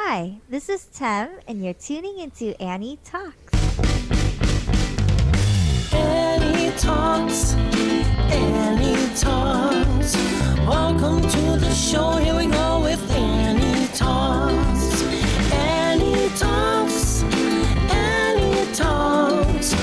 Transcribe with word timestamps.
Hi, 0.00 0.36
this 0.48 0.68
is 0.68 0.86
Tem, 0.86 1.28
and 1.48 1.64
you're 1.64 1.74
tuning 1.74 2.20
into 2.20 2.54
Annie 2.62 3.00
Talks. 3.04 3.34
Annie 5.92 6.70
Talks, 6.78 7.54
Annie 8.30 9.14
Talks. 9.16 10.14
Welcome 10.64 11.20
to 11.20 11.58
the 11.58 11.74
show. 11.74 12.12
Here 12.12 12.36
we 12.36 12.46
go 12.46 12.80
with 12.80 13.10
Annie 13.10 13.88
Talks. 13.88 15.02
Annie 15.52 16.28
Talks, 16.38 17.24
Annie 17.90 18.72
Talks. 18.72 19.74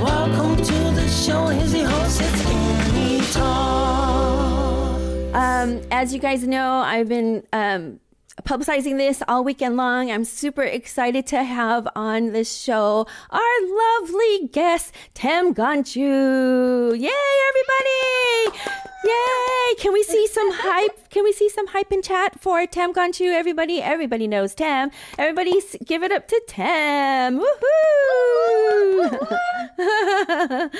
Welcome 0.00 0.56
to 0.56 0.72
the 0.94 1.08
show. 1.08 1.48
Here's 1.48 1.72
the 1.72 1.82
host, 1.82 2.20
it's 2.22 2.46
Annie 2.46 3.20
Talks. 3.32 5.34
Um, 5.34 5.80
as 5.90 6.14
you 6.14 6.20
guys 6.20 6.46
know, 6.46 6.74
I've 6.74 7.08
been 7.08 7.42
um, 7.52 7.98
publicizing 8.42 8.98
this 8.98 9.22
all 9.28 9.44
weekend 9.44 9.76
long. 9.76 10.10
I'm 10.10 10.24
super 10.24 10.62
excited 10.62 11.26
to 11.28 11.44
have 11.44 11.86
on 11.94 12.32
this 12.32 12.52
show 12.54 13.06
our 13.30 14.00
lovely 14.00 14.48
guest, 14.48 14.92
TemGongJu. 15.14 16.98
Yay, 16.98 17.10
everybody! 17.48 18.58
Yay! 19.04 19.74
Can 19.78 19.92
we 19.92 20.02
see 20.02 20.26
some 20.26 20.50
hype? 20.52 21.10
Can 21.10 21.24
we 21.24 21.32
see 21.32 21.48
some 21.48 21.66
hype 21.68 21.92
in 21.92 22.02
chat 22.02 22.40
for 22.40 22.66
TemGongJu? 22.66 23.32
Everybody, 23.32 23.80
everybody 23.82 24.26
knows 24.26 24.54
Tem. 24.54 24.90
Everybody, 25.18 25.60
give 25.84 26.02
it 26.02 26.12
up 26.12 26.26
to 26.28 26.42
Tem. 26.48 27.38
Woohoo! 27.38 29.38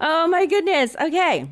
oh 0.00 0.28
my 0.30 0.46
goodness. 0.46 0.96
Okay. 1.00 1.46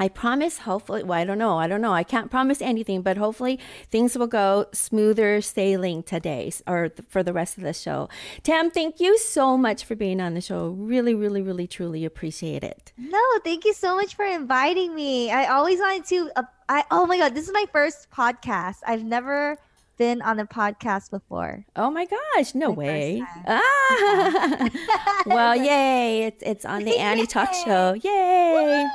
I 0.00 0.08
promise, 0.08 0.58
hopefully, 0.58 1.02
well, 1.02 1.20
I 1.20 1.24
don't 1.24 1.36
know. 1.36 1.58
I 1.58 1.68
don't 1.68 1.82
know. 1.82 1.92
I 1.92 2.04
can't 2.04 2.30
promise 2.30 2.62
anything, 2.62 3.02
but 3.02 3.18
hopefully 3.18 3.60
things 3.90 4.16
will 4.16 4.26
go 4.26 4.64
smoother 4.72 5.42
sailing 5.42 6.02
today 6.02 6.50
or 6.66 6.88
th- 6.88 7.06
for 7.06 7.22
the 7.22 7.34
rest 7.34 7.58
of 7.58 7.64
the 7.64 7.74
show. 7.74 8.08
Tem, 8.42 8.70
thank 8.70 8.98
you 8.98 9.18
so 9.18 9.58
much 9.58 9.84
for 9.84 9.94
being 9.94 10.18
on 10.18 10.32
the 10.32 10.40
show. 10.40 10.68
Really, 10.70 11.14
really, 11.14 11.42
really, 11.42 11.66
truly 11.66 12.06
appreciate 12.06 12.64
it. 12.64 12.92
No, 12.96 13.20
thank 13.44 13.66
you 13.66 13.74
so 13.74 13.94
much 13.94 14.14
for 14.14 14.24
inviting 14.24 14.94
me. 14.94 15.30
I 15.30 15.52
always 15.52 15.78
wanted 15.78 16.06
to. 16.06 16.30
Uh, 16.34 16.42
I 16.70 16.84
oh 16.90 17.04
my 17.04 17.18
god, 17.18 17.34
this 17.34 17.46
is 17.46 17.52
my 17.52 17.66
first 17.70 18.10
podcast. 18.10 18.78
I've 18.86 19.04
never 19.04 19.58
been 20.00 20.22
on 20.22 20.38
the 20.38 20.44
podcast 20.44 21.10
before. 21.10 21.66
Oh 21.76 21.90
my 21.90 22.06
gosh, 22.06 22.54
no 22.54 22.70
way. 22.70 23.22
Ah! 23.46 24.70
well, 25.26 25.54
yay. 25.54 26.22
It's, 26.22 26.42
it's 26.42 26.64
on 26.64 26.84
the 26.84 26.96
Annie 26.96 27.26
Talk 27.26 27.52
Show. 27.52 27.92
Yay. 28.02 28.88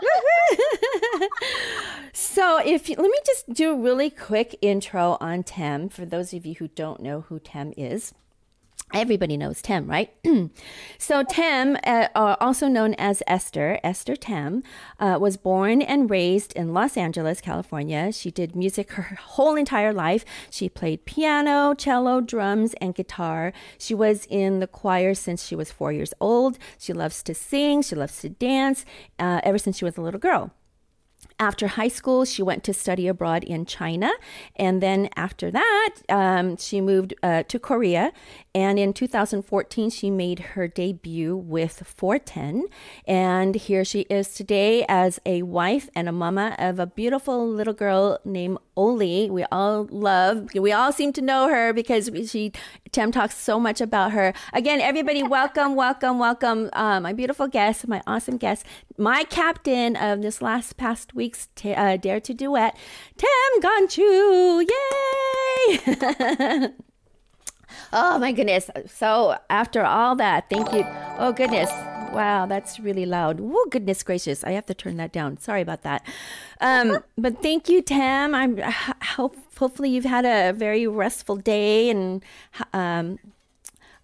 so, 2.14 2.60
if 2.66 2.90
you, 2.90 2.96
let 2.96 3.06
me 3.06 3.20
just 3.24 3.54
do 3.54 3.74
a 3.74 3.76
really 3.76 4.10
quick 4.10 4.58
intro 4.64 5.20
on 5.22 5.44
Tem 5.44 5.90
for 5.90 6.06
those 6.06 6.34
of 6.34 6.44
you 6.44 6.56
who 6.56 6.70
don't 6.70 7.04
know 7.04 7.22
who 7.22 7.38
Tem 7.38 7.72
is. 7.78 8.16
Everybody 8.94 9.36
knows 9.36 9.62
Tem, 9.62 9.88
right? 9.88 10.14
so, 10.98 11.24
Tem, 11.24 11.76
uh, 11.86 12.08
uh, 12.16 12.36
also 12.40 12.68
known 12.68 12.94
as 12.94 13.22
Esther, 13.28 13.80
Esther 13.84 14.16
Tem, 14.16 14.64
uh, 15.00 15.18
was 15.20 15.38
born 15.38 15.82
and 15.82 16.10
raised 16.10 16.54
in 16.54 16.74
Los 16.74 16.96
Angeles, 16.96 17.42
California. 17.42 18.12
She 18.12 18.32
did 18.32 18.56
music 18.56 18.92
her 18.92 19.18
whole 19.22 19.56
entire 19.56 19.92
life. 19.92 20.24
She 20.50 20.70
played 20.70 21.06
piano, 21.06 21.74
cello, 21.74 22.22
drums, 22.22 22.74
and 22.80 22.96
guitar. 22.96 23.52
She 23.78 23.94
was 23.94 24.28
in 24.30 24.60
the 24.60 24.68
choir 24.68 25.14
since 25.14 25.46
she 25.46 25.56
was 25.56 25.72
four 25.72 25.92
years 25.92 26.14
old. 26.22 26.58
She 26.78 26.94
loves 26.94 27.22
to 27.24 27.34
sing, 27.34 27.82
she 27.82 27.96
loves 27.96 28.22
to 28.22 28.30
dance 28.30 28.86
uh, 29.20 29.42
ever 29.44 29.58
since 29.58 29.78
she 29.78 29.86
was 29.86 29.98
a 29.98 30.02
little 30.02 30.20
girl. 30.20 30.52
After 31.38 31.68
high 31.68 31.90
school, 31.90 32.24
she 32.24 32.42
went 32.42 32.64
to 32.64 32.74
study 32.74 33.08
abroad 33.08 33.44
in 33.44 33.66
China. 33.66 34.12
And 34.56 34.82
then 34.82 35.10
after 35.18 35.52
that, 35.52 35.90
um, 36.08 36.56
she 36.56 36.80
moved 36.80 37.14
uh, 37.22 37.44
to 37.44 37.60
Korea. 37.60 38.14
And 38.54 38.80
in 38.80 38.94
2014, 38.94 39.90
she 39.90 40.10
made 40.10 40.40
her 40.40 40.68
debut 40.70 41.36
with 41.36 41.84
4Tem. 42.00 42.62
And 43.06 43.56
here 43.56 43.84
she 43.84 44.02
is 44.02 44.34
today 44.34 44.86
as 44.88 45.20
a 45.26 45.42
wife 45.42 45.90
and 45.94 46.08
a 46.08 46.14
mama 46.14 46.56
of 46.58 46.80
a 46.80 46.88
beautiful 46.88 47.46
little 47.46 47.74
girl 47.74 48.20
named 48.24 48.60
Oli. 48.76 49.30
We 49.30 49.44
all 49.52 49.88
love, 49.92 50.50
we 50.54 50.72
all 50.72 50.92
seem 50.92 51.14
to 51.14 51.22
know 51.22 51.50
her 51.50 51.74
because 51.74 52.10
she, 52.30 52.52
Tem 52.92 53.12
talks 53.12 53.38
so 53.38 53.60
much 53.60 53.82
about 53.82 54.12
her. 54.12 54.34
Again, 54.54 54.82
everybody, 54.82 55.24
welcome, 55.24 55.76
welcome, 55.76 56.20
welcome. 56.20 56.70
Uh, 56.74 57.00
my 57.00 57.14
beautiful 57.14 57.48
guest, 57.48 57.88
my 57.88 58.02
awesome 58.08 58.38
guest, 58.38 58.66
my 58.98 59.24
captain 59.26 59.96
of 59.96 60.22
this 60.22 60.42
last 60.42 60.78
past 60.78 61.14
week's 61.14 61.48
t- 61.56 61.74
uh, 61.74 61.98
Dare 61.98 62.20
to 62.20 62.34
Duet, 62.34 62.76
TemGongJu. 63.18 64.68
Yay! 65.68 66.70
oh 67.94 68.20
my 68.20 68.32
goodness. 68.32 68.70
So 68.88 69.38
after 69.50 69.84
all 69.84 70.16
that, 70.16 70.50
thank 70.50 70.72
you. 70.74 70.86
Oh 71.18 71.32
goodness. 71.32 71.95
Wow, 72.16 72.46
that's 72.46 72.80
really 72.80 73.06
loud. 73.06 73.40
Oh 73.42 73.68
goodness 73.72 74.04
gracious. 74.04 74.44
I 74.44 74.52
have 74.52 74.66
to 74.68 74.74
turn 74.74 74.98
that 74.98 75.12
down. 75.12 75.38
Sorry 75.38 75.62
about 75.62 75.82
that. 75.84 76.06
Um, 76.62 77.00
but 77.18 77.42
thank 77.42 77.70
you, 77.70 77.82
Tem. 77.82 78.34
I'm 78.34 78.58
hope 78.58 79.36
hopefully 79.58 79.90
you've 79.90 80.06
had 80.06 80.26
a 80.26 80.54
very 80.54 80.88
restful 80.88 81.36
day 81.38 81.90
and 81.90 82.24
um 82.74 83.20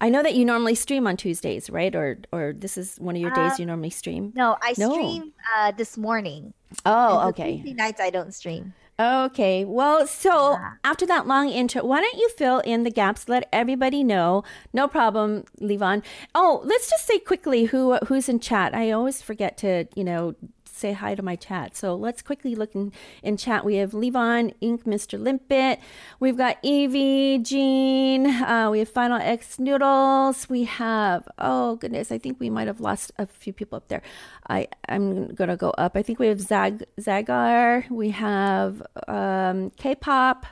I 0.00 0.08
know 0.08 0.22
that 0.24 0.34
you 0.34 0.44
normally 0.44 0.74
stream 0.74 1.06
on 1.06 1.16
Tuesdays, 1.16 1.70
right? 1.70 1.94
Or 1.94 2.18
or 2.32 2.52
this 2.56 2.76
is 2.76 2.96
one 2.98 3.14
of 3.14 3.22
your 3.22 3.30
days 3.30 3.60
you 3.60 3.66
normally 3.66 3.90
stream. 3.90 4.32
No, 4.34 4.56
I 4.60 4.74
No. 4.76 4.90
stream 4.92 5.32
uh, 5.56 5.70
this 5.70 5.96
morning. 5.96 6.54
Oh, 6.84 7.20
And 7.20 7.28
okay. 7.30 7.56
Tuesday 7.58 7.74
nights 7.74 8.00
I 8.00 8.10
don't 8.10 8.34
stream. 8.34 8.74
Okay. 9.00 9.64
Well, 9.64 10.06
so 10.06 10.52
Yeah. 10.52 10.72
after 10.84 11.06
that 11.06 11.26
long 11.26 11.48
intro, 11.48 11.84
why 11.84 12.00
don't 12.00 12.14
you 12.18 12.28
fill 12.36 12.60
in 12.60 12.82
the 12.84 12.90
gaps? 12.90 13.28
Let 13.28 13.48
everybody 13.52 14.04
know. 14.04 14.44
No 14.72 14.86
problem, 14.86 15.44
Levon. 15.60 16.02
Oh, 16.34 16.60
let's 16.64 16.88
just 16.90 17.06
say 17.06 17.18
quickly 17.18 17.64
who 17.64 17.96
who's 18.06 18.28
in 18.28 18.38
chat. 18.38 18.74
I 18.74 18.90
always 18.92 19.20
forget 19.22 19.56
to, 19.58 19.86
you 19.96 20.04
know, 20.04 20.34
say 20.82 20.92
hi 20.92 21.14
to 21.14 21.22
my 21.22 21.36
chat. 21.36 21.76
So 21.76 21.94
let's 21.94 22.20
quickly 22.22 22.54
look 22.54 22.74
in, 22.74 22.92
in 23.22 23.36
chat. 23.36 23.64
We 23.64 23.76
have 23.76 23.92
Levon, 23.92 24.52
Ink, 24.60 24.84
Mr. 24.84 25.18
Limpet. 25.18 25.78
We've 26.20 26.36
got 26.36 26.58
Evie, 26.62 27.38
Jean. 27.38 28.26
Uh, 28.26 28.68
we 28.70 28.80
have 28.80 28.88
Final 28.88 29.18
X 29.18 29.58
Noodles. 29.58 30.48
We 30.50 30.64
have, 30.64 31.28
oh 31.38 31.76
goodness, 31.76 32.10
I 32.10 32.18
think 32.18 32.40
we 32.40 32.50
might 32.50 32.66
have 32.66 32.80
lost 32.80 33.12
a 33.16 33.26
few 33.26 33.52
people 33.52 33.76
up 33.76 33.88
there. 33.88 34.02
I, 34.48 34.66
I'm 34.88 35.32
going 35.34 35.48
to 35.48 35.56
go 35.56 35.70
up. 35.70 35.96
I 35.96 36.02
think 36.02 36.18
we 36.18 36.26
have 36.26 36.40
Zag, 36.40 36.84
Zagar. 37.00 37.88
We 37.88 38.10
have 38.10 38.82
um, 39.06 39.70
K-pop. 39.70 40.46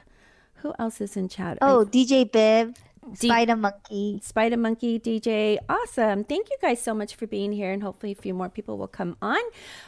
Who 0.62 0.72
else 0.78 1.00
is 1.00 1.16
in 1.16 1.28
chat? 1.28 1.58
I 1.60 1.70
Oh, 1.70 1.84
DJ 1.84 2.30
Biv, 2.30 2.76
D- 3.18 3.28
Spider 3.28 3.56
Monkey. 3.56 4.20
Spider 4.22 4.56
Monkey 4.56 4.98
DJ. 4.98 5.58
Awesome. 5.68 6.24
Thank 6.24 6.50
you 6.50 6.56
guys 6.60 6.80
so 6.80 6.94
much 6.94 7.14
for 7.14 7.26
being 7.26 7.52
here, 7.52 7.72
and 7.72 7.82
hopefully, 7.82 8.12
a 8.12 8.16
few 8.16 8.34
more 8.34 8.48
people 8.48 8.78
will 8.78 8.88
come 8.88 9.16
on. 9.22 9.40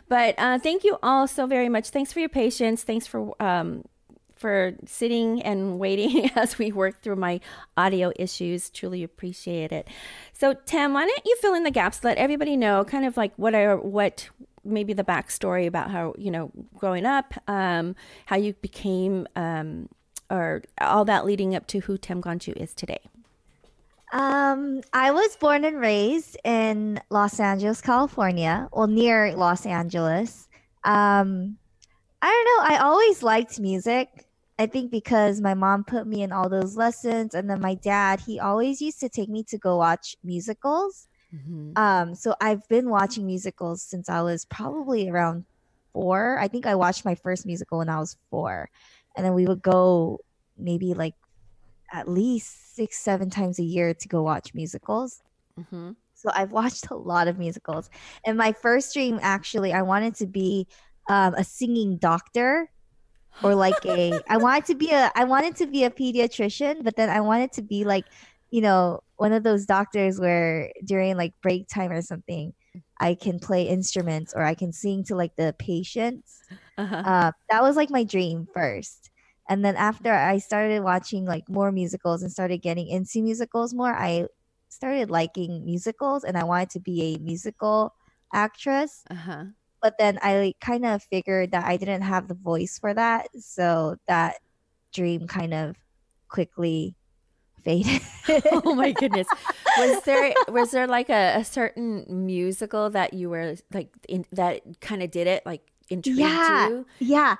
But 0.09 0.34
uh, 0.38 0.59
thank 0.59 0.84
you 0.84 0.99
all 1.03 1.27
so 1.27 1.47
very 1.47 1.69
much. 1.69 1.91
Thanks 1.91 2.12
for 2.12 2.21
your 2.21 2.28
patience. 2.28 2.82
Thanks 2.82 3.06
for. 3.06 3.34
Um, 3.43 3.84
for 4.43 4.72
sitting 4.87 5.41
and 5.43 5.78
waiting 5.78 6.28
as 6.37 6.59
we 6.59 6.72
work 6.72 7.00
through 7.00 7.15
my 7.15 7.38
audio 7.77 8.12
issues. 8.16 8.71
Truly 8.71 9.05
appreciate 9.05 9.71
it. 9.71 9.87
So, 10.32 10.53
Tem, 10.53 10.93
why 10.93 11.06
don't 11.06 11.22
you 11.25 11.37
fill 11.41 11.55
in 11.55 11.62
the 11.62 11.71
gaps? 11.71 12.03
Let 12.03 12.19
everybody 12.19 12.56
know 12.56 12.84
kind 12.84 13.05
of 13.05 13.16
like 13.16 13.32
what 13.37 13.55
are 13.55 13.77
what 13.77 14.28
maybe 14.65 14.93
the 14.93 15.05
backstory 15.05 15.66
about 15.66 15.91
how 15.91 16.14
you 16.19 16.31
know 16.31 16.50
growing 16.76 17.06
up, 17.06 17.35
um, 17.49 17.94
how 18.26 18.37
you 18.37 18.52
became, 18.55 19.26
um, 19.37 19.88
or 20.32 20.62
all 20.81 21.05
that 21.05 21.25
leading 21.25 21.55
up 21.55 21.67
to 21.69 21.81
who 21.81 21.99
TemGongJu 21.99 22.56
is 22.56 22.75
today. 22.75 23.00
Um, 24.12 24.82
I 24.93 25.12
was 25.12 25.37
born 25.37 25.64
and 25.64 25.79
raised 25.79 26.37
in 26.44 27.00
Los 27.11 27.38
Angeles, 27.38 27.81
California, 27.81 28.69
well, 28.73 28.87
near 28.87 29.34
Los 29.37 29.64
Angeles. 29.64 30.49
Um, 30.84 31.56
I 32.20 32.29
don't 32.29 32.46
know. 32.50 32.75
I 32.75 32.79
always 32.82 33.23
liked 33.23 33.61
music. 33.61 34.26
I 34.58 34.67
think 34.67 34.90
because 34.90 35.40
my 35.40 35.55
mom 35.55 35.84
put 35.84 36.06
me 36.06 36.23
in 36.23 36.32
all 36.32 36.49
those 36.49 36.76
lessons, 36.76 37.35
and 37.35 37.49
then 37.49 37.61
my 37.61 37.75
dad, 37.75 38.20
he 38.20 38.38
always 38.38 38.81
used 38.81 39.00
to 39.00 39.08
take 39.08 39.28
me 39.28 39.43
to 39.44 39.58
go 39.58 39.78
watch 39.78 40.17
musicals. 40.23 41.08
Um, 41.76 42.14
so 42.14 42.35
I've 42.40 42.69
been 42.69 42.90
watching 42.90 43.26
musicals 43.26 43.82
since 43.82 44.11
I 44.11 44.20
was 44.20 44.44
probably 44.44 45.08
around 45.08 45.46
four. 45.94 46.38
I 46.38 46.49
think 46.49 46.67
I 46.67 46.75
watched 46.75 47.05
my 47.05 47.14
first 47.14 47.46
musical 47.46 47.78
when 47.78 47.88
I 47.88 47.99
was 47.99 48.17
four, 48.31 48.69
and 49.17 49.25
then 49.25 49.35
we 49.35 49.47
would 49.47 49.62
go 49.62 50.19
maybe 50.56 50.94
like 50.94 51.14
at 51.93 52.09
least 52.09 52.75
six, 52.75 52.99
seven 52.99 53.31
times 53.31 53.59
a 53.59 53.64
year 53.64 53.93
to 53.94 54.09
go 54.09 54.23
watch 54.23 54.55
musicals. 54.55 55.23
Mm-hmm. 55.59 55.93
So 56.14 56.31
I've 56.35 56.53
watched 56.53 56.91
a 56.91 56.94
lot 56.94 57.29
of 57.29 57.38
musicals. 57.38 57.91
And 58.25 58.38
my 58.38 58.53
first 58.53 58.94
dream, 58.94 59.19
actually, 59.23 59.73
I 59.73 59.82
wanted 59.82 60.14
to 60.17 60.26
be 60.26 60.67
um, 61.09 61.35
a 61.35 61.44
singing 61.44 61.97
doctor 61.97 62.70
or 63.43 63.55
like 63.55 63.85
a 63.85 64.20
I 64.29 64.37
wanted 64.37 64.67
to 64.67 64.75
be 64.75 64.91
a 64.91 65.11
I 65.14 65.25
wanted 65.25 65.56
to 65.56 65.67
be 65.67 65.85
a 65.85 65.91
pediatrician, 65.91 66.85
but 66.85 66.97
then 66.97 67.11
I 67.11 67.20
wanted 67.20 67.53
to 67.53 67.62
be 67.62 67.85
like, 67.85 68.06
you 68.50 68.61
know, 68.61 69.00
one 69.17 69.32
of 69.32 69.43
those 69.43 69.67
doctors 69.67 70.20
where 70.20 70.73
during 70.85 71.17
like 71.17 71.35
break 71.43 71.69
time 71.69 71.91
or 71.91 72.03
something, 72.03 72.53
I 73.00 73.14
can 73.14 73.38
play 73.38 73.64
instruments 73.64 74.32
or 74.35 74.43
I 74.43 74.55
can 74.55 74.73
sing 74.73 75.05
to 75.05 75.17
like 75.17 75.35
the 75.37 75.55
patients. 75.59 76.41
Uh-huh. 76.79 76.97
Uh, 76.97 77.33
that 77.51 77.63
was 77.63 77.77
like 77.77 77.91
my 77.91 78.05
dream 78.05 78.47
first. 78.53 79.11
And 79.49 79.65
then 79.65 79.77
after 79.77 80.13
I 80.13 80.39
started 80.39 80.83
watching 80.83 81.25
like 81.25 81.49
more 81.49 81.73
musicals 81.73 82.23
and 82.23 82.31
started 82.31 82.59
getting 82.59 82.89
into 82.89 83.23
musicals 83.23 83.75
more, 83.75 83.93
I 83.93 84.27
started 84.69 85.11
liking 85.11 85.65
musicals 85.65 86.25
and 86.25 86.37
I 86.39 86.45
wanted 86.45 86.71
to 86.71 86.81
be 86.81 87.15
a 87.15 87.19
musical 87.19 87.95
actress. 88.33 89.03
Uh 89.11 89.15
huh. 89.15 89.45
But 89.83 89.99
then 89.99 90.19
I 90.23 90.55
kind 90.61 90.87
of 90.87 91.03
figured 91.03 91.51
that 91.53 91.67
I 91.67 91.77
didn't 91.77 92.03
have 92.03 92.29
the 92.29 92.35
voice 92.35 92.79
for 92.79 92.95
that. 92.95 93.27
So 93.39 93.97
that 94.07 94.37
dream 94.93 95.27
kind 95.27 95.53
of 95.53 95.77
quickly 96.29 96.95
faded. 97.65 98.01
oh 98.53 98.75
my 98.75 98.93
goodness 99.01 99.27
was 99.79 100.03
there 100.03 100.35
was 100.49 100.71
there 100.71 100.87
like 100.87 101.11
a, 101.11 101.37
a 101.37 101.45
certain 101.45 102.05
musical 102.09 102.91
that 102.91 103.15
you 103.15 103.31
were 103.31 103.57
like 103.73 103.91
in, 104.09 104.25
that 104.33 104.63
kind 104.81 105.03
of 105.03 105.11
did 105.11 105.27
it 105.27 105.45
like 105.47 105.63
intrigued 105.93 106.19
Yeah. 106.19 106.69
you 106.69 106.87
yeah. 106.99 107.37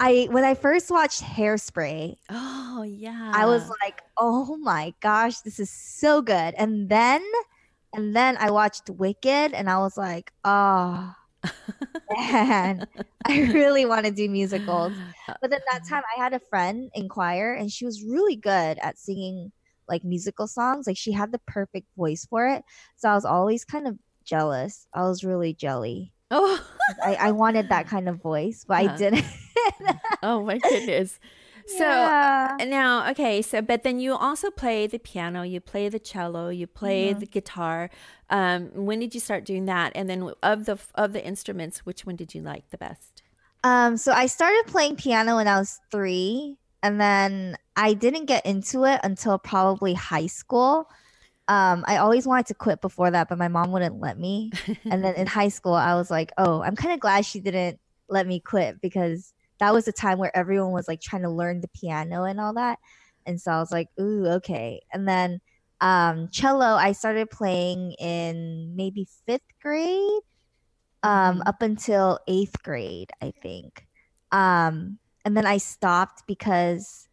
I 0.00 0.26
when 0.30 0.44
I 0.44 0.54
first 0.54 0.90
watched 0.90 1.22
Hairspray, 1.22 2.16
oh 2.30 2.82
yeah 2.82 3.32
I 3.34 3.46
was 3.46 3.68
like, 3.82 4.02
"Oh 4.18 4.56
my 4.56 4.92
gosh, 5.00 5.40
this 5.40 5.60
is 5.60 5.70
so 5.70 6.22
good." 6.22 6.54
And 6.58 6.88
then 6.88 7.22
and 7.94 8.14
then 8.14 8.36
I 8.38 8.50
watched 8.50 8.90
Wicked 8.90 9.52
and 9.54 9.70
I 9.70 9.78
was 9.78 9.96
like, 9.96 10.32
"Oh, 10.44 11.14
man, 12.16 12.86
I 13.26 13.40
really 13.52 13.86
want 13.86 14.06
to 14.06 14.12
do 14.12 14.28
musicals." 14.28 14.92
Uh, 15.28 15.34
but 15.40 15.50
then 15.50 15.60
that 15.70 15.82
mm-hmm. 15.82 15.94
time 15.94 16.02
I 16.16 16.22
had 16.22 16.34
a 16.34 16.40
friend 16.40 16.90
in 16.94 17.08
choir 17.08 17.54
and 17.54 17.70
she 17.70 17.84
was 17.84 18.02
really 18.02 18.36
good 18.36 18.78
at 18.82 18.98
singing 18.98 19.52
like 19.88 20.04
musical 20.04 20.46
songs. 20.46 20.86
Like 20.86 20.98
she 20.98 21.12
had 21.12 21.32
the 21.32 21.40
perfect 21.46 21.86
voice 21.96 22.26
for 22.28 22.46
it. 22.46 22.64
So 22.96 23.08
I 23.08 23.14
was 23.14 23.24
always 23.24 23.64
kind 23.64 23.86
of 23.86 23.98
jealous. 24.24 24.86
I 24.92 25.02
was 25.02 25.24
really 25.24 25.54
jelly. 25.54 26.12
Oh 26.30 26.60
I, 27.04 27.14
I 27.16 27.30
wanted 27.32 27.68
that 27.70 27.86
kind 27.88 28.08
of 28.08 28.16
voice, 28.22 28.64
but 28.66 28.74
Uh-huh. 28.74 28.82
I 28.92 28.96
didn't. 28.96 29.24
oh 30.22 30.42
my 30.44 30.58
goodness 30.58 31.18
so 31.66 31.84
Yeah. 31.84 32.58
now 32.60 33.08
okay 33.10 33.42
so 33.42 33.60
but 33.60 33.82
then 33.82 33.98
you 33.98 34.14
also 34.14 34.50
play 34.50 34.86
the 34.86 34.98
piano 34.98 35.42
you 35.42 35.60
play 35.60 35.88
the 35.88 35.98
cello 35.98 36.48
you 36.48 36.66
play 36.66 37.12
Mm-hmm. 37.12 37.20
the 37.20 37.26
guitar 37.26 37.90
um 38.30 38.70
when 38.86 39.00
did 39.00 39.14
you 39.14 39.20
start 39.20 39.44
doing 39.44 39.64
that 39.66 39.92
and 39.94 40.08
then 40.08 40.30
of 40.42 40.64
the 40.66 40.78
of 40.94 41.12
the 41.12 41.24
instruments 41.24 41.84
which 41.84 42.06
one 42.06 42.16
did 42.16 42.34
you 42.34 42.40
like 42.42 42.70
the 42.70 42.78
best 42.78 43.22
Um, 43.64 43.96
so 43.96 44.12
I 44.12 44.26
started 44.26 44.64
playing 44.66 44.96
piano 44.96 45.36
when 45.36 45.48
I 45.48 45.58
was 45.58 45.80
three, 45.90 46.56
and 46.82 47.00
then 47.00 47.56
I 47.74 47.94
didn't 47.94 48.26
get 48.26 48.46
into 48.46 48.84
it 48.84 49.00
until 49.02 49.38
probably 49.38 49.94
high 49.94 50.26
school. 50.28 50.88
Um, 51.48 51.84
I 51.86 51.98
always 51.98 52.26
wanted 52.26 52.46
to 52.46 52.54
quit 52.54 52.80
before 52.80 53.10
that, 53.10 53.28
but 53.28 53.38
my 53.38 53.48
mom 53.48 53.72
wouldn't 53.72 54.00
let 54.00 54.18
me. 54.18 54.50
and 54.90 55.04
then 55.04 55.14
in 55.14 55.26
high 55.38 55.48
school, 55.48 55.74
I 55.74 55.94
was 55.94 56.10
like, 56.10 56.32
oh, 56.38 56.62
I'm 56.62 56.76
kind 56.76 56.92
of 56.94 57.00
glad 57.00 57.24
she 57.24 57.40
didn't 57.40 57.78
let 58.08 58.26
me 58.26 58.40
quit 58.40 58.80
because 58.80 59.32
that 59.60 59.72
was 59.72 59.84
the 59.84 59.92
time 59.92 60.18
where 60.18 60.36
everyone 60.36 60.72
was 60.72 60.88
like 60.88 61.00
trying 61.00 61.22
to 61.22 61.30
learn 61.30 61.60
the 61.60 61.68
piano 61.68 62.24
and 62.24 62.40
all 62.40 62.54
that. 62.54 62.78
And 63.26 63.40
so 63.40 63.50
I 63.52 63.58
was 63.58 63.72
like, 63.72 63.88
ooh, 64.00 64.26
okay. 64.26 64.80
And 64.92 65.08
then 65.08 65.40
um, 65.80 66.28
cello, 66.30 66.66
I 66.76 66.92
started 66.92 67.30
playing 67.30 67.92
in 67.92 68.74
maybe 68.76 69.06
fifth 69.26 69.42
grade 69.62 70.20
um, 71.02 71.40
Mhm. 71.40 71.42
up 71.46 71.62
until 71.62 72.18
eighth 72.28 72.62
grade, 72.62 73.10
I 73.22 73.32
think. 73.42 73.86
Um, 74.32 74.98
and 75.24 75.36
then 75.36 75.46
I 75.46 75.58
stopped 75.58 76.24
because 76.26 77.08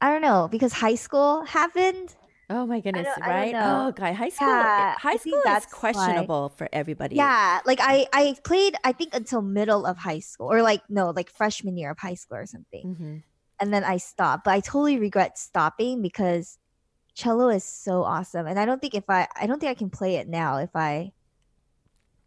I 0.00 0.10
don't 0.10 0.22
know, 0.22 0.48
because 0.50 0.72
high 0.72 0.96
school 0.96 1.44
happened. 1.44 2.16
Oh 2.52 2.66
my 2.66 2.80
goodness, 2.80 3.06
don't- 3.06 3.24
I 3.24 3.28
don't 3.28 3.36
right? 3.40 3.52
know. 3.52 3.86
Oh 3.88 3.92
god, 3.92 4.14
high 4.14 4.28
school 4.28 4.46
Yeah, 4.48 4.94
high 4.98 5.14
I 5.14 5.16
think 5.16 5.34
school 5.34 5.40
is 5.40 5.46
that's 5.64 5.72
why. 5.72 5.78
questionable 5.80 6.50
for 6.50 6.68
everybody. 6.72 7.16
Yeah, 7.16 7.60
like 7.64 7.78
I 7.80 8.06
I 8.12 8.36
played 8.44 8.76
I 8.84 8.92
think 8.92 9.14
until 9.14 9.40
middle 9.40 9.86
of 9.86 9.96
high 9.96 10.20
school 10.20 10.52
or 10.52 10.60
like 10.62 10.82
no, 10.88 11.10
like 11.10 11.30
freshman 11.30 11.76
year 11.78 11.90
of 11.90 11.98
high 11.98 12.14
school 12.14 12.36
or 12.38 12.46
something. 12.46 12.94
hmm 12.96 13.16
And 13.60 13.72
then 13.72 13.84
I 13.84 13.96
stopped, 13.96 14.44
but 14.44 14.52
I 14.52 14.60
totally 14.60 14.98
regret 14.98 15.38
stopping 15.38 16.02
because 16.02 16.58
cello 17.14 17.48
is 17.48 17.64
so 17.64 18.02
awesome. 18.02 18.46
And 18.46 18.58
I 18.58 18.64
don't 18.66 18.80
think 18.80 18.94
if 18.94 19.08
I 19.08 19.28
I 19.40 19.46
don't 19.46 19.58
think 19.60 19.70
I 19.70 19.78
can 19.78 19.90
play 19.90 20.16
it 20.16 20.28
now 20.28 20.58
if 20.58 20.74
I 20.74 21.12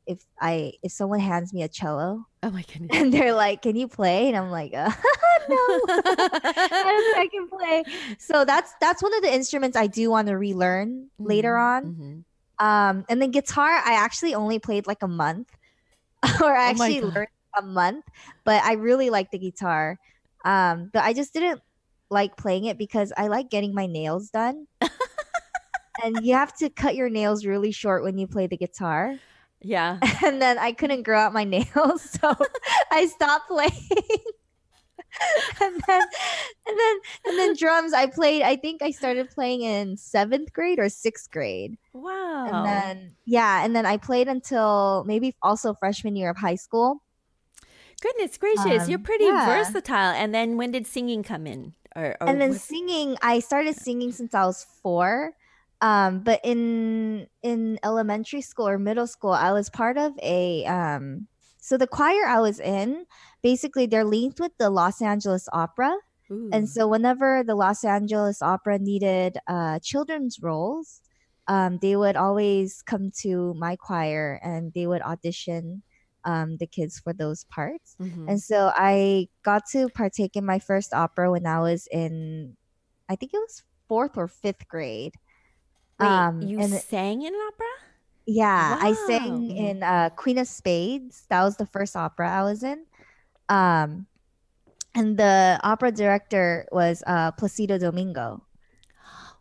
if 0.08 0.20
I 0.40 0.74
if 0.84 0.92
someone 0.92 1.20
hands 1.20 1.54
me 1.54 1.64
a 1.64 1.68
cello 1.70 2.26
Oh 2.44 2.52
my 2.52 2.64
goodness. 2.64 2.90
and 2.92 3.14
they're 3.14 3.34
like, 3.34 3.62
"Can 3.64 3.76
you 3.76 3.88
play?" 3.88 4.28
and 4.28 4.38
I'm 4.38 4.52
like, 4.52 4.74
uh, 4.74 4.90
"No." 5.50 5.58
I 5.88 6.84
don't 6.84 7.06
think 7.06 7.18
I 7.18 7.28
can 7.32 7.48
play. 7.50 7.86
So 8.20 8.46
that's 8.46 8.72
that's 8.80 9.02
one 9.02 9.14
of 9.16 9.22
the 9.24 9.34
instruments 9.34 9.78
I 9.78 9.88
do 9.88 10.10
want 10.12 10.28
to 10.28 10.38
relearn 10.38 11.10
later 11.24 11.56
Mhm, 11.56 11.60
on. 11.60 11.96
mhm. 11.98 12.24
Um, 12.60 13.06
and 13.10 13.22
then 13.22 13.32
guitar, 13.32 13.70
I 13.70 13.94
actually 13.96 14.36
only 14.36 14.60
played 14.60 14.88
like 14.88 15.04
a 15.04 15.08
month, 15.08 15.50
or 16.42 16.56
I 16.56 16.70
Oh 16.70 16.70
actually 16.70 17.02
God. 17.02 17.14
learned 17.16 17.28
a 17.58 17.62
month. 17.64 18.06
But 18.46 18.64
I 18.64 18.74
really 18.74 19.10
like 19.10 19.32
the 19.32 19.40
guitar. 19.40 19.98
Um, 20.46 20.90
but 20.94 21.04
I 21.04 21.14
just 21.14 21.34
didn't 21.34 21.62
like 22.10 22.38
playing 22.38 22.66
it 22.66 22.78
because 22.78 23.12
I 23.18 23.28
like 23.28 23.50
getting 23.50 23.74
my 23.74 23.88
nails 23.88 24.30
done. 24.30 24.68
and 26.04 26.24
you 26.26 26.36
have 26.36 26.56
to 26.58 26.70
cut 26.70 26.96
your 26.96 27.10
nails 27.10 27.46
really 27.46 27.72
short 27.72 28.04
when 28.04 28.18
you 28.18 28.28
play 28.28 28.48
the 28.48 28.58
guitar. 28.58 29.16
Yeah. 29.66 29.98
And 30.26 30.40
then 30.42 30.58
I 30.60 30.72
couldn't 30.74 31.04
grow 31.04 31.18
out 31.20 31.34
my 31.34 31.44
nails, 31.44 32.02
so 32.22 32.36
I 32.92 33.08
stopped 33.08 33.48
playing. 33.50 33.74
and 35.62 35.74
then 35.88 36.02
and 36.68 36.76
then 36.78 36.96
and 37.26 37.40
then 37.40 37.56
drums 37.56 37.94
I 37.94 38.06
played 38.08 38.42
I 38.44 38.58
think 38.58 38.82
I 38.82 38.92
started 38.92 39.30
playing 39.30 39.62
in 39.62 39.96
7th 39.96 40.52
grade 40.52 40.78
or 40.78 40.86
6th 40.86 41.32
grade. 41.32 41.78
Wow. 41.94 42.46
And 42.52 42.66
then 42.66 43.16
yeah, 43.26 43.64
and 43.66 43.76
then 43.76 43.86
I 43.86 43.98
played 43.98 44.28
until 44.28 45.04
maybe 45.08 45.34
also 45.42 45.74
freshman 45.74 46.16
year 46.16 46.30
of 46.30 46.38
high 46.38 46.56
school. 46.60 47.02
Goodness 48.02 48.38
gracious, 48.38 48.90
you're 48.90 49.00
Um, 49.00 49.04
pretty 49.04 49.24
yeah. 49.26 49.46
versatile. 49.48 50.14
And 50.14 50.36
then 50.36 50.58
when 50.58 50.72
did 50.72 50.86
singing 50.86 51.24
come 51.24 51.48
in? 51.48 51.74
Or, 51.96 52.18
or 52.20 52.28
and 52.30 52.42
then 52.42 52.50
was- 52.50 52.62
singing, 52.62 53.16
I 53.22 53.40
started 53.40 53.76
singing 53.78 54.12
since 54.12 54.36
I 54.36 54.46
was 54.46 54.66
4. 54.84 55.32
Um 55.82 56.20
but 56.20 56.40
in 56.44 57.28
in 57.44 57.80
elementary 57.84 58.42
school 58.42 58.68
or 58.68 58.80
middle 58.80 59.08
school, 59.08 59.32
I 59.34 59.52
was 59.52 59.70
part 59.70 59.98
of 59.98 60.14
a 60.22 60.66
um 60.66 61.28
so 61.60 61.78
the 61.78 61.88
choir 61.88 62.26
I 62.28 62.40
was 62.42 62.60
in, 62.60 63.06
basically 63.42 63.88
they're 63.88 64.06
linked 64.06 64.40
with 64.40 64.52
the 64.60 64.70
Los 64.70 65.02
Angeles 65.02 65.50
Opera. 65.52 65.96
Ooh. 66.32 66.50
And 66.54 66.70
so 66.70 66.88
whenever 66.88 67.44
the 67.44 67.56
Los 67.56 67.84
Angeles 67.84 68.42
Opera 68.42 68.78
needed 68.78 69.38
uh, 69.48 69.80
children's 69.80 70.40
roles, 70.42 71.02
um, 71.48 71.80
they 71.82 71.96
would 71.96 72.16
always 72.16 72.82
come 72.84 73.12
to 73.22 73.54
my 73.56 73.76
choir 73.76 74.40
and 74.44 74.74
they 74.74 74.86
would 74.88 75.02
audition 75.02 75.82
um, 76.24 76.58
the 76.58 76.68
kids 76.68 77.00
for 77.00 77.14
those 77.14 77.44
parts. 77.46 77.96
Mhm. 78.02 78.30
And 78.30 78.42
so 78.42 78.72
I 78.76 79.30
got 79.44 79.64
to 79.72 79.90
partake 79.90 80.36
in 80.36 80.46
my 80.46 80.60
first 80.60 80.94
opera 80.94 81.32
when 81.32 81.46
I 81.46 81.60
was 81.60 81.88
in, 81.92 82.58
I 83.10 83.16
think 83.16 83.34
it 83.34 83.38
was 83.38 83.64
fourth 83.88 84.18
or 84.18 84.28
fifth 84.28 84.68
grade. 84.68 85.14
Wait, 86.00 86.08
um, 86.08 86.42
you 86.42 86.60
and 86.60 86.72
sang 86.74 87.22
in 87.22 87.34
an 87.34 87.40
opera? 87.48 87.66
Yeah, 88.26 88.78
I 88.82 88.94
sang 89.08 89.52
in 89.56 89.84
uh, 89.84 90.10
Queen 90.16 90.38
of 90.40 90.48
Spades. 90.48 91.26
That 91.30 91.44
was 91.44 91.58
the 91.58 91.66
first 91.68 91.96
opera 91.96 92.30
I 92.30 92.44
was 92.44 92.64
in. 92.64 92.86
Um, 93.50 94.08
and 94.96 95.18
the 95.18 95.60
opera 95.64 95.92
director 95.92 96.68
was 96.72 97.04
uh, 97.06 97.32
Placido 97.34 97.80
Domingo. 97.80 98.44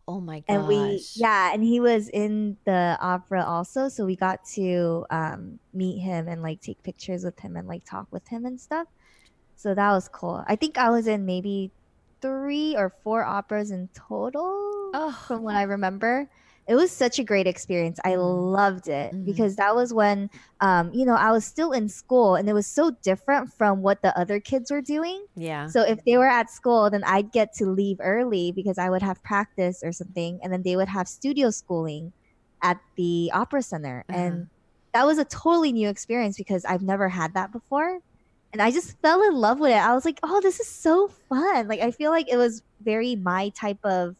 Oh 0.07 0.21
my 0.21 0.41
gosh. 0.41 0.45
and 0.49 0.69
we 0.69 1.03
yeah 1.15 1.55
and 1.55 1.65
he 1.65 1.81
was 1.81 2.11
in 2.11 2.59
the 2.67 2.99
opera 3.01 3.43
also 3.43 3.89
so 3.89 4.05
we 4.05 4.17
got 4.17 4.45
to 4.53 5.07
um 5.09 5.59
meet 5.73 5.97
him 5.99 6.29
and 6.29 6.43
like 6.43 6.61
take 6.61 6.83
pictures 6.83 7.25
with 7.25 7.41
him 7.41 7.57
and 7.57 7.67
like 7.67 7.87
talk 7.89 8.07
with 8.11 8.29
him 8.29 8.45
and 8.45 8.61
stuff 8.61 8.87
so 9.57 9.73
that 9.73 9.91
was 9.93 10.07
cool 10.09 10.45
i 10.47 10.57
think 10.57 10.77
i 10.77 10.91
was 10.91 11.07
in 11.07 11.25
maybe 11.25 11.71
three 12.21 12.77
or 12.77 12.93
four 13.03 13.25
operas 13.25 13.71
in 13.71 13.89
total 13.95 14.91
Oh. 14.93 15.25
from 15.27 15.41
what 15.43 15.55
i 15.57 15.63
remember 15.63 16.29
it 16.67 16.75
was 16.75 16.91
such 16.91 17.19
a 17.19 17.25
great 17.25 17.47
experience 17.47 17.99
i 18.05 18.15
Mhm. 18.17 18.53
loved 18.53 18.89
it 18.89 19.15
Mhm. 19.15 19.25
because 19.25 19.57
that 19.57 19.75
was 19.75 19.93
when 19.93 20.29
um 20.61 20.91
you 20.95 21.05
know 21.05 21.15
i 21.15 21.31
was 21.31 21.45
still 21.45 21.73
in 21.73 21.89
school 21.89 22.35
and 22.35 22.49
it 22.49 22.53
was 22.55 22.67
so 22.67 22.91
different 23.03 23.51
from 23.59 23.83
what 23.83 24.01
the 24.03 24.17
other 24.19 24.41
kids 24.41 24.71
were 24.71 24.83
doing 24.83 25.25
Yeah. 25.37 25.73
so 25.73 25.83
if 25.83 25.99
they 26.05 26.19
were 26.19 26.27
at 26.29 26.51
school, 26.51 26.91
then 26.91 27.03
I'd 27.05 27.33
get 27.33 27.49
to 27.57 27.65
leave 27.67 27.97
early 28.01 28.53
because 28.55 28.77
I 28.77 28.91
would 28.91 29.01
have 29.03 29.23
practice 29.23 29.81
or 29.83 29.93
something, 29.93 30.39
and 30.43 30.53
then 30.53 30.63
they 30.63 30.77
would 30.77 30.89
have 30.89 31.09
studio 31.09 31.49
schooling 31.51 32.13
at 32.63 32.79
the 32.99 33.31
opera 33.33 33.63
center, 33.63 34.05
Uh-huh. 34.09 34.19
and 34.19 34.49
that 34.93 35.07
was 35.07 35.17
a 35.19 35.25
totally 35.25 35.73
new 35.73 35.89
experience 35.89 36.37
because 36.37 36.65
I've 36.67 36.83
never 36.83 37.09
had 37.09 37.33
that 37.35 37.51
before, 37.51 37.99
and 38.53 38.63
I 38.63 38.71
just 38.71 38.97
fell 39.03 39.23
in 39.23 39.35
love 39.35 39.61
with 39.61 39.73
it. 39.73 39.77
I 39.77 39.95
was 39.95 40.05
like, 40.05 40.21
"Oh, 40.23 40.41
this 40.43 40.61
is 40.61 40.69
so 40.69 41.09
fun!" 41.29 41.69
Like 41.69 41.81
I 41.81 41.91
feel 41.91 42.11
like 42.11 42.29
it 42.31 42.37
was 42.37 42.63
very 42.83 43.17
my 43.17 43.51
type 43.59 43.79
of, 43.85 44.17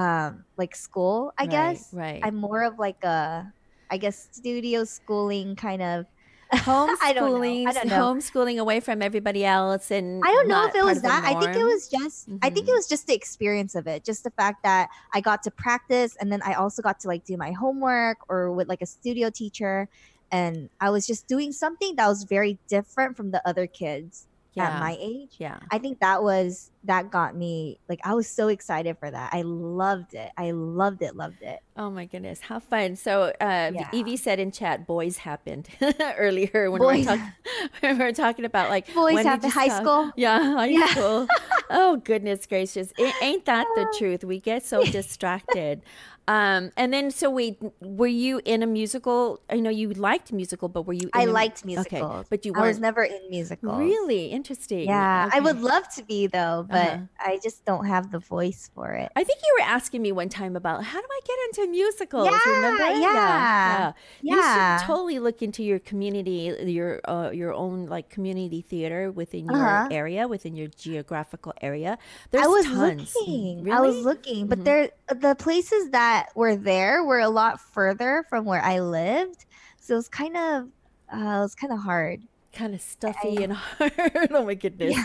um, 0.00 0.44
like 0.56 0.74
school. 0.76 1.32
I 1.38 1.46
Right, 1.46 1.50
guess 1.50 1.92
Right. 1.92 2.20
I'm 2.22 2.36
more 2.36 2.62
of 2.64 2.78
like 2.78 3.02
a, 3.04 3.52
I 3.90 3.96
guess 3.98 4.28
studio 4.32 4.84
schooling 4.84 5.56
kind 5.56 5.82
of. 5.82 6.06
homeschooling, 6.54 7.00
I 7.02 7.12
don't 7.12 7.34
know. 7.34 7.70
I 7.70 7.72
don't 7.72 7.88
know. 7.88 8.14
homeschooling 8.14 8.58
away 8.58 8.80
from 8.80 9.02
everybody 9.02 9.44
else, 9.44 9.90
and 9.90 10.22
I 10.24 10.30
don't 10.32 10.48
know 10.48 10.66
if 10.66 10.74
it 10.74 10.84
was 10.84 11.02
that. 11.02 11.22
I 11.24 11.34
think 11.34 11.54
it 11.56 11.64
was 11.64 11.88
just 11.88 12.28
I 12.42 12.50
think 12.50 12.66
it 12.68 12.70
Mhm. 12.70 12.74
was 12.74 12.88
just 12.88 13.06
the 13.06 13.14
experience 13.14 13.74
of 13.74 13.86
it. 13.86 14.04
Just 14.04 14.24
the 14.24 14.30
fact 14.32 14.62
that 14.64 14.88
I 15.14 15.20
got 15.20 15.42
to 15.44 15.50
practice 15.50 16.16
and 16.20 16.32
then 16.32 16.40
I 16.42 16.54
also 16.54 16.82
got 16.82 16.98
to 17.00 17.08
like 17.08 17.24
do 17.24 17.36
my 17.36 17.52
homework 17.52 18.18
or 18.28 18.52
with 18.52 18.68
like 18.68 18.82
a 18.82 18.86
studio 18.86 19.30
teacher 19.30 19.88
and 20.32 20.70
I 20.80 20.90
was 20.90 21.06
just 21.06 21.26
doing 21.28 21.52
something 21.52 21.96
that 21.96 22.08
was 22.08 22.24
very 22.24 22.58
different 22.68 23.16
from 23.16 23.30
the 23.32 23.42
other 23.48 23.66
kids. 23.66 24.26
Yeah. 24.54 24.64
at 24.68 24.80
my 24.80 24.96
age. 25.00 25.36
Yeah. 25.38 25.58
I 25.70 25.78
think 25.78 26.00
that 26.00 26.22
was 26.22 26.70
that 26.84 27.10
got 27.10 27.36
me 27.36 27.78
like 27.88 28.00
I 28.04 28.14
was 28.14 28.26
so 28.26 28.48
excited 28.48 28.96
for 28.98 29.10
that. 29.10 29.30
I 29.32 29.42
loved 29.42 30.14
it. 30.14 30.30
I 30.36 30.50
loved 30.52 31.02
it. 31.02 31.14
Loved 31.14 31.42
it. 31.42 31.60
Oh 31.76 31.90
my 31.90 32.04
goodness, 32.06 32.40
how 32.40 32.58
fun! 32.58 32.96
So, 32.96 33.32
uh, 33.40 33.70
Yeah. 33.74 33.88
Evie 33.92 34.16
said 34.16 34.38
in 34.40 34.50
chat, 34.50 34.86
"Boys 34.86 35.18
happened" 35.18 35.68
earlier 36.18 36.70
when 36.70 36.80
Boys- 36.80 37.06
we 37.06 37.12
were 37.16 37.32
when 37.80 37.98
we 37.98 38.04
were 38.04 38.12
talking 38.12 38.44
about 38.44 38.70
like 38.70 38.92
Boys 38.94 39.24
happened, 39.24 39.52
high 39.52 39.68
stop? 39.68 39.82
school? 39.82 40.10
Yeah, 40.16 40.42
high 40.54 40.66
Yeah. 40.66 40.86
school. 40.86 41.28
oh 41.70 41.96
goodness 41.96 42.46
gracious! 42.46 42.92
A- 42.98 43.12
ain't 43.24 43.44
that 43.46 43.66
the 43.76 43.86
truth? 43.98 44.24
We 44.24 44.40
get 44.40 44.64
so 44.64 44.82
distracted. 44.84 45.82
Um, 46.30 46.70
and 46.76 46.92
then 46.94 47.10
so 47.10 47.26
wait, 47.30 47.58
were 47.80 48.06
you 48.26 48.40
in 48.44 48.62
a 48.62 48.66
musical? 48.66 49.40
I 49.50 49.58
know 49.64 49.70
you 49.70 49.90
liked 49.90 50.30
musical, 50.32 50.68
but 50.68 50.82
were 50.86 50.92
you? 51.02 51.10
In 51.14 51.20
I 51.20 51.24
a- 51.24 51.32
liked 51.40 51.64
Okay, 51.66 52.00
but 52.30 52.44
you 52.46 52.52
I 52.54 52.60
was 52.60 52.78
weren't 52.78 52.82
never 52.86 53.02
in 53.02 53.18
musical. 53.30 53.74
really 53.76 54.26
interesting. 54.38 54.86
Yeah, 54.86 55.28
I 55.32 55.40
would 55.40 55.60
love 55.60 55.84
to 55.96 56.02
be 56.04 56.20
though, 56.28 56.66
but 56.70 57.02
Uh-huh. 57.02 57.30
I 57.32 57.32
just 57.42 57.64
don't 57.64 57.86
have 57.94 58.04
the 58.14 58.20
voice 58.36 58.70
for 58.74 58.92
it. 59.02 59.10
I 59.16 59.22
think 59.26 59.38
you 59.42 59.52
were 59.58 59.66
asking 59.66 60.00
me 60.06 60.12
one 60.12 60.28
time 60.28 60.54
about 60.54 60.84
how 60.84 61.00
do 61.00 61.08
I 61.18 61.20
get 61.30 61.38
into 61.46 61.60
musicals? 61.70 62.26
Yeah, 62.30 62.38
remember? 62.54 62.88
yeah, 63.00 63.92
You 64.22 64.36
yeah. 64.36 64.76
should 64.78 64.86
totally 64.86 65.18
look 65.18 65.42
into 65.42 65.62
your 65.64 65.80
community, 65.90 66.54
your 66.78 67.00
uh, 67.10 67.30
your 67.32 67.52
own 67.64 67.86
like 67.86 68.06
community 68.16 68.60
theater 68.62 69.10
within 69.10 69.44
your 69.50 69.66
Uh-huh. 69.66 69.88
area, 69.90 70.28
within 70.28 70.54
your 70.54 70.68
geographical 70.68 71.52
area. 71.60 71.98
There's 72.30 72.44
I 72.44 72.48
was 72.48 72.66
tons. 72.66 73.14
looking. 73.16 73.64
Really? 73.64 73.76
I 73.76 73.80
was 73.80 73.96
looking, 74.04 74.46
but 74.46 74.58
Mhm. 74.60 74.64
there 74.68 74.84
the 75.26 75.34
places 75.34 75.90
that 75.90 76.19
were 76.34 76.56
there 76.56 77.04
were 77.04 77.20
a 77.20 77.28
lot 77.28 77.60
further 77.60 78.24
from 78.28 78.44
where 78.44 78.62
I 78.62 78.80
lived, 78.80 79.46
so 79.80 79.94
it 79.94 79.96
was 79.96 80.08
kind 80.08 80.36
of 80.36 80.64
uh, 81.12 81.16
it 81.16 81.40
was 81.40 81.54
kind 81.54 81.72
of 81.72 81.80
hard. 81.80 82.22
kind 82.52 82.74
of 82.74 82.80
stuffy 82.80 83.42
and 83.44 83.52
hard. 83.78 84.28
oh 84.30 84.44
my 84.44 84.54
goodness. 84.54 84.94
Yeah. 84.96 85.04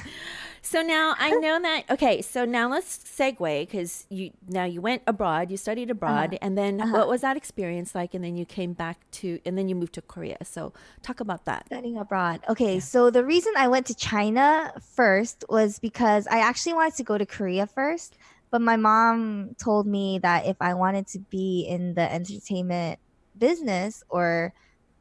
So 0.62 0.82
now 0.82 1.14
I 1.20 1.30
know 1.30 1.62
that. 1.62 1.84
Okay, 1.92 2.24
so 2.24 2.44
now 2.44 2.68
let's 2.72 2.98
segue 2.98 3.62
because 3.68 4.08
you 4.10 4.32
now 4.50 4.64
you 4.66 4.82
went 4.82 5.04
abroad, 5.06 5.52
you 5.52 5.58
studied 5.58 5.92
abroad, 5.92 6.40
and 6.42 6.58
then 6.58 6.82
Uh-huh. 6.82 6.92
what 6.98 7.08
was 7.08 7.22
that 7.22 7.38
experience 7.38 7.94
like? 7.94 8.16
And 8.16 8.24
then 8.26 8.36
you 8.36 8.46
came 8.46 8.74
back 8.74 8.98
to, 9.22 9.40
and 9.46 9.56
then 9.60 9.70
you 9.70 9.76
moved 9.76 9.94
to 9.94 10.02
Korea. 10.02 10.38
So 10.44 10.74
talk 11.04 11.20
about 11.20 11.46
that. 11.46 11.68
Studying 11.68 11.98
abroad. 12.00 12.42
Okay, 12.50 12.80
so 12.80 13.12
the 13.12 13.24
reason 13.24 13.54
I 13.56 13.68
went 13.68 13.86
to 13.88 13.96
China 13.96 14.74
first 14.82 15.46
was 15.50 15.78
because 15.78 16.26
I 16.28 16.40
actually 16.40 16.74
wanted 16.74 16.96
to 16.98 17.04
go 17.04 17.16
to 17.20 17.28
Korea 17.28 17.68
first, 17.68 18.18
but 18.56 18.62
my 18.62 18.78
mom 18.78 19.52
told 19.62 19.88
me 19.88 20.20
that 20.24 20.46
if 20.46 20.56
I 20.62 20.74
wanted 20.74 21.08
to 21.08 21.20
be 21.30 21.66
in 21.70 21.96
the 21.96 22.10
entertainment 22.12 23.00
business 23.38 24.02
or 24.10 24.54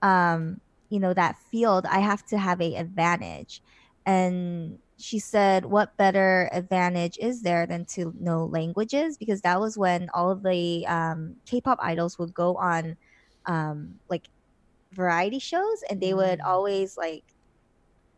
um, 0.03 0.59
you 0.91 1.01
know, 1.01 1.15
that 1.15 1.37
field, 1.51 1.87
I 1.87 2.01
have 2.01 2.25
to 2.27 2.39
have 2.39 2.61
a 2.61 2.75
advantage. 2.77 3.63
And 4.07 4.79
she 4.99 5.19
said, 5.19 5.67
what 5.67 5.97
better 5.99 6.49
advantage 6.53 7.17
is 7.21 7.43
there 7.43 7.67
than 7.67 7.87
to 7.95 8.13
know 8.19 8.45
languages? 8.45 9.17
Because 9.19 9.41
that 9.43 9.61
was 9.61 9.79
when 9.79 10.09
all 10.15 10.31
of 10.31 10.43
the 10.43 10.87
um, 10.87 11.37
K-pop 11.47 11.79
idols 11.81 12.19
would 12.19 12.35
go 12.35 12.57
on 12.57 12.97
um, 13.47 14.01
like 14.11 14.29
variety 14.93 15.39
shows 15.41 15.79
and 15.91 16.01
they 16.03 16.15
would 16.15 16.41
Mm. 16.41 16.47
always 16.47 16.97
like 16.97 17.25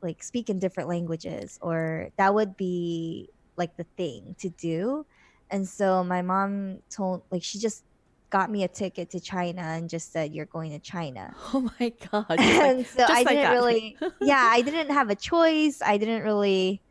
like 0.02 0.22
speak 0.22 0.50
in 0.50 0.58
different 0.58 0.88
languages 0.88 1.58
or 1.62 2.10
that 2.18 2.34
would 2.34 2.56
be 2.56 3.30
like 3.56 3.76
the 3.76 3.86
thing 3.96 4.34
to 4.38 4.50
do 4.50 5.04
and 5.50 5.66
so 5.68 6.02
my 6.04 6.22
mom 6.22 6.78
told 6.90 7.22
like 7.30 7.42
she 7.42 7.58
just 7.58 7.84
got 8.30 8.50
me 8.50 8.64
a 8.64 8.68
ticket 8.68 9.08
to 9.10 9.20
china 9.20 9.62
and 9.62 9.88
just 9.88 10.12
said 10.12 10.32
you're 10.34 10.46
going 10.46 10.72
to 10.72 10.78
china. 10.78 11.34
Oh 11.54 11.70
my 11.78 11.92
god! 12.10 12.26
Like- 12.28 12.40
and 12.40 12.86
so 12.86 13.04
i 13.04 13.22
like 13.22 13.28
didn't 13.28 13.42
that. 13.44 13.52
really 13.52 13.96
yeah 14.20 14.48
i 14.52 14.62
didn't 14.62 14.90
have 14.90 15.10
a 15.10 15.14
choice. 15.14 15.80
I 15.84 15.96
didn't 15.96 16.22
really 16.22 16.82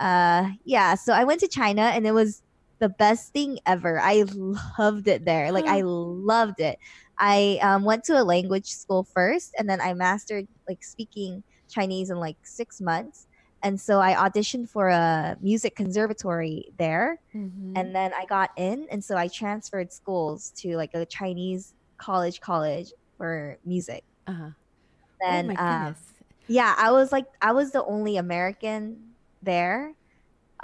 uh 0.00 0.48
yeah. 0.64 0.94
So 0.94 1.12
i 1.12 1.24
went 1.24 1.40
to 1.40 1.48
china 1.48 1.82
and 1.82 2.06
it 2.06 2.12
was 2.12 2.42
the 2.78 2.88
best 2.88 3.32
thing 3.32 3.58
ever. 3.64 4.00
I 4.00 4.24
loved 4.78 5.06
it 5.06 5.24
there. 5.24 5.52
Like 5.52 5.66
i 5.66 5.82
loved 5.84 6.60
it. 6.60 6.78
I 7.18 7.60
um, 7.62 7.84
went 7.84 8.02
to 8.04 8.20
a 8.20 8.24
language 8.24 8.66
school 8.66 9.04
first 9.04 9.54
and 9.58 9.68
then 9.68 9.80
i 9.80 9.92
mastered 9.94 10.48
like 10.68 10.82
speaking 10.82 11.44
chinese 11.68 12.10
in 12.10 12.16
like 12.16 12.36
six 12.42 12.80
months 12.80 13.26
and 13.62 13.80
so 13.80 14.00
i 14.00 14.14
auditioned 14.14 14.68
for 14.68 14.88
a 14.88 15.36
music 15.40 15.76
conservatory 15.76 16.72
there 16.78 17.20
Mhm. 17.34 17.72
and 17.76 17.94
then 17.94 18.12
I 18.14 18.26
got 18.26 18.50
in, 18.56 18.86
and 18.90 19.02
so 19.04 19.16
I 19.16 19.28
transferred 19.28 19.92
schools 19.92 20.50
to 20.58 20.76
like 20.76 20.90
a 20.94 21.06
Chinese 21.06 21.74
college 21.98 22.40
college 22.40 22.92
for 23.16 23.58
music. 23.64 24.04
uh-huh. 24.26 24.50
Then, 25.20 25.44
oh 25.50 25.54
my 25.54 25.54
um, 25.56 25.84
goodness! 25.94 26.14
yeah, 26.48 26.74
I 26.78 26.90
was 26.92 27.12
like, 27.12 27.26
I 27.40 27.52
was 27.52 27.70
the 27.72 27.84
only 27.84 28.16
American 28.18 29.14
there. 29.42 29.94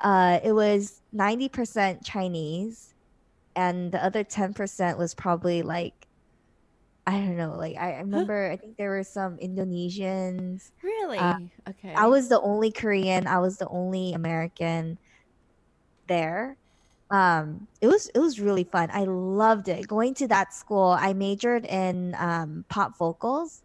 Uh, 0.03 0.41
it 0.45 0.53
was 0.53 1.03
ninety 1.13 1.49
percent 1.49 2.05
Chinese, 2.05 2.95
and 3.57 3.93
the 3.93 4.05
other 4.05 4.25
ten 4.25 4.55
percent 4.55 4.99
was 4.99 5.15
probably 5.15 5.63
like, 5.63 6.08
I 7.09 7.13
don't 7.13 7.37
know, 7.37 7.55
like 7.57 7.77
I 7.77 7.95
I 7.95 7.99
remember. 8.01 8.51
I 8.51 8.57
think 8.57 8.77
there 8.77 8.91
were 8.91 9.05
some 9.05 9.39
Indonesians. 9.39 10.71
really? 10.83 11.35
uh, 11.69 11.71
okay. 11.71 11.97
I 11.97 12.09
was 12.09 12.29
the 12.29 12.41
only 12.41 12.73
Korean. 12.73 13.27
I 13.29 13.39
was 13.41 13.59
the 13.59 13.69
only 13.69 14.15
American 14.15 14.99
there. 16.07 16.59
Um, 17.11 17.69
it 17.81 17.89
was 17.89 18.09
it 18.15 18.19
was 18.21 18.41
really 18.41 18.65
fun. 18.65 18.91
I 18.93 19.05
loved 19.05 19.69
it. 19.69 19.89
Going 19.89 20.15
to 20.17 20.29
that 20.29 20.53
school, 20.55 20.97
I 20.99 21.13
majored 21.15 21.65
in 21.67 22.15
um, 22.19 22.65
pop 22.69 22.93
vocals, 22.99 23.63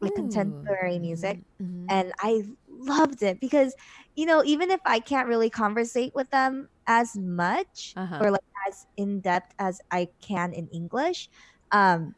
like 0.00 0.14
Ooh. 0.14 0.16
contemporary 0.16 0.98
music, 1.00 1.40
Mhm. 1.60 1.90
and 1.90 2.12
I 2.20 2.44
loved 2.68 3.22
it 3.22 3.40
because 3.40 3.74
you 4.16 4.26
know 4.26 4.44
even 4.44 4.70
if 4.70 4.80
I 4.86 5.00
can't 5.00 5.28
really 5.28 5.50
conversate 5.50 6.12
with 6.16 6.30
them 6.30 6.68
as 6.88 7.16
much 7.16 7.96
Uh-huh. 7.96 8.22
or 8.22 8.30
like 8.32 8.42
as 8.68 8.86
in 8.98 9.20
depth 9.22 9.52
as 9.60 9.80
I 9.92 10.08
can 10.22 10.52
in 10.54 10.68
English, 10.68 11.28
um, 11.72 12.14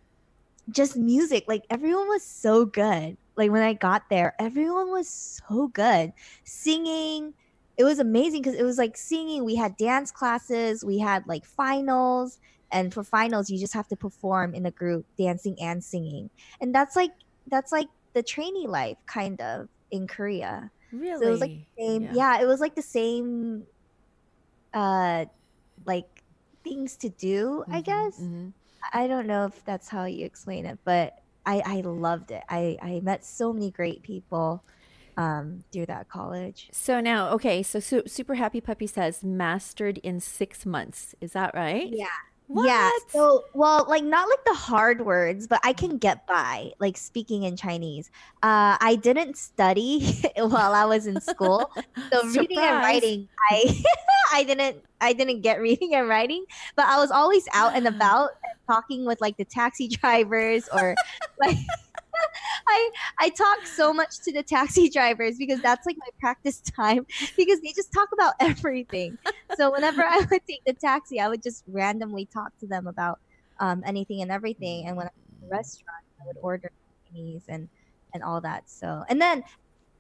just 0.71 0.97
music. 0.97 1.45
Like 1.49 1.63
everyone 1.71 2.09
was 2.09 2.25
so 2.27 2.65
good. 2.67 3.17
Like 3.37 3.51
when 3.51 3.63
I 3.63 3.75
got 3.75 4.03
there, 4.11 4.35
everyone 4.41 4.91
was 4.91 5.09
so 5.49 5.69
good. 5.69 6.13
Singing, 6.45 7.35
it 7.77 7.85
was 7.85 7.99
amazing 7.99 8.43
because 8.43 8.59
it 8.59 8.65
was 8.65 8.79
like 8.79 8.97
singing. 8.97 9.45
We 9.45 9.55
had 9.57 9.77
dance 9.77 10.11
classes, 10.11 10.85
we 10.85 10.99
had 10.99 11.25
like 11.27 11.45
finals, 11.45 12.39
and 12.73 12.93
for 12.93 13.05
finals, 13.05 13.49
you 13.51 13.59
just 13.59 13.75
have 13.75 13.89
to 13.89 13.97
perform 13.97 14.55
in 14.55 14.67
a 14.67 14.71
group, 14.73 15.07
dancing 15.17 15.57
and 15.61 15.83
singing. 15.85 16.31
And 16.61 16.75
that's 16.75 16.97
like 16.97 17.13
that's 17.47 17.73
like 17.73 17.89
the 18.15 18.23
trainee 18.23 18.67
life 18.67 18.99
kind 19.07 19.41
of 19.41 19.69
in 19.91 20.07
Korea. 20.09 20.71
really? 20.91 21.29
it 21.29 21.31
was 21.31 21.41
like 21.41 21.53
the 21.53 21.61
Same, 21.79 22.09
yeah. 22.11 22.19
it 22.41 22.47
was 22.47 22.61
like 22.61 22.75
the 22.75 22.83
same 22.83 23.67
uh 24.75 25.25
like 25.87 26.25
things 26.65 26.97
to 26.99 27.09
do, 27.11 27.65
I 27.71 27.81
Mhm, 27.81 27.83
guess. 27.83 28.17
mhm. 28.19 28.55
I 28.93 29.07
don't 29.07 29.27
know 29.27 29.47
if 29.47 29.65
that's 29.65 29.89
how 29.89 30.05
you 30.05 30.25
explain 30.25 30.67
it, 30.67 30.79
but 30.85 31.19
I 31.47 31.63
I 31.65 31.81
loved 31.83 32.31
it. 32.31 32.43
I 32.49 32.79
I 32.83 33.01
met 33.01 33.25
so 33.25 33.53
many 33.53 33.71
great 33.71 34.03
people 34.03 34.65
um 35.17 35.65
through 35.73 35.87
that 35.87 36.09
college. 36.09 36.69
So 36.73 37.01
now, 37.01 37.31
okay, 37.31 37.63
so 37.63 37.81
su- 37.81 38.05
Super 38.07 38.35
Happy 38.35 38.61
Puppy 38.61 38.87
says 38.87 39.25
mastered 39.25 39.99
in 39.99 40.21
six 40.21 40.65
months. 40.67 41.15
Is 41.21 41.33
that 41.33 41.55
right? 41.55 41.89
Yeah. 41.91 42.07
What? 42.49 42.67
Yeah. 42.67 42.91
So, 43.11 43.45
well, 43.53 43.85
like 43.89 44.03
not 44.03 44.27
like 44.27 44.43
the 44.47 44.55
hard 44.55 45.05
words, 45.05 45.47
but 45.47 45.61
I 45.63 45.75
can 45.75 45.99
get 45.99 46.27
by 46.27 46.73
like 46.79 46.97
speaking 46.97 47.43
in 47.43 47.57
Chinese. 47.57 48.11
Uh, 48.43 48.81
I 48.81 48.99
didn't 49.01 49.37
study 49.37 50.19
while 50.37 50.73
I 50.73 50.87
was 50.87 51.07
in 51.07 51.21
school, 51.21 51.71
so 52.11 52.27
reading 52.29 52.59
and 52.59 52.79
writing, 52.79 53.29
I 53.51 53.85
I 54.33 54.45
didn't 54.45 54.83
I 55.01 55.13
didn't 55.13 55.43
get 55.43 55.61
reading 55.61 55.95
and 55.95 56.09
writing, 56.09 56.47
but 56.75 56.87
I 56.87 56.99
was 56.99 57.11
always 57.11 57.47
out 57.53 57.77
and 57.77 57.87
about 57.87 58.31
talking 58.67 59.05
with 59.05 59.21
like 59.21 59.37
the 59.37 59.45
taxi 59.45 59.87
drivers 59.87 60.69
or 60.73 60.95
like. 61.39 61.59
I 62.69 62.91
I 63.21 63.29
talk 63.31 63.67
so 63.67 63.93
much 63.93 64.19
to 64.25 64.33
the 64.33 64.43
taxi 64.43 64.89
drivers 64.97 65.37
because 65.39 65.61
that's 65.61 65.87
like 65.87 65.97
my 65.99 66.09
practice 66.21 66.61
time 66.61 67.07
because 67.37 67.61
they 67.61 67.73
just 67.75 67.93
talk 67.93 68.09
about 68.13 68.35
everything. 68.41 69.19
So 69.57 69.73
whenever 69.73 70.03
I 70.03 70.19
would 70.19 70.47
take 70.47 70.65
the 70.67 70.75
taxi, 70.75 71.21
I 71.21 71.29
would 71.29 71.43
just 71.43 71.65
randomly 71.67 72.27
talk 72.27 72.57
to 72.61 72.67
them 72.67 72.87
about 72.87 73.19
um, 73.61 73.83
anything 73.87 74.23
and 74.23 74.31
everything. 74.31 74.87
And 74.87 74.97
when 74.97 75.07
I 75.07 75.11
was 75.17 75.43
in 75.43 75.49
the 75.49 75.55
restaurant, 75.55 76.05
I 76.21 76.27
would 76.27 76.37
order 76.43 76.71
Chinese 77.11 77.43
and 77.49 77.69
and 78.15 78.23
all 78.23 78.41
that. 78.41 78.69
So 78.69 79.05
and 79.09 79.21
then 79.21 79.43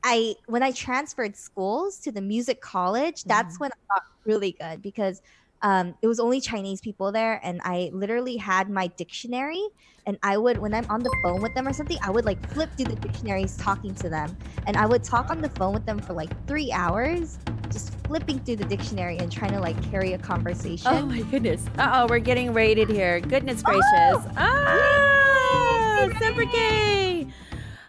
I 0.04 0.36
when 0.46 0.62
I 0.62 0.70
transferred 0.72 1.36
schools 1.36 1.98
to 2.00 2.12
the 2.12 2.20
music 2.20 2.60
college, 2.60 3.24
that's 3.24 3.58
when 3.58 3.70
I 3.72 3.94
got 3.94 4.04
really 4.24 4.52
good 4.52 4.82
because 4.82 5.22
um, 5.62 5.94
it 6.02 6.06
was 6.06 6.20
only 6.20 6.40
Chinese 6.40 6.80
people 6.80 7.10
there, 7.12 7.40
and 7.42 7.60
I 7.64 7.90
literally 7.92 8.36
had 8.36 8.70
my 8.70 8.86
dictionary, 8.88 9.62
and 10.06 10.16
I 10.22 10.36
would 10.36 10.58
when 10.58 10.72
I'm 10.74 10.86
on 10.88 11.02
the 11.02 11.14
phone 11.22 11.42
with 11.42 11.54
them 11.54 11.66
or 11.66 11.72
something, 11.72 11.98
I 12.02 12.10
would 12.10 12.24
like 12.24 12.46
flip 12.50 12.70
through 12.76 12.86
the 12.86 12.96
dictionaries 12.96 13.56
talking 13.56 13.94
to 13.96 14.08
them, 14.08 14.36
and 14.66 14.76
I 14.76 14.86
would 14.86 15.02
talk 15.02 15.30
on 15.30 15.40
the 15.40 15.48
phone 15.50 15.74
with 15.74 15.84
them 15.84 15.98
for 15.98 16.12
like 16.12 16.30
three 16.46 16.70
hours, 16.70 17.38
just 17.70 17.92
flipping 18.06 18.38
through 18.40 18.56
the 18.56 18.64
dictionary 18.64 19.18
and 19.18 19.30
trying 19.32 19.52
to 19.52 19.60
like 19.60 19.80
carry 19.90 20.12
a 20.12 20.18
conversation. 20.18 20.92
Oh 20.92 21.06
my 21.06 21.22
goodness. 21.22 21.66
Uh 21.76 21.90
oh, 21.92 22.06
we're 22.08 22.20
getting 22.20 22.54
rated 22.54 22.88
here. 22.88 23.20
Goodness 23.20 23.62
gracious. 23.62 24.26
Ah, 24.36 26.08
Semper 26.20 26.46
K. 26.46 27.17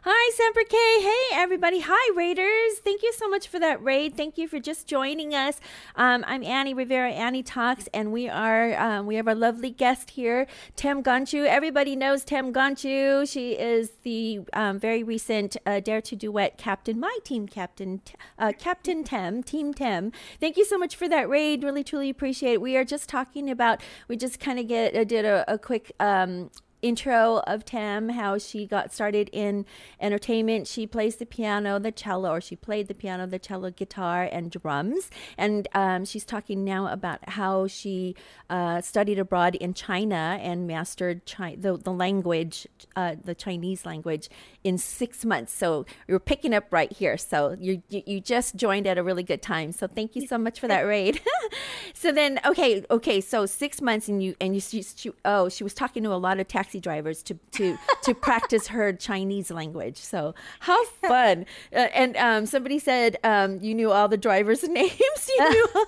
Hi, 0.04 0.32
Semper 0.34 0.64
K. 0.64 0.78
Hey, 1.02 1.42
everybody. 1.42 1.82
Hi, 1.82 2.16
Raiders. 2.16 2.80
Thank 2.80 3.04
you 3.04 3.12
so 3.12 3.28
much 3.28 3.50
for 3.50 3.60
that 3.60 3.84
raid. 3.84 4.16
Thank 4.16 4.38
you 4.38 4.48
for 4.48 4.58
just 4.58 4.88
joining 4.88 5.36
us. 5.36 5.60
Um, 5.98 6.24
I'm 6.26 6.42
Annie 6.42 6.74
Rivera, 6.74 7.12
Annie 7.12 7.44
Talks, 7.44 7.90
and 7.94 8.14
we 8.14 8.30
are 8.30 8.80
um, 8.80 9.08
we 9.08 9.16
have 9.16 9.28
our 9.28 9.36
lovely 9.36 9.72
guest 9.72 10.12
here, 10.12 10.48
TemGongJu. 10.78 11.46
Everybody 11.46 11.98
knows 11.98 12.24
TemGongJu. 12.24 13.30
She 13.30 13.60
is 13.60 13.92
the 14.04 14.40
um, 14.54 14.80
very 14.80 15.04
recent 15.04 15.58
uh, 15.66 15.82
Dare 15.82 16.00
to 16.00 16.16
Duet 16.16 16.58
captain, 16.58 16.98
my 16.98 17.18
team 17.26 17.46
captain, 17.46 18.02
uh, 18.38 18.54
Captain 18.58 19.04
Tem, 19.04 19.44
Team 19.44 19.74
Tem. 19.74 20.14
Thank 20.40 20.56
you 20.56 20.64
so 20.64 20.78
much 20.78 20.96
for 20.96 21.10
that 21.10 21.28
raid. 21.28 21.62
Really, 21.62 21.84
truly 21.84 22.10
appreciate 22.10 22.54
it. 22.54 22.62
We 22.62 22.78
are 22.78 22.86
just 22.86 23.10
talking 23.10 23.50
about, 23.50 23.82
we 24.08 24.16
just 24.16 24.40
kind 24.40 24.60
of 24.60 24.68
get 24.70 24.96
uh, 24.96 25.04
did 25.04 25.26
a, 25.26 25.44
a 25.52 25.58
quick 25.58 25.92
um, 26.00 26.52
intro 26.82 27.42
of 27.46 27.66
Tem, 27.66 28.10
how 28.10 28.38
she 28.38 28.66
got 28.66 28.94
started 28.94 29.30
in 29.32 29.66
entertainment. 30.00 30.68
She 30.68 30.88
plays 30.88 31.18
the 31.18 31.26
piano, 31.26 31.80
the 31.80 31.92
cello, 31.92 32.32
or 32.32 32.42
she 32.42 32.56
played 32.56 32.88
the 32.88 32.94
piano, 32.94 33.28
the 33.28 33.40
cello, 33.40 33.72
guitar, 33.72 34.28
and 34.32 34.52
drums. 34.52 35.10
And 35.38 35.68
um, 35.74 36.06
she's 36.06 36.26
talking 36.26 36.64
now 36.64 36.88
about 36.88 37.30
how 37.30 37.68
she 37.68 38.16
uh, 38.50 38.82
studied 38.82 39.20
abroad 39.20 39.56
in 39.56 39.74
China 39.74 40.40
and 40.42 40.68
mastered 40.68 41.26
Chi- 41.26 41.58
the, 41.60 41.78
the 41.78 41.92
language, 41.92 42.68
uh, 42.96 43.16
the 43.24 43.36
Chinese 43.36 43.86
language, 43.86 44.30
in 44.64 44.78
six 44.78 45.26
months. 45.26 45.54
So 45.54 45.86
you're 46.08 46.20
picking 46.20 46.54
up 46.54 46.66
right 46.72 46.92
here. 46.92 47.18
So 47.18 47.56
you 47.60 47.82
you 47.90 48.20
just 48.20 48.56
joined 48.56 48.88
at 48.88 48.98
a 48.98 49.04
really 49.04 49.24
good 49.24 49.42
time. 49.42 49.72
So 49.72 49.88
thank 49.88 50.16
you 50.16 50.28
so 50.28 50.38
much 50.38 50.60
for 50.60 50.68
that 50.68 50.82
raid. 50.82 51.22
so 51.94 52.12
then, 52.12 52.40
okay, 52.46 52.84
okay. 52.90 53.22
So 53.22 53.46
six 53.46 53.82
months, 53.82 54.08
and 54.08 54.22
you 54.22 54.36
and 54.40 54.54
you 54.54 54.62
she, 54.62 54.84
she, 54.84 55.12
oh 55.26 55.50
she 55.50 55.64
was 55.64 55.74
talking 55.74 56.04
to 56.04 56.14
a 56.14 56.16
lot 56.16 56.40
of 56.40 56.48
taxi 56.70 56.80
drivers 56.80 57.24
to 57.24 57.34
to 57.52 57.78
to 58.04 58.14
practice 58.14 58.68
her 58.68 58.94
Chinese 58.94 59.50
language. 59.50 59.98
So 59.98 60.36
how 60.60 60.84
fun! 60.86 61.46
Uh, 61.74 61.88
and 61.94 62.16
um, 62.18 62.46
somebody 62.46 62.78
said 62.78 63.18
um, 63.24 63.60
you 63.60 63.74
knew 63.74 63.92
all 63.92 64.08
the 64.08 64.18
drivers' 64.18 64.64
names. 64.68 65.30
You 65.38 65.50
knew. 65.50 65.86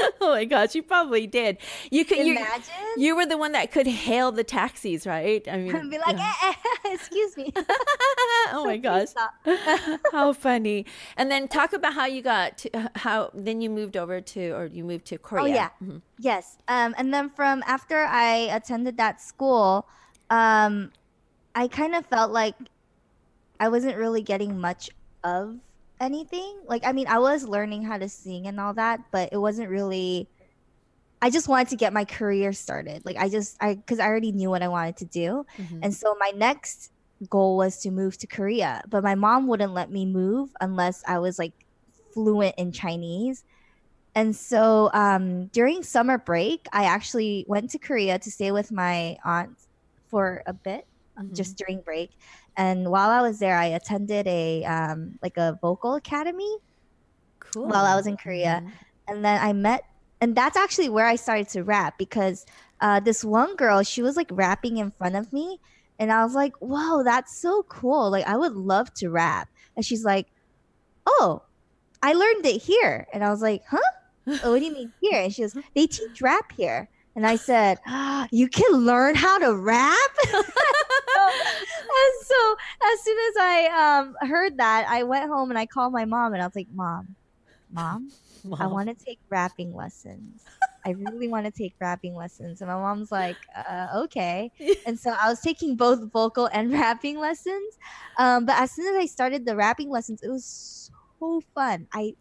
oh 0.20 0.30
my 0.30 0.44
gosh, 0.44 0.74
you 0.74 0.82
probably 0.82 1.26
did. 1.26 1.58
You 1.90 2.04
could 2.04 2.18
Imagine. 2.18 2.62
you 2.96 3.16
were 3.16 3.26
the 3.26 3.36
one 3.36 3.52
that 3.52 3.70
could 3.72 3.86
hail 3.86 4.32
the 4.32 4.44
taxis, 4.44 5.06
right? 5.06 5.46
I 5.48 5.56
mean, 5.58 5.90
be 5.90 5.98
like, 5.98 6.16
yeah. 6.16 6.32
eh, 6.42 6.52
eh, 6.84 6.94
excuse 6.94 7.36
me. 7.36 7.52
oh 8.52 8.64
my 8.64 8.76
gosh, 8.76 9.08
how 10.12 10.32
funny! 10.32 10.86
And 11.16 11.30
then 11.30 11.48
talk 11.48 11.72
about 11.72 11.94
how 11.94 12.06
you 12.06 12.22
got 12.22 12.58
to 12.58 12.90
how 12.94 13.30
then 13.34 13.60
you 13.60 13.70
moved 13.70 13.96
over 13.96 14.20
to 14.20 14.50
or 14.50 14.66
you 14.66 14.84
moved 14.84 15.06
to 15.06 15.18
Korea. 15.18 15.42
Oh 15.42 15.46
yeah, 15.46 15.68
Mhm. 15.82 16.02
yes. 16.18 16.58
Um, 16.68 16.94
and 16.96 17.12
then 17.12 17.28
from 17.30 17.62
after 17.66 17.98
I 17.98 18.48
attended 18.52 18.96
that 18.98 19.20
school, 19.20 19.86
um, 20.30 20.92
I 21.54 21.68
kind 21.68 21.94
of 21.94 22.06
felt 22.06 22.32
like 22.32 22.54
I 23.60 23.68
wasn't 23.68 23.96
really 23.96 24.22
getting 24.22 24.58
much 24.58 24.90
of 25.22 25.56
anything. 26.02 26.62
Like, 26.66 26.84
I 26.84 26.92
mean, 26.92 27.06
I 27.06 27.18
was 27.18 27.44
learning 27.44 27.84
how 27.84 27.98
to 27.98 28.08
sing 28.08 28.46
and 28.46 28.60
all 28.60 28.74
that, 28.74 29.00
but 29.12 29.30
it 29.32 29.38
wasn't 29.38 29.70
really. 29.70 30.28
I 31.22 31.30
just 31.30 31.46
wanted 31.48 31.68
to 31.68 31.76
get 31.76 31.92
my 31.92 32.04
career 32.04 32.52
started. 32.52 33.04
Like, 33.06 33.16
I 33.16 33.28
just, 33.28 33.56
I, 33.60 33.76
because 33.76 34.00
I 34.00 34.06
already 34.06 34.32
knew 34.32 34.50
what 34.50 34.62
I 34.62 34.68
wanted 34.68 34.96
to 34.98 35.04
do, 35.06 35.46
Mhm. 35.58 35.78
and 35.82 35.94
so 35.94 36.16
my 36.18 36.32
next 36.34 36.90
goal 37.30 37.56
was 37.56 37.78
to 37.82 37.92
move 37.92 38.18
to 38.18 38.26
Korea. 38.26 38.82
But 38.88 39.04
my 39.04 39.14
mom 39.14 39.46
wouldn't 39.46 39.72
let 39.72 39.90
me 39.90 40.04
move 40.04 40.50
unless 40.60 41.02
I 41.06 41.20
was 41.20 41.38
like 41.38 41.54
fluent 42.12 42.56
in 42.58 42.72
Chinese. 42.72 43.44
And 44.14 44.34
so 44.36 44.90
um, 44.92 45.46
during 45.46 45.82
summer 45.82 46.18
break, 46.18 46.66
I 46.72 46.84
actually 46.84 47.46
went 47.48 47.70
to 47.70 47.78
Korea 47.78 48.18
to 48.18 48.30
stay 48.30 48.50
with 48.52 48.70
my 48.72 49.16
aunt 49.24 49.56
for 50.10 50.42
a 50.46 50.52
bit, 50.52 50.84
Mhm. 51.18 51.34
just 51.34 51.56
during 51.56 51.80
break. 51.82 52.10
And 52.56 52.90
while 52.90 53.10
I 53.10 53.22
was 53.22 53.38
there, 53.38 53.56
I 53.56 53.66
attended 53.66 54.26
a 54.26 54.64
um, 54.64 55.18
like 55.22 55.36
a 55.36 55.58
vocal 55.62 55.94
academy 55.94 56.56
cool. 57.40 57.66
while 57.68 57.84
I 57.84 57.94
was 57.96 58.06
in 58.06 58.16
Korea. 58.16 58.62
Mhm. 58.64 58.72
and 59.08 59.24
then 59.24 59.40
I 59.42 59.52
met, 59.52 59.82
and 60.20 60.34
that's 60.36 60.56
actually 60.56 60.88
where 60.88 61.06
I 61.06 61.16
started 61.16 61.48
to 61.50 61.64
rap 61.64 61.98
because 61.98 62.46
uh, 62.80 63.00
this 63.00 63.24
one 63.24 63.56
girl, 63.56 63.82
she 63.82 64.02
was 64.02 64.16
like 64.16 64.28
rapping 64.30 64.76
in 64.78 64.90
front 64.92 65.16
of 65.16 65.32
me, 65.32 65.60
and 65.98 66.12
I 66.12 66.24
was 66.24 66.34
like, 66.34 66.52
"Whoa, 66.60 67.02
that's 67.04 67.36
so 67.40 67.64
cool! 67.64 68.10
Like, 68.10 68.26
I 68.26 68.36
would 68.36 68.54
love 68.54 68.92
to 68.94 69.08
rap." 69.10 69.48
And 69.76 69.84
she's 69.84 70.04
like, 70.04 70.28
"Oh, 71.06 71.42
I 72.02 72.14
learned 72.14 72.46
it 72.46 72.62
here," 72.62 73.06
and 73.12 73.24
I 73.24 73.30
was 73.30 73.42
like, 73.42 73.62
"Huh? 73.70 73.78
Oh, 74.44 74.52
what 74.52 74.60
do 74.60 74.64
you 74.66 74.72
mean 74.72 74.92
here?" 75.00 75.22
And 75.22 75.32
she 75.34 75.42
goes, 75.42 75.56
"They 75.74 75.86
teach 75.86 76.20
rap 76.22 76.52
here." 76.56 76.88
And 77.14 77.26
I 77.26 77.36
said, 77.36 77.78
ah, 77.86 78.26
"You 78.30 78.48
can 78.48 78.72
learn 78.72 79.14
how 79.14 79.38
to 79.38 79.54
rap." 79.54 80.10
and 80.32 80.44
so, 82.24 82.56
as 82.92 83.00
soon 83.04 83.18
as 83.18 83.34
I 83.38 84.00
um, 84.00 84.28
heard 84.28 84.58
that, 84.58 84.86
I 84.88 85.02
went 85.02 85.28
home 85.28 85.50
and 85.50 85.58
I 85.58 85.66
called 85.66 85.92
my 85.92 86.04
mom, 86.06 86.32
and 86.32 86.42
I 86.42 86.46
was 86.46 86.56
like, 86.56 86.68
"Mom, 86.72 87.16
mom." 87.70 88.12
I 88.60 88.66
want 88.66 88.88
to 88.88 88.94
take 88.94 89.20
rapping 89.30 89.72
lessons. 89.72 90.42
I 90.84 90.90
really 90.90 91.28
want 91.28 91.46
to 91.46 91.52
take 91.52 91.74
rapping 91.80 92.14
lessons. 92.14 92.60
And 92.60 92.68
my 92.68 92.76
mom's 92.76 93.12
like, 93.12 93.36
uh, 93.56 93.86
okay. 94.04 94.50
And 94.86 94.98
so 94.98 95.14
I 95.20 95.28
was 95.28 95.40
taking 95.40 95.76
both 95.76 96.10
vocal 96.12 96.48
and 96.52 96.72
rapping 96.72 97.18
lessons. 97.18 97.78
Um, 98.18 98.46
but 98.46 98.56
as 98.58 98.72
soon 98.72 98.92
as 98.94 99.00
I 99.00 99.06
started 99.06 99.46
the 99.46 99.54
rapping 99.54 99.90
lessons, 99.90 100.22
it 100.22 100.28
was 100.28 100.90
so 101.20 101.40
fun. 101.54 101.86
I, 101.94 102.14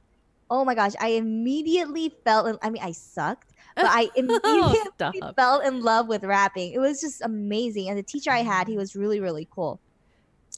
oh 0.49 0.63
my 0.65 0.75
gosh, 0.75 0.93
I 0.99 1.09
immediately 1.09 2.13
felt, 2.23 2.47
in, 2.47 2.57
I 2.61 2.69
mean, 2.69 2.83
I 2.83 2.91
sucked, 2.91 3.50
but 3.79 3.89
I 3.91 4.09
immediately 4.15 4.79
stop. 4.93 5.35
fell 5.35 5.59
in 5.59 5.81
love 5.81 6.07
with 6.07 6.23
rapping. 6.23 6.73
It 6.73 6.79
was 6.79 6.99
just 7.01 7.21
amazing. 7.21 7.89
And 7.89 7.97
the 7.97 8.03
teacher 8.03 8.31
I 8.31 8.39
had, 8.43 8.67
he 8.67 8.77
was 8.77 8.95
really, 8.95 9.19
really 9.19 9.47
cool. 9.53 9.81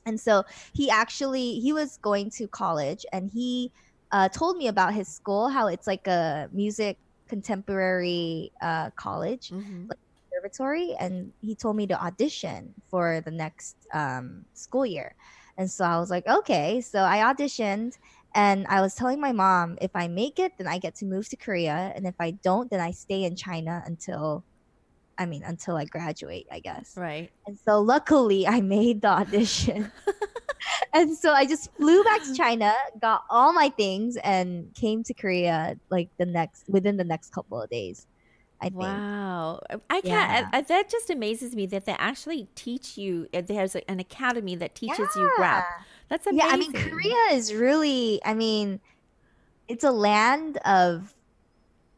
And 0.06 0.20
so 0.20 0.44
he 0.74 0.90
actually, 0.90 1.60
he 1.60 1.74
was 1.74 1.98
going 2.02 2.32
to 2.38 2.48
college 2.48 3.06
and 3.14 3.30
he, 3.34 3.72
uh, 4.12 4.30
told 4.30 4.58
me 4.58 4.68
about 4.68 4.94
his 4.94 5.10
school, 5.10 5.50
how 5.50 5.68
it's 5.68 5.88
like 5.88 6.06
a 6.08 6.50
music 6.52 6.98
contemporary 7.30 8.52
uh, 8.62 8.92
college 8.98 9.52
Mhm. 9.52 9.94
conservatory, 10.32 10.96
and 11.00 11.34
he 11.42 11.56
told 11.56 11.76
me 11.76 11.88
to 11.88 12.04
audition 12.04 12.74
for 12.90 13.22
the 13.22 13.32
next 13.32 13.76
um, 13.94 14.46
school 14.54 14.86
year. 14.86 15.16
And 15.58 15.70
so 15.70 15.86
I 15.86 16.00
was 16.00 16.10
like, 16.10 16.28
okay. 16.28 16.82
So 16.82 17.00
I 17.02 17.18
auditioned, 17.20 17.94
and 18.36 18.66
I 18.68 18.82
was 18.82 18.96
telling 18.96 19.20
my 19.20 19.32
mom, 19.32 19.78
if 19.82 19.92
I 19.96 20.08
make 20.08 20.40
it, 20.40 20.54
then 20.58 20.68
I 20.68 20.78
get 20.78 20.96
to 20.96 21.06
move 21.06 21.28
to 21.30 21.36
Korea, 21.36 21.92
and 21.96 22.06
if 22.08 22.16
I 22.20 22.32
don't, 22.32 22.70
then 22.70 22.80
I 22.80 22.92
stay 22.92 23.24
in 23.24 23.36
China 23.36 23.84
until, 23.86 24.44
I 25.18 25.26
mean, 25.26 25.44
until 25.44 25.76
I 25.78 25.86
graduate, 25.86 26.48
I 26.52 26.60
guess. 26.60 26.94
Right. 26.98 27.32
And 27.46 27.58
so 27.64 27.80
luckily, 27.82 28.48
I 28.48 28.62
made 28.62 29.02
the 29.02 29.10
audition. 29.10 29.92
and 30.94 31.16
so 31.18 31.32
I 31.32 31.46
just 31.46 31.72
flew 31.76 32.04
back 32.04 32.24
to 32.24 32.34
China, 32.34 32.74
got 33.02 33.24
all 33.30 33.54
my 33.54 33.70
things, 33.70 34.18
and 34.24 34.74
came 34.74 35.04
to 35.04 35.14
Korea 35.14 35.78
like 35.90 36.10
the 36.18 36.26
next 36.26 36.64
within 36.68 36.98
the 36.98 37.04
next 37.04 37.32
couple 37.32 37.62
of 37.62 37.70
days. 37.70 38.08
I 38.62 38.68
think. 38.68 38.76
Wow. 38.82 39.60
Um, 39.70 39.82
I 39.90 40.00
can't, 40.00 40.06
Yeah. 40.06 40.50
I, 40.54 40.60
I- 40.60 40.62
that 40.62 40.90
just 40.90 41.10
amazes 41.10 41.54
me 41.54 41.66
that 41.68 41.86
they 41.86 41.96
actually 42.00 42.48
teach 42.56 42.98
you, 42.98 43.28
uh, 43.34 43.42
there's 43.42 43.76
an 43.76 44.00
academy 44.00 44.56
that 44.56 44.74
teaches 44.74 45.10
you 45.18 45.30
rap. 45.38 45.66
That's 46.10 46.28
amazing. 46.28 46.48
Yeah, 46.48 46.54
I 46.54 46.58
mean 46.58 46.74
Korea 46.74 47.16
is 47.32 47.54
really 47.54 48.22
I 48.26 48.34
mean 48.34 48.80
it's 49.68 49.84
a 49.84 49.92
land 49.92 50.58
of 50.66 51.14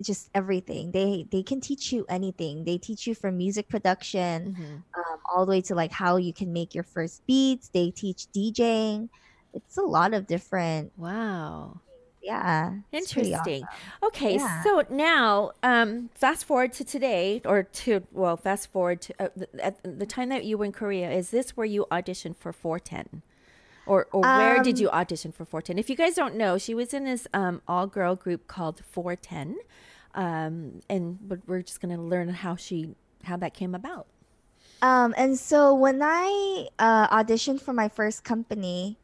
just 0.01 0.29
everything. 0.35 0.91
They 0.91 1.25
they 1.31 1.41
can 1.43 1.61
teach 1.61 1.91
you 1.91 2.05
anything. 2.09 2.63
They 2.65 2.77
teach 2.77 3.07
you 3.07 3.15
from 3.15 3.37
music 3.37 3.67
production 3.69 4.55
Mhm. 4.59 4.73
um, 4.97 5.19
all 5.33 5.45
the 5.45 5.49
way 5.51 5.61
to 5.61 5.75
like 5.75 5.91
how 5.91 6.17
you 6.17 6.33
can 6.33 6.51
make 6.53 6.75
your 6.75 6.83
first 6.83 7.25
beats. 7.25 7.69
They 7.69 7.91
teach 7.91 8.27
DJing. 8.33 9.09
It's 9.53 9.77
a 9.77 9.81
lot 9.81 10.13
of 10.13 10.27
different 10.27 10.91
Wow. 10.97 11.79
yeah. 12.21 12.73
Interesting. 12.91 13.63
awesome. 13.63 13.67
Okay, 14.03 14.35
Yeah. 14.35 14.63
so 14.63 14.83
now 14.89 15.51
um, 15.63 16.09
fast 16.13 16.43
forward 16.45 16.73
to 16.73 16.83
today, 16.83 17.41
or 17.45 17.63
to 17.85 18.03
well, 18.11 18.35
fast 18.35 18.71
forward 18.71 18.99
to 19.01 19.13
uh, 19.19 19.29
the, 19.35 19.47
at 19.63 19.75
the 19.83 20.05
time 20.05 20.27
that 20.29 20.43
you 20.43 20.57
were 20.57 20.65
in 20.65 20.71
Korea. 20.73 21.09
Is 21.11 21.29
this 21.29 21.55
where 21.55 21.65
you 21.67 21.85
auditioned 21.91 22.35
for 22.35 22.51
4Tem, 22.51 23.21
or 23.85 24.07
or 24.11 24.21
where 24.35 24.61
did 24.63 24.77
Um, 24.77 24.81
you 24.81 24.89
audition 24.89 25.31
for 25.31 25.45
4Tem? 25.45 25.77
If 25.79 25.89
you 25.89 25.95
guys 25.95 26.15
don't 26.15 26.35
know, 26.35 26.57
she 26.57 26.73
was 26.75 26.93
in 26.93 27.05
this 27.05 27.27
um, 27.33 27.61
all 27.67 27.87
girl 27.87 28.15
group 28.15 28.47
called 28.47 28.81
4Tem, 28.93 29.55
um, 30.13 30.81
and 30.89 31.17
but 31.27 31.39
we're 31.47 31.61
just 31.61 31.81
gonna 31.81 32.01
learn 32.01 32.29
how 32.29 32.55
she 32.55 32.95
how 33.23 33.37
that 33.37 33.53
came 33.53 33.75
about. 33.75 34.07
Um, 34.81 35.13
and 35.17 35.37
so 35.39 35.73
when 35.73 36.01
I 36.03 36.67
uh, 36.79 37.07
auditioned 37.23 37.61
for 37.61 37.73
my 37.73 37.89
first 37.89 38.23
company, 38.23 38.99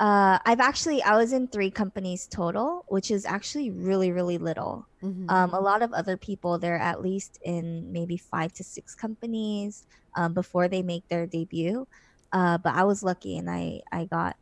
uh, 0.00 0.38
I've 0.44 0.60
actually 0.60 1.02
I 1.02 1.16
was 1.16 1.32
in 1.32 1.48
three 1.48 1.70
companies 1.70 2.26
total, 2.26 2.84
which 2.88 3.10
is 3.10 3.24
actually 3.26 3.70
really 3.70 4.12
really 4.12 4.38
little. 4.38 4.86
Mhm. 5.02 5.30
Um, 5.30 5.54
a 5.54 5.60
lot 5.60 5.82
of 5.82 5.92
other 5.92 6.16
people 6.16 6.58
they're 6.58 6.78
at 6.78 7.02
least 7.02 7.38
in 7.42 7.90
maybe 7.92 8.16
five 8.16 8.52
to 8.54 8.64
six 8.64 8.94
companies 8.94 9.86
um, 10.16 10.34
before 10.34 10.68
they 10.68 10.82
make 10.82 11.08
their 11.08 11.26
debut. 11.26 11.86
Uh, 12.34 12.58
but 12.58 12.74
I 12.76 12.84
was 12.84 13.04
lucky 13.04 13.38
and 13.38 13.50
I 13.50 13.82
I 13.92 14.06
got 14.06 14.36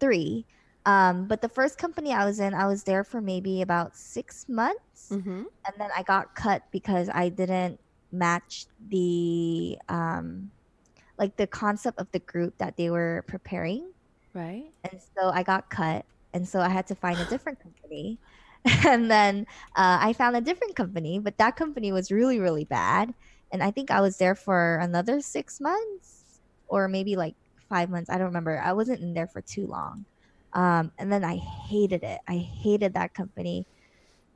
three. 0.00 0.46
Um, 0.84 1.26
but 1.28 1.42
the 1.42 1.48
first 1.48 1.78
company 1.78 2.12
I 2.12 2.24
was 2.24 2.38
in, 2.38 2.54
I 2.54 2.66
was 2.66 2.84
there 2.84 3.02
for 3.04 3.20
maybe 3.20 3.60
about 3.62 3.96
six 3.96 4.46
months 4.48 5.18
Mhm. 5.18 5.46
and 5.66 5.74
then 5.80 5.90
I 5.96 6.02
got 6.04 6.34
cut 6.36 6.62
because 6.72 7.08
I 7.12 7.28
didn't 7.28 7.80
match 8.12 8.66
the 8.78 9.78
um 9.88 10.52
like 11.18 11.36
the 11.36 11.46
concept 11.46 11.98
of 12.00 12.08
the 12.12 12.20
group 12.20 12.58
that 12.58 12.76
they 12.76 12.90
were 12.90 13.24
preparing. 13.28 13.92
Right. 14.34 14.72
and 14.84 15.00
so 15.18 15.30
I 15.30 15.42
got 15.42 15.70
cut, 15.70 16.06
and 16.32 16.48
so 16.48 16.60
I 16.60 16.68
had 16.68 16.86
to 16.88 16.94
find 16.94 17.20
a 17.20 17.24
different 17.26 17.60
company. 17.60 18.20
And 18.86 19.10
then 19.10 19.46
uh, 19.76 19.98
I 20.02 20.12
found 20.12 20.36
a 20.36 20.40
different 20.40 20.74
company, 20.74 21.20
but 21.20 21.38
that 21.38 21.54
company 21.56 21.92
was 21.92 22.10
really, 22.10 22.40
really 22.40 22.64
bad. 22.64 23.14
And 23.52 23.62
I 23.62 23.70
think 23.70 23.90
I 23.92 24.00
was 24.00 24.18
there 24.18 24.34
for 24.34 24.78
another 24.82 25.20
six 25.20 25.60
months 25.60 26.15
or 26.68 26.88
maybe 26.88 27.16
like 27.16 27.34
five 27.68 27.90
months. 27.90 28.10
I 28.10 28.16
don't 28.18 28.26
remember. 28.26 28.60
I 28.64 28.72
wasn't 28.72 29.00
in 29.00 29.14
there 29.14 29.26
for 29.26 29.40
too 29.40 29.66
long. 29.66 30.04
Um, 30.52 30.92
and 30.98 31.12
then 31.12 31.24
I 31.24 31.36
hated 31.36 32.02
it. 32.02 32.20
I 32.28 32.36
hated 32.36 32.94
that 32.94 33.12
company. 33.14 33.66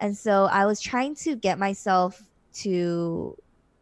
And 0.01 0.16
so 0.16 0.45
I 0.45 0.66
was 0.66 0.81
trying 0.81 1.14
to 1.16 1.37
get 1.37 1.59
myself 1.59 2.23
to 2.55 3.37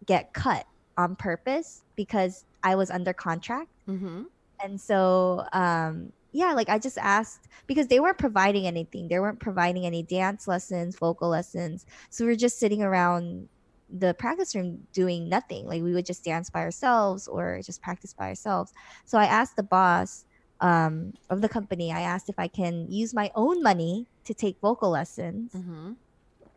get 0.06 0.32
cut 0.32 0.66
on 0.96 1.16
purpose 1.16 1.82
because 1.96 2.44
I 2.62 2.74
was 2.74 2.90
under 2.90 3.12
contract 3.12 3.68
Mm-hmm. 3.88 4.24
and 4.62 4.78
so 4.78 5.46
um 5.54 6.12
yeah 6.32 6.52
like 6.52 6.68
i 6.68 6.78
just 6.78 6.98
asked 6.98 7.48
because 7.66 7.86
they 7.86 8.00
weren't 8.00 8.18
providing 8.18 8.66
anything 8.66 9.08
they 9.08 9.18
weren't 9.18 9.40
providing 9.40 9.86
any 9.86 10.02
dance 10.02 10.46
lessons 10.46 10.94
vocal 10.98 11.30
lessons 11.30 11.86
so 12.10 12.24
we 12.24 12.30
were 12.32 12.36
just 12.36 12.58
sitting 12.58 12.82
around 12.82 13.48
the 13.90 14.14
practice 14.14 14.54
room 14.54 14.86
doing 14.92 15.28
nothing. 15.28 15.66
Like 15.66 15.82
we 15.82 15.92
would 15.94 16.06
just 16.06 16.24
dance 16.24 16.50
by 16.50 16.60
ourselves 16.60 17.26
or 17.28 17.60
just 17.64 17.82
practice 17.82 18.12
by 18.12 18.28
ourselves. 18.28 18.72
So 19.04 19.18
i 19.18 19.24
asked 19.24 19.56
the 19.56 19.62
boss 19.62 20.24
um, 20.60 21.14
of 21.30 21.40
the 21.40 21.48
company 21.48 21.92
i 21.92 22.00
asked 22.00 22.28
if 22.28 22.34
i 22.38 22.48
can 22.48 22.90
use 22.90 23.14
my 23.14 23.30
own 23.36 23.62
money 23.62 24.06
to 24.24 24.34
take 24.34 24.58
vocal 24.60 24.90
lessons. 24.90 25.52
Mm-hmm. 25.52 25.92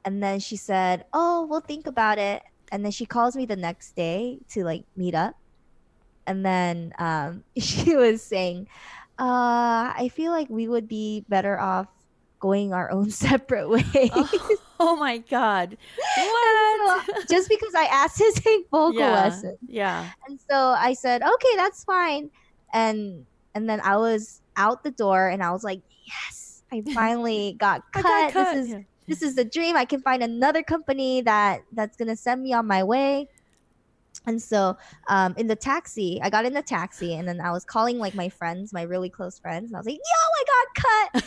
and 0.05 0.23
then 0.23 0.39
she 0.39 0.57
said 0.57 1.05
oh 1.13 1.45
we'll 1.49 1.61
think 1.61 1.87
about 1.87 2.17
it. 2.17 2.43
And 2.71 2.85
then 2.85 2.91
she 2.91 3.05
calls 3.05 3.35
me 3.35 3.45
the 3.45 3.57
next 3.57 3.95
day 3.97 4.39
to 4.51 4.63
like 4.63 4.85
meet 4.95 5.13
up. 5.13 5.35
And 6.25 6.45
then 6.45 6.93
um, 6.97 7.43
she 7.57 7.95
was 7.95 8.23
saying 8.23 8.67
uh, 9.19 9.93
i 9.95 10.09
feel 10.13 10.31
like 10.31 10.49
we 10.49 10.67
would 10.67 10.87
be 10.87 11.25
better 11.29 11.59
off 11.59 11.87
going 12.41 12.73
our 12.73 12.91
own 12.91 13.09
separate 13.25 13.69
ways 13.69 13.85
Oh, 13.95 14.55
oh 14.81 14.95
my 14.97 15.19
God. 15.19 15.77
What? 16.17 17.29
just 17.29 17.47
because 17.49 17.73
i 17.75 17.85
asked 17.85 18.17
to 18.17 18.31
take 18.35 18.65
vocal 18.69 18.99
yeah. 18.99 19.13
lessons 19.13 19.57
Yeah. 19.67 20.09
and 20.27 20.39
so 20.49 20.55
i 20.77 20.93
said 20.93 21.21
okay 21.23 21.55
that's 21.55 21.83
fine 21.85 22.29
and 22.73 23.25
and 23.55 23.69
then 23.69 23.79
i 23.81 23.95
was 23.97 24.41
out 24.57 24.83
the 24.83 24.91
door 24.91 25.29
and 25.29 25.41
i 25.43 25.51
was 25.51 25.63
like 25.63 25.81
yes 26.07 26.63
i 26.73 26.81
finally 26.93 27.55
got 27.59 27.83
cut, 27.93 28.03
got 28.03 28.31
cut. 28.33 28.53
this 28.55 28.65
is 28.65 28.69
Yeah. 28.71 28.79
this 29.07 29.21
is 29.21 29.35
the 29.35 29.45
dream 29.45 29.75
i 29.77 29.85
can 29.85 30.01
find 30.01 30.23
another 30.23 30.63
company 30.63 31.21
that 31.21 31.61
that's 31.73 31.95
gonna 31.95 32.15
send 32.15 32.41
me 32.43 32.51
on 32.53 32.65
my 32.67 32.83
way 32.83 33.27
and 34.27 34.39
so 34.41 34.77
um, 35.07 35.33
in 35.37 35.47
the 35.47 35.55
taxi 35.55 36.19
i 36.21 36.29
got 36.29 36.45
in 36.45 36.53
the 36.53 36.61
taxi 36.61 37.15
and 37.15 37.27
then 37.27 37.39
i 37.41 37.51
was 37.51 37.63
calling 37.65 37.97
like 37.97 38.13
my 38.15 38.29
friends 38.29 38.73
my 38.73 38.81
really 38.83 39.09
close 39.09 39.39
friends 39.39 39.69
and 39.71 39.75
i 39.75 39.79
was 39.79 39.85
like 39.87 39.95
yo 39.95 40.21
i 40.41 40.43
got 40.55 40.67
cut 41.13 41.23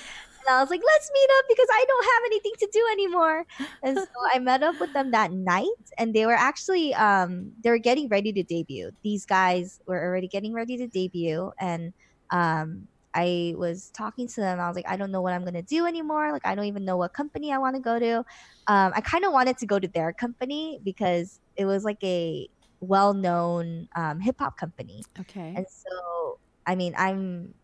i 0.50 0.60
was 0.60 0.70
like 0.70 0.80
let's 0.84 1.10
meet 1.14 1.28
up 1.38 1.44
because 1.48 1.68
i 1.72 1.84
don't 1.88 2.04
have 2.04 2.22
anything 2.26 2.52
to 2.58 2.68
do 2.72 2.86
anymore 2.92 3.44
and 3.82 3.98
so 3.98 4.06
i 4.34 4.38
met 4.38 4.62
up 4.62 4.76
with 4.80 4.92
them 4.92 5.10
that 5.10 5.32
night 5.32 5.66
and 5.98 6.14
they 6.14 6.26
were 6.26 6.34
actually 6.34 6.94
um, 6.94 7.52
they 7.62 7.70
were 7.70 7.78
getting 7.78 8.08
ready 8.08 8.32
to 8.32 8.42
debut 8.42 8.90
these 9.02 9.24
guys 9.26 9.80
were 9.86 10.02
already 10.02 10.28
getting 10.28 10.52
ready 10.52 10.76
to 10.76 10.86
debut 10.86 11.50
and 11.60 11.92
um, 12.30 12.88
I 13.16 13.54
was 13.56 13.90
talking 13.96 14.26
to 14.26 14.40
them. 14.40 14.58
I 14.58 14.66
was 14.66 14.74
like, 14.74 14.88
I 14.88 14.96
don't 14.96 15.12
know 15.12 15.22
what 15.22 15.32
I'm 15.32 15.44
gonna 15.44 15.62
do 15.62 15.86
anymore. 15.86 16.32
Like, 16.32 16.44
I 16.44 16.54
don't 16.56 16.64
even 16.64 16.84
know 16.84 16.96
what 16.96 17.12
company 17.12 17.52
I 17.52 17.58
want 17.58 17.76
to 17.76 17.80
go 17.80 17.98
to. 18.00 18.18
Um, 18.66 18.92
I 18.94 19.00
kind 19.02 19.24
of 19.24 19.32
wanted 19.32 19.58
to 19.58 19.66
go 19.66 19.78
to 19.78 19.86
their 19.86 20.12
company 20.12 20.80
because 20.82 21.38
it 21.56 21.64
was 21.66 21.84
like 21.84 22.02
a 22.02 22.48
well-known 22.80 23.88
um, 23.96 24.20
hip 24.20 24.36
hop 24.40 24.56
company, 24.56 25.06
Okay. 25.20 25.54
and 25.54 25.66
so 25.68 26.38
I 26.66 26.74
mean, 26.74 26.94
I'm 26.96 27.54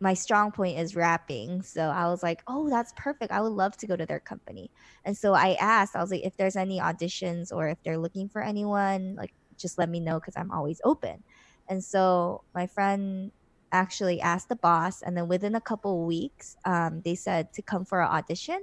my 0.00 0.14
strong 0.14 0.52
point 0.52 0.78
is 0.78 0.94
rapping. 0.94 1.62
So 1.62 1.82
I 1.88 2.08
was 2.08 2.22
like, 2.22 2.42
oh, 2.46 2.68
that's 2.68 2.92
perfect. 2.96 3.32
I 3.32 3.40
would 3.40 3.52
love 3.52 3.76
to 3.78 3.86
go 3.86 3.96
to 3.96 4.06
their 4.06 4.20
company. 4.20 4.70
And 5.04 5.16
so 5.16 5.32
I 5.34 5.54
asked, 5.60 5.96
I 5.96 6.00
was 6.02 6.10
like, 6.10 6.24
if 6.24 6.34
there's 6.36 6.56
any 6.56 6.78
auditions 6.78 7.46
or 7.50 7.68
if 7.68 7.78
they're 7.84 7.98
looking 7.98 8.28
for 8.28 8.42
anyone, 8.42 9.14
like 9.16 9.30
just 9.58 9.78
let 9.78 9.88
me 9.88 10.00
know 10.00 10.20
because 10.20 10.34
I'm 10.36 10.50
always 10.50 10.80
open. 10.84 11.24
And 11.68 11.82
so 11.82 12.42
my 12.54 12.66
friend 12.66 13.32
actually 13.72 14.20
asked 14.20 14.48
the 14.48 14.56
boss, 14.56 15.02
and 15.02 15.16
then 15.16 15.28
within 15.28 15.54
a 15.54 15.60
couple 15.60 16.00
of 16.02 16.06
weeks, 16.06 16.54
um, 16.64 17.02
they 17.04 17.14
said 17.14 17.48
to 17.54 17.62
come 17.62 17.84
for 17.84 18.00
an 18.02 18.08
audition. 18.08 18.60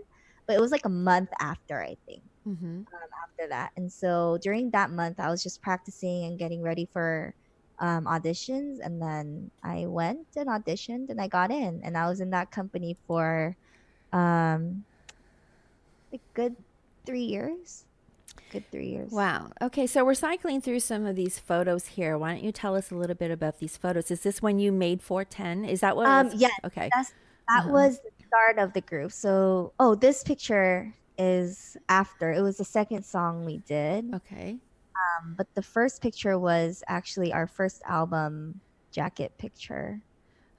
But 0.48 0.56
it 0.58 0.62
was 0.62 0.72
like 0.72 0.86
a 0.86 0.89
month 0.89 1.30
after, 1.39 1.82
I 1.82 1.96
think 2.06 2.24
Mm-hmm. 2.46 2.84
after 3.39 3.50
that. 3.50 3.72
And 3.76 3.91
so 3.91 4.38
during 4.41 4.72
that 4.72 4.89
month, 4.91 5.19
I 5.19 5.30
was 5.30 5.43
just 5.43 5.62
practicing 5.62 6.24
and 6.26 6.39
getting 6.39 6.62
ready 6.62 6.88
for 6.91 7.34
um, 7.80 8.06
auditions. 8.06 8.80
And 8.84 9.02
then 9.02 9.52
I 9.64 9.86
went 9.88 10.28
and 10.36 10.48
auditioned 10.48 11.10
and 11.10 11.20
I 11.20 11.28
got 11.28 11.52
in. 11.52 11.82
And 11.84 11.98
I 11.98 12.08
was 12.10 12.20
in 12.22 12.30
that 12.32 12.52
company 12.52 12.98
for 13.08 13.56
um, 14.12 14.84
a 16.14 16.20
good 16.34 16.56
three 17.06 17.24
years. 17.24 17.86
Good 18.52 18.70
three 18.72 18.88
years. 18.90 19.12
Wow. 19.12 19.52
Okay, 19.62 19.88
so 19.88 20.06
we're 20.06 20.14
cycling 20.14 20.62
through 20.62 20.80
some 20.82 21.06
of 21.06 21.16
these 21.16 21.40
photos 21.40 21.88
here. 21.88 22.18
Why 22.18 22.34
don't 22.34 22.44
you 22.44 22.52
tell 22.52 22.76
us 22.76 22.92
a 22.92 22.96
little 22.96 23.16
bit 23.16 23.32
about 23.32 23.60
these 23.60 23.78
photos? 23.78 24.12
Is 24.12 24.22
this 24.22 24.42
when 24.42 24.60
you 24.60 24.72
made 24.72 25.02
4Tem? 25.02 25.68
Is 25.68 25.82
that 25.82 25.96
what? 25.96 26.08
Um, 26.08 26.28
was? 26.28 26.36
yes, 26.36 26.52
Okay. 26.64 26.90
That's, 26.96 27.10
that 27.50 27.62
Uh-huh. 27.64 27.72
was 27.72 28.00
the 28.00 28.12
start 28.28 28.60
of 28.60 28.74
the 28.74 28.82
group. 28.82 29.12
So, 29.12 29.74
oh, 29.80 29.96
this 29.96 30.24
picture 30.24 30.94
is 31.18 31.78
after. 31.90 32.32
It 32.32 32.42
was 32.42 32.58
the 32.58 32.66
second 32.66 33.04
song 33.06 33.46
we 33.46 33.58
did. 33.60 34.14
Okay. 34.14 34.58
Um, 35.21 35.36
but 35.38 35.47
the 35.56 35.62
first 35.62 36.02
picture 36.02 36.38
was 36.39 36.84
actually 36.88 37.34
our 37.34 37.47
first 37.47 37.82
album 37.86 38.62
jacket 38.91 39.38
picture. 39.38 40.02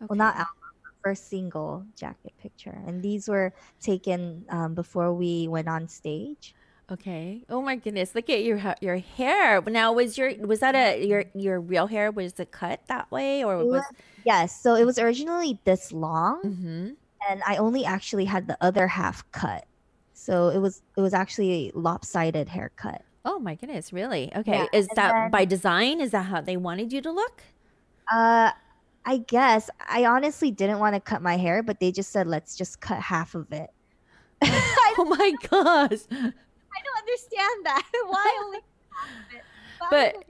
Well, 0.00 0.16
not 0.16 0.34
album, 0.36 0.54
first 1.02 1.28
single 1.28 1.84
jacket 1.96 2.32
picture. 2.40 2.78
And 2.86 3.02
these 3.02 3.28
were 3.28 3.52
taken 3.80 4.44
um, 4.50 4.74
before 4.74 5.12
we 5.14 5.48
went 5.48 5.68
on 5.68 5.88
stage. 5.88 6.54
Okay. 6.90 7.44
Oh 7.48 7.62
my 7.62 7.76
goodness! 7.76 8.14
Look 8.14 8.28
at 8.28 8.44
your 8.44 8.58
ha- 8.58 8.74
your 8.82 8.98
hair. 8.98 9.62
Now, 9.62 9.92
was 9.94 10.18
your 10.18 10.34
was 10.46 10.60
that 10.60 10.74
a 10.74 11.02
your 11.06 11.24
your 11.34 11.58
real 11.58 11.86
hair? 11.86 12.10
Was 12.10 12.38
it 12.38 12.52
cut 12.52 12.80
that 12.88 13.10
way, 13.10 13.42
or 13.42 13.56
was? 13.58 13.66
was- 13.66 13.84
Yes, 14.26 14.60
so 14.62 14.74
it 14.74 14.84
was 14.84 14.98
originally 14.98 15.58
this 15.64 15.92
long, 15.92 16.42
Mm-hmm. 16.44 16.90
and 17.30 17.42
I 17.46 17.56
only 17.56 17.84
actually 17.86 18.24
had 18.26 18.46
the 18.48 18.56
other 18.60 18.86
half 18.88 19.24
cut. 19.32 19.64
So 20.12 20.48
it 20.48 20.58
was 20.58 20.82
it 20.96 21.00
was 21.00 21.14
actually 21.14 21.68
a 21.68 21.72
lopsided 21.78 22.48
haircut. 22.50 23.02
Oh 23.24 23.38
my 23.38 23.54
goodness! 23.54 23.92
Really? 23.92 24.30
Okay. 24.36 24.52
Yeah, 24.58 24.66
Is 24.72 24.86
and 24.88 24.96
that 24.96 25.12
then- 25.12 25.30
by 25.30 25.44
design? 25.44 26.00
Is 26.00 26.10
that 26.12 26.26
how 26.26 26.40
they 26.40 26.56
wanted 26.56 26.92
you 26.92 27.00
to 27.02 27.10
look? 27.10 27.42
Uh, 28.12 28.50
I 29.06 29.18
guess 29.18 29.70
I 29.88 30.04
honestly 30.04 30.50
didn't 30.50 30.78
want 30.78 30.94
to 30.94 31.00
cut 31.00 31.22
my 31.22 31.36
hair, 31.36 31.62
but 31.62 31.80
they 31.80 31.90
just 31.92 32.10
said 32.10 32.26
let's 32.26 32.56
just 32.56 32.80
cut 32.80 33.00
half 33.00 33.34
of 33.34 33.50
it. 33.52 33.70
Oh 34.96 35.04
my 35.06 35.32
gosh! 35.50 36.00
I 36.12 36.78
don't 36.84 36.98
understand 36.98 37.64
that. 37.64 37.82
Why 38.06 38.40
only 38.44 38.58
half 38.90 39.08
of 39.08 39.34
it? 39.36 39.42
Why 39.78 39.88
But- 39.90 40.24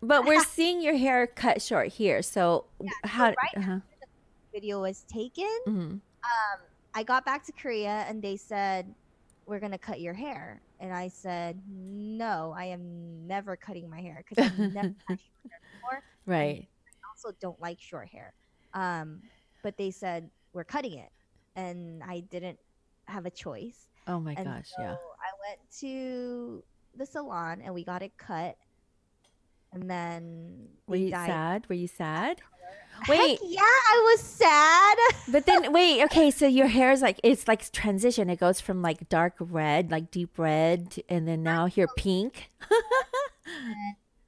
But 0.00 0.24
we're 0.26 0.42
seeing 0.44 0.80
your 0.80 0.96
hair 0.96 1.26
cut 1.26 1.60
short 1.62 1.88
here. 1.88 2.22
So 2.22 2.64
how? 3.04 3.26
right 3.26 3.36
uh-huh. 3.56 3.78
video 4.52 4.80
was 4.80 5.04
taken, 5.12 5.50
Mhm. 5.66 5.90
um, 6.00 6.58
I 6.94 7.02
got 7.02 7.24
back 7.24 7.44
to 7.46 7.52
Korea 7.52 8.04
and 8.08 8.22
they 8.22 8.36
said, 8.36 8.92
"We're 9.48 9.60
gonna 9.60 9.78
cut 9.78 10.00
your 10.00 10.14
hair," 10.14 10.60
and 10.78 10.92
I 10.92 11.08
said, 11.08 11.60
"No, 11.68 12.54
I 12.56 12.66
am 12.66 13.26
never 13.26 13.56
cutting 13.56 13.88
my 13.88 14.00
hair 14.00 14.22
because 14.28 14.44
I've 14.44 14.58
never 14.74 14.94
had 15.08 15.18
short 15.18 15.50
hair 15.50 15.60
before. 15.72 16.02
Right. 16.26 16.68
I 16.86 17.08
also 17.10 17.34
don't 17.40 17.60
like 17.60 17.80
short 17.80 18.08
hair." 18.08 18.34
Um, 18.74 19.22
but 19.62 19.76
they 19.78 19.90
said 19.90 20.30
we're 20.52 20.64
cutting 20.64 20.98
it, 20.98 21.10
and 21.56 22.02
I 22.04 22.20
didn't 22.20 22.58
have 23.06 23.24
a 23.26 23.30
choice. 23.30 23.88
Oh 24.06 24.20
my 24.20 24.34
and 24.34 24.44
gosh! 24.46 24.68
so 24.76 24.82
Yeah. 24.82 24.92
I 24.92 25.48
went 25.48 25.60
to 25.80 26.62
the 26.94 27.06
salon 27.06 27.62
and 27.62 27.72
we 27.74 27.84
got 27.84 28.02
it 28.02 28.16
cut, 28.18 28.56
and 29.72 29.88
then 29.90 30.68
Were 30.86 30.96
they 30.96 31.04
you 31.04 31.10
dyed- 31.10 31.26
sad? 31.26 31.68
Were 31.68 31.74
you 31.74 31.88
sad? 31.88 32.40
Heck 33.00 33.08
Wait, 33.08 33.38
yeah, 33.44 33.60
I 33.62 34.00
was 34.12 34.20
sad. 34.20 34.98
but 35.32 35.46
then 35.46 35.72
wait. 35.72 36.02
Okay, 36.04 36.30
so 36.30 36.46
your 36.46 36.66
hair 36.66 36.90
is 36.90 37.00
like 37.02 37.20
it's 37.22 37.46
like 37.48 37.70
transition. 37.72 38.28
It 38.30 38.40
goes 38.40 38.60
from 38.60 38.82
like 38.82 39.08
dark 39.08 39.34
red, 39.38 39.90
like 39.90 40.10
deep 40.10 40.38
red, 40.38 40.96
and 41.08 41.26
then 41.28 41.42
now 41.42 41.66
you're 41.66 41.88
pink. 41.96 42.50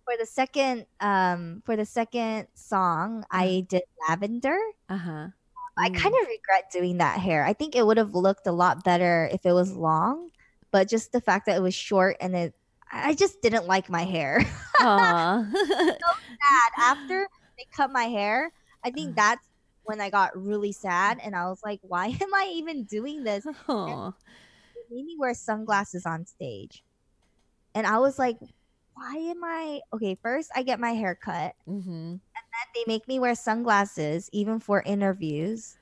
for 0.04 0.16
the 0.18 0.26
second 0.26 0.87
um 1.00 1.62
for 1.64 1.76
the 1.76 1.85
second 1.85 2.48
song 2.54 3.24
i 3.30 3.64
did 3.68 3.83
lavender 4.09 4.59
Uh 4.88 4.96
huh. 4.96 5.26
i 5.76 5.88
kind 5.90 6.14
of 6.14 6.26
regret 6.26 6.70
doing 6.72 6.98
that 6.98 7.20
hair 7.20 7.44
i 7.44 7.52
think 7.52 7.76
it 7.76 7.87
would 7.87 7.96
have 7.96 8.14
looked 8.14 8.46
a 8.46 8.52
lot 8.52 8.83
better 8.83 9.28
if 9.33 9.44
it 9.46 9.52
was 9.52 9.72
long 9.76 10.30
but 10.72 10.88
just 10.88 11.12
the 11.12 11.20
fact 11.20 11.46
that 11.46 11.56
it 11.56 11.61
was 11.62 11.74
short 11.74 12.16
and 12.20 12.35
it 12.35 12.54
i 12.90 13.14
just 13.14 13.40
didn't 13.42 13.66
like 13.66 13.88
my 13.88 14.02
hair 14.02 14.40
so 14.80 15.44
sad 15.46 16.70
after 16.78 17.28
they 17.59 17.66
cut 17.76 17.92
my 17.92 18.04
hair 18.04 18.50
i 18.84 18.90
think 18.90 19.16
that's 19.16 19.46
when 19.84 20.00
i 20.00 20.10
got 20.10 20.36
really 20.36 20.72
sad 20.72 21.18
and 21.22 21.34
i 21.34 21.48
was 21.48 21.60
like 21.64 21.80
why 21.82 22.06
am 22.20 22.34
i 22.34 22.50
even 22.54 22.84
doing 22.84 23.24
this 23.24 23.46
Aw. 23.68 24.10
they 24.10 24.96
made 24.96 25.04
me 25.04 25.16
wear 25.18 25.34
sunglasses 25.34 26.06
on 26.06 26.26
stage 26.26 26.82
and 27.74 27.86
i 27.86 27.98
was 27.98 28.18
like 28.18 28.38
why 28.94 29.14
am 29.16 29.42
i 29.44 29.80
okay 29.92 30.16
first 30.22 30.50
i 30.54 30.62
get 30.62 30.80
my 30.80 30.90
hair 30.90 31.14
cut 31.14 31.54
Mhm. 31.68 32.20
And 32.40 32.46
then 32.52 32.66
they 32.74 32.84
make 32.86 33.06
me 33.06 33.18
wear 33.18 33.34
sunglasses 33.34 34.28
even 34.32 34.60
for 34.60 34.82
interviews. 34.82 35.76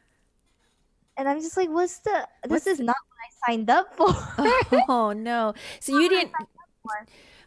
And 1.16 1.28
I'm 1.28 1.40
just 1.40 1.56
like, 1.56 1.68
what's 1.68 1.98
the 2.00 2.26
this 2.44 2.50
What's 2.50 2.66
is 2.66 2.80
not 2.80 2.96
what 3.08 3.18
I 3.24 3.52
signed 3.52 3.70
up 3.70 3.94
for. 3.96 4.14
Oh 4.88 5.12
no! 5.12 5.54
So 5.80 5.98
you 5.98 6.08
didn't. 6.08 6.32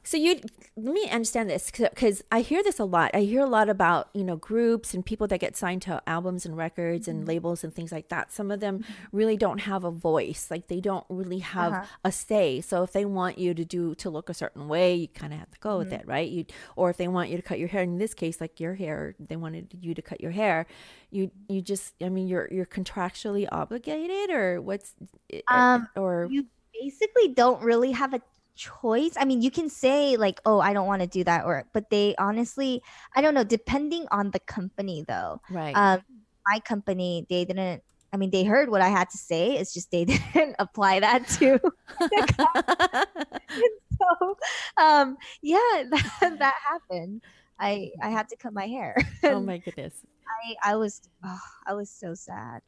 So 0.04 0.18
you 0.18 0.40
let 0.76 0.94
me 0.94 1.08
understand 1.12 1.50
this 1.50 1.70
because 1.70 2.24
I 2.32 2.42
hear 2.42 2.64
this 2.64 2.80
a 2.80 2.86
lot. 2.86 3.12
I 3.14 3.22
hear 3.22 3.42
a 3.42 3.48
lot 3.48 3.70
about 3.70 4.10
you 4.14 4.24
know 4.24 4.36
groups 4.36 4.94
and 4.94 5.06
people 5.06 5.28
that 5.28 5.40
get 5.40 5.56
signed 5.56 5.84
to 5.84 6.02
albums 6.08 6.46
and 6.46 6.58
records 6.58 7.08
and 7.08 7.20
mm-hmm. 7.20 7.28
labels 7.28 7.64
and 7.64 7.74
things 7.74 7.92
like 7.92 8.10
that. 8.10 8.32
Some 8.32 8.50
of 8.50 8.60
them 8.60 8.80
mm-hmm. 8.80 9.18
really 9.18 9.38
don't 9.38 9.60
have 9.60 9.84
a 9.84 9.92
voice, 9.92 10.48
like 10.50 10.68
they 10.68 10.82
don't 10.82 11.06
really 11.10 11.40
have 11.40 11.74
Uh-huh. 11.74 11.86
a 12.06 12.12
say. 12.12 12.62
So 12.62 12.84
if 12.84 12.92
they 12.94 13.06
want 13.06 13.38
you 13.38 13.54
to 13.54 13.64
do 13.64 13.94
to 13.96 14.10
look 14.10 14.30
a 14.30 14.34
certain 14.34 14.68
way, 14.68 14.96
you 14.96 15.08
kind 15.08 15.34
of 15.34 15.40
have 15.40 15.52
to 15.52 15.60
go 15.60 15.78
with 15.78 15.92
mm-hmm. 15.92 16.02
it, 16.02 16.08
right? 16.08 16.30
You 16.30 16.46
or 16.76 16.90
if 16.90 16.98
they 16.98 17.08
want 17.08 17.30
you 17.30 17.38
to 17.38 17.44
cut 17.44 17.60
your 17.60 17.68
hair, 17.70 17.84
in 17.84 17.98
this 17.98 18.14
case, 18.14 18.42
like 18.42 18.60
your 18.60 18.76
hair, 18.76 19.16
they 19.20 19.36
wanted 19.36 19.78
you 19.80 19.94
to 19.94 20.02
cut 20.02 20.20
your 20.20 20.32
hair. 20.32 20.66
You 21.12 21.30
you 21.48 21.62
just 21.62 21.94
I 22.02 22.10
mean 22.10 22.28
you're 22.28 22.48
you're 22.52 22.66
contractually 22.66 23.48
obligated 23.52 24.32
or 24.32 24.62
what's 24.62 24.96
eh, 25.32 25.38
eh, 25.38 25.42
Um, 25.48 25.88
or 25.96 26.28
you 26.32 26.48
basically 26.82 27.28
don't 27.28 27.62
really 27.62 27.92
have 27.92 28.14
a 28.14 28.22
choice. 28.56 29.14
I 29.18 29.26
mean, 29.26 29.42
you 29.42 29.52
can 29.52 29.70
say 29.70 30.18
like, 30.18 30.40
"Oh, 30.46 30.60
I 30.60 30.74
don't 30.74 30.88
want 30.88 31.02
to 31.02 31.08
do 31.08 31.24
that," 31.24 31.46
or 31.46 31.66
but 31.74 31.90
they 31.90 32.16
honestly, 32.18 32.82
I 33.16 33.22
don't 33.22 33.34
know. 33.34 33.44
Depending 33.44 34.08
on 34.12 34.32
the 34.32 34.40
company, 34.40 35.04
though. 35.08 35.42
right. 35.50 35.76
Um, 35.76 36.02
my 36.48 36.60
company, 36.60 37.26
they 37.30 37.46
didn't. 37.46 37.84
I 38.14 38.18
mean, 38.18 38.30
they 38.30 38.44
heard 38.44 38.70
what 38.70 38.82
I 38.82 38.90
had 38.90 39.10
to 39.12 39.18
say. 39.18 39.56
It's 39.56 39.74
just 39.74 39.90
they 39.92 40.06
didn't 40.34 40.56
apply 40.60 41.00
that 41.00 41.28
to. 41.40 41.60
so, 43.98 44.38
um, 44.78 45.18
yeah, 45.42 45.58
that, 45.90 46.36
that 46.40 46.56
happened. 46.70 47.22
I 47.60 47.92
I 48.02 48.10
had 48.10 48.28
to 48.30 48.36
cut 48.36 48.54
my 48.54 48.68
hair. 48.68 48.96
oh 49.24 49.40
my 49.40 49.58
goodness. 49.60 49.94
I 50.28 50.72
I 50.72 50.76
was 50.76 51.02
oh, 51.24 51.40
I 51.68 51.74
was 51.74 51.90
so 51.90 52.14
sad. 52.14 52.62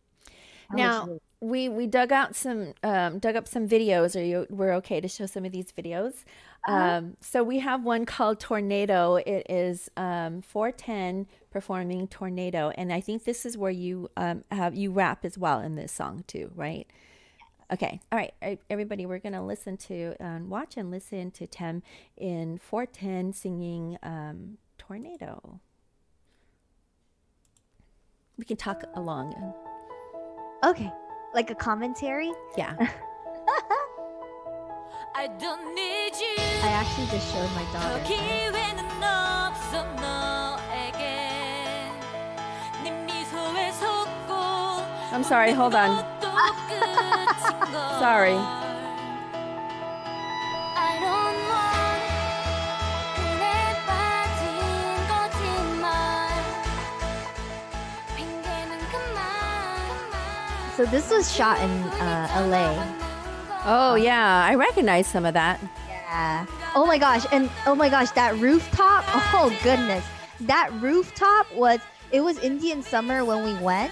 I 0.70 0.76
was 0.76 0.78
Now, 0.78 1.06
really- 1.06 1.20
we 1.44 1.68
we 1.68 1.86
dug 1.88 2.12
out 2.12 2.36
some 2.36 2.74
um, 2.84 3.20
dug 3.20 3.36
up 3.36 3.48
some 3.48 3.68
videos. 3.68 4.20
Are 4.20 4.24
you 4.24 4.48
we're 4.50 4.74
okay 4.76 5.02
to 5.02 5.08
show 5.08 5.26
some 5.26 5.44
of 5.44 5.52
these 5.52 5.72
videos? 5.74 6.24
Uh-huh. 6.66 6.74
Um, 6.74 7.18
so 7.20 7.44
we 7.44 7.60
have 7.60 7.84
one 7.84 8.06
called 8.06 8.40
Tornado. 8.40 9.16
It 9.16 9.46
is 9.50 9.92
um, 9.98 10.42
4Tem 10.42 11.26
performing 11.52 12.08
Tornado, 12.08 12.72
and 12.76 12.94
I 12.94 13.02
think 13.02 13.26
this 13.26 13.46
is 13.46 13.58
where 13.58 13.72
you 13.72 14.10
um, 14.16 14.46
have 14.52 14.74
you 14.74 14.92
rap 14.92 15.26
as 15.26 15.38
well 15.38 15.60
in 15.60 15.76
this 15.76 15.92
song 15.92 16.24
too, 16.28 16.52
right? 16.56 16.88
Okay, 17.72 18.00
all 18.12 18.20
right, 18.20 18.34
everybody, 18.70 19.06
we're 19.06 19.20
gonna 19.20 19.46
listen 19.46 19.76
to 19.78 20.16
and 20.20 20.50
watch 20.50 20.78
and 20.78 20.92
listen 20.92 21.32
to 21.32 21.48
Tem 21.48 21.84
in 22.16 22.60
4Tem 22.72 23.36
singing 23.36 23.98
um, 24.02 24.58
Tornado. 24.78 25.60
We 28.38 28.46
can 28.46 28.58
talk 28.58 28.84
along. 28.96 29.54
okay, 30.64 30.92
like 31.34 31.50
a 31.50 31.56
commentary. 31.56 32.32
Yeah. 32.58 32.76
I 35.16 35.28
don't 35.40 35.76
need 35.76 36.14
you. 36.20 36.36
I 36.64 36.70
actually 36.70 37.08
just 37.08 37.32
showed 37.32 37.52
my 37.56 37.64
daughter. 37.72 38.04
I'm 45.14 45.24
sorry, 45.24 45.52
hold 45.52 45.76
on. 45.76 46.04
sorry. 48.00 48.63
So 60.76 60.86
this 60.86 61.12
was 61.12 61.32
shot 61.32 61.60
in 61.62 61.70
uh, 61.70 62.48
LA. 62.50 63.04
Oh 63.66 63.96
yeah, 63.96 64.44
I 64.44 64.56
recognize 64.56 65.06
some 65.06 65.24
of 65.24 65.36
that. 65.36 65.60
Yeah. 65.88 66.46
Oh 66.76 66.88
my 66.88 66.98
gosh, 66.98 67.26
and 67.32 67.50
oh 67.68 67.76
my 67.76 67.90
gosh, 67.90 68.10
that 68.12 68.36
rooftop. 68.38 69.06
Oh 69.36 69.56
goodness, 69.64 70.06
that 70.42 70.72
rooftop 70.82 71.54
was. 71.56 71.80
It 72.12 72.22
was 72.22 72.38
Indian 72.40 72.84
summer 72.84 73.26
when 73.26 73.44
we 73.44 73.54
went, 73.64 73.92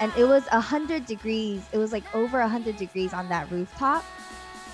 and 0.00 0.12
it 0.16 0.24
was 0.24 0.44
a 0.52 0.60
hundred 0.60 1.06
degrees. 1.06 1.62
It 1.72 1.78
was 1.78 1.92
like 1.92 2.04
over 2.14 2.40
a 2.40 2.48
hundred 2.48 2.76
degrees 2.76 3.12
on 3.12 3.28
that 3.28 3.50
rooftop, 3.50 4.04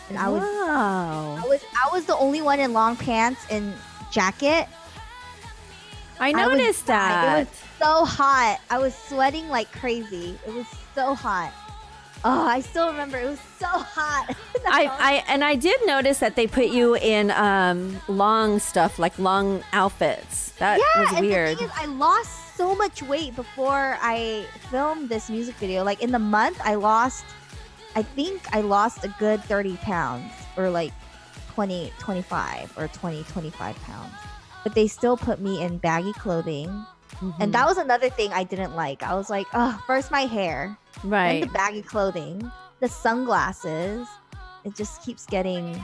and 0.08 0.18
I 0.18 0.28
was 0.28 0.42
wow. 0.42 1.36
I 1.42 1.48
was 1.48 1.64
I 1.84 1.88
was 1.92 2.04
the 2.04 2.16
only 2.16 2.42
one 2.42 2.60
in 2.60 2.72
long 2.72 2.96
pants 2.96 3.44
and 3.50 3.74
jacket. 4.10 4.68
I 6.20 6.30
I 6.30 6.46
was 6.46 6.58
noticed 6.58 6.86
dying. 6.86 7.46
It 7.46 7.48
was 7.48 7.62
so 7.78 8.04
hot. 8.04 8.60
I 8.70 8.78
was 8.78 8.94
sweating 8.94 9.48
like 9.48 9.70
crazy. 9.72 10.38
It 10.46 10.54
was 10.54 10.66
so 10.94 11.14
hot. 11.14 11.52
Oh, 12.26 12.46
I 12.46 12.60
still 12.60 12.86
remember. 12.86 13.18
It 13.18 13.26
was 13.26 13.40
so 13.58 13.66
hot. 13.66 14.34
I, 14.66 14.86
I 14.86 15.24
and 15.28 15.44
I 15.44 15.56
did 15.56 15.78
notice 15.84 16.20
that 16.20 16.36
they 16.36 16.46
put 16.46 16.68
you 16.68 16.96
in 16.96 17.30
um, 17.32 18.00
long 18.08 18.58
stuff, 18.58 18.98
like 18.98 19.18
long 19.18 19.62
outfits. 19.74 20.52
That 20.52 20.78
yeah, 20.78 21.02
was 21.02 21.12
and 21.12 21.26
weird. 21.26 21.50
the 21.50 21.56
thing 21.56 21.66
is, 21.66 21.72
I 21.76 21.84
lost 21.84 22.56
so 22.56 22.74
much 22.74 23.02
weight 23.02 23.36
before 23.36 23.98
I 24.00 24.46
filmed 24.70 25.10
this 25.10 25.28
music 25.28 25.56
video. 25.56 25.84
Like 25.84 26.02
in 26.02 26.12
the 26.12 26.18
month, 26.18 26.58
I 26.64 26.76
lost, 26.76 27.26
I 27.94 28.02
think 28.02 28.42
I 28.54 28.62
lost 28.62 29.04
a 29.04 29.08
good 29.18 29.42
30 29.44 29.76
pounds 29.78 30.32
or 30.56 30.70
like 30.70 30.92
20, 31.52 31.92
25 31.98 32.78
or 32.78 32.88
20, 32.88 33.22
25 33.24 33.76
pounds. 33.82 34.14
But 34.62 34.74
they 34.74 34.86
still 34.86 35.18
put 35.18 35.40
me 35.40 35.62
in 35.62 35.76
baggy 35.76 36.14
clothing. 36.14 36.86
Mm-hmm. 37.20 37.42
And 37.42 37.52
that 37.52 37.66
was 37.66 37.78
another 37.78 38.10
thing 38.10 38.32
I 38.32 38.44
didn't 38.44 38.74
like. 38.74 39.02
I 39.02 39.14
was 39.14 39.30
like, 39.30 39.46
oh, 39.54 39.80
first 39.86 40.10
my 40.10 40.22
hair, 40.22 40.76
right? 41.02 41.42
the 41.42 41.48
baggy 41.48 41.82
clothing, 41.82 42.50
the 42.80 42.88
sunglasses. 42.88 44.06
It 44.64 44.74
just 44.74 45.02
keeps 45.02 45.26
getting. 45.26 45.74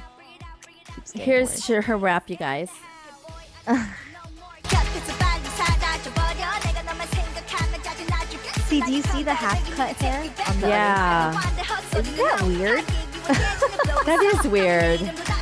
Keeps 0.94 1.12
getting 1.12 1.26
Here's 1.26 1.66
her, 1.66 1.82
her 1.82 1.96
rap, 1.96 2.30
you 2.30 2.36
guys. 2.36 2.70
See, 8.70 8.80
do 8.82 8.92
you 8.92 9.02
see 9.02 9.24
the 9.24 9.34
half 9.34 9.58
cut 9.74 9.96
hair? 9.96 10.32
yeah. 10.60 11.34
Isn't 11.96 12.16
that 12.16 12.42
weird? 12.46 12.84
that 14.06 14.22
is 14.32 14.50
weird. 14.50 15.00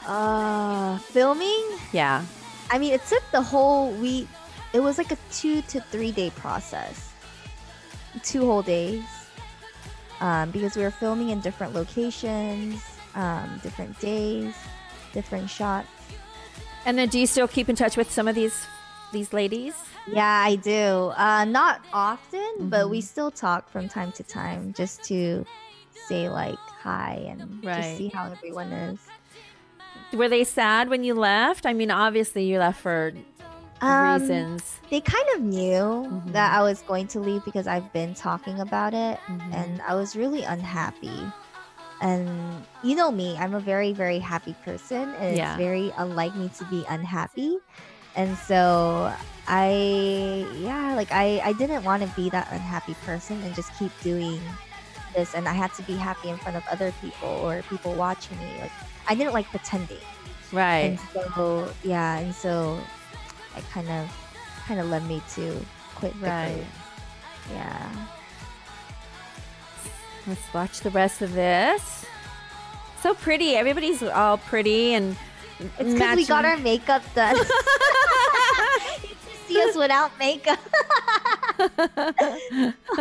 Uh, 0.06 1.00
filming? 1.00 1.66
Yeah. 1.92 2.24
I 2.70 2.78
mean, 2.78 2.94
it 2.94 3.04
took 3.08 3.24
the 3.32 3.42
whole 3.42 3.92
week. 3.94 4.28
It 4.74 4.82
was 4.82 5.00
like 5.00 5.12
a 5.12 5.18
two 5.32 5.64
to 5.64 5.82
three 5.82 6.12
day 6.12 6.30
process. 6.30 7.12
Two 8.24 8.46
whole 8.46 8.62
days. 8.62 9.04
Um, 10.22 10.52
because 10.52 10.76
we 10.76 10.84
were 10.84 10.92
filming 10.92 11.30
in 11.30 11.40
different 11.42 11.74
locations, 11.74 12.82
um, 13.16 13.60
different 13.64 14.00
days, 14.00 14.54
different 15.12 15.50
shots. 15.50 15.90
And 16.86 16.98
then 16.98 17.10
do 17.10 17.20
you 17.20 17.26
still 17.26 17.48
keep 17.48 17.68
in 17.68 17.76
touch 17.76 17.98
with 17.98 18.12
some 18.12 18.28
of 18.28 18.36
these 18.36 18.66
these 19.12 19.34
ladies? 19.34 19.74
Yeah, 20.12 20.44
I 20.46 20.56
do. 20.56 21.12
Uh, 21.18 21.46
not 21.46 21.82
often, 21.94 22.70
but 22.70 22.82
Mm-hmm. 22.86 22.92
we 22.92 23.02
still 23.02 23.32
talk 23.32 23.70
from 23.70 23.90
time 23.90 24.12
to 24.14 24.24
time 24.24 24.74
just 24.74 25.04
to 25.06 25.46
say 26.08 26.30
like 26.30 26.60
hi 26.82 27.26
and 27.28 27.60
Right. 27.64 27.78
just 27.78 27.98
see 27.98 28.10
how 28.14 28.32
everyone 28.32 28.72
is. 28.72 29.00
Were 30.14 30.30
they 30.30 30.44
sad 30.44 30.90
when 30.90 31.04
you 31.04 31.16
left? 31.16 31.66
I 31.66 31.74
mean, 31.74 31.90
obviously 31.92 32.46
you 32.46 32.60
left 32.60 32.82
for 32.82 33.14
Um, 33.82 34.04
reasons. 34.22 34.80
They 34.90 35.02
kind 35.02 35.26
of 35.36 35.42
knew 35.42 36.22
Mhm. 36.26 36.32
that 36.34 36.54
I 36.54 36.62
was 36.62 36.82
going 36.84 37.08
to 37.08 37.20
leave 37.20 37.44
because 37.44 37.68
I've 37.68 37.92
been 37.92 38.14
talking 38.14 38.60
about 38.60 38.94
it, 38.94 39.20
Mhm. 39.28 39.54
and 39.54 39.82
I 39.82 39.96
was 39.96 40.16
really 40.16 40.44
unhappy. 40.44 41.32
And 42.02 42.64
you 42.84 42.96
know 42.96 43.12
me, 43.12 43.36
I'm 43.38 43.54
a 43.56 43.60
very, 43.60 43.92
very 43.94 44.20
happy 44.20 44.54
person, 44.64 45.10
and 45.16 45.36
Yeah. 45.36 45.50
it's 45.50 45.58
very 45.58 45.92
unlike 45.98 46.36
me 46.36 46.50
to 46.60 46.66
be 46.66 46.86
unhappy. 46.88 47.58
And 48.16 48.38
so 48.38 49.12
I, 49.48 50.48
yeah, 50.58 50.96
like 50.96 51.12
I, 51.12 51.40
I 51.44 51.54
didn't 51.54 51.84
want 51.84 52.02
to 52.04 52.10
be 52.16 52.30
that 52.32 52.48
unhappy 52.52 52.96
person 53.06 53.42
and 53.44 53.54
just 53.56 53.72
keep 53.78 53.92
doing 54.02 54.40
this. 55.16 55.36
And 55.36 55.48
I 55.48 55.54
had 55.54 55.74
to 55.76 55.84
be 55.84 55.94
happy 55.94 56.30
in 56.30 56.38
front 56.38 56.58
of 56.58 56.64
other 56.72 56.92
people 57.02 57.30
or 57.30 57.62
people 57.64 57.94
watching 57.94 58.38
me. 58.40 58.58
Like 58.62 58.72
I 59.08 59.16
didn't 59.16 59.34
like 59.34 59.46
pretending. 59.48 59.98
Right. 60.52 60.98
And 60.98 61.00
so 61.36 61.72
yeah, 61.84 62.18
and 62.20 62.34
so 62.34 62.80
it 63.56 63.64
kind 63.72 63.90
of 63.90 64.12
kind 64.68 64.80
of 64.80 64.88
led 64.90 65.06
me 65.08 65.22
to 65.36 65.64
quit 65.96 66.20
the 66.20 66.28
Right. 66.28 66.54
group. 66.56 66.66
Yeah. 67.54 67.92
Let's 70.28 70.54
watch 70.54 70.80
the 70.80 70.90
rest 70.90 71.22
of 71.22 71.34
this. 71.34 72.06
So 73.04 73.14
pretty. 73.14 73.56
Everybody's 73.56 74.02
all 74.02 74.40
pretty 74.40 74.94
and 74.96 75.16
It's 75.78 75.94
because 75.94 76.16
we 76.16 76.26
got 76.26 76.46
our 76.46 76.58
makeup 76.58 77.04
done. 77.14 77.36
you 79.56 79.62
see 79.62 79.70
us 79.70 79.74
photos 79.74 79.76
without 79.76 80.12
makeup. 80.20 80.60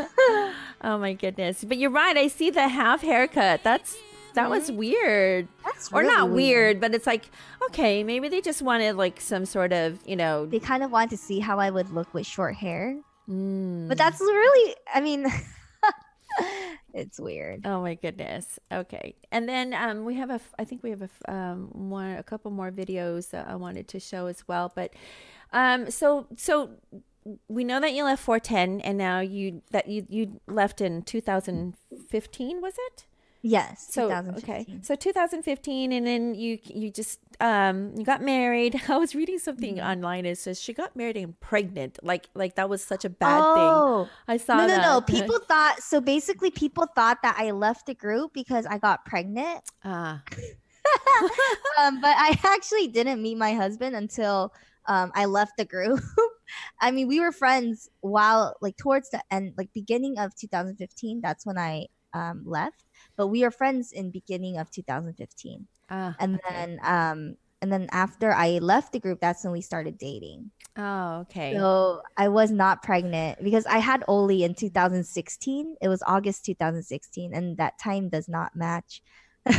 Oh 0.80 0.98
my 0.98 1.14
goodness. 1.14 1.64
But 1.64 1.78
you're 1.78 1.90
right. 1.90 2.16
I 2.16 2.28
see 2.28 2.50
the 2.50 2.68
half 2.68 3.00
haircut. 3.00 3.62
That's 3.62 3.96
that 4.34 4.50
was 4.50 4.70
weird. 4.70 5.48
That's 5.64 5.92
or 5.92 6.02
not 6.02 6.28
really 6.28 6.34
weird, 6.34 6.80
but 6.80 6.94
it's 6.94 7.06
like, 7.06 7.30
okay, 7.68 8.04
maybe 8.04 8.28
they 8.28 8.40
just 8.40 8.62
wanted 8.62 8.96
like 8.96 9.20
some 9.20 9.46
sort 9.46 9.72
of, 9.72 9.98
you 10.06 10.16
know, 10.16 10.46
They 10.46 10.58
kind 10.58 10.82
of 10.82 10.90
wanted 10.90 11.10
to 11.10 11.16
see 11.16 11.40
how 11.40 11.58
I 11.58 11.70
would 11.70 11.90
look 11.90 12.12
with 12.12 12.26
short 12.26 12.56
hair. 12.56 12.98
mm. 13.28 13.88
But 13.88 13.96
that's 13.96 14.20
really, 14.20 14.74
I 14.92 15.00
mean, 15.00 15.26
it's 16.94 17.20
weird. 17.20 17.62
Oh 17.64 17.80
my 17.80 17.94
goodness. 17.94 18.58
Okay. 18.72 19.14
And 19.32 19.48
then 19.48 19.72
um, 19.72 20.04
we 20.04 20.14
have 20.16 20.30
a. 20.30 20.40
I 20.58 20.64
think 20.64 20.82
we 20.82 20.90
have 20.90 21.02
a 21.02 21.32
um, 21.32 21.68
one, 21.72 22.16
a 22.16 22.22
couple 22.22 22.50
more 22.50 22.70
videos 22.70 23.30
that 23.30 23.48
I 23.48 23.54
wanted 23.54 23.88
to 23.88 24.00
show 24.00 24.26
as 24.26 24.46
well. 24.48 24.72
But 24.74 24.94
um, 25.54 25.90
so, 25.90 26.26
so 26.36 26.70
we 27.48 27.64
know 27.64 27.80
that 27.80 27.94
you 27.94 28.04
left 28.04 28.26
4Tem 28.26 28.80
and 28.84 28.98
now 28.98 29.20
you, 29.20 29.62
that 29.70 29.88
you, 29.88 30.04
you 30.08 30.40
left 30.46 30.80
in 30.82 31.00
2015, 31.02 32.60
was 32.60 32.74
it? 32.78 33.06
Yes. 33.46 33.88
So, 33.90 34.08
2015. 34.08 34.42
okay. 34.54 34.78
So 34.82 34.94
2015 34.94 35.92
and 35.92 36.06
then 36.06 36.34
you, 36.34 36.58
you 36.64 36.90
just, 36.90 37.20
um, 37.40 37.92
you 37.94 38.02
got 38.02 38.22
married. 38.22 38.80
I 38.88 38.96
was 38.96 39.14
reading 39.14 39.38
something 39.38 39.76
Mm-hmm. 39.76 39.86
online. 39.86 40.24
It 40.24 40.38
says 40.38 40.58
she 40.60 40.72
got 40.72 40.96
married 40.96 41.18
and 41.18 41.38
pregnant. 41.40 41.98
Like, 42.02 42.30
like 42.34 42.54
that 42.56 42.70
was 42.70 42.82
such 42.82 43.04
a 43.04 43.10
bad 43.10 43.40
thing. 43.54 43.70
oh, 43.70 44.08
I 44.26 44.38
saw 44.38 44.56
no, 44.56 44.66
no, 44.66 44.68
that. 44.68 44.82
no. 44.82 45.00
People 45.02 45.38
thought, 45.48 45.80
so 45.82 46.00
basically, 46.00 46.50
people 46.50 46.86
thought 46.94 47.20
that 47.22 47.36
I 47.38 47.50
left 47.50 47.84
the 47.84 47.94
group 47.94 48.32
because 48.32 48.64
I 48.64 48.78
got 48.78 49.04
pregnant. 49.04 49.60
ah, 49.84 50.22
um, 51.80 52.00
but 52.00 52.14
I 52.16 52.38
actually 52.44 52.88
didn't 52.88 53.20
meet 53.22 53.36
my 53.36 53.52
husband 53.54 53.94
until 53.94 54.52
um, 54.86 55.12
I 55.14 55.26
left 55.26 55.56
the 55.56 55.64
group. 55.64 56.00
I 56.80 56.90
mean, 56.90 57.08
we 57.08 57.20
were 57.20 57.32
friends 57.32 57.90
while 58.00 58.56
like 58.60 58.76
towards 58.76 59.10
the 59.10 59.22
end, 59.30 59.54
like 59.56 59.72
beginning 59.72 60.18
of 60.18 60.34
2015. 60.34 61.20
That's 61.20 61.46
when 61.46 61.58
I 61.58 61.86
um, 62.12 62.42
left. 62.44 62.84
But 63.16 63.28
we 63.28 63.42
were 63.42 63.50
friends 63.50 63.92
in 63.92 64.10
beginning 64.10 64.58
of 64.58 64.70
2015, 64.70 65.66
ah, 65.90 66.16
and 66.18 66.34
okay. 66.36 66.42
then 66.48 66.80
um, 66.82 67.36
and 67.64 67.72
then 67.72 67.88
after 67.92 68.32
I 68.32 68.58
left 68.58 68.92
the 68.92 69.00
group, 69.00 69.20
that's 69.20 69.42
when 69.42 69.52
we 69.52 69.62
started 69.62 69.96
dating. 69.96 70.50
oh, 70.76 71.20
okay. 71.20 71.54
So 71.56 72.02
I 72.16 72.28
was 72.28 72.50
not 72.50 72.82
pregnant 72.82 73.42
because 73.42 73.64
I 73.66 73.78
had 73.78 74.04
Oli 74.06 74.44
in 74.44 74.54
2016. 74.54 75.76
It 75.80 75.88
was 75.88 76.02
August 76.06 76.44
2016, 76.44 77.32
and 77.32 77.56
that 77.56 77.78
time 77.78 78.10
does 78.10 78.28
not 78.28 78.54
match 78.54 79.00
to 79.48 79.52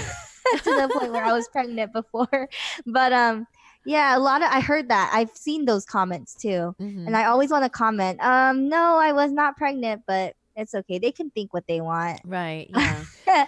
the 0.64 0.90
point 0.94 1.14
where 1.14 1.26
I 1.26 1.34
was 1.34 1.48
pregnant 1.52 1.94
before. 1.94 2.50
But 2.86 3.12
um, 3.12 3.48
yeah, 3.86 4.18
a 4.18 4.20
lot 4.20 4.42
of 4.42 4.50
I 4.52 4.60
heard 4.60 4.90
that. 4.90 5.12
I've 5.14 5.30
seen 5.36 5.66
those 5.66 5.86
comments 5.86 6.34
too, 6.36 6.76
Mhm. 6.82 7.08
and 7.08 7.16
I 7.18 7.26
always 7.26 7.50
want 7.52 7.64
to 7.64 7.70
comment. 7.70 8.20
Um, 8.22 8.68
no, 8.70 8.98
I 8.98 9.12
was 9.14 9.32
not 9.32 9.58
pregnant, 9.58 10.04
but 10.08 10.36
it's 10.56 10.74
okay. 10.74 11.00
They 11.00 11.12
can 11.12 11.30
think 11.32 11.54
what 11.54 11.66
they 11.68 11.82
want. 11.82 12.22
Right. 12.24 12.70
Yeah. 12.74 13.04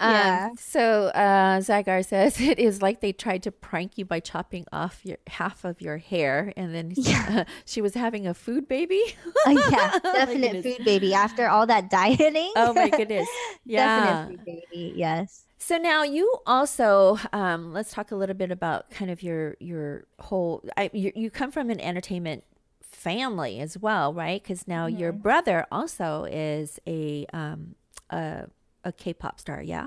yeah. 0.00 0.48
Um, 0.50 0.56
so 0.58 1.06
uh, 1.14 1.60
Zagar 1.60 2.04
says 2.04 2.40
it 2.50 2.58
is 2.58 2.82
like 2.82 3.00
they 3.00 3.12
tried 3.12 3.44
to 3.44 3.52
prank 3.52 3.96
you 3.96 4.04
by 4.04 4.18
chopping 4.20 4.66
off 4.72 5.00
your 5.04 5.18
half 5.28 5.64
of 5.64 5.80
your 5.80 5.98
hair, 5.98 6.52
and 6.56 6.74
then 6.74 6.92
Yeah. 6.96 7.44
she 7.64 7.80
was 7.80 7.94
having 7.94 8.26
a 8.26 8.34
food 8.34 8.66
baby. 8.68 9.00
Uh, 9.46 9.50
yeah, 9.70 9.98
Oh 10.04 10.12
definite 10.12 10.52
goodness. 10.52 10.76
food 10.76 10.84
baby. 10.84 11.14
After 11.14 11.48
all 11.48 11.66
that 11.68 11.88
dieting. 11.90 12.52
Oh 12.56 12.72
my 12.74 12.90
goodness! 12.90 13.28
Yeah. 13.64 14.26
definite 14.26 14.28
food 14.28 14.44
baby. 14.44 14.92
Yes. 14.96 15.44
So 15.64 15.78
now 15.78 16.02
you 16.02 16.30
also 16.46 17.18
um, 17.32 17.72
let's 17.72 17.90
talk 17.90 18.10
a 18.10 18.16
little 18.16 18.34
bit 18.34 18.50
about 18.50 18.90
kind 18.90 19.10
of 19.10 19.22
your 19.22 19.56
your 19.60 20.04
whole. 20.20 20.62
I, 20.76 20.90
you 20.92 21.10
you 21.16 21.30
come 21.30 21.50
from 21.50 21.70
an 21.70 21.80
entertainment 21.80 22.44
family 22.82 23.60
as 23.60 23.78
well, 23.78 24.12
right? 24.12 24.42
Because 24.42 24.68
now 24.68 24.84
your 24.84 25.10
Mm-hmm. 25.10 25.22
brother 25.22 25.64
also 25.72 26.24
is 26.24 26.78
a 26.86 27.24
um 27.32 27.76
a 28.10 28.44
a 28.84 28.92
K-pop 28.92 29.40
star. 29.40 29.62
Yeah. 29.62 29.86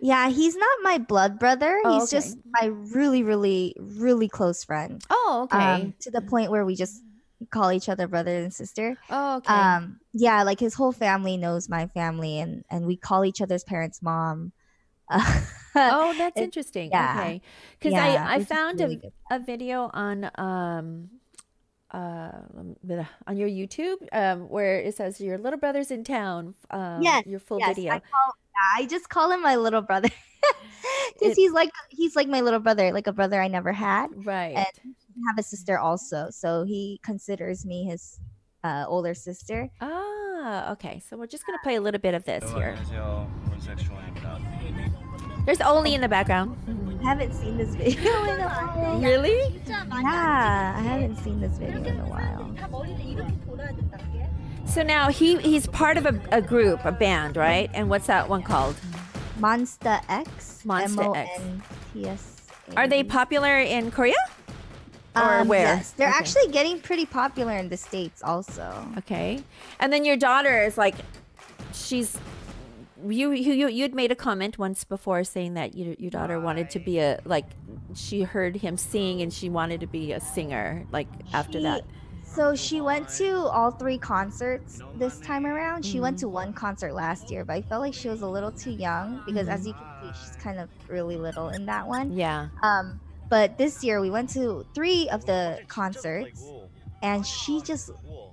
Yeah, 0.00 0.28
he's 0.28 0.56
not 0.56 0.78
my 0.82 0.98
blood 0.98 1.38
brother. 1.38 1.80
Oh, 1.82 2.02
he's 2.02 2.04
okay. 2.04 2.34
just 2.34 2.38
my 2.60 2.66
really, 2.66 3.22
really, 3.22 3.74
really 3.78 4.28
close 4.28 4.62
friend. 4.64 5.02
Oh, 5.10 5.40
okay. 5.44 5.56
Um, 5.74 5.94
to 6.00 6.10
the 6.10 6.22
point 6.22 6.50
where 6.50 6.64
we 6.64 6.76
just 6.76 7.02
call 7.50 7.72
each 7.72 7.88
other 7.88 8.06
brother 8.06 8.36
and 8.36 8.52
sister. 8.54 8.96
oh, 9.10 9.36
okay. 9.38 9.74
Um, 9.74 10.00
yeah, 10.12 10.42
like 10.44 10.60
his 10.60 10.74
whole 10.74 10.92
family 10.92 11.36
knows 11.36 11.68
my 11.68 11.86
family, 11.88 12.38
and 12.40 12.64
and 12.70 12.86
we 12.86 12.96
call 12.96 13.24
each 13.24 13.40
other's 13.40 13.64
parents 13.64 14.02
mom. 14.02 14.52
Oh, 15.10 16.14
that's 16.18 16.36
it- 16.38 16.44
interesting. 16.44 16.90
yeah. 16.90 17.16
Okay. 17.20 17.42
Because 17.78 17.92
Yeah, 17.92 18.26
I, 18.28 18.34
I 18.36 18.44
found 18.44 18.80
really 18.80 19.00
a, 19.30 19.36
a 19.36 19.38
video 19.38 19.90
on 19.92 20.30
um 20.36 21.08
uh 21.90 22.30
on 23.26 23.36
your 23.36 23.48
YouTube 23.48 23.96
um 24.12 24.48
where 24.50 24.78
it 24.80 24.94
says 24.94 25.20
your 25.20 25.38
little 25.38 25.58
brother's 25.58 25.90
in 25.90 26.04
town. 26.04 26.54
Um, 26.70 27.02
Yes, 27.02 27.24
your 27.26 27.40
full 27.40 27.58
yes, 27.60 27.76
video. 27.76 27.92
I 27.94 27.98
call. 28.00 28.34
I 28.76 28.86
just 28.86 29.08
call 29.08 29.30
him 29.30 29.40
my 29.40 29.56
little 29.56 29.80
brother 29.82 30.08
because 31.20 31.36
he's 31.36 31.52
like 31.52 31.70
he's 31.90 32.14
like 32.16 32.28
my 32.28 32.40
little 32.40 32.60
brother, 32.60 32.92
like 32.92 33.06
a 33.06 33.12
brother 33.12 33.40
I 33.40 33.48
never 33.48 33.72
had. 33.72 34.08
right. 34.26 34.56
and- 34.56 34.94
I 35.20 35.20
have 35.30 35.38
a 35.38 35.42
sister 35.42 35.76
also, 35.80 36.28
so 36.30 36.62
he 36.62 37.00
considers 37.02 37.66
me 37.66 37.82
his 37.84 38.20
uh, 38.62 38.84
older 38.86 39.14
sister. 39.14 39.68
ah, 39.80 40.70
okay. 40.72 41.00
So 41.08 41.16
we're 41.16 41.26
just 41.26 41.44
gonna 41.44 41.58
play 41.64 41.74
a 41.74 41.80
little 41.80 41.98
bit 42.00 42.14
of 42.14 42.22
this 42.22 42.44
here. 42.52 42.76
There's 45.48 45.62
only 45.62 45.94
in 45.94 46.02
the 46.02 46.08
background. 46.10 46.58
I 47.00 47.04
haven't 47.04 47.32
seen 47.32 47.56
this 47.56 47.74
video 47.74 48.22
in 48.24 48.38
a 48.38 48.48
while. 48.48 48.98
Really? 49.00 49.62
Yeah, 49.66 50.74
I 50.76 50.82
haven't 50.82 51.16
seen 51.16 51.40
this 51.40 51.56
video 51.56 51.82
in 51.84 51.98
a 52.00 52.04
while. 52.04 52.54
So 54.66 54.82
now 54.82 55.08
he 55.08 55.38
he's 55.38 55.66
part 55.66 55.96
of 55.96 56.04
a, 56.04 56.20
a 56.30 56.42
group, 56.42 56.84
a 56.84 56.92
band, 56.92 57.38
right? 57.38 57.70
And 57.72 57.88
what's 57.88 58.08
that 58.08 58.28
one 58.28 58.42
called? 58.42 58.76
Monsta 59.40 60.02
X. 60.10 60.60
Monsta 60.66 61.16
X. 61.16 61.30
M-O-N-T-S. 61.40 62.36
Are 62.76 62.86
they 62.86 63.02
popular 63.02 63.58
in 63.58 63.90
Korea? 63.90 64.20
Or 65.16 65.40
Um, 65.40 65.48
where? 65.48 65.62
Yes, 65.76 65.92
they're 65.92 66.10
Okay. 66.10 66.18
actually 66.18 66.48
getting 66.48 66.78
pretty 66.78 67.06
popular 67.06 67.56
in 67.56 67.70
the 67.70 67.78
states 67.78 68.22
also. 68.22 68.86
Okay. 68.98 69.42
And 69.80 69.90
then 69.90 70.04
your 70.04 70.18
daughter 70.18 70.62
is 70.62 70.76
like, 70.76 70.96
she's, 71.72 72.18
you 73.06 73.30
you 73.32 73.52
you 73.52 73.68
you'd 73.68 73.94
made 73.94 74.10
a 74.10 74.16
comment 74.16 74.58
once 74.58 74.84
before 74.84 75.24
saying 75.24 75.54
that 75.54 75.74
your 75.76 75.94
your 75.98 76.10
daughter 76.10 76.40
wanted 76.40 76.70
to 76.70 76.78
be 76.78 76.98
a 76.98 77.20
like, 77.24 77.46
she 77.94 78.22
heard 78.22 78.56
him 78.56 78.76
sing 78.76 79.22
and 79.22 79.32
she 79.32 79.48
wanted 79.48 79.80
to 79.80 79.86
be 79.86 80.12
a 80.12 80.20
singer 80.20 80.86
like 80.92 81.08
after 81.32 81.58
She- 81.58 81.64
that. 81.64 81.82
So 82.24 82.54
she 82.54 82.82
went 82.82 83.08
to 83.16 83.36
all 83.38 83.70
three 83.70 83.96
concerts 83.96 84.80
this 84.96 85.18
time 85.20 85.46
around. 85.46 85.84
She 85.84 85.98
went 85.98 86.16
Mm-hmm. 86.16 86.26
to 86.26 86.28
one 86.28 86.52
concert 86.52 86.92
last 86.92 87.30
year, 87.30 87.42
but 87.44 87.54
I 87.54 87.62
felt 87.62 87.80
like 87.80 87.94
she 87.94 88.08
was 88.10 88.20
a 88.20 88.28
little 88.28 88.52
too 88.52 88.70
young 88.72 89.22
because, 89.26 89.48
as 89.48 89.66
you 89.66 89.72
can 89.72 90.12
see, 90.12 90.20
she's 90.20 90.36
kind 90.36 90.60
of 90.60 90.68
really 90.88 91.16
little 91.16 91.48
in 91.48 91.64
that 91.66 91.88
one. 91.88 92.12
Yeah. 92.12 92.48
Um, 92.62 93.00
but 93.30 93.56
this 93.56 93.82
year 93.82 94.00
we 94.02 94.10
went 94.10 94.28
to 94.34 94.66
three 94.74 95.08
of 95.08 95.24
the 95.24 95.60
concerts, 95.68 96.44
and 97.02 97.26
she 97.26 97.62
just 97.62 97.90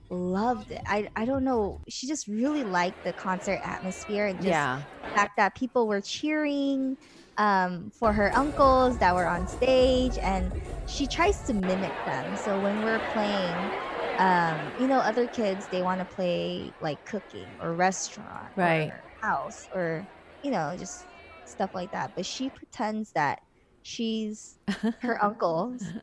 loved 0.09 0.71
it. 0.71 0.81
I 0.87 1.09
I 1.15 1.25
don't 1.25 1.43
know. 1.43 1.81
She 1.89 2.07
just 2.07 2.27
really 2.27 2.63
liked 2.63 3.03
the 3.03 3.13
concert 3.13 3.59
atmosphere 3.63 4.25
and 4.27 4.41
just 4.41 4.59
Yeah. 4.59 4.85
the 5.03 5.19
fact 5.21 5.33
that 5.37 5.55
people 5.55 5.87
were 5.87 6.01
cheering 6.01 6.97
um, 7.37 7.91
for 7.91 8.13
her 8.13 8.35
uncles 8.35 8.99
that 8.99 9.15
were 9.15 9.27
on 9.27 9.47
stage, 9.47 10.17
and 10.23 10.53
she 10.85 11.07
tries 11.07 11.43
to 11.43 11.53
mimic 11.53 11.95
them. 12.05 12.35
So 12.35 12.59
when 12.59 12.81
we're 12.81 12.99
playing, 12.99 13.71
um, 14.17 14.71
you 14.75 14.87
know, 14.87 14.99
other 14.99 15.27
kids 15.27 15.67
they 15.69 15.81
want 15.83 15.99
to 15.99 16.05
play 16.05 16.75
like 16.79 16.99
cooking 17.05 17.57
or 17.59 17.75
restaurant, 17.75 18.53
Right. 18.55 18.95
or 18.95 19.03
house, 19.21 19.67
or 19.73 20.07
you 20.41 20.51
know, 20.51 20.75
just 20.77 21.07
stuff 21.45 21.71
like 21.73 21.91
that. 21.91 22.11
But 22.15 22.25
she 22.25 22.49
pretends 22.49 23.11
that 23.13 23.39
she's 23.81 24.59
her 25.01 25.21
uncles, 25.23 25.93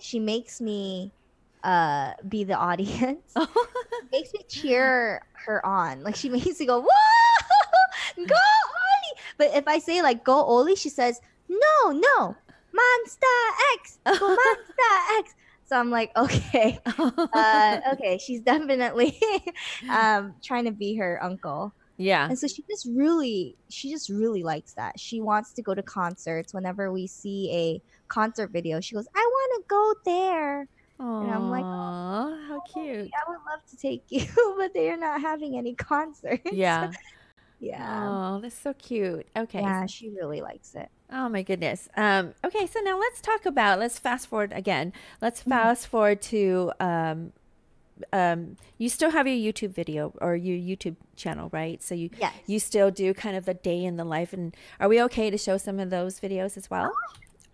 she 0.00 0.18
makes 0.20 0.60
me 0.60 1.12
uh 1.62 2.12
be 2.28 2.44
the 2.44 2.54
audience 2.54 3.34
makes 4.12 4.32
me 4.32 4.40
cheer 4.48 5.22
her 5.46 5.64
on. 5.64 6.02
Like 6.02 6.16
she 6.16 6.28
makes 6.28 6.60
me 6.60 6.66
go, 6.66 6.80
"Whoa, 6.80 8.16
go 8.16 8.22
Oli!" 8.22 9.20
But 9.38 9.54
if 9.54 9.66
I 9.66 9.78
say 9.78 10.02
like 10.02 10.24
"Go 10.24 10.44
Oli," 10.44 10.76
she 10.76 10.88
says, 10.88 11.20
"No, 11.48 11.90
no, 11.90 12.36
Monsta 12.74 13.34
X, 13.74 13.98
go 14.04 14.12
Monsta 14.36 15.18
X." 15.18 15.34
So 15.66 15.78
I'm 15.78 15.90
like, 15.90 16.10
okay, 16.16 16.80
uh, 16.98 17.80
okay, 17.92 18.18
she's 18.18 18.40
definitely 18.40 19.16
um, 19.88 20.34
trying 20.42 20.64
to 20.64 20.72
be 20.72 20.96
her 20.96 21.22
uncle, 21.22 21.72
yeah. 21.96 22.26
and 22.28 22.36
so 22.36 22.48
she 22.48 22.64
just 22.68 22.88
really, 22.90 23.54
she 23.68 23.88
just 23.88 24.08
really 24.08 24.42
likes 24.42 24.72
that. 24.72 24.98
She 24.98 25.20
wants 25.20 25.52
to 25.52 25.62
go 25.62 25.72
to 25.74 25.82
concerts. 25.82 26.52
Whenever 26.52 26.90
we 26.90 27.06
see 27.06 27.52
a 27.52 27.82
concert 28.08 28.50
video, 28.50 28.80
she 28.80 28.96
goes, 28.96 29.06
"I 29.14 29.20
want 29.20 29.62
to 29.62 29.68
go 29.68 29.94
there." 30.04 30.68
And 31.00 31.30
I'm 31.30 31.50
like, 31.50 31.64
Aw, 31.64 32.36
how 32.48 32.60
cute. 32.60 33.10
I 33.14 33.30
would 33.30 33.38
love 33.50 33.64
to 33.70 33.76
take 33.76 34.04
you, 34.08 34.26
but 34.58 34.72
they 34.74 34.90
are 34.90 34.96
not 34.96 35.20
having 35.20 35.56
any 35.56 35.74
concerts. 35.74 36.42
Yeah. 36.52 36.90
yeah. 37.60 38.08
Oh, 38.36 38.40
that's 38.40 38.58
so 38.58 38.74
cute. 38.74 39.26
Okay. 39.36 39.60
Yeah, 39.60 39.86
she 39.86 40.10
really 40.10 40.40
likes 40.42 40.74
it. 40.74 40.88
Oh 41.12 41.28
my 41.28 41.42
goodness. 41.42 41.88
Um, 41.96 42.34
okay, 42.44 42.66
so 42.66 42.80
now 42.80 42.98
let's 42.98 43.20
talk 43.20 43.46
about. 43.46 43.78
Let's 43.78 43.98
fast 43.98 44.28
forward 44.28 44.52
again. 44.54 44.92
Let's 45.20 45.40
Mm-hmm. 45.40 45.50
fast 45.50 45.86
forward 45.88 46.22
to 46.22 46.72
um, 46.80 47.32
um, 48.12 48.56
you 48.78 48.88
still 48.88 49.10
have 49.10 49.26
your 49.26 49.52
YouTube 49.52 49.74
video 49.74 50.12
or 50.20 50.36
your 50.36 50.56
YouTube 50.56 50.96
channel, 51.16 51.48
right? 51.52 51.82
So 51.82 51.94
you 51.94 52.10
Yes. 52.18 52.34
you 52.46 52.58
still 52.58 52.90
do 52.90 53.12
kind 53.14 53.36
of 53.36 53.44
the 53.44 53.54
day 53.54 53.84
in 53.84 53.96
the 53.96 54.04
life, 54.04 54.32
and 54.32 54.54
are 54.78 54.88
we 54.88 55.02
okay 55.02 55.30
to 55.30 55.38
show 55.38 55.56
some 55.58 55.78
of 55.80 55.90
those 55.90 56.20
videos 56.20 56.56
as 56.56 56.70
well? 56.70 56.92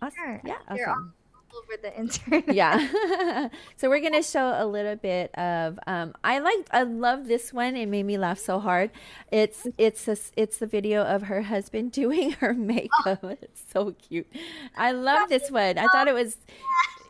Awesome. 0.01 0.15
Sure. 0.15 0.41
Yeah, 0.45 0.57
They're 0.71 0.89
awesome. 0.89 1.13
Over 1.57 1.81
the 1.81 1.97
internet. 1.97 2.53
yeah. 2.53 3.49
So 3.77 3.89
we're 3.89 4.01
gonna 4.01 4.23
show 4.23 4.55
a 4.57 4.65
little 4.65 4.95
bit 4.95 5.33
of 5.35 5.79
um 5.87 6.13
i 6.23 6.39
like 6.39 6.67
i 6.71 6.83
love 6.83 7.27
this 7.27 7.53
one. 7.53 7.75
It 7.75 7.87
made 7.87 8.03
me 8.03 8.17
laugh 8.17 8.39
so 8.39 8.59
hard. 8.59 8.91
It's 9.31 9.67
it's 9.77 10.07
a, 10.07 10.17
it's 10.35 10.57
the 10.57 10.67
video 10.67 11.03
of 11.03 11.23
her 11.23 11.43
husband 11.43 11.91
doing 12.01 12.31
her 12.31 12.53
makeup. 12.53 13.23
It's 13.41 13.63
so 13.71 13.91
cute. 13.91 14.27
I 14.75 14.91
love 14.91 15.29
this 15.29 15.49
one. 15.51 15.77
I 15.77 15.87
thought 15.87 16.07
it 16.07 16.13
was 16.13 16.37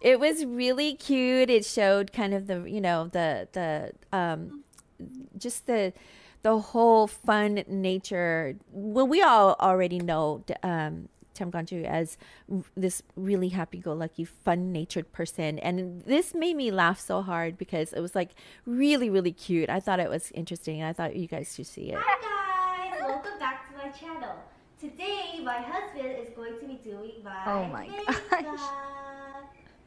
it 0.02 0.20
was 0.20 0.46
really 0.46 0.94
cute. 0.96 1.50
It 1.50 1.66
showed 1.66 2.12
kind 2.14 2.34
of 2.34 2.48
the 2.48 2.64
you 2.70 2.82
know 2.82 3.08
the 3.12 3.48
the 3.54 3.92
um 4.12 4.64
just 5.38 5.68
the 5.68 5.94
the 6.44 6.60
whole 6.60 7.08
fun 7.08 7.64
nature. 7.68 8.56
Well 8.72 9.08
we 9.08 9.22
all 9.22 9.56
already 9.60 10.00
know 10.00 10.44
um 10.64 11.10
TemGongJu 11.38 11.86
as 11.86 12.18
r- 12.52 12.64
this 12.76 13.04
really 13.16 13.50
happy-go-lucky, 13.50 14.26
fun-natured 14.26 15.12
person, 15.12 15.60
and 15.60 16.02
this 16.02 16.34
made 16.34 16.56
me 16.58 16.72
laugh 16.72 17.00
so 17.00 17.22
hard 17.22 17.58
because 17.58 17.94
it 17.94 18.00
was 18.02 18.16
like 18.16 18.32
really, 18.66 19.10
really 19.10 19.32
cute. 19.32 19.70
I 19.70 19.80
thought 19.80 20.00
it 20.00 20.10
was 20.10 20.32
interesting, 20.34 20.82
and 20.82 20.90
I 20.90 20.94
thought 20.94 21.16
you 21.16 21.28
guys 21.28 21.54
should 21.56 21.68
see 21.68 21.92
it. 21.92 21.98
Hi 22.00 22.90
guys, 22.92 23.02
welcome 23.08 23.38
back 23.40 23.70
to 23.72 23.78
my 23.78 23.90
channel. 23.90 24.36
Today, 24.80 25.40
my 25.44 25.58
husband 25.60 26.16
is 26.20 26.30
going 26.36 26.60
to 26.60 26.66
be 26.66 26.76
doing 26.84 27.12
my 27.24 27.42
Oh 27.46 27.66
my 27.66 27.88
gosh. 28.42 28.70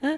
Uh, 0.02 0.16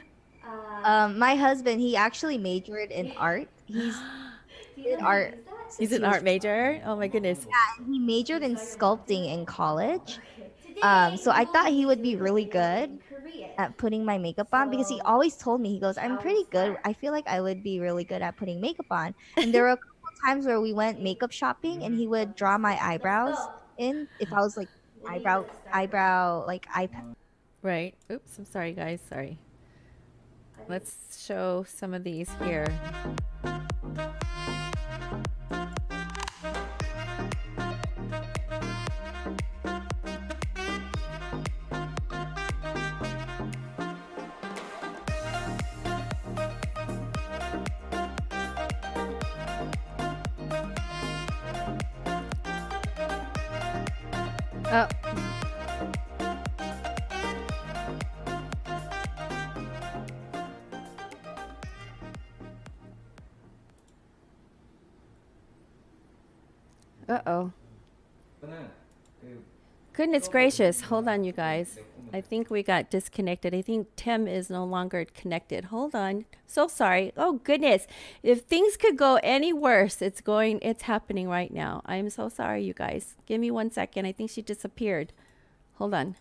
Um, 0.85 1.18
my 1.18 1.35
husband, 1.35 1.80
he 1.80 1.95
actually 1.97 2.39
majored 2.39 2.91
in 2.91 3.12
art. 3.16 3.49
He's 3.66 3.97
do 4.76 4.80
you 4.83 4.93
in 4.95 4.99
know 4.99 5.05
how 5.05 5.11
to 5.11 5.16
art. 5.16 5.35
use 5.37 5.45
that? 5.45 5.53
since 5.72 5.91
He's 5.91 5.93
an 5.99 6.05
art 6.05 6.22
major. 6.24 6.80
Oh 6.85 6.97
my 6.97 7.07
goodness. 7.09 7.47
Yeah, 7.49 7.85
he 7.87 7.99
majored 7.99 8.43
in 8.43 8.57
sculpting 8.57 9.33
in 9.33 9.47
college. 9.47 10.18
Um, 10.83 11.16
so 11.16 11.30
I 11.30 11.45
thought 11.45 11.68
he 11.68 11.87
would 11.87 12.03
be 12.03 12.16
really 12.16 12.45
good 12.45 12.99
at 13.59 13.76
putting 13.76 14.05
my 14.05 14.18
makeup 14.18 14.49
on 14.53 14.70
because 14.70 14.89
he 14.89 15.01
always 15.03 15.37
told 15.37 15.61
me 15.61 15.68
he 15.68 15.78
goes 15.78 15.99
i'm 15.99 16.16
pretty 16.16 16.43
good 16.51 16.74
i 16.85 16.93
feel 16.95 17.12
like 17.12 17.26
i 17.28 17.39
would 17.39 17.62
be 17.62 17.80
really 17.80 18.03
good 18.03 18.22
at 18.22 18.35
putting 18.35 18.62
makeup 18.62 18.87
on 18.91 19.14
and 19.37 19.53
there 19.53 19.64
were 19.64 19.72
a 19.72 19.76
couple 19.76 20.09
times 20.24 20.47
where 20.47 20.59
we 20.59 20.72
went 20.72 21.03
makeup 21.03 21.30
shopping 21.30 21.85
and 21.85 21.95
he 21.95 22.07
would 22.07 22.35
draw 22.35 22.57
my 22.57 22.78
eyebrows 22.83 23.37
in 23.76 24.09
if 24.18 24.33
i 24.33 24.41
was 24.41 24.57
like 24.57 24.68
eyebrow 25.07 25.45
eyebrow 25.70 26.43
like 26.47 26.66
eye 26.74 26.89
Right. 27.62 27.95
Oops. 28.11 28.39
I'm 28.39 28.45
sorry, 28.45 28.72
guys. 28.72 29.01
Sorry. 29.09 29.39
Let's 30.68 31.24
show 31.24 31.64
some 31.68 31.95
of 31.95 32.03
these 32.03 32.28
here. 32.43 32.66
Oh. 54.75 54.89
Uh 67.07 67.20
oh. 67.27 67.53
Goodness 69.93 70.26
gracious. 70.26 70.80
Hold 70.82 71.07
on, 71.07 71.22
you 71.22 71.32
guys. 71.32 71.78
I 72.14 72.22
think 72.22 72.51
we 72.51 72.62
got 72.62 72.90
disconnected. 72.90 73.55
I 73.55 73.61
think 73.61 73.88
Tem 73.95 74.26
is 74.26 74.49
no 74.49 74.64
longer 74.64 75.05
connected. 75.05 75.66
Hold 75.66 75.95
on. 75.95 76.24
So 76.47 76.66
sorry. 76.66 77.12
Oh 77.16 77.40
goodness. 77.45 77.86
If 78.22 78.40
things 78.40 78.76
could 78.76 78.97
go 78.97 79.18
any 79.22 79.53
worse, 79.53 80.01
it's 80.01 80.20
going 80.20 80.61
it's 80.62 80.82
happening 80.82 81.28
right 81.28 81.53
now. 81.53 81.82
I'm 81.84 82.09
so 82.09 82.28
sorry, 82.30 82.64
you 82.64 82.72
guys. 82.72 83.16
Give 83.26 83.40
me 83.40 83.51
one 83.51 83.70
second. 83.70 84.07
I 84.07 84.12
think 84.12 84.30
she 84.30 84.40
disappeared. 84.40 85.12
Hold 85.74 85.95
on. 85.95 86.16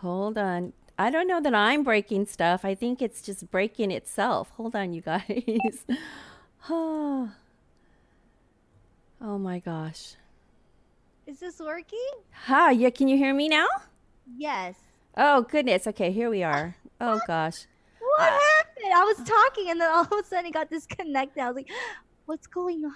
Hold 0.00 0.38
on. 0.38 0.72
I 0.98 1.10
don't 1.10 1.26
know 1.26 1.40
that 1.40 1.54
I'm 1.54 1.82
breaking 1.82 2.26
stuff. 2.26 2.64
I 2.64 2.74
think 2.74 3.00
it's 3.00 3.22
just 3.22 3.50
breaking 3.50 3.90
itself. 3.90 4.50
Hold 4.56 4.76
on, 4.76 4.92
you 4.92 5.00
guys. 5.00 5.84
oh. 6.68 7.32
oh 9.22 9.38
my 9.38 9.58
gosh. 9.58 10.16
is 11.26 11.40
this 11.40 11.60
working 11.60 12.10
Hi, 12.46 12.72
yeah, 12.72 12.90
can 12.90 13.08
you 13.08 13.16
hear 13.16 13.32
me 13.34 13.48
now? 13.48 13.66
yes 14.36 14.74
Oh 15.14 15.42
goodness. 15.42 15.86
Okay, 15.86 16.10
here 16.10 16.30
we 16.30 16.42
are. 16.42 16.74
Oh 17.00 17.20
gosh. 17.26 17.66
what 17.98 18.20
uh, 18.32 18.38
happened 18.56 18.94
i 18.94 19.02
was 19.02 19.16
talking 19.28 19.70
and 19.70 19.80
then 19.80 19.90
all 19.90 20.02
of 20.02 20.12
a 20.12 20.24
sudden 20.24 20.46
it 20.46 20.52
got 20.52 20.70
disconnected 20.70 21.42
i 21.42 21.48
was 21.48 21.56
like 21.56 21.68
what's 22.26 22.46
going 22.46 22.84
on 22.84 22.94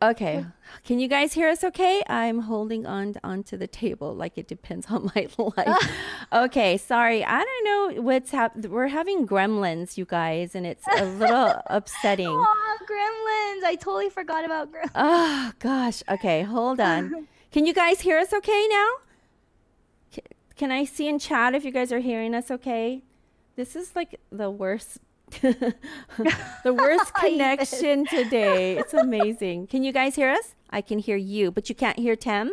Okay. 0.00 0.46
Can 0.84 1.00
you 1.00 1.08
guys 1.08 1.32
hear 1.32 1.48
us 1.48 1.64
okay? 1.64 2.02
I'm 2.08 2.40
holding 2.40 2.86
on 2.86 3.14
onto 3.24 3.56
the 3.56 3.66
table 3.66 4.14
like 4.14 4.38
it 4.38 4.46
depends 4.46 4.86
on 4.90 5.10
my 5.14 5.28
life. 5.36 5.90
okay, 6.32 6.76
sorry. 6.76 7.24
I 7.24 7.42
don't 7.42 7.64
know 7.96 8.02
what's 8.02 8.30
happening. 8.30 8.70
We're 8.70 8.88
having 8.88 9.26
gremlins, 9.26 9.96
you 9.96 10.04
guys, 10.04 10.54
and 10.54 10.64
it's 10.66 10.84
a 10.96 11.04
little 11.04 11.60
upsetting. 11.66 12.28
oh 12.28 12.76
gremlins 12.88 13.66
i 13.66 13.74
totally 13.74 14.08
forgot 14.08 14.44
about 14.44 14.70
gremlins 14.72 14.90
Oh 14.94 15.52
gosh. 15.58 16.02
Okay, 16.08 16.42
hold 16.42 16.80
on. 16.80 17.26
Can 17.50 17.66
you 17.66 17.74
guys 17.74 18.00
hear 18.00 18.18
us 18.18 18.32
okay 18.32 18.66
now? 18.70 18.88
Can 20.56 20.70
I 20.72 20.84
see 20.84 21.06
in 21.08 21.18
chat 21.18 21.54
if 21.54 21.64
you 21.64 21.70
guys 21.70 21.92
are 21.92 22.00
hearing 22.00 22.34
us 22.34 22.50
okay? 22.50 23.02
This 23.56 23.76
is 23.76 23.94
like 23.94 24.20
the 24.30 24.50
worst 24.50 24.98
the 25.40 26.74
worst 26.74 27.14
connection 27.20 28.06
today. 28.06 28.76
It's 28.78 28.94
amazing. 28.94 29.66
Can 29.68 29.82
you 29.84 29.92
guys 29.92 30.14
hear 30.16 30.30
us? 30.30 30.54
I 30.70 30.80
can 30.80 30.98
hear 30.98 31.16
you, 31.16 31.50
but 31.50 31.68
you 31.68 31.74
can't 31.74 31.98
hear 31.98 32.16
Tem. 32.16 32.52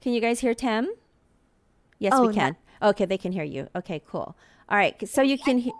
Can 0.00 0.12
you 0.12 0.20
guys 0.20 0.40
hear 0.40 0.54
Tem? 0.54 0.88
Yes, 1.98 2.12
Oh, 2.14 2.22
we 2.22 2.28
no. 2.28 2.32
can. 2.34 2.56
Okay, 2.82 3.04
they 3.04 3.18
can 3.18 3.32
hear 3.32 3.44
you. 3.44 3.68
Okay, 3.76 4.02
cool. 4.06 4.36
All 4.68 4.76
right, 4.78 4.96
so 5.08 5.22
you 5.22 5.38
can 5.38 5.58
hear 5.58 5.72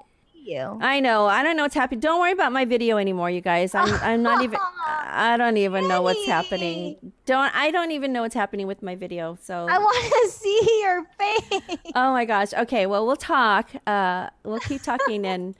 you 0.42 0.78
I 0.80 1.00
know. 1.00 1.26
I 1.26 1.42
don't 1.42 1.56
know 1.56 1.62
what's 1.64 1.74
happening. 1.74 2.00
Don't 2.00 2.18
worry 2.20 2.32
about 2.32 2.50
my 2.52 2.64
video 2.64 2.96
anymore, 2.96 3.30
you 3.30 3.40
guys. 3.40 3.74
I'm 3.74 3.92
I'm 4.02 4.22
not 4.22 4.42
even 4.42 4.58
I 4.86 5.36
don't 5.36 5.56
even 5.58 5.86
know 5.86 6.02
what's 6.02 6.24
happening. 6.26 7.12
Don't 7.26 7.54
I 7.54 7.70
don't 7.70 7.90
even 7.92 8.12
know 8.12 8.22
what's 8.22 8.34
happening 8.34 8.66
with 8.66 8.82
my 8.82 8.96
video. 8.96 9.36
So 9.42 9.66
i 9.68 9.78
want 9.78 10.12
to 10.12 10.28
see 10.30 10.80
your 10.82 11.04
face 11.18 11.78
Oh 11.94 12.12
my 12.12 12.24
gosh. 12.24 12.52
Okay, 12.54 12.86
well 12.86 13.06
we'll 13.06 13.16
talk. 13.16 13.70
Uh 13.86 14.30
we'll 14.44 14.60
keep 14.60 14.82
talking 14.82 15.26
and 15.26 15.54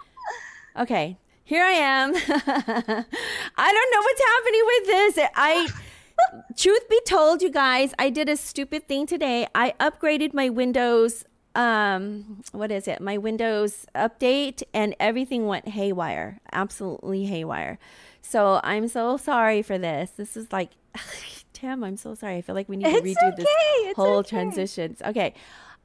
Okay. 0.81 1.18
Here 1.45 1.62
I 1.62 1.72
am. 1.72 2.14
I 2.16 3.72
don't 3.72 3.93
know 3.93 4.01
what's 4.01 4.22
happening 4.24 4.62
with 4.66 4.87
this. 4.87 5.28
I 5.35 5.68
truth 6.57 6.89
be 6.89 7.01
told, 7.07 7.43
you 7.43 7.51
guys, 7.51 7.93
I 7.99 8.09
did 8.09 8.28
a 8.28 8.37
stupid 8.37 8.89
thing 8.89 9.07
today. 9.07 9.47
I 9.55 9.74
upgraded 9.78 10.33
my 10.33 10.49
Windows 10.49 11.24
um 11.57 12.43
what 12.53 12.70
is 12.70 12.87
it? 12.87 13.01
My 13.01 13.18
Windows 13.18 13.85
update 13.97 14.62
and 14.72 14.95
everything 15.01 15.47
went 15.47 15.68
haywire. 15.68 16.41
Absolutely 16.53 17.24
haywire. 17.24 17.78
So 18.22 18.61
I'm 18.62 18.87
so 18.89 19.16
sorry 19.16 19.62
for 19.62 19.76
this. 19.76 20.11
This 20.16 20.37
is 20.37 20.53
like 20.53 20.70
Tem, 21.53 21.85
I'm 21.85 21.97
so 21.97 22.14
sorry. 22.14 22.37
I 22.37 22.41
feel 22.43 22.55
like 22.55 22.68
we 22.68 22.76
need 22.76 22.85
to 22.85 22.91
It's 22.91 23.01
redo 23.03 23.37
this 23.37 23.45
okay, 23.45 23.89
it's 23.89 23.97
whole 23.97 24.18
okay. 24.18 24.31
transitions. 24.31 25.03
Okay. 25.05 25.35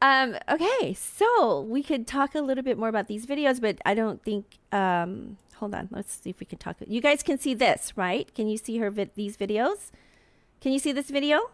Um, 0.02 0.36
okay, 0.50 0.94
so 0.94 1.62
we 1.62 1.82
could 1.82 2.06
talk 2.06 2.36
a 2.36 2.42
little 2.42 2.64
bit 2.64 2.78
more 2.78 2.90
about 2.90 3.08
these 3.08 3.26
videos, 3.26 3.60
but 3.62 3.80
I 3.86 3.94
don't 3.94 4.22
think 4.24 4.46
um 4.72 5.38
hold 5.56 5.74
on, 5.74 5.88
let's 5.92 6.14
see 6.22 6.30
if 6.30 6.40
we 6.40 6.46
can 6.46 6.60
talk. 6.60 6.78
You 6.86 7.02
guys 7.02 7.24
can 7.24 7.38
see 7.40 7.54
this, 7.54 7.94
right? 7.96 8.32
Can 8.36 8.48
you 8.48 8.58
see 8.58 8.78
her 8.80 8.92
vid- 8.92 9.16
these 9.16 9.38
videos? 9.38 9.92
Can 10.62 10.72
you 10.74 10.80
see 10.80 10.92
this 10.92 11.10
video? 11.10 11.50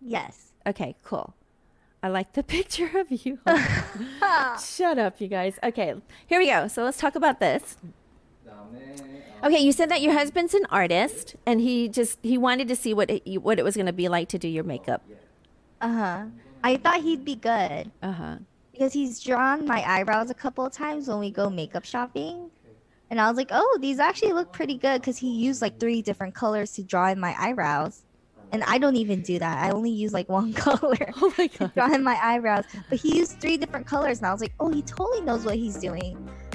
yes 0.00 0.52
Okay, 0.66 0.96
cool. 1.04 1.34
I 2.02 2.08
like 2.08 2.32
the 2.32 2.42
picture 2.56 2.98
of 2.98 3.10
you. 3.10 3.38
Shut 4.60 4.98
up, 4.98 5.20
you 5.20 5.28
guys. 5.28 5.58
Okay, 5.62 5.94
here 6.26 6.38
we 6.40 6.46
go. 6.46 6.68
So 6.68 6.84
let's 6.84 6.98
talk 6.98 7.14
about 7.14 7.40
this. 7.40 7.76
Okay, 9.44 9.58
you 9.58 9.70
said 9.70 9.90
that 9.90 10.00
your 10.00 10.12
husband's 10.12 10.54
an 10.54 10.66
artist, 10.70 11.36
and 11.46 11.60
he 11.60 11.88
just 11.88 12.18
he 12.22 12.36
wanted 12.36 12.66
to 12.68 12.76
see 12.76 12.92
what 12.94 13.10
it, 13.10 13.38
what 13.42 13.58
it 13.58 13.64
was 13.64 13.76
going 13.76 13.86
to 13.86 13.92
be 13.92 14.08
like 14.08 14.28
to 14.30 14.38
do 14.38 14.48
your 14.48 14.64
makeup. 14.64 15.02
uh-huh 15.80 16.24
i 16.70 16.76
thought 16.82 17.00
he'd 17.08 17.24
be 17.24 17.36
good 17.36 17.84
Uh 18.02 18.12
huh. 18.20 18.36
because 18.72 18.92
he's 18.92 19.14
drawn 19.28 19.58
my 19.66 19.80
eyebrows 19.94 20.30
a 20.30 20.34
couple 20.44 20.64
of 20.66 20.72
times 20.72 21.06
when 21.08 21.18
we 21.18 21.30
go 21.30 21.48
makeup 21.48 21.84
shopping. 21.84 22.50
And 23.08 23.20
I 23.20 23.28
was 23.28 23.36
like, 23.36 23.50
oh, 23.52 23.78
these 23.80 24.00
actually 24.00 24.32
look 24.32 24.52
pretty 24.52 24.76
good 24.76 25.00
because 25.00 25.16
he 25.16 25.30
used 25.46 25.62
like 25.62 25.78
three 25.78 26.02
different 26.02 26.34
colors 26.34 26.72
to 26.72 26.82
draw 26.82 27.06
in 27.14 27.20
my 27.20 27.34
eyebrows. 27.38 28.02
And 28.52 28.64
I 28.64 28.78
don't 28.78 28.96
even 28.96 29.22
do 29.22 29.38
that. 29.38 29.56
I 29.64 29.70
only 29.70 29.90
use 30.04 30.12
like 30.12 30.28
one 30.40 30.52
color 30.52 30.96
Oh 31.22 31.32
my 31.38 31.46
to 31.46 31.68
draw 31.76 31.88
in 31.94 32.02
my 32.02 32.18
eyebrows. 32.30 32.64
But 32.90 32.98
he 32.98 33.16
used 33.20 33.40
three 33.40 33.56
different 33.62 33.86
colors, 33.86 34.18
and 34.18 34.26
I 34.26 34.32
was 34.32 34.40
like, 34.40 34.54
oh, 34.58 34.70
he 34.72 34.82
totally 34.82 35.20
knows 35.20 35.44
what 35.44 35.54
he's 35.54 35.76
doing. 35.88 36.14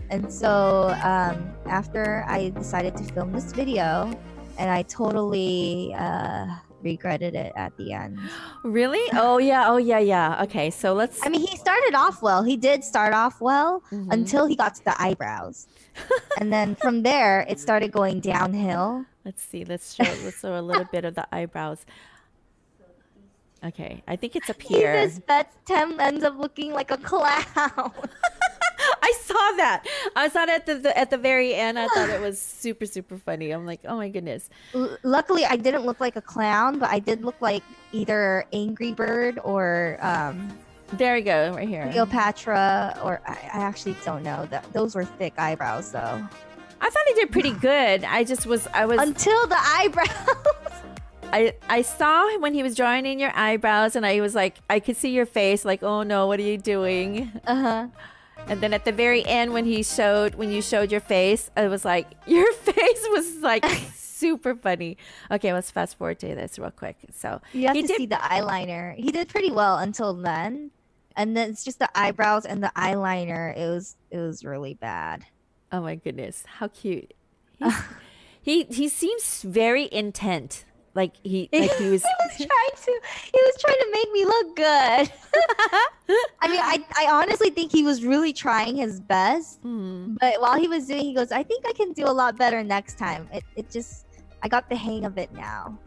And 0.10 0.24
so 0.42 0.94
um, 1.12 1.38
after 1.80 2.26
I 2.28 2.50
decided 2.50 2.98
to 2.98 3.04
film 3.14 3.32
this 3.32 3.54
video, 3.54 4.12
and 4.58 4.70
I 4.70 4.82
totally 4.84 5.96
uh, 5.98 6.48
regretted 6.84 7.36
it 7.36 7.54
at 7.56 7.76
the 7.78 7.94
end. 7.94 8.20
Really? 8.64 9.02
Oh 9.14 9.38
yeah. 9.38 9.66
Oh 9.70 9.78
yeah. 9.78 10.00
Yeah. 10.00 10.44
Okay. 10.44 10.70
So 10.70 10.94
let's. 10.94 11.20
I 11.26 11.30
mean, 11.30 11.42
he 11.46 11.56
started 11.58 11.94
off 11.96 12.22
well. 12.22 12.44
He 12.44 12.58
did 12.58 12.84
start 12.84 13.14
off 13.14 13.42
well 13.42 13.84
Mhm. 13.92 14.12
until 14.12 14.46
he 14.46 14.56
got 14.56 14.76
to 14.76 14.84
the 14.86 15.02
eyebrows. 15.02 15.68
and 16.40 16.52
then 16.52 16.76
from 16.76 17.04
there, 17.04 17.46
it 17.50 17.60
started 17.60 17.92
going 17.92 18.20
downhill. 18.20 19.06
Let's 19.26 19.44
see. 19.44 19.66
Let's 19.66 19.94
show. 19.94 20.04
Let's 20.24 20.40
show 20.40 20.58
a 20.58 20.62
little 20.62 20.86
bit 20.92 21.06
of 21.06 21.16
the 21.16 21.28
eyebrows. 21.36 21.86
Okay. 23.64 24.02
I 24.08 24.16
think 24.16 24.36
it's 24.36 24.50
up 24.50 24.62
He 24.62 24.78
here. 24.80 25.06
just 25.06 25.26
bets 25.28 25.56
Tem 25.66 26.00
ends 26.00 26.24
up 26.24 26.38
looking 26.40 26.74
like 26.74 26.90
a 26.92 26.98
clown. 26.98 27.92
I 29.04 29.14
saw 29.22 29.34
that. 29.58 29.86
I 30.16 30.28
saw 30.30 30.44
it 30.44 30.50
at 30.50 30.66
the, 30.66 30.76
the 30.76 30.98
at 30.98 31.10
the 31.10 31.18
very 31.18 31.54
end. 31.56 31.80
I 31.80 31.88
thought 31.88 32.10
it 32.10 32.22
was 32.22 32.40
super 32.40 32.86
super 32.86 33.18
funny. 33.18 33.52
I'm 33.52 33.66
like, 33.66 33.82
oh 33.86 33.98
my 33.98 34.10
goodness. 34.10 34.50
L- 34.76 34.98
Luckily, 35.04 35.44
I 35.46 35.56
didn't 35.56 35.86
look 35.86 36.00
like 36.00 36.16
a 36.16 36.22
clown, 36.22 36.80
but 36.80 36.90
I 36.90 37.00
did 37.00 37.24
look 37.24 37.40
like 37.42 37.64
either 37.92 38.46
Angry 38.54 38.94
Bird 38.94 39.40
or 39.44 39.98
um, 40.02 40.56
There 40.94 41.16
we 41.16 41.22
go. 41.22 41.54
Right 41.56 41.68
here. 41.68 41.90
Cleopatra, 41.92 43.00
or 43.04 43.22
I, 43.26 43.32
I 43.54 43.60
actually 43.64 43.96
don't 44.06 44.24
know. 44.24 44.46
That 44.52 44.72
those 44.74 44.94
were 44.96 45.06
thick 45.06 45.34
eyebrows, 45.38 45.92
though. 45.92 46.22
I 46.84 46.90
thought 46.90 47.04
he 47.08 47.14
did 47.16 47.32
pretty 47.32 47.52
good. 47.72 48.04
I 48.04 48.24
just 48.24 48.46
was. 48.46 48.68
I 48.74 48.86
was. 48.86 49.00
Until 49.00 49.48
the 49.48 49.58
eyebrows. 49.60 50.10
I 51.34 51.54
I 51.70 51.82
saw 51.82 52.38
when 52.40 52.54
he 52.54 52.62
was 52.62 52.76
drawing 52.76 53.06
in 53.06 53.18
your 53.18 53.32
eyebrows, 53.34 53.96
and 53.96 54.06
I 54.06 54.20
was 54.20 54.36
like, 54.36 54.58
I 54.70 54.80
could 54.82 54.98
see 54.98 55.12
your 55.12 55.26
face. 55.26 55.64
Like, 55.64 55.82
oh 55.82 56.04
no, 56.04 56.28
what 56.28 56.40
are 56.40 56.44
you 56.44 56.58
doing? 56.58 57.32
uh 57.48 57.56
huh. 57.56 57.88
And 58.48 58.60
then 58.60 58.74
at 58.74 58.84
the 58.86 58.92
very 58.92 59.26
end, 59.26 59.54
when 59.54 59.66
he 59.66 59.84
showed 59.84 60.36
when 60.36 60.52
you 60.52 60.62
showed 60.62 60.92
your 60.92 61.02
face, 61.02 61.50
I 61.56 61.68
was 61.68 61.86
like, 61.86 62.08
your 62.28 62.52
face 62.54 63.08
was 63.12 63.38
like 63.38 63.66
super 63.96 64.56
funny. 64.56 64.98
Okay, 65.30 65.54
let's 65.54 65.72
fast 65.72 65.98
forward 65.98 66.20
to 66.20 66.28
this 66.28 66.60
real 66.60 66.72
quick. 66.72 66.98
So 67.14 67.42
You 67.54 67.68
have 67.68 67.76
he 67.76 67.82
to 67.84 67.88
did 67.88 67.98
see 67.98 68.06
the 68.08 68.16
eyeliner. 68.16 68.96
He 68.96 69.12
did 69.12 69.30
pretty 69.30 69.52
well 69.52 69.78
until 69.78 70.14
then, 70.14 70.72
and 71.16 71.36
then 71.36 71.50
it's 71.52 71.64
just 71.64 71.80
the 71.80 71.90
eyebrows 71.98 72.46
and 72.46 72.62
the 72.64 72.72
eyeliner. 72.76 73.56
It 73.58 73.68
was 73.68 73.96
it 74.10 74.18
was 74.18 74.44
really 74.44 74.74
bad. 74.74 75.26
Oh 75.72 75.82
my 75.82 75.96
goodness, 75.96 76.44
how 76.48 76.68
cute! 76.68 77.14
He 78.44 78.64
he 78.64 78.90
seems 78.90 79.44
very 79.44 79.88
intent. 79.92 80.66
Like 80.94 81.14
he 81.24 81.50
like 81.52 81.72
he 81.76 81.90
was. 81.90 82.04
he 82.04 82.10
was 82.20 82.36
trying 82.38 82.76
to 82.84 83.02
he 83.34 83.40
was 83.42 83.56
trying 83.60 83.78
to 83.78 83.90
make 83.92 84.12
me 84.12 84.26
look 84.26 84.56
good. 84.56 84.66
I 86.42 86.48
mean, 86.48 86.60
I 86.60 86.84
I 86.98 87.08
honestly 87.12 87.50
think 87.50 87.72
he 87.72 87.84
was 87.84 88.04
really 88.04 88.34
trying 88.34 88.76
his 88.76 89.00
best. 89.00 89.60
Hmm. 89.62 90.16
But 90.20 90.42
while 90.42 90.60
he 90.60 90.68
was 90.68 90.88
doing, 90.88 91.02
he 91.04 91.14
goes, 91.14 91.32
"I 91.32 91.44
think 91.44 91.66
I 91.68 91.74
can 91.74 91.94
do 91.94 92.06
a 92.06 92.12
lot 92.12 92.38
better 92.38 92.64
next 92.64 92.98
time." 92.98 93.30
It 93.34 93.44
it 93.56 93.72
just 93.72 94.06
I 94.44 94.48
got 94.48 94.70
the 94.70 94.76
hang 94.76 95.06
of 95.06 95.18
it 95.18 95.32
now. 95.34 95.78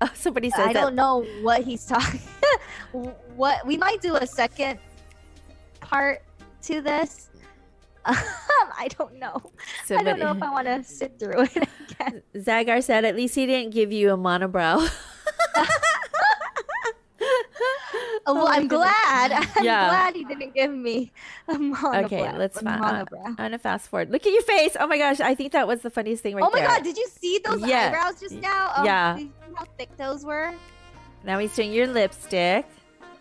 Oh, 0.00 0.10
somebody 0.14 0.50
says 0.50 0.66
I 0.66 0.72
that. 0.72 0.80
don't 0.80 0.94
know 0.94 1.24
what 1.42 1.62
he's 1.62 1.86
talking. 1.86 2.20
what 3.36 3.64
we 3.66 3.76
might 3.76 4.00
do 4.02 4.16
a 4.16 4.26
second 4.26 4.78
part 5.80 6.22
to 6.62 6.80
this. 6.80 7.28
I 8.76 8.88
don't 8.98 9.18
know. 9.18 9.40
I 9.90 10.02
don't 10.02 10.18
know 10.18 10.32
if 10.32 10.42
I 10.42 10.50
want 10.50 10.66
to 10.66 10.82
sit 10.84 11.18
through 11.18 11.42
it 11.42 11.56
again. 11.90 12.22
Zagar 12.36 12.82
said, 12.82 13.04
at 13.04 13.16
least 13.16 13.34
he 13.34 13.46
didn't 13.46 13.72
give 13.72 13.92
you 13.92 14.12
a 14.12 14.16
monobrow. 14.18 14.86
Oh, 18.26 18.32
well, 18.34 18.48
I'm 18.48 18.68
glad. 18.68 19.32
I'm 19.56 19.64
Yeah. 19.64 19.88
glad 19.88 20.16
he 20.16 20.24
didn't 20.24 20.54
give 20.54 20.72
me 20.72 21.12
a 21.46 21.54
monobrow. 21.56 22.04
okay, 22.06 22.36
let's 22.38 22.58
fa- 22.58 22.70
uh, 22.70 22.78
monobrow. 23.04 23.22
I'm 23.26 23.34
gonna 23.34 23.58
fast 23.58 23.88
forward. 23.90 24.10
Look 24.10 24.26
at 24.26 24.32
your 24.32 24.42
face. 24.42 24.76
Oh 24.80 24.86
my 24.86 24.96
gosh, 24.96 25.20
I 25.20 25.34
think 25.34 25.52
that 25.52 25.68
was 25.68 25.82
the 25.82 25.90
funniest 25.90 26.22
thing 26.22 26.34
right 26.34 26.42
oh 26.44 26.48
my 26.50 26.60
there. 26.60 26.68
god, 26.68 26.82
did 26.84 26.96
you 26.96 27.06
see 27.20 27.38
those 27.44 27.60
Yeah. 27.60 27.88
eyebrows 27.88 28.20
just 28.20 28.36
now? 28.36 28.72
Oh, 28.78 28.84
Yeah. 28.84 29.16
did 29.16 29.22
you 29.26 29.32
see 29.46 29.54
how 29.56 29.64
thick 29.76 29.94
those 29.98 30.24
were? 30.24 30.54
Now 31.22 31.38
he's 31.38 31.54
doing 31.54 31.70
your 31.72 31.86
lipstick. 31.86 32.64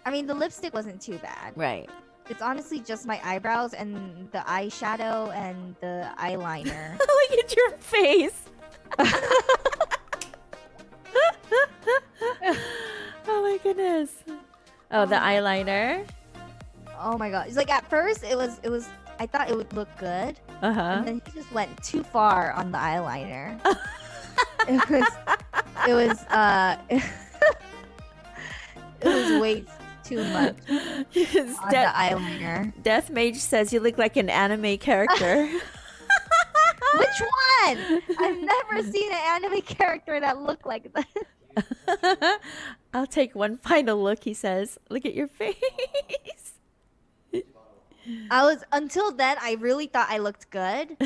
I 0.06 0.12
mean, 0.12 0.26
the 0.26 0.34
lipstick 0.36 0.74
wasn't 0.74 1.02
too 1.02 1.18
bad. 1.18 1.52
Right. 1.58 1.90
It's 2.30 2.42
honestly 2.42 2.80
just 2.80 3.06
my 3.06 3.20
eyebrows 3.24 3.74
and 3.74 4.30
the 4.32 4.40
eyeshadow 4.40 5.34
and 5.36 5.76
the 5.82 6.10
eyeliner. 6.18 6.98
Look 7.30 7.40
at 7.40 7.56
your 7.56 7.72
face. 7.78 8.44
oh 13.28 13.42
my 13.42 13.60
goodness. 13.64 14.12
Oh, 14.92 15.06
the 15.06 15.16
eyeliner. 15.16 16.06
oh 17.00 17.18
my 17.18 17.30
god! 17.30 17.48
It's 17.48 17.58
like 17.58 17.72
at 17.72 17.90
first 17.90 18.24
it 18.24 18.38
was 18.38 18.60
it 18.64 18.70
was 18.70 18.88
I 19.20 19.26
thought 19.26 19.50
it 19.50 19.56
would 19.58 19.72
look 19.74 19.90
good, 19.98 20.40
Uh 20.62 20.74
huh. 20.74 20.82
and 20.82 21.08
then 21.08 21.22
he 21.26 21.32
just 21.32 21.52
went 21.52 21.84
too 21.84 22.04
far 22.04 22.52
on 22.54 22.72
the 22.72 22.78
eyeliner. 22.78 23.60
it 24.68 24.90
was 24.90 25.08
it 25.88 25.94
was 25.94 26.20
uh 26.30 26.78
it 26.90 27.04
was 29.04 29.42
way 29.42 29.64
too 30.04 30.24
much 30.26 30.56
on 30.70 31.06
the 31.14 31.68
Death, 31.72 31.96
eyeliner. 31.96 32.74
Death 32.84 33.10
Mage 33.10 33.38
says 33.38 33.74
you 33.74 33.80
look 33.80 33.98
like 33.98 34.18
an 34.18 34.30
anime 34.30 34.78
character. 34.78 35.48
Which 36.96 37.22
one? 37.22 38.02
I've 38.20 38.40
never 38.40 38.84
seen 38.84 39.12
an 39.12 39.20
anime 39.44 39.62
character 39.62 40.20
that 40.20 40.42
looked 40.42 40.66
like 40.66 40.92
that. 40.94 42.40
I'll 42.94 43.08
take 43.08 43.36
one 43.36 43.58
final 43.58 44.02
look, 44.02 44.24
he 44.24 44.34
says. 44.34 44.78
Look 44.90 45.06
at 45.06 45.14
your 45.14 45.28
face. 45.28 45.56
I 48.30 48.44
was 48.44 48.64
until 48.72 49.12
then 49.12 49.38
I 49.42 49.54
really 49.60 49.88
thought 49.88 50.08
I 50.10 50.18
looked 50.18 50.50
good. 50.50 50.98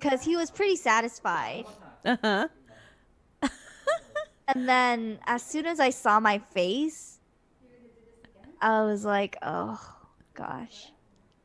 Cause 0.00 0.22
he 0.22 0.36
was 0.36 0.50
pretty 0.50 0.76
satisfied. 0.76 1.64
Uh-huh. 2.04 2.48
And 4.54 4.68
then 4.68 5.18
as 5.26 5.42
soon 5.42 5.66
as 5.66 5.78
I 5.78 5.90
saw 5.90 6.18
my 6.18 6.38
face, 6.38 7.19
I 8.60 8.82
was 8.82 9.04
like, 9.04 9.36
oh 9.42 9.80
gosh. 10.34 10.92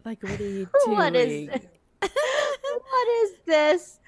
Like, 0.03 0.21
what 0.23 0.39
are 0.39 0.43
you 0.43 0.67
doing? 0.85 0.97
What 0.97 1.15
is 1.15 1.47
this? 1.47 1.65
what 2.01 3.07
is 3.23 3.31
this? 3.45 3.99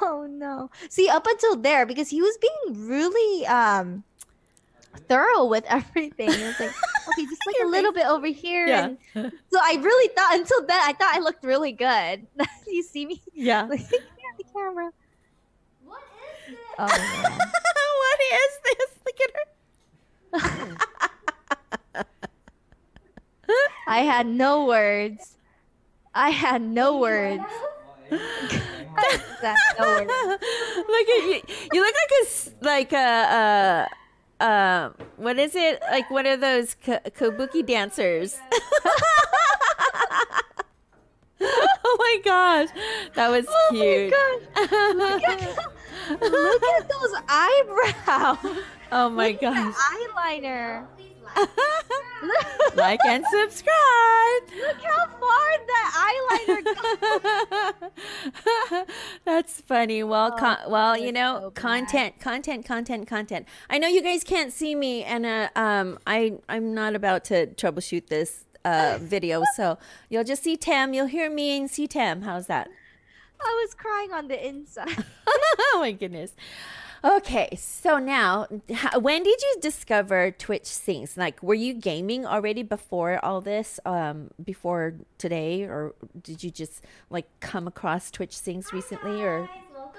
Oh 0.00 0.26
no. 0.28 0.70
See, 0.88 1.08
up 1.08 1.26
until 1.26 1.56
there, 1.56 1.86
because 1.86 2.08
he 2.08 2.20
was 2.20 2.36
being 2.38 2.88
really 2.88 3.46
um 3.46 4.02
thorough 5.08 5.44
with 5.44 5.64
everything. 5.68 6.28
It 6.30 6.42
was 6.42 6.60
like, 6.60 6.70
okay, 6.70 7.24
just 7.26 7.42
like 7.46 7.56
a 7.56 7.58
Your 7.60 7.70
little 7.70 7.92
bit 7.92 8.06
over 8.06 8.26
here. 8.26 8.66
Yeah. 8.66 8.90
And 9.14 9.32
so 9.52 9.58
I 9.62 9.78
really 9.80 10.08
thought 10.14 10.34
until 10.34 10.66
then 10.66 10.80
I 10.82 10.92
thought 10.92 11.14
I 11.14 11.20
looked 11.20 11.44
really 11.44 11.72
good. 11.72 12.26
you 12.66 12.82
see 12.82 13.06
me? 13.06 13.22
Yeah. 13.34 13.62
Like, 13.64 13.80
here 13.80 14.00
at 14.00 14.38
the 14.38 14.44
camera. 14.52 14.90
What 15.84 16.02
is 16.48 16.56
this? 16.56 16.58
Oh 16.78 18.02
what 18.02 18.20
is 18.34 18.58
this? 18.64 18.90
Look 19.06 19.20
at 19.20 20.70
her. 20.70 20.76
I 23.86 24.00
had 24.00 24.26
no 24.26 24.64
words. 24.66 25.36
I 26.14 26.30
had 26.30 26.62
no 26.62 26.98
words. 26.98 27.42
No 28.10 28.18
words. 28.18 30.10
look 30.10 31.08
at 31.08 31.22
you. 31.24 31.40
You 31.72 31.80
look 31.80 31.94
like 31.94 32.12
a 32.20 32.24
like 32.64 32.92
a 32.92 33.88
uh 34.40 34.44
uh 34.44 34.90
what 35.16 35.38
is 35.38 35.54
it? 35.56 35.80
Like 35.90 36.10
one 36.10 36.26
of 36.26 36.40
those 36.40 36.74
ka- 36.74 37.00
kabuki 37.16 37.64
dancers. 37.64 38.38
oh 41.40 41.96
my 41.98 42.20
gosh, 42.24 42.68
that 43.14 43.30
was 43.30 43.46
Oh 43.48 43.68
cute. 43.70 44.12
my 44.12 45.20
gosh. 45.26 45.56
Look 46.20 46.62
at 46.62 46.88
those 46.88 47.14
eyebrows. 47.28 48.56
oh 48.92 49.08
my 49.10 49.28
Look 49.30 49.42
at 49.42 49.54
gosh. 49.54 49.74
eyeliner. 49.74 50.86
like 52.74 53.00
and 53.06 53.24
subscribe. 53.30 54.42
Look 54.56 54.82
how 54.82 55.06
far 55.06 55.58
that 55.66 55.88
eyeliner 56.06 56.64
goes. 58.30 58.86
That's 59.24 59.60
funny. 59.60 60.02
Well, 60.02 60.32
con- 60.32 60.58
well, 60.68 60.96
you 60.96 61.12
know, 61.12 61.40
so 61.42 61.50
content, 61.50 62.20
content, 62.20 62.64
content, 62.64 63.06
content. 63.06 63.46
I 63.68 63.78
know 63.78 63.88
you 63.88 64.02
guys 64.02 64.24
can't 64.24 64.52
see 64.52 64.74
me, 64.74 65.04
and 65.04 65.26
uh, 65.26 65.48
um, 65.56 65.98
I 66.06 66.34
I'm 66.48 66.74
not 66.74 66.94
about 66.94 67.24
to 67.26 67.46
troubleshoot 67.48 68.08
this 68.08 68.44
uh 68.64 68.98
video, 69.02 69.42
so 69.56 69.78
you'll 70.08 70.24
just 70.24 70.42
see 70.42 70.56
Tem. 70.56 70.94
You'll 70.94 71.06
hear 71.06 71.30
me 71.30 71.58
and 71.58 71.70
see 71.70 71.86
Tem. 71.86 72.22
How's 72.22 72.46
that? 72.46 72.68
I 73.40 73.64
was 73.64 73.74
crying 73.74 74.12
on 74.12 74.28
the 74.28 74.46
inside. 74.46 75.04
oh 75.26 75.78
my 75.80 75.92
goodness. 75.92 76.32
Okay, 77.04 77.48
so 77.56 77.98
now, 77.98 78.46
h- 78.68 78.94
when 79.00 79.24
did 79.24 79.40
you 79.42 79.56
discover 79.60 80.30
Twitch 80.30 80.66
Sings? 80.66 81.16
Like, 81.16 81.42
were 81.42 81.54
you 81.54 81.74
gaming 81.74 82.24
already 82.24 82.62
before 82.62 83.18
all 83.24 83.40
this, 83.40 83.80
um, 83.84 84.30
before 84.42 84.94
today, 85.18 85.64
or 85.64 85.94
did 86.20 86.44
you 86.44 86.50
just 86.52 86.84
like 87.10 87.26
come 87.40 87.66
across 87.66 88.10
Twitch 88.12 88.38
Sings 88.38 88.72
recently, 88.72 89.20
or? 89.24 89.50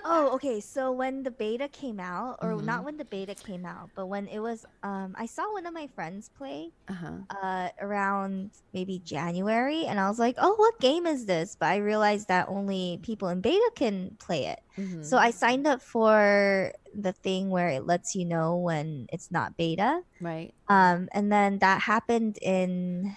Oh, 0.06 0.34
okay. 0.36 0.60
So 0.60 0.91
when 0.91 1.24
the 1.24 1.32
beta 1.32 1.70
came 1.70 1.99
out, 1.99 2.39
or 2.41 2.62
Mhm. 2.62 2.64
not 2.64 2.84
when 2.84 2.97
the 2.97 3.06
beta 3.06 3.36
came 3.36 3.66
out, 3.66 3.91
but 3.95 4.08
when 4.08 4.28
it 4.28 4.39
was, 4.39 4.66
um, 4.84 5.16
I 5.18 5.26
saw 5.26 5.43
one 5.54 5.66
of 5.66 5.74
my 5.74 5.88
friends 5.95 6.30
play, 6.30 6.72
Uh 6.88 6.93
huh. 6.93 7.18
uh, 7.43 7.70
around 7.82 8.51
maybe 8.74 8.99
January, 8.99 9.86
and 9.86 9.99
I 9.99 10.10
was 10.10 10.20
like, 10.20 10.36
"Oh, 10.39 10.56
what 10.56 10.80
game 10.82 11.06
is 11.08 11.26
this?" 11.28 11.56
But 11.60 11.68
I 11.68 11.78
realized 11.78 12.28
that 12.30 12.49
only 12.49 12.99
people 13.04 13.30
in 13.30 13.41
beta 13.41 13.72
can 13.76 14.18
play 14.20 14.45
it. 14.47 14.60
Mm-hmm. 14.78 15.01
So 15.01 15.18
I 15.18 15.32
signed 15.32 15.68
up 15.68 15.82
for 15.82 16.74
the 16.94 17.14
thing 17.14 17.50
where 17.50 17.70
it 17.70 17.86
lets 17.86 18.16
you 18.16 18.26
know 18.26 18.56
when 18.58 19.08
it's 19.12 19.32
not 19.32 19.58
beta. 19.58 20.02
Right. 20.22 20.54
Um, 20.68 21.10
and 21.12 21.32
then 21.32 21.60
that 21.60 21.82
happened 21.82 22.38
in 22.41 23.16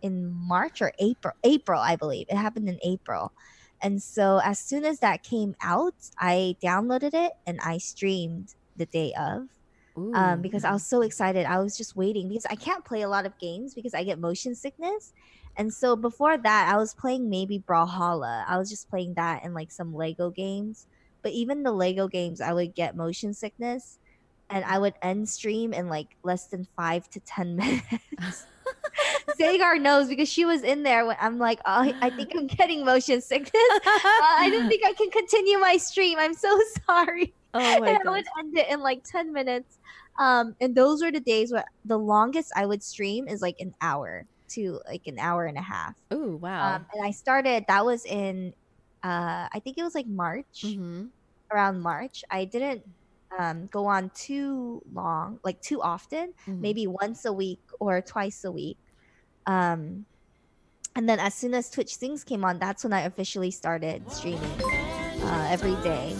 in 0.00 0.30
March 0.30 0.80
or 0.80 0.92
April. 0.98 1.34
April, 1.44 1.80
I 1.80 1.96
believe. 1.96 2.26
It 2.28 2.36
happened 2.36 2.68
in 2.68 2.78
April. 2.84 3.32
And 3.80 4.02
so 4.02 4.40
as 4.42 4.58
soon 4.58 4.84
as 4.84 5.00
that 5.00 5.22
came 5.22 5.54
out, 5.62 5.94
I 6.18 6.56
downloaded 6.62 7.14
it 7.14 7.32
and 7.46 7.60
I 7.60 7.78
streamed 7.78 8.54
the 8.76 8.86
day 8.86 9.12
of. 9.18 9.48
Ooh. 9.96 10.14
Um, 10.14 10.42
because 10.42 10.64
I 10.64 10.72
was 10.72 10.86
so 10.86 11.02
excited. 11.02 11.44
I 11.46 11.58
was 11.58 11.76
just 11.76 11.96
waiting 11.96 12.28
because 12.28 12.46
I 12.46 12.54
can't 12.54 12.84
play 12.84 13.02
a 13.02 13.08
lot 13.08 13.26
of 13.26 13.36
games 13.38 13.74
because 13.74 13.94
I 13.94 14.04
get 14.04 14.20
motion 14.20 14.54
sickness. 14.54 15.12
And 15.56 15.74
so 15.74 15.96
before 15.96 16.38
that, 16.38 16.72
I 16.72 16.76
was 16.76 16.94
playing 16.94 17.28
maybe 17.28 17.58
Brawlhalla. 17.58 18.44
I 18.46 18.58
was 18.58 18.70
just 18.70 18.88
playing 18.88 19.14
that 19.14 19.42
and 19.42 19.54
like 19.54 19.72
some 19.72 19.92
Lego 19.92 20.30
games. 20.30 20.86
But 21.22 21.32
even 21.32 21.62
the 21.62 21.72
Lego 21.72 22.08
games, 22.08 22.40
I 22.40 22.52
would 22.52 22.74
get 22.74 22.96
motion 22.96 23.34
sickness 23.34 23.98
and 24.50 24.64
I 24.64 24.78
would 24.78 24.94
end 25.02 25.28
stream 25.28 25.72
in 25.72 25.88
like 25.88 26.08
less 26.22 26.46
than 26.46 26.66
five 26.76 27.08
to 27.10 27.20
10 27.20 27.56
minutes. 27.56 28.46
Zagar 29.40 29.80
knows 29.80 30.08
because 30.08 30.28
she 30.28 30.44
was 30.44 30.62
in 30.62 30.82
there 30.82 31.06
when 31.06 31.16
I'm 31.20 31.38
like, 31.38 31.60
oh, 31.64 31.92
I 32.02 32.10
think 32.10 32.32
I'm 32.36 32.46
getting 32.58 32.84
motion 32.84 33.20
sickness. 33.20 33.52
Uh, 33.54 33.80
I 33.86 34.48
don't 34.50 34.68
think 34.68 34.84
I 34.84 34.92
can 34.94 35.10
continue 35.10 35.58
my 35.58 35.76
stream. 35.76 36.18
I'm 36.18 36.34
so 36.34 36.58
sorry. 36.86 37.34
Oh 37.54 37.80
my 37.80 37.88
and 37.88 37.98
I 38.06 38.10
would 38.10 38.26
end 38.38 38.58
it 38.58 38.68
in 38.68 38.80
like 38.80 39.04
10 39.04 39.32
minutes. 39.32 39.78
Um, 40.18 40.56
and 40.60 40.74
those 40.74 41.02
were 41.02 41.12
the 41.12 41.20
days 41.20 41.52
where 41.52 41.64
the 41.84 41.98
longest 41.98 42.52
I 42.56 42.66
would 42.66 42.82
stream 42.82 43.28
is 43.28 43.40
like 43.40 43.56
an 43.60 43.74
hour 43.80 44.26
to 44.50 44.80
like 44.88 45.06
an 45.06 45.18
hour 45.18 45.46
and 45.46 45.56
a 45.56 45.62
half. 45.62 45.94
Ooh 46.12 46.38
wow. 46.40 46.76
Um, 46.76 46.86
and 46.92 47.04
I 47.04 47.12
started, 47.12 47.64
that 47.68 47.84
was 47.84 48.04
in, 48.04 48.54
uh, 49.08 49.48
I 49.56 49.58
think 49.64 49.78
it 49.78 49.82
was 49.82 49.94
like 49.94 50.06
March, 50.06 50.68
mm-hmm. 50.68 51.06
around 51.50 51.80
March. 51.80 52.24
I 52.30 52.44
didn't 52.44 52.82
um, 53.38 53.66
go 53.72 53.86
on 53.86 54.10
too 54.14 54.82
long, 54.92 55.40
like 55.44 55.60
too 55.60 55.80
often, 55.80 56.34
Mhm. 56.46 56.60
maybe 56.60 56.86
once 56.86 57.24
a 57.24 57.32
week 57.32 57.62
or 57.80 58.02
twice 58.02 58.44
a 58.44 58.52
week. 58.52 58.78
Um, 59.46 60.04
and 60.94 61.08
then 61.08 61.18
as 61.20 61.34
soon 61.34 61.54
as 61.54 61.70
Twitch 61.70 61.94
Sings 61.96 62.24
came 62.24 62.44
on, 62.44 62.58
that's 62.58 62.84
when 62.84 62.92
I 62.92 63.02
officially 63.02 63.50
started 63.50 64.10
streaming 64.10 64.56
uh, 65.24 65.48
every 65.48 65.76
day. 65.82 66.12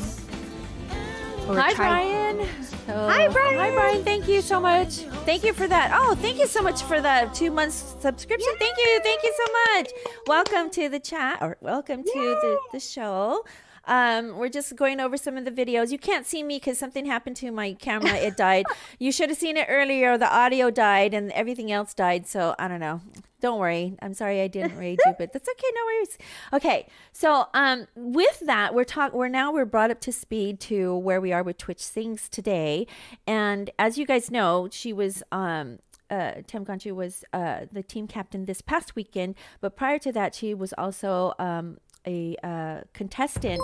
Hi, 1.49 1.73
Brian. 1.73 2.41
Hi, 2.87 3.27
Brian. 3.29 3.59
Hi, 3.59 3.71
Brian. 3.71 4.05
Thank 4.05 4.29
you 4.29 4.43
so 4.43 4.61
much. 4.61 4.99
Thank 5.25 5.45
you 5.45 5.55
for 5.55 5.67
that. 5.67 5.93
Oh, 5.95 6.15
thank 6.15 6.39
you 6.39 6.47
so 6.47 6.61
much 6.61 6.83
for 6.83 7.01
the 7.01 7.31
two 7.33 7.51
months 7.51 7.97
subscription. 8.01 8.53
Thank 8.59 8.77
you. 8.77 9.01
Thank 9.03 9.23
you 9.23 9.35
so 9.35 9.53
much. 9.75 9.91
Welcome 10.27 10.69
to 10.73 10.91
the 10.91 11.01
chat 11.01 11.39
or 11.41 11.57
welcome 11.63 12.03
to 12.05 12.13
the, 12.13 12.59
the 12.73 12.81
show. 12.81 13.47
Um, 13.87 14.37
we're 14.37 14.51
just 14.51 14.77
going 14.77 15.01
over 15.01 15.17
some 15.17 15.39
of 15.39 15.47
the 15.47 15.51
videos. 15.51 15.91
You 15.91 15.99
can't 15.99 16.27
see 16.27 16.43
me 16.43 16.57
because 16.57 16.79
something 16.79 17.07
happened 17.07 17.37
to 17.37 17.51
my 17.51 17.73
camera. 17.73 18.13
It 18.13 18.37
died. 18.37 18.67
you 18.99 19.11
should 19.11 19.31
have 19.31 19.39
seen 19.39 19.57
it 19.57 19.69
earlier. 19.71 20.19
The 20.19 20.31
audio 20.31 20.71
died 20.71 21.15
and 21.15 21.33
everything 21.33 21.73
else 21.73 21.95
died. 21.95 22.27
So 22.27 22.55
I 22.59 22.69
don't 22.69 22.81
know. 22.81 23.01
Don't 23.41 23.59
worry. 23.59 23.97
I'm 24.03 24.15
sorry 24.15 24.41
I 24.41 24.49
didn't 24.49 24.77
rage 24.79 24.99
you, 25.07 25.15
but 25.19 25.33
that's 25.33 25.49
okay. 25.49 25.69
No 25.75 25.85
worries. 25.85 26.19
Okay. 26.53 26.89
So 27.13 27.47
um, 27.55 27.87
with 27.95 28.41
that, 28.41 28.75
we're 28.75 28.85
talk. 28.85 29.13
We're 29.13 29.29
now 29.29 29.53
we're 29.53 29.65
brought 29.65 29.91
up 29.91 30.01
to 30.03 30.13
speed 30.13 30.61
to 30.61 30.97
where 30.97 31.21
we 31.21 31.33
are 31.33 31.43
with 31.43 31.59
Twitch 31.59 31.83
Sings 31.85 32.29
today, 32.29 32.87
and 33.27 33.71
as 33.79 33.99
you 33.99 34.07
guys 34.07 34.31
know, 34.31 34.69
she 34.71 34.93
was 34.93 35.23
um. 35.33 35.79
Uh, 36.11 36.41
GongJu 36.51 36.95
was 36.95 37.23
uh, 37.35 37.67
the 37.71 37.83
team 37.83 38.07
captain 38.07 38.47
this 38.47 38.63
past 38.63 38.97
weekend, 38.97 39.35
but 39.61 39.77
prior 39.77 39.99
to 39.99 40.11
that, 40.13 40.35
she 40.35 40.55
was 40.55 40.73
also 40.79 41.35
um, 41.39 41.77
a 42.07 42.35
uh, 42.43 42.81
contestant 42.95 43.61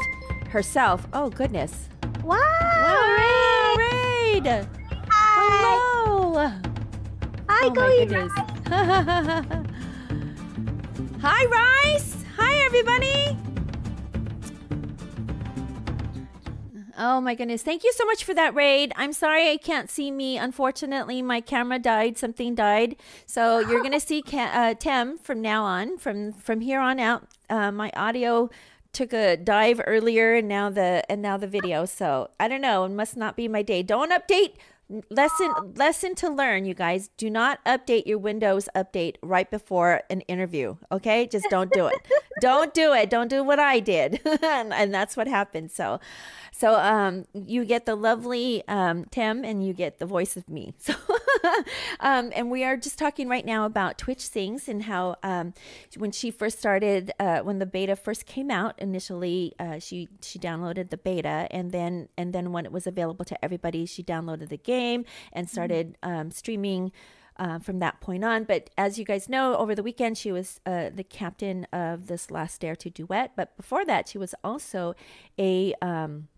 herself. 0.50 1.06
Oh 1.14 1.30
goodness! 1.30 1.88
Wow! 2.22 2.36
Wow, 2.60 3.74
Raid! 3.78 4.46
Hi! 4.46 4.68
Hello! 5.10 6.50
Hi, 7.48 7.66
oh 7.66 7.70
Go 7.70 9.60
Hi, 11.26 11.46
Rice. 11.46 12.22
Hi, 12.36 12.54
everybody. 12.66 13.38
Oh 16.98 17.18
my 17.22 17.34
goodness. 17.34 17.62
Thank 17.62 17.82
you 17.82 17.94
so 17.94 18.04
much 18.04 18.24
for 18.24 18.34
that 18.34 18.54
raid. 18.54 18.92
I'm 18.94 19.14
sorry 19.14 19.50
I 19.50 19.56
can't 19.56 19.88
see 19.88 20.10
me. 20.10 20.36
Unfortunately, 20.36 21.22
my 21.22 21.40
camera 21.40 21.78
died. 21.78 22.18
Something 22.18 22.54
died. 22.54 22.96
So 23.24 23.60
you're 23.60 23.80
going 23.80 23.92
to 23.92 24.00
see 24.00 24.22
uh, 24.34 24.74
Tem 24.74 25.16
from 25.16 25.40
now 25.40 25.64
on. 25.64 25.96
From 25.96 26.34
from 26.34 26.60
here 26.60 26.78
on 26.78 27.00
out, 27.00 27.26
uh, 27.48 27.72
my 27.72 27.90
audio 27.96 28.50
took 28.92 29.14
a 29.14 29.38
dive 29.38 29.80
earlier 29.86 30.34
and 30.34 30.46
now 30.46 30.68
the 30.68 31.10
and 31.10 31.22
now 31.22 31.38
the 31.38 31.48
video. 31.48 31.86
So 31.86 32.28
I 32.38 32.48
don't 32.48 32.60
know. 32.60 32.84
It 32.84 32.90
must 32.90 33.16
not 33.16 33.34
be 33.34 33.48
my 33.48 33.62
day. 33.62 33.82
Don't 33.82 34.12
update 34.12 34.56
lesson 35.10 35.52
lesson 35.74 36.14
to 36.16 36.28
learn 36.28 36.64
you 36.64 36.74
guys. 36.74 37.08
Do 37.16 37.30
not 37.30 37.64
update 37.64 38.06
your 38.06 38.18
windows 38.18 38.68
update 38.76 39.16
right 39.22 39.50
before 39.50 40.02
an 40.10 40.20
interview 40.22 40.76
okay? 40.92 41.26
Just 41.26 41.46
don't 41.50 41.72
do 41.72 41.86
it. 41.86 41.98
Don't 42.40 42.74
do 42.74 42.92
it. 42.92 43.10
Don't 43.10 43.28
do 43.28 43.44
what 43.44 43.60
i 43.60 43.80
did. 43.80 44.20
And, 44.42 44.74
and 44.74 44.92
that's 44.92 45.16
what 45.16 45.26
happened. 45.28 45.70
So 45.70 46.00
so 46.56 46.74
um 46.76 47.24
you 47.34 47.64
get 47.64 47.84
the 47.84 47.94
lovely 47.94 48.66
um 48.68 49.04
Tem 49.06 49.44
and 49.44 49.66
you 49.66 49.72
get 49.72 49.98
the 49.98 50.06
voice 50.06 50.36
of 50.36 50.48
me 50.48 50.74
so 50.78 50.94
um 52.00 52.30
and 52.34 52.50
we 52.50 52.64
are 52.64 52.76
just 52.76 52.98
talking 52.98 53.28
right 53.28 53.44
now 53.44 53.64
about 53.64 53.98
twitch 53.98 54.20
sings 54.20 54.68
and 54.68 54.84
how 54.84 55.16
um 55.22 55.52
when 55.96 56.12
she 56.12 56.30
first 56.30 56.58
started 56.58 57.12
uh 57.18 57.40
when 57.40 57.58
the 57.58 57.66
beta 57.66 57.96
first 57.96 58.26
came 58.26 58.50
out 58.50 58.78
initially 58.78 59.54
uh 59.58 59.78
she 59.78 60.08
she 60.22 60.38
downloaded 60.38 60.90
the 60.90 60.96
beta 60.96 61.48
and 61.50 61.72
then 61.72 62.08
and 62.16 62.32
then 62.32 62.52
when 62.52 62.64
it 62.64 62.72
was 62.72 62.86
available 62.86 63.24
to 63.24 63.44
everybody 63.44 63.84
she 63.84 64.02
downloaded 64.02 64.48
the 64.48 64.56
game 64.56 65.04
and 65.32 65.48
started 65.50 65.96
um, 66.02 66.30
streaming 66.30 66.92
uh, 67.36 67.58
from 67.58 67.78
that 67.80 68.00
point 68.00 68.24
on. 68.24 68.44
But 68.44 68.70
as 68.78 68.98
you 68.98 69.04
guys 69.04 69.28
know, 69.28 69.56
over 69.56 69.74
the 69.74 69.82
weekend 69.82 70.16
she 70.18 70.32
was 70.32 70.60
uh, 70.66 70.90
the 70.94 71.04
captain 71.04 71.66
of 71.72 72.06
this 72.06 72.30
last 72.30 72.60
Dare 72.60 72.76
to 72.76 72.90
Duet. 72.90 73.32
But 73.36 73.56
before 73.56 73.84
that, 73.84 74.08
she 74.08 74.18
was 74.18 74.34
also 74.44 74.94
a 75.38 75.74
um, 75.82 76.28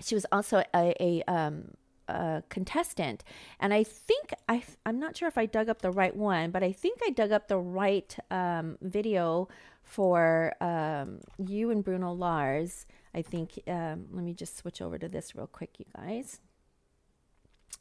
she 0.00 0.14
was 0.14 0.26
also 0.32 0.62
a, 0.74 0.94
a 1.00 1.22
um, 1.30 1.72
a 2.08 2.42
contestant, 2.48 3.22
and 3.60 3.74
I 3.74 3.84
think 3.84 4.32
I 4.48 4.62
I'm 4.86 4.98
not 4.98 5.16
sure 5.16 5.28
if 5.28 5.38
I 5.38 5.46
dug 5.46 5.68
up 5.68 5.82
the 5.82 5.90
right 5.90 6.14
one, 6.14 6.50
but 6.50 6.62
I 6.62 6.72
think 6.72 7.00
I 7.06 7.10
dug 7.10 7.32
up 7.32 7.48
the 7.48 7.58
right 7.58 8.16
um, 8.30 8.78
video 8.80 9.48
for 9.82 10.54
um, 10.60 11.20
you 11.38 11.70
and 11.70 11.84
Bruno 11.84 12.12
Lars. 12.12 12.86
I 13.14 13.22
think 13.22 13.60
um, 13.66 14.06
let 14.12 14.24
me 14.24 14.32
just 14.32 14.56
switch 14.56 14.80
over 14.80 14.98
to 14.98 15.08
this 15.08 15.34
real 15.34 15.46
quick, 15.46 15.78
you 15.78 15.86
guys. 15.96 16.40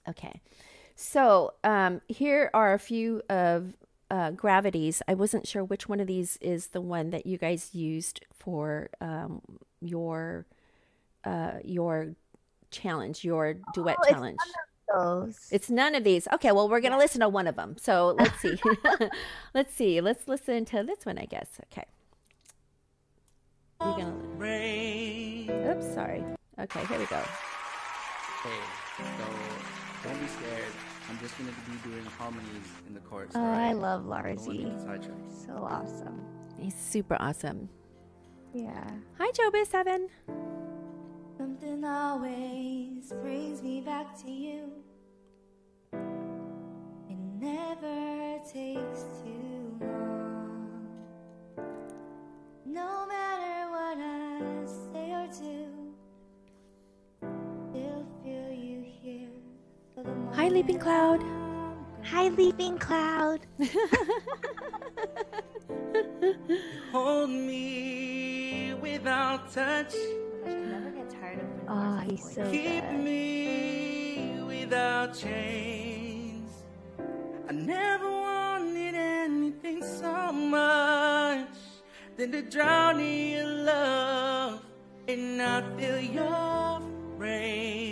Okay, 0.09 0.41
so 0.95 1.53
um, 1.63 2.01
here 2.07 2.49
are 2.53 2.73
a 2.73 2.79
few 2.79 3.21
of 3.29 3.75
uh, 4.09 4.31
gravities. 4.31 5.01
I 5.07 5.13
wasn't 5.13 5.47
sure 5.47 5.63
which 5.63 5.89
one 5.89 5.99
of 5.99 6.07
these 6.07 6.37
is 6.37 6.67
the 6.67 6.81
one 6.81 7.09
that 7.09 7.25
you 7.25 7.37
guys 7.37 7.75
used 7.75 8.25
for 8.33 8.89
um, 9.01 9.41
your 9.81 10.45
uh, 11.27 11.59
your 11.63 12.15
challenge, 12.71 13.23
your 13.23 13.55
duet 13.73 13.97
Oh, 13.97 14.01
it's 14.01 14.09
challenge. 14.09 14.39
Those. 14.93 15.49
It's 15.51 15.69
none 15.69 15.95
of 15.95 16.05
these. 16.05 16.27
Okay, 16.33 16.53
well, 16.53 16.69
we're 16.69 16.79
gonna 16.79 16.97
listen 16.97 17.19
to 17.19 17.27
one 17.27 17.47
of 17.47 17.57
them. 17.57 17.75
So 17.77 18.15
let's 18.17 18.39
see. 18.39 18.57
let's 19.53 19.73
see. 19.73 19.99
Let's 19.99 20.27
listen 20.27 20.63
to 20.65 20.83
this 20.83 21.05
one, 21.05 21.17
I 21.17 21.25
guess. 21.25 21.49
Okay. 21.71 21.85
You're 23.81 23.97
gonna. 23.97 24.13
Rain. 24.37 25.49
Oops, 25.49 25.93
sorry. 25.93 26.23
Okay, 26.59 26.85
here 26.85 26.99
we 26.99 27.05
go. 27.05 27.17
Okay, 27.17 28.59
so 28.97 30.07
don't 30.07 30.19
be 30.21 30.27
scared. 30.27 30.73
I'm 31.09 31.19
just 31.19 31.37
gonna 31.37 31.51
be 31.69 31.89
doing 31.89 32.05
harmonies 32.17 32.67
in 32.87 32.93
the 32.93 33.01
chorus. 33.01 33.31
Oh, 33.35 33.41
alright? 33.41 33.69
I 33.69 33.73
love 33.73 34.03
Don't 34.03 34.23
Larzy. 34.23 35.45
So 35.45 35.53
awesome. 35.63 36.21
He's 36.57 36.75
super 36.75 37.17
awesome. 37.19 37.69
Yeah. 38.53 38.89
Hi, 39.17 39.31
Jobis 39.31 39.67
Seven. 39.67 40.09
Something 41.37 41.85
always 41.85 43.13
brings 43.21 43.61
me 43.61 43.79
back 43.81 44.17
to 44.23 44.31
you. 44.31 44.71
It 45.93 47.17
never 47.39 48.39
takes 48.51 49.03
too 49.21 49.77
long. 49.79 50.87
No 52.65 53.05
matter 53.05 53.69
what 53.69 53.99
I 53.99 54.65
say 54.91 55.11
or 55.13 55.27
do, 55.27 55.93
still 57.69 58.03
feel 58.23 58.51
you 58.51 58.83
here. 58.99 59.29
for 59.93 60.01
the 60.03 60.15
Hi, 60.33 60.47
Leaping 60.49 60.79
Cloud. 60.79 61.21
I'm 61.21 62.03
Hi, 62.03 62.29
Leaping 62.29 62.79
Cloud. 62.79 63.45
Hold 66.91 67.29
me 67.29 68.73
without 68.81 69.51
touch. 69.53 69.93
Gosh, 71.37 71.53
I 71.53 71.53
never 71.53 71.53
get 71.53 71.53
tired 71.53 71.53
of 71.53 71.53
Bruno 71.55 71.67
Oh, 71.67 71.99
he's 71.99 72.23
so 72.23 72.51
Keep 72.51 72.83
good. 72.83 73.03
me 73.03 74.43
without 74.47 75.17
chains. 75.17 76.51
I 77.49 77.53
never 77.53 78.09
wanted 78.09 78.95
anything 78.95 79.83
so 79.83 80.31
much 80.33 81.57
than 82.17 82.31
to 82.33 82.43
drown 82.43 82.99
in 82.99 83.31
your 83.37 83.47
love 83.47 84.61
and 85.07 85.37
not 85.37 85.63
feel 85.79 85.99
your 86.01 86.81
rain. 87.17 87.86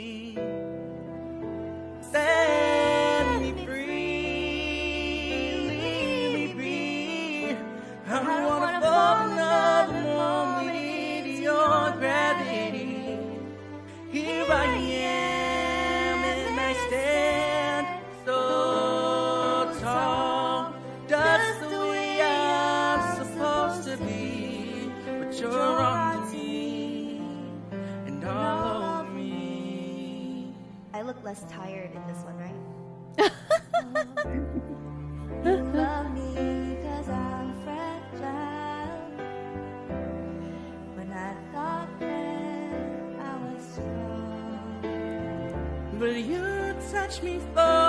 Touch 47.05 47.21
me 47.21 47.39
for 47.53 47.84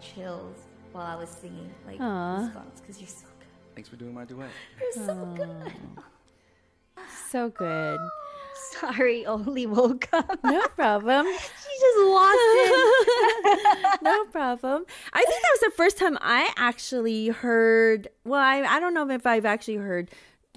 got 0.00 0.14
chills 0.14 0.56
while 0.92 1.06
I 1.06 1.16
was 1.16 1.28
singing 1.28 1.70
like 1.86 2.00
Aw. 2.00 2.38
goosebumps 2.38 2.80
because 2.80 3.00
you're 3.00 3.08
so 3.08 3.26
good. 3.38 3.48
Thanks 3.74 3.88
for 3.88 3.96
doing 3.96 4.14
my 4.14 4.24
duet. 4.24 4.50
You're 4.80 5.06
so 5.06 5.34
good. 5.36 5.72
So 7.30 7.48
good. 7.48 7.98
Sorry, 8.80 9.24
only 9.26 9.66
woke 9.66 10.08
up. 10.12 10.38
No 10.44 10.60
problem. 10.68 11.26
she 11.32 11.80
just 11.80 12.08
walked 12.10 12.38
in. 12.56 14.02
no 14.02 14.24
problem. 14.26 14.84
I 15.12 15.24
think 15.24 15.42
that 15.42 15.50
was 15.52 15.60
the 15.60 15.76
first 15.76 15.98
time 15.98 16.18
I 16.20 16.52
actually 16.56 17.28
heard. 17.28 18.08
Well, 18.24 18.40
I, 18.40 18.62
I 18.62 18.80
don't 18.80 18.92
know 18.92 19.08
if 19.08 19.26
I've 19.26 19.46
actually 19.46 19.76
heard 19.76 20.10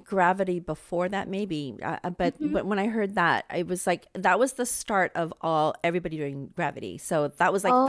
gravity 0.06 0.60
before 0.60 1.08
that 1.10 1.28
maybe 1.28 1.76
uh, 1.82 1.97
uh, 2.04 2.10
but 2.10 2.36
but 2.51 2.66
when 2.66 2.80
i 2.80 2.88
heard 2.88 3.16
that 3.16 3.45
it 3.56 3.68
was 3.68 3.88
like 3.88 4.08
that 4.14 4.38
was 4.38 4.54
the 4.54 4.66
start 4.66 5.12
of 5.16 5.34
all 5.41 5.74
everybody 5.84 6.18
doing 6.18 6.51
gravity 6.56 6.97
so 6.97 7.30
that 7.38 7.51
was 7.51 7.64
like 7.64 7.74
oh, 7.74 7.86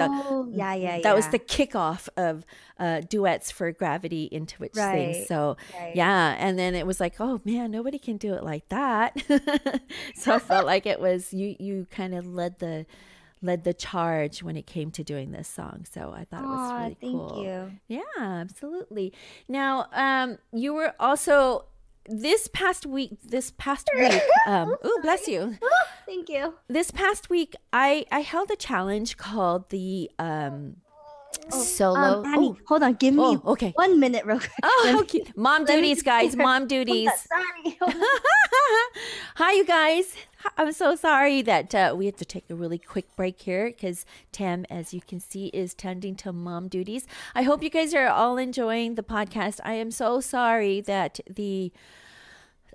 the 0.49 0.57
yeah, 0.57 0.75
yeah, 0.75 0.97
yeah. 0.97 1.03
that 1.03 1.15
was 1.15 1.29
the 1.29 1.39
kickoff 1.39 2.09
of 2.17 2.45
uh, 2.79 3.01
duets 3.01 3.51
for 3.51 3.71
gravity 3.73 4.25
in 4.25 4.47
Twitch 4.47 4.75
Sings. 4.75 5.17
Right, 5.17 5.27
So 5.29 5.57
right. 5.79 5.95
yeah, 5.95 6.37
and 6.39 6.59
then 6.59 6.75
it 6.75 6.87
was 6.87 7.01
like, 7.01 7.21
oh 7.21 7.41
man, 7.45 7.71
nobody 7.71 7.99
can 7.99 8.17
do 8.17 8.35
it 8.35 8.43
like 8.43 8.69
that. 8.69 9.17
so 10.15 10.35
I 10.35 10.39
felt 10.41 10.67
like 10.67 10.87
it 10.87 11.01
was 11.01 11.33
you. 11.33 11.57
You 11.59 11.87
kind 11.91 12.15
of 12.15 12.27
led 12.27 12.59
the 12.59 12.87
led 13.43 13.65
the 13.65 13.75
charge 13.75 14.43
when 14.43 14.57
it 14.57 14.67
came 14.67 14.91
to 14.91 15.05
doing 15.05 15.31
this 15.31 15.47
song. 15.47 15.85
So 15.91 16.15
I 16.17 16.25
thought 16.25 16.43
it 16.43 16.47
was 16.47 16.73
really 16.73 16.97
thank 17.01 17.31
cool. 17.31 17.45
you. 17.45 17.73
Yeah, 17.89 18.01
absolutely. 18.19 19.12
Now, 19.49 19.87
um, 19.93 20.39
you 20.53 20.73
were 20.73 20.95
also 20.99 21.67
this 22.09 22.49
past 22.49 22.87
week. 22.87 23.13
This 23.23 23.53
past 23.57 23.89
week. 23.97 24.21
Um, 24.47 24.77
ooh, 24.85 24.99
bless 25.03 25.27
you 25.29 25.57
Thank 26.07 26.29
you. 26.29 26.55
this 26.69 26.91
past 26.91 27.31
week 27.31 27.55
I 27.73 28.05
I 28.11 28.21
held 28.21 28.51
a 28.51 28.57
challenge 28.57 29.17
called 29.17 29.71
the 29.71 30.11
um 30.19 30.77
solo 31.51 32.20
Um, 32.20 32.26
Annie, 32.26 32.49
oh, 32.49 32.57
hold 32.66 32.82
on. 32.82 32.95
Give 32.95 33.14
me 33.14 33.22
Oh, 33.22 33.42
okay. 33.53 33.72
one 33.76 33.99
minute, 34.01 34.24
real 34.24 34.38
quick. 34.47 34.53
oh 34.62 34.82
Let 34.84 34.95
how 34.95 35.03
cute. 35.05 35.36
mom 35.36 35.64
let 35.64 35.74
duties 35.74 36.03
guys 36.12 36.36
mom 36.36 36.66
duties 36.66 37.11
Sorry. 37.28 37.78
hi 39.36 39.53
you 39.53 39.64
guys 39.64 40.14
i'm 40.57 40.72
so 40.72 40.95
sorry 40.95 41.42
that 41.42 41.74
uh, 41.74 41.95
we 41.97 42.07
had 42.07 42.16
to 42.16 42.24
take 42.24 42.45
a 42.51 42.55
really 42.55 42.78
quick 42.78 43.07
break 43.16 43.40
here 43.42 43.66
because 43.70 44.05
Tem 44.32 44.64
as 44.70 44.95
you 44.95 45.01
can 45.01 45.20
see 45.20 45.47
is 45.49 45.74
tending 45.74 46.14
to 46.16 46.32
mom 46.32 46.68
duties 46.68 47.07
i 47.34 47.42
hope 47.42 47.62
you 47.62 47.70
guys 47.70 47.95
are 47.95 48.09
all 48.09 48.36
enjoying 48.38 48.95
the 48.95 49.03
podcast 49.03 49.61
i 49.64 49.74
am 49.74 49.90
so 49.90 50.20
sorry 50.20 50.80
that 50.82 51.20
the 51.28 51.72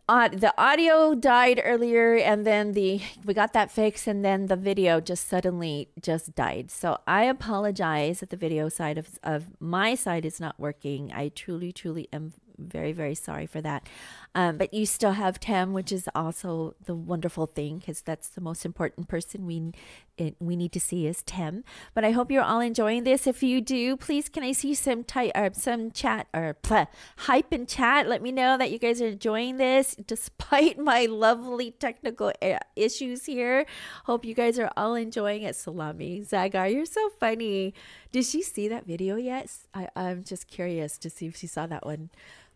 uh, 0.09 0.27
the 0.27 0.51
audio 0.57 1.13
died 1.13 1.61
earlier 1.63 2.15
and 2.15 2.43
then 2.43 2.71
the 2.71 2.99
we 3.25 3.33
got 3.35 3.53
that 3.53 3.69
fixed 3.69 4.07
and 4.07 4.25
then 4.25 4.47
the 4.47 4.55
video 4.55 4.99
just 4.99 5.29
suddenly 5.29 5.87
just 6.01 6.33
died. 6.33 6.71
So 6.71 6.97
i 7.05 7.25
apologize 7.25 8.19
that 8.21 8.31
the 8.31 8.35
video 8.35 8.69
side 8.69 8.97
of, 8.97 9.19
of 9.21 9.61
my 9.61 9.93
side 9.93 10.25
is 10.25 10.39
not 10.39 10.59
working. 10.59 11.11
I 11.13 11.29
truly 11.29 11.71
truly 11.71 12.09
am 12.11 12.33
very 12.57 12.91
very 12.91 13.13
sorry 13.13 13.45
for 13.45 13.61
that 13.61 13.87
um, 14.35 14.57
but 14.57 14.73
you 14.73 14.85
still 14.85 15.13
have 15.13 15.39
Tem, 15.39 15.73
which 15.73 15.91
is 15.91 16.07
also 16.13 16.75
the 16.85 16.93
wonderful 16.93 17.47
thing 17.47 17.79
because 17.79 18.01
that's 18.01 18.29
the 18.29 18.41
most 18.41 18.63
important 18.63 19.07
person 19.07 19.45
we 19.45 19.71
it, 20.17 20.35
we 20.39 20.55
need 20.55 20.71
to 20.73 20.79
see 20.79 21.07
is 21.07 21.23
Tem. 21.23 21.63
But 21.93 22.03
I 22.03 22.11
hope 22.11 22.29
you're 22.29 22.43
all 22.43 22.59
enjoying 22.59 23.05
this. 23.05 23.25
If 23.25 23.41
you 23.41 23.61
do, 23.61 23.97
please 23.97 24.29
can 24.29 24.43
I 24.43 24.51
see 24.51 24.73
some 24.75 25.03
type 25.03 25.31
or 25.33 25.49
some 25.53 25.91
chat 25.91 26.27
or 26.33 26.55
pleh, 26.61 26.87
hype 27.17 27.53
in 27.53 27.65
chat? 27.65 28.07
Let 28.07 28.21
me 28.21 28.31
know 28.31 28.57
that 28.57 28.71
you 28.71 28.77
guys 28.77 29.01
are 29.01 29.07
enjoying 29.07 29.57
this 29.57 29.95
despite 29.95 30.77
my 30.91 31.05
lovely 31.05 31.71
technical 31.71 32.31
uh, 32.41 32.59
issues 32.75 33.25
here. 33.25 33.65
Hope 34.05 34.25
you 34.25 34.35
guys 34.35 34.59
are 34.59 34.71
all 34.77 34.93
enjoying 34.95 35.43
it. 35.43 35.55
Salami, 35.55 36.21
Zagar, 36.21 36.71
you're 36.71 36.85
so 36.85 37.09
funny. 37.19 37.73
Did 38.11 38.25
she 38.25 38.41
see 38.41 38.67
that 38.67 38.85
video 38.85 39.15
yet? 39.15 39.49
I, 39.73 39.87
I'm 39.95 40.23
just 40.23 40.47
curious 40.47 40.97
to 40.99 41.09
see 41.09 41.27
if 41.27 41.35
she 41.35 41.47
saw 41.47 41.65
that 41.67 41.85
one. 41.85 42.09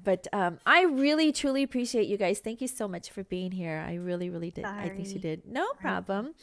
But 0.03 0.27
um, 0.33 0.59
I 0.65 0.83
really, 0.83 1.31
truly 1.31 1.62
appreciate 1.63 2.07
you 2.07 2.17
guys. 2.17 2.39
Thank 2.39 2.61
you 2.61 2.67
so 2.67 2.87
much 2.87 3.09
for 3.09 3.23
being 3.23 3.51
here. 3.51 3.83
I 3.87 3.95
really, 3.95 4.29
really 4.29 4.51
did. 4.51 4.65
I 4.65 4.89
think 4.89 5.07
you 5.13 5.19
did. 5.19 5.45
No 5.45 5.67
problem. 5.79 6.33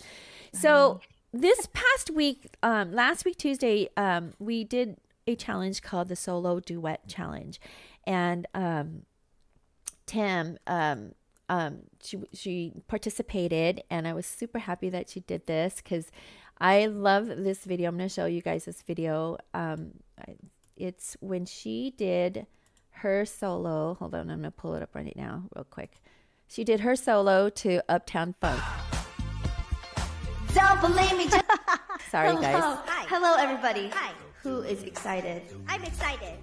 So 0.53 1.01
this 1.33 1.69
past 1.73 2.11
week, 2.11 2.49
um, 2.63 2.93
last 2.93 3.25
week 3.25 3.37
Tuesday, 3.37 3.89
um, 3.97 4.33
we 4.39 4.65
did 4.65 4.97
a 5.27 5.35
challenge 5.37 5.83
called 5.83 6.09
the 6.09 6.17
Solo 6.17 6.61
Duet 6.61 7.07
Challenge, 7.09 7.61
and 8.07 8.47
um, 8.55 9.03
Tem, 10.07 10.59
um, 10.67 11.13
um, 11.49 11.83
she 12.03 12.19
she 12.33 12.73
participated, 12.89 13.83
and 13.91 14.09
I 14.09 14.13
was 14.13 14.27
super 14.27 14.59
happy 14.61 14.89
that 14.91 15.09
she 15.09 15.21
did 15.21 15.47
this 15.47 15.77
because 15.77 16.11
I 16.59 16.87
love 16.87 17.27
this 17.27 17.65
video. 17.65 17.89
I'm 17.91 17.97
going 17.97 18.09
to 18.09 18.15
show 18.15 18.27
you 18.27 18.43
guys 18.43 18.65
this 18.65 18.83
video. 18.83 19.37
Um, 19.55 19.93
I- 20.19 20.37
it's 20.77 21.17
when 21.21 21.45
she 21.45 21.93
did 21.97 22.47
her 23.01 23.25
solo. 23.25 23.95
Hold 23.95 24.15
on, 24.15 24.31
I'm 24.31 24.41
going 24.41 24.43
to 24.43 24.51
pull 24.51 24.75
it 24.75 24.83
up 24.83 24.95
right 24.95 25.15
now, 25.17 25.45
real 25.55 25.65
quick. 25.65 26.01
She 26.49 26.65
did 26.65 26.81
her 26.81 26.97
solo 26.97 27.49
to 27.49 27.81
Uptown 27.89 28.35
Funk. 28.41 28.61
Don't 30.55 30.81
believe 30.81 31.17
me. 31.17 31.25
Just 31.29 31.45
Sorry, 32.11 32.29
Hello. 32.29 32.41
guys. 32.41 32.55
Hi. 32.87 33.07
Hello, 33.09 33.37
everybody. 33.39 33.89
Hi. 33.95 34.13
Who 34.43 34.63
is 34.63 34.83
excited 34.83 35.43
I'm 35.69 35.83
excited. 35.85 36.39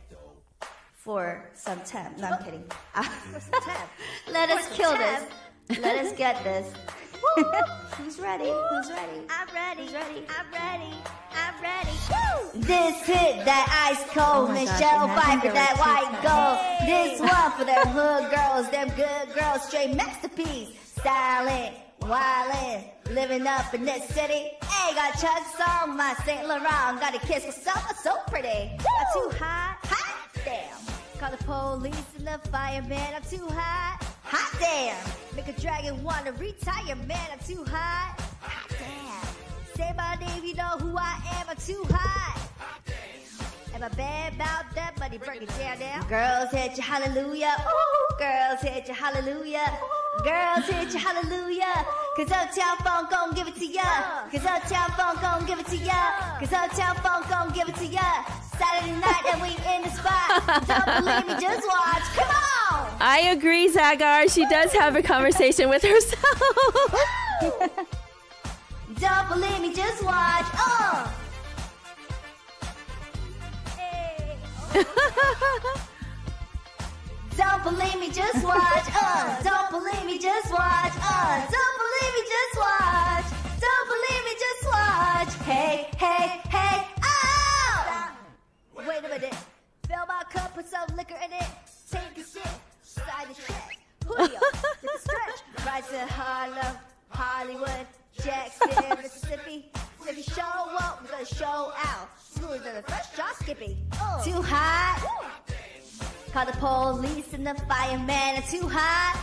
for 0.93 1.49
some 1.53 1.79
temp? 1.81 2.17
No, 2.17 2.27
I'm 2.27 2.33
oh. 2.33 2.45
kidding. 2.45 2.63
Let 4.31 4.49
us 4.49 4.69
kill 4.75 4.95
temp. 4.95 5.29
this. 5.67 5.79
Let 5.79 6.05
us 6.05 6.13
get 6.13 6.43
this. 6.43 6.73
Who's 7.97 8.19
ready? 8.19 8.45
Who's 8.45 8.89
ready? 8.89 9.21
I'm 9.29 9.47
ready. 9.53 9.83
Who's 9.83 9.93
ready? 9.93 10.25
I'm 10.37 10.51
ready. 10.51 10.93
I'm 11.33 11.61
ready. 11.61 11.91
Woo! 12.09 12.61
This 12.61 13.05
hit 13.05 13.45
that 13.45 13.67
ice 13.89 14.03
cold 14.13 14.49
Oh 14.49 14.53
Michelle 14.53 15.05
imagine 15.05 15.51
Pfeiffer, 15.51 15.53
that 15.53 15.75
white 15.77 16.11
two 16.17 16.27
gold. 16.27 16.57
songs. 16.57 16.87
This 16.87 17.19
one 17.19 17.51
for 17.57 17.65
them 17.65 17.87
hood 17.93 18.25
girls, 18.33 18.69
them 18.71 18.89
good 18.95 19.35
girls, 19.35 19.63
straight 19.67 19.95
masterpiece. 19.95 20.69
Styling, 20.99 21.73
wildin', 22.01 22.83
living 23.13 23.45
up 23.47 23.73
in 23.73 23.85
this 23.85 24.07
city. 24.09 24.51
Hey, 24.63 24.95
got 24.95 25.13
Chuck's 25.19 25.59
on 25.67 25.95
my 25.97 26.15
Saint 26.25 26.47
Laurent, 26.47 26.99
got 26.99 27.15
a 27.15 27.19
kiss 27.19 27.45
for 27.45 27.51
summer, 27.51 27.93
so 28.01 28.15
pretty. 28.27 28.47
I'm 28.47 29.07
too 29.13 29.29
hot. 29.37 29.77
Hot 29.83 30.29
damn. 30.45 31.19
Call 31.19 31.31
the 31.31 31.43
police 31.43 31.95
and 32.17 32.27
the 32.27 32.39
fireman. 32.49 33.13
I'm 33.15 33.23
too 33.23 33.47
hot. 33.49 34.03
Hot 34.29 34.59
damn. 34.59 34.97
Make 35.35 35.47
a 35.47 35.59
dragon 35.59 36.03
wanna 36.03 36.33
retire, 36.33 36.95
man. 37.07 37.27
I'm 37.31 37.39
too 37.39 37.63
hot. 37.63 38.19
Hot 38.41 38.69
damn. 38.69 39.75
Say 39.75 39.93
my 39.95 40.15
name, 40.15 40.43
you 40.43 40.53
know 40.55 40.77
who 40.79 40.97
I 40.97 41.19
am. 41.39 41.49
I'm 41.49 41.55
too 41.55 41.83
hot. 41.89 42.37
Am 43.77 43.83
I 43.83 43.89
bad 43.89 44.33
about 44.33 44.73
that? 44.73 44.95
Buddy, 44.95 45.19
break 45.19 45.43
it 45.43 45.49
down 45.49 45.77
now. 45.77 46.01
Girls 46.09 46.49
hit 46.49 46.77
you, 46.77 46.81
hallelujah. 46.81 47.53
Ooh, 47.61 48.17
girls 48.17 48.59
hit 48.59 48.87
you, 48.87 48.93
hallelujah. 48.95 49.71
Girls 50.23 50.65
hit 50.65 50.93
you, 50.93 50.99
hallelujah. 50.99 51.85
Cause 52.15 52.31
Uptown 52.31 52.77
Funk 52.77 53.11
gon' 53.11 53.35
give 53.35 53.47
it 53.47 53.55
to 53.57 53.67
ya. 53.67 53.83
Cause 54.31 54.43
Uptown 54.43 54.89
Funk 54.97 55.21
gon' 55.21 55.45
give 55.45 55.59
it 55.59 55.67
to 55.67 55.77
ya. 55.77 55.93
Cause 56.39 56.53
Uptown 56.53 56.95
Funk 56.95 57.29
gon' 57.29 57.51
give 57.53 57.69
it 57.69 57.75
to 57.75 57.85
ya. 57.85 58.25
Saturday 58.57 58.99
night 58.99 59.23
and 59.31 59.43
we 59.43 59.49
in 59.49 59.83
the 59.83 59.91
spot. 59.91 60.41
Don't 60.65 61.05
believe 61.05 61.27
me, 61.27 61.39
just 61.39 61.67
watch. 61.67 62.01
Come 62.17 62.29
on. 62.29 62.97
I 62.99 63.29
agree, 63.29 63.71
Zagar. 63.71 64.27
She 64.33 64.47
does 64.47 64.73
have 64.73 64.95
a 64.95 65.03
conversation 65.03 65.69
with 65.69 65.83
herself. 65.83 66.95
Don't 68.99 69.29
believe 69.29 69.61
me, 69.61 69.71
just 69.75 70.03
watch. 70.03 70.47
Uh. 70.57 71.07
Don't 77.35 77.63
believe 77.63 77.99
me, 77.99 78.11
just 78.11 78.43
watch. 78.43 78.85
Uh. 78.93 79.41
Don't 79.41 79.71
believe 79.71 80.05
me, 80.05 80.19
just 80.19 80.51
watch. 80.51 80.93
Uh. 81.01 81.47
Don't 81.49 81.77
believe 81.81 82.13
me, 82.13 82.21
just 82.29 82.57
watch. 82.57 83.25
Don't 83.59 83.87
believe 83.89 84.23
me, 84.25 84.35
just 84.37 84.65
watch. 84.67 85.33
Hey, 85.47 85.89
hey, 85.97 86.41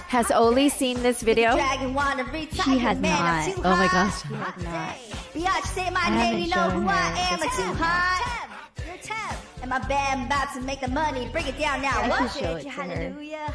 Has 0.08 0.30
Oli 0.30 0.68
seen 0.68 1.02
this 1.02 1.22
video? 1.22 1.54
Dragon 1.56 1.94
wanna 1.94 2.24
retire, 2.24 2.48
She 2.64 2.78
has 2.78 2.98
not. 3.00 3.44
too 3.54 3.62
Oh 3.64 3.76
my 3.76 3.88
gosh. 3.90 4.22
She 4.22 4.34
has 4.34 4.62
not. 4.62 4.96
Biatch, 5.34 5.66
say 5.74 5.90
my 5.90 6.00
I 6.04 6.10
name, 6.10 6.18
haven't 6.18 6.40
you 6.42 6.48
know 6.50 6.70
shown 6.70 6.82
who 6.82 6.88
I 6.88 7.28
am. 7.30 7.42
I'm 7.42 7.50
too 7.50 7.82
hot. 7.82 8.48
You're 8.86 8.96
Tab. 8.98 9.36
And 9.62 9.70
my 9.70 9.78
band 9.80 10.26
about 10.26 10.52
to 10.54 10.60
make 10.60 10.80
the 10.80 10.88
money. 10.88 11.28
Bring 11.32 11.46
it 11.46 11.58
down 11.58 11.82
now. 11.82 12.00
I 12.02 12.08
What? 12.08 12.30
should 12.32 12.42
show 12.44 12.56
it 12.56 12.62
to 12.64 12.68
her. 12.70 12.82
hallelujah. 12.82 13.54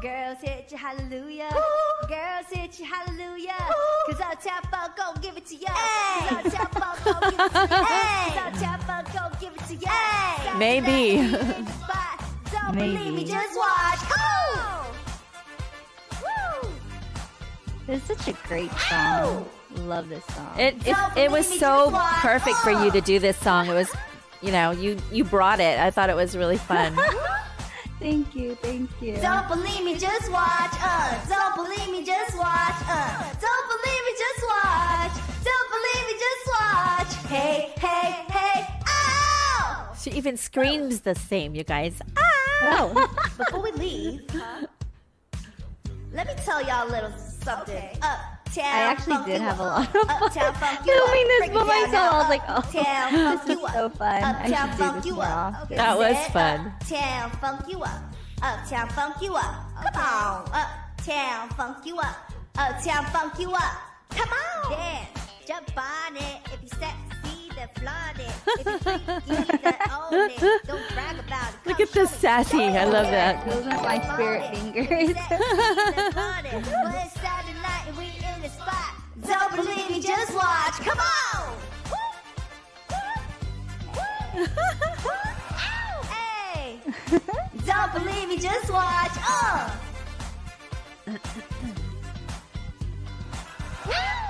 Girls 0.00 0.38
hit 0.40 0.70
you, 0.70 0.76
hallelujah. 0.78 1.50
Girls 2.08 2.46
hit 2.52 2.78
you, 2.78 2.84
hallelujah. 2.86 3.56
Cause 4.06 4.20
Uptown 4.20 4.62
Funk 4.70 4.96
gon' 4.96 5.14
give 5.20 5.36
it 5.36 5.46
to 5.46 5.56
ya. 5.56 5.68
Cause 5.72 6.54
Uptown 6.54 6.68
Funk 6.80 7.04
gon' 7.04 7.30
give 7.30 7.40
it 7.40 7.52
to 7.52 7.58
ya. 7.58 7.68
Cause 8.28 8.62
Uptown 8.62 8.80
Funk 8.80 9.12
gon' 9.12 9.32
give 9.40 9.52
it 9.54 9.66
to 9.66 9.74
ya. 9.74 9.90
Saturday 9.90 10.58
Maybe. 10.58 11.36
night, 12.74 12.82
we 12.82 12.96
in 12.96 12.96
the 12.96 12.98
spot. 12.98 12.98
Don't 12.98 13.04
believe 13.04 13.14
me, 13.14 13.24
just 13.24 13.56
watch. 13.56 13.98
Oh! 14.18 14.94
Woo! 16.62 16.68
This 17.86 18.02
is 18.10 18.18
such 18.18 18.28
a 18.28 18.48
great 18.48 18.70
song. 18.72 19.48
Love 19.76 20.08
this 20.08 20.24
song. 20.26 20.58
It 20.58 20.74
it, 20.86 20.96
it 21.16 21.30
was 21.30 21.46
so 21.58 21.90
perfect 22.20 22.56
for 22.58 22.70
you 22.70 22.90
to 22.90 23.00
do 23.00 23.18
this 23.18 23.36
song. 23.38 23.68
It 23.68 23.74
was, 23.74 23.90
you 24.42 24.52
know, 24.52 24.70
you 24.70 24.96
you 25.12 25.24
brought 25.24 25.60
it. 25.60 25.78
I 25.78 25.90
thought 25.90 26.10
it 26.10 26.16
was 26.16 26.36
really 26.36 26.56
fun. 26.56 26.98
thank 28.00 28.34
you, 28.34 28.54
thank 28.56 28.90
you. 29.00 29.16
Don't 29.16 29.48
believe 29.48 29.84
me, 29.84 29.96
just 29.98 30.30
watch. 30.30 30.72
Uh, 30.80 31.26
don't 31.28 31.56
believe 31.56 31.90
me, 31.90 32.04
just 32.04 32.36
watch. 32.36 32.76
Uh, 32.88 33.34
don't 33.40 33.66
believe 33.68 34.02
me, 34.06 34.12
just 34.18 34.46
watch. 34.46 35.12
Don't 35.44 35.68
believe 35.70 36.04
me, 36.06 36.14
just 36.18 36.44
watch. 36.46 37.14
Hey, 37.30 37.72
hey, 37.78 38.24
hey, 38.30 38.66
ow! 38.86 39.92
She 40.00 40.10
even 40.12 40.36
screams 40.36 41.00
the 41.00 41.14
same, 41.14 41.54
you 41.54 41.64
guys. 41.64 42.00
Oh, 42.62 43.28
before 43.38 43.62
we 43.62 43.72
leave, 43.72 44.22
let 46.12 46.26
me 46.26 46.32
tell 46.44 46.62
y'all 46.64 46.88
a 46.88 46.90
little 46.90 47.12
something. 47.18 47.88
Uptown. 48.02 48.64
I 48.64 48.78
actually 48.80 49.16
did 49.26 49.34
you 49.40 49.40
have 49.46 49.60
a 49.60 49.62
lot 49.62 49.86
of 49.86 49.92
fun 49.92 50.22
Uptown 50.22 50.54
funk 50.54 50.80
you 50.86 50.92
filming 50.92 51.28
this 51.28 51.48
by 51.50 51.64
myself. 51.64 52.14
I 52.14 52.18
was 52.18 52.28
like, 52.28 52.42
oh, 52.48 52.54
Uptown 52.54 53.12
funk 53.12 53.46
this 53.46 53.56
is 53.56 53.72
so 53.72 53.88
fun. 53.90 54.22
I 54.24 54.46
should 54.46 54.54
Uptown 54.54 54.94
do 54.94 54.96
this 54.96 55.06
you 55.06 55.14
more 55.14 55.24
up. 55.24 55.54
often. 55.54 55.76
That 55.76 55.98
was 55.98 56.16
Said 56.16 56.32
fun. 56.32 56.72
Uptown 56.80 57.30
funk 57.32 57.60
you 57.68 57.82
up. 57.82 58.02
Uptown 58.42 58.88
funk 58.90 59.14
you 59.22 59.34
up. 59.36 59.54
Come 59.82 60.02
on. 60.02 60.50
Uptown 60.52 61.48
funk 61.50 61.86
you 61.86 61.98
up. 61.98 62.32
Uptown 62.56 63.04
funk 63.06 63.38
you 63.38 63.52
up. 63.52 63.72
Come 64.10 64.28
on. 64.30 64.70
Dance. 64.72 65.08
Jump 65.46 65.70
on 65.76 66.16
it. 66.16 66.38
If 66.52 66.60
you're 66.62 66.80
sexy, 66.80 67.37
then 67.58 67.68
flaunt 67.74 68.20
it. 68.20 68.30
If 68.46 68.64
you 68.66 68.78
freaky, 68.78 69.58
then 69.62 69.74
own 69.90 70.30
it. 70.30 70.38
Don't 70.66 70.88
brag 70.94 71.18
about 71.18 71.54
it. 71.54 71.66
Look 71.66 71.80
at 71.80 71.90
this 71.90 72.10
show 72.10 72.14
me. 72.14 72.20
sassy. 72.20 72.62
I 72.62 72.84
love 72.84 73.06
that. 73.06 73.44
Those 73.48 73.66
are 73.66 73.82
my 73.82 74.00
spirit 74.14 74.54
fingers. 74.54 74.88
Well, 74.88 75.00
it's 77.04 77.14
Saturday 77.14 77.58
night 77.60 77.84
and 77.88 77.96
we 77.96 78.04
in 78.04 78.42
the 78.42 78.48
spot. 78.48 78.94
Don't 79.26 79.56
believe 79.56 79.90
me, 79.90 80.00
just 80.00 80.32
watch. 80.34 80.74
Come 80.86 80.98
on. 80.98 81.56
Hey. 86.08 86.80
Don't 87.66 87.92
believe 87.92 88.28
me, 88.28 88.38
just 88.38 88.70
watch. 88.70 89.16
Uh. 89.16 89.70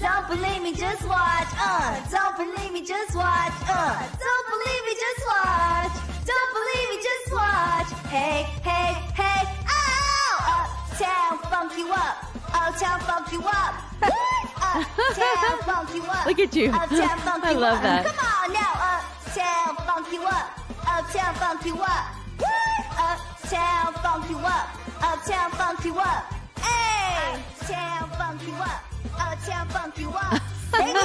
Don't 0.00 0.26
believe 0.28 0.62
me, 0.62 0.72
just 0.74 1.04
watch. 1.06 1.48
Uh. 1.56 2.00
Don't 2.10 2.36
believe 2.36 2.72
me, 2.72 2.82
just 2.84 3.14
watch. 3.14 3.52
Uh. 3.68 3.98
Don't 4.24 4.46
believe 4.52 4.82
me, 4.88 4.94
just 5.04 5.22
watch. 5.28 5.94
Don't 6.24 6.50
believe 6.56 6.88
me, 6.92 6.96
just 7.08 7.26
watch. 7.34 7.90
Hey, 8.08 8.42
hey, 8.64 8.94
hey, 9.14 9.40
ow! 9.68 10.70
Uptown 10.90 11.38
funk 11.50 11.72
you 11.76 11.92
up. 11.92 12.16
Uptown 12.54 13.00
funk 13.00 13.32
you 13.32 13.42
up. 13.44 13.74
uptown 14.02 15.58
funk 15.68 15.94
you 15.94 16.02
up. 16.02 16.26
Look 16.26 16.38
at 16.40 16.56
you. 16.56 16.70
Uptown 16.70 17.18
funk 17.18 17.44
I 17.50 17.52
love 17.52 17.76
up. 17.76 17.82
that. 17.82 18.04
Come 18.06 18.18
on 18.18 18.52
now, 18.52 18.72
uptown 18.96 19.76
funk 19.86 20.12
you 20.12 20.22
up. 20.24 20.48
Uptown 20.86 21.34
funk 21.34 21.64
you 21.66 21.76
up. 21.76 22.04
Uptown 22.98 23.92
funk 24.02 24.30
you 24.30 24.38
up. 24.38 24.68
Uptown 25.02 25.50
funk 25.52 25.84
you 25.84 25.98
up. 25.98 26.32
Hey! 26.58 27.42
Uptown 27.60 28.10
funk 28.18 28.40
you 28.46 28.54
up. 28.54 28.89
Uptown 29.18 29.68
funk 29.68 29.98
you 29.98 30.10
up. 30.10 30.42
Sing 30.70 30.88
it. 30.88 30.96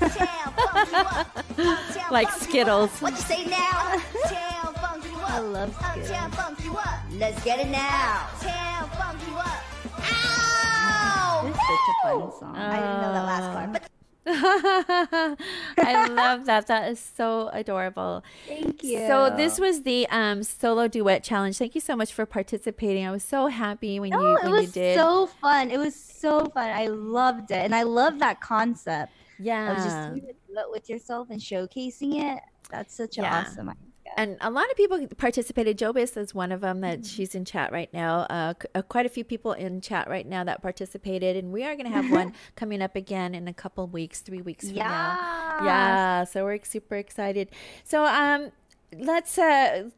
Uptown 0.00 0.52
funk 0.56 0.90
you 0.90 0.96
up. 0.98 1.36
Uptown 1.58 2.12
Like 2.12 2.30
Skittles. 2.32 3.00
What 3.00 3.12
you 3.12 3.18
say 3.18 3.44
now? 3.46 4.00
Uptown 4.24 4.74
funk 4.74 5.04
you 5.04 5.16
up. 5.18 5.30
I 5.30 5.38
love 5.40 5.74
Skittles. 5.74 6.10
Uptown 6.10 6.30
funk 6.32 6.64
you 6.64 6.76
up. 6.76 7.00
Let's 7.12 7.44
get 7.44 7.60
it 7.60 7.68
now. 7.70 8.28
Uptown 8.34 8.90
funk 8.90 9.20
you 9.28 9.36
up. 9.36 9.62
Ow! 10.00 11.46
It's 11.46 11.56
such 11.56 11.88
a 11.88 11.94
fun 12.02 12.32
song. 12.40 12.56
I 12.56 12.76
didn't 12.76 13.00
know 13.02 13.12
that 13.12 13.24
last 13.24 13.52
part, 13.54 13.72
but 13.72 13.82
I 14.26 16.06
love 16.10 16.46
that. 16.46 16.66
That 16.66 16.90
is 16.90 17.00
so 17.00 17.48
adorable. 17.52 18.22
Thank 18.46 18.82
you. 18.82 18.98
So 19.06 19.32
this 19.36 19.58
was 19.58 19.82
the 19.82 20.06
um, 20.10 20.42
solo 20.42 20.88
duet 20.88 21.22
challenge. 21.24 21.56
Thank 21.58 21.74
you 21.74 21.80
so 21.80 21.96
much 21.96 22.12
for 22.12 22.26
participating. 22.26 23.06
I 23.06 23.10
was 23.10 23.22
so 23.24 23.46
happy 23.46 23.98
when 24.00 24.10
No, 24.10 24.20
you 24.20 24.36
it 24.36 24.42
when 24.44 24.52
was 24.52 24.66
you 24.66 24.72
did. 24.72 24.96
so 24.98 25.26
fun. 25.26 25.70
It 25.70 25.78
was 25.78 25.94
so 25.94 26.46
fun. 26.46 26.70
I 26.70 26.86
loved 26.88 27.50
it, 27.50 27.58
and 27.64 27.74
I 27.74 27.82
love 27.84 28.18
that 28.18 28.40
concept 28.40 29.12
yeah. 29.38 29.70
of 29.72 29.76
just 29.78 29.96
doing 30.20 30.34
duet 30.48 30.70
with 30.70 30.88
yourself 30.90 31.28
and 31.30 31.40
showcasing 31.40 32.22
it. 32.34 32.42
That's 32.70 32.94
such 32.94 33.18
an 33.18 33.24
Yeah. 33.24 33.44
awesome 33.46 33.70
idea. 33.70 33.82
And 34.16 34.36
a 34.40 34.50
lot 34.50 34.70
of 34.70 34.76
people 34.76 35.06
participated. 35.16 35.78
Jobis 35.78 36.16
is 36.16 36.34
one 36.34 36.50
of 36.52 36.60
them 36.60 36.80
Mm-hmm. 36.80 37.02
that 37.02 37.06
she's 37.06 37.34
in 37.34 37.44
chat 37.44 37.72
right 37.72 37.92
now. 37.92 38.20
Uh, 38.30 38.54
c- 38.60 38.68
uh, 38.74 38.82
quite 38.82 39.06
a 39.06 39.08
few 39.08 39.24
people 39.24 39.52
in 39.52 39.80
chat 39.80 40.08
right 40.08 40.26
now 40.26 40.44
that 40.44 40.62
participated, 40.62 41.36
and 41.36 41.52
we 41.52 41.64
are 41.64 41.74
going 41.76 41.86
to 41.86 41.92
have 41.92 42.10
one 42.10 42.32
coming 42.56 42.82
up 42.82 42.94
again 42.96 43.34
in 43.34 43.48
a 43.48 43.54
couple 43.54 43.86
weeks, 43.86 44.20
three 44.20 44.42
weeks 44.42 44.66
from 44.66 44.76
now. 44.76 44.84
Yeah. 44.84 45.64
Yeah, 45.64 46.24
so 46.24 46.44
we're 46.44 46.58
super 46.64 46.96
excited. 46.96 47.50
So 47.84 48.04
um, 48.04 48.50
let's 48.96 49.36
uh 49.38 49.90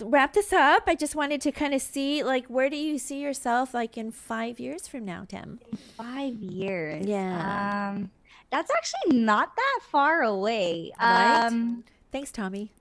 wrap 0.00 0.32
this 0.32 0.52
up. 0.54 0.84
I 0.86 0.94
just 0.94 1.14
wanted 1.14 1.40
to 1.42 1.52
kind 1.52 1.74
of 1.74 1.82
see 1.82 2.22
like 2.22 2.46
where 2.46 2.70
do 2.70 2.76
you 2.76 2.98
see 2.98 3.20
yourself 3.20 3.74
like 3.74 3.98
in 3.98 4.10
five 4.10 4.58
years 4.58 4.88
from 4.88 5.04
now, 5.04 5.24
Tem? 5.28 5.60
Five 5.96 6.34
years. 6.36 7.04
Yeah. 7.06 7.90
Um, 7.94 8.10
that's 8.50 8.70
actually 8.74 9.18
not 9.18 9.54
that 9.56 9.80
far 9.90 10.22
away. 10.22 10.92
Right? 10.98 11.46
Um, 11.46 11.84
Thanks, 12.10 12.30
Tommy. 12.32 12.72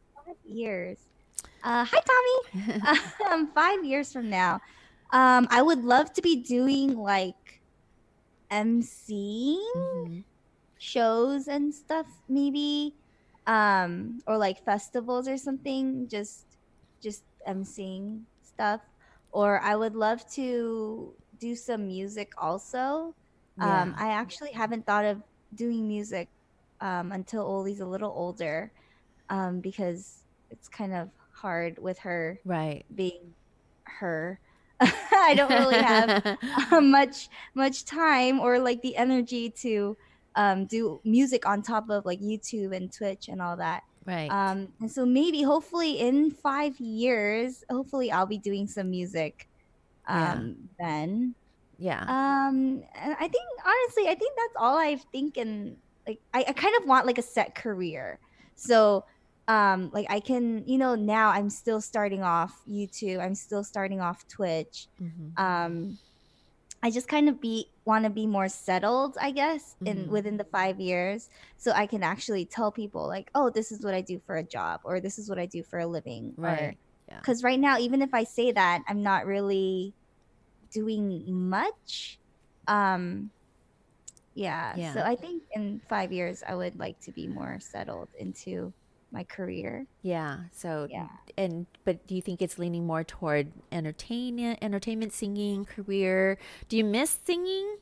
Years. 0.52 1.00
Uh, 1.64 1.86
hi, 1.86 2.00
Tommy. 2.08 2.80
um, 3.32 3.52
five 3.54 3.84
years 3.86 4.12
from 4.12 4.30
now, 4.30 4.60
um, 5.14 5.48
I 5.52 5.62
would 5.62 5.84
love 5.84 6.14
to 6.14 6.22
be 6.22 6.44
doing 6.44 6.96
like 6.98 7.62
emceeing 8.52 9.60
Mhm. 9.76 10.24
shows 10.78 11.48
and 11.48 11.74
stuff, 11.74 12.08
maybe, 12.30 12.96
um, 13.48 14.20
or 14.28 14.38
like 14.38 14.64
festivals 14.66 15.28
or 15.28 15.38
something. 15.38 16.08
Just, 16.10 16.58
just 17.02 17.24
emceeing 17.48 18.24
stuff. 18.42 18.82
Or 19.32 19.60
I 19.62 19.76
would 19.76 19.96
love 19.96 20.24
to 20.36 21.16
do 21.38 21.56
some 21.56 21.88
music 21.88 22.32
also. 22.38 23.16
Um, 23.62 23.96
I 23.98 24.10
actually 24.12 24.52
haven't 24.54 24.86
thought 24.86 25.06
of 25.06 25.22
doing 25.54 25.88
music 25.88 26.30
um, 26.82 27.12
until 27.12 27.46
Oli's 27.46 27.80
a 27.82 27.86
little 27.86 28.12
older, 28.12 28.72
um, 29.30 29.62
because 29.62 30.21
it's 30.52 30.68
kind 30.68 30.94
of 30.94 31.10
hard 31.34 31.80
with 31.80 32.00
her 32.00 32.40
Right. 32.46 32.86
being 32.94 33.34
her. 33.86 34.40
I 34.80 35.34
don't 35.36 35.52
really 35.52 35.78
have 35.82 36.38
uh, 36.72 36.82
much 36.82 37.30
much 37.54 37.86
time 37.86 38.40
or 38.40 38.60
like 38.60 38.82
the 38.82 38.96
energy 38.96 39.50
to 39.62 39.96
um, 40.36 40.66
do 40.66 41.00
music 41.04 41.46
on 41.46 41.62
top 41.62 41.90
of 41.90 42.06
like 42.06 42.20
YouTube 42.20 42.76
and 42.76 42.92
Twitch 42.92 43.28
and 43.28 43.42
all 43.42 43.58
that. 43.58 43.84
Right. 44.06 44.30
Um, 44.32 44.70
and 44.80 44.92
so 44.92 45.06
maybe, 45.06 45.44
hopefully, 45.44 46.00
in 46.00 46.32
five 46.32 46.80
years, 46.80 47.64
hopefully, 47.70 48.12
I'll 48.12 48.26
be 48.26 48.40
doing 48.40 48.66
some 48.68 48.90
music 48.90 49.48
Yeah. 50.10 50.34
um, 50.34 50.56
then. 50.80 51.36
yeah. 51.78 52.02
Um, 52.08 52.82
and 52.96 53.16
I 53.20 53.28
think 53.28 53.46
honestly, 53.64 54.08
I 54.08 54.16
think 54.16 54.34
that's 54.36 54.56
all 54.58 54.78
I 54.78 54.96
think. 55.12 55.38
And 55.38 55.78
like, 56.08 56.20
I, 56.34 56.46
I 56.48 56.54
kind 56.54 56.74
of 56.82 56.88
want 56.88 57.06
like 57.06 57.20
a 57.20 57.22
set 57.22 57.54
career. 57.54 58.18
So, 58.56 59.06
um, 59.52 59.90
like 59.92 60.08
I 60.10 60.20
can, 60.22 60.64
you 60.66 60.78
know, 60.78 60.96
now 60.96 61.30
I'm 61.30 61.50
still 61.50 61.82
starting 61.82 62.24
off 62.24 62.54
YouTube. 62.66 63.20
I'm 63.20 63.36
still 63.36 63.64
starting 63.64 64.00
off 64.00 64.26
Twitch. 64.30 64.88
Mhm. 65.02 65.38
Um, 65.38 65.98
I 66.82 66.90
just 66.90 67.08
kind 67.08 67.28
of 67.30 67.42
be 67.42 67.68
want 67.86 68.06
to 68.06 68.10
be 68.10 68.26
more 68.26 68.48
settled, 68.48 69.18
I 69.20 69.32
guess, 69.32 69.76
in 69.86 70.06
Mhm. 70.06 70.08
within 70.08 70.38
the 70.38 70.46
five 70.46 70.80
years, 70.80 71.30
so 71.58 71.72
I 71.74 71.86
can 71.86 72.02
actually 72.02 72.46
tell 72.46 72.72
people 72.72 73.08
like, 73.08 73.30
oh, 73.36 73.50
this 73.50 73.72
is 73.72 73.84
what 73.84 73.94
I 73.94 74.02
do 74.02 74.20
for 74.26 74.38
a 74.38 74.44
job, 74.44 74.82
or 74.84 75.00
this 75.02 75.20
is 75.20 75.28
what 75.30 75.38
I 75.38 75.48
do 75.48 75.64
for 75.64 75.80
a 75.80 75.86
living, 75.86 76.34
Right. 76.38 76.78
Yeah. 77.10 77.20
Because 77.20 77.44
right 77.44 77.60
now, 77.60 77.78
even 77.78 78.02
if 78.02 78.14
I 78.14 78.24
say 78.24 78.54
that, 78.54 78.84
I'm 78.88 79.04
not 79.04 79.26
really 79.26 79.94
doing 80.72 81.26
much. 81.28 82.20
Um, 82.68 83.32
yeah. 84.34 84.76
Yeah. 84.78 84.94
So 84.94 85.02
I 85.02 85.16
think 85.16 85.44
in 85.52 85.82
five 85.90 86.14
years, 86.14 86.42
I 86.48 86.56
would 86.56 86.80
like 86.80 87.00
to 87.02 87.12
be 87.12 87.28
more 87.28 87.60
settled 87.60 88.08
into 88.18 88.74
my 89.12 89.24
career. 89.24 89.86
Yeah. 90.02 90.38
So 90.52 90.88
Yeah. 90.90 91.08
and 91.38 91.66
but 91.86 92.08
do 92.08 92.16
you 92.16 92.22
think 92.22 92.42
it's 92.42 92.58
leaning 92.58 92.86
more 92.88 93.04
toward 93.04 93.52
entertainment, 93.72 94.60
entertainment, 94.62 95.14
singing, 95.14 95.66
career? 95.66 96.38
Do 96.70 96.78
you 96.78 96.84
miss 96.84 97.20
singing? 97.26 97.78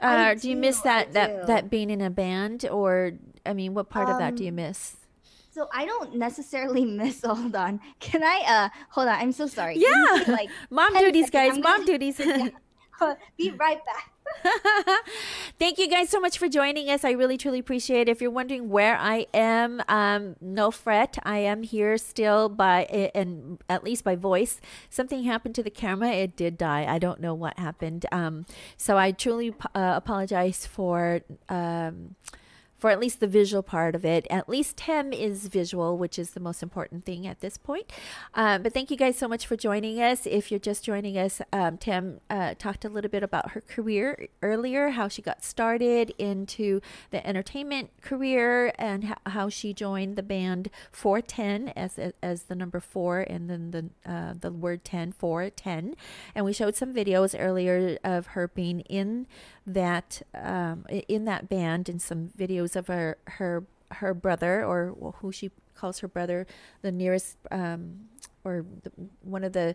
Uh, 0.00 0.34
do 0.34 0.50
you 0.50 0.56
miss 0.56 0.80
that 0.80 1.12
that 1.14 1.46
that 1.46 1.70
being 1.70 1.88
in 1.88 2.00
a 2.00 2.10
band, 2.10 2.66
or 2.70 3.12
I 3.46 3.52
mean, 3.54 3.74
what 3.74 3.88
part 3.88 4.08
of 4.08 4.18
that 4.18 4.34
do 4.36 4.42
you 4.44 4.50
Um, 4.50 4.56
miss? 4.56 4.96
So 5.52 5.68
I 5.72 5.86
don't 5.86 6.16
necessarily 6.16 6.84
miss. 7.00 7.22
Hold 7.24 7.54
on. 7.54 7.80
Can 8.00 8.22
I? 8.24 8.42
Uh, 8.46 8.68
hold 8.90 9.06
on. 9.06 9.14
I'm 9.20 9.30
so 9.32 9.46
sorry. 9.46 9.76
Yeah. 9.78 10.24
like 10.26 10.50
Mom 10.70 10.92
10 10.92 11.04
duties, 11.04 11.30
seconds. 11.30 11.54
guys. 11.58 11.62
Mom 11.62 11.84
duties. 11.86 12.16
be 13.38 13.50
right 13.52 13.78
back. 13.86 14.10
Thank 15.58 15.78
you 15.78 15.88
guys 15.88 16.08
so 16.08 16.20
much 16.20 16.38
for 16.38 16.48
joining 16.48 16.88
us. 16.90 17.04
I 17.04 17.12
really 17.12 17.36
truly 17.36 17.58
appreciate 17.58 18.08
it. 18.08 18.12
If 18.12 18.20
you're 18.20 18.30
wondering 18.30 18.68
where 18.68 18.96
I 18.96 19.26
am, 19.32 19.82
um, 19.88 20.36
no 20.40 20.70
fret. 20.70 21.18
I 21.22 21.38
am 21.38 21.62
here 21.62 21.96
still 21.98 22.48
by 22.48 22.84
and 23.14 23.62
at 23.68 23.84
least 23.84 24.04
by 24.04 24.16
voice. 24.16 24.60
Something 24.90 25.24
happened 25.24 25.54
to 25.56 25.62
the 25.62 25.70
camera. 25.70 26.10
It 26.10 26.36
did 26.36 26.58
die. 26.58 26.86
I 26.88 26.98
don't 26.98 27.20
know 27.20 27.34
what 27.34 27.58
happened. 27.58 28.06
Um, 28.12 28.46
so 28.76 28.96
I 28.96 29.12
truly 29.12 29.54
uh, 29.74 29.94
apologize 29.96 30.66
for 30.66 31.20
um, 31.48 32.16
for 32.84 32.90
at 32.90 33.00
least 33.00 33.18
the 33.18 33.26
visual 33.26 33.62
part 33.62 33.94
of 33.94 34.04
it. 34.04 34.26
At 34.28 34.46
least 34.46 34.76
Tem 34.76 35.10
is 35.10 35.48
visual, 35.48 35.96
which 35.96 36.18
is 36.18 36.32
the 36.32 36.38
most 36.38 36.62
important 36.62 37.06
thing 37.06 37.26
at 37.26 37.40
this 37.40 37.56
point. 37.56 37.90
Um, 38.34 38.62
but 38.62 38.74
thank 38.74 38.90
you 38.90 38.96
guys 38.98 39.16
so 39.16 39.26
much 39.26 39.46
for 39.46 39.56
joining 39.56 40.02
us. 40.02 40.26
If 40.26 40.50
you're 40.50 40.60
just 40.60 40.84
joining 40.84 41.16
us, 41.16 41.40
um, 41.50 41.78
Tem 41.78 42.20
uh, 42.28 42.52
talked 42.58 42.84
a 42.84 42.90
little 42.90 43.10
bit 43.10 43.22
about 43.22 43.52
her 43.52 43.62
career 43.62 44.28
earlier, 44.42 44.90
how 44.90 45.08
she 45.08 45.22
got 45.22 45.42
started 45.42 46.12
into 46.18 46.82
the 47.10 47.26
entertainment 47.26 47.88
career, 48.02 48.74
and 48.78 49.04
ho- 49.04 49.14
how 49.28 49.48
she 49.48 49.72
joined 49.72 50.16
the 50.16 50.22
band 50.22 50.68
4Tem 50.92 51.72
as 51.74 51.98
as 52.22 52.42
the 52.42 52.54
number 52.54 52.80
four, 52.80 53.20
and 53.20 53.48
then 53.48 53.70
the 53.70 53.88
uh, 54.04 54.34
the 54.38 54.52
word 54.52 54.84
Tem 54.84 55.10
4Tem. 55.10 55.94
And 56.34 56.44
we 56.44 56.52
showed 56.52 56.76
some 56.76 56.92
videos 56.92 57.34
earlier 57.38 57.96
of 58.04 58.26
her 58.26 58.46
being 58.46 58.80
in 58.80 59.26
that 59.66 60.22
um, 60.34 60.86
in 61.08 61.24
that 61.24 61.48
band 61.48 61.88
in 61.88 61.98
some 61.98 62.30
videos 62.36 62.76
of 62.76 62.86
her 62.88 63.18
her 63.26 63.64
her 63.90 64.14
brother 64.14 64.64
or 64.64 65.14
who 65.20 65.32
she 65.32 65.50
calls 65.74 66.00
her 66.00 66.08
brother 66.08 66.46
the 66.82 66.92
nearest 66.92 67.36
um, 67.50 68.08
or 68.44 68.64
the, 68.82 68.90
one 69.22 69.44
of 69.44 69.52
the 69.52 69.74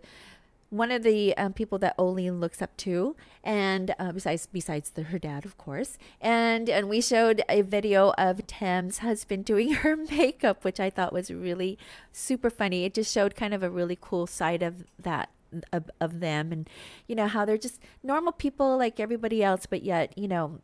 one 0.69 0.91
of 0.91 1.01
the 1.01 1.35
um, 1.35 1.53
people 1.53 1.79
that 1.79 1.95
Oli 1.97 2.29
looks 2.29 2.61
up 2.61 2.77
to, 2.77 3.15
and 3.43 3.95
uh, 3.97 4.11
besides 4.11 4.47
besides 4.51 4.91
the, 4.91 5.03
her 5.03 5.17
dad, 5.17 5.43
of 5.43 5.57
course, 5.57 5.97
and 6.21 6.69
and 6.69 6.87
we 6.87 7.01
showed 7.01 7.41
a 7.49 7.61
video 7.61 8.13
of 8.19 8.45
Tem's 8.45 8.99
husband 8.99 9.45
doing 9.45 9.73
her 9.81 9.95
makeup, 9.95 10.63
which 10.63 10.79
I 10.79 10.89
thought 10.89 11.11
was 11.11 11.31
really 11.31 11.77
super 12.11 12.49
funny. 12.49 12.85
It 12.85 12.93
just 12.93 13.11
showed 13.11 13.35
kind 13.35 13.53
of 13.53 13.63
a 13.63 13.69
really 13.69 13.97
cool 13.99 14.27
side 14.27 14.61
of 14.61 14.83
that 14.99 15.29
of, 15.71 15.89
of 15.99 16.19
them, 16.19 16.51
and 16.51 16.69
you 17.07 17.15
know 17.15 17.27
how 17.27 17.45
they're 17.45 17.57
just 17.57 17.79
normal 18.03 18.31
people 18.31 18.77
like 18.77 18.99
everybody 18.99 19.43
else, 19.43 19.65
but 19.65 19.83
yet 19.83 20.17
you 20.17 20.27
know 20.27 20.59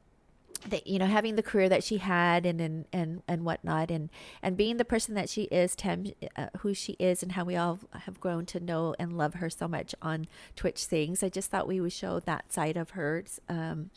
that 0.70 0.88
you 0.88 0.98
know 0.98 1.06
having 1.06 1.36
the 1.36 1.44
career 1.44 1.70
that 1.70 1.84
she 1.84 1.98
had 1.98 2.46
and 2.46 2.60
and 2.60 2.86
and, 2.92 3.22
and 3.28 3.44
whatnot 3.44 3.92
and 3.92 4.10
and 4.42 4.58
being 4.58 4.78
the 4.78 4.86
person 4.86 5.14
that 5.16 5.30
she 5.30 5.44
is 5.44 5.76
Tem 5.76 6.08
uh, 6.36 6.48
who 6.60 6.74
she 6.74 6.94
is 6.94 7.22
and 7.22 7.34
how 7.34 7.44
we 7.44 7.56
all 7.56 7.80
have 7.94 8.20
grown 8.20 8.46
to 8.48 8.60
know 8.60 8.96
and 8.98 9.18
love 9.18 9.36
her 9.36 9.50
so 9.50 9.68
much 9.68 9.94
on 10.02 10.28
Twitch 10.56 10.84
Sings 10.84 11.22
I 11.22 11.30
just 11.30 11.52
thought 11.52 11.68
we 11.68 11.80
would 11.80 11.94
show 11.94 12.20
that 12.22 12.52
side 12.52 12.78
of 12.78 12.92
hers 12.92 13.40
um 13.48 13.92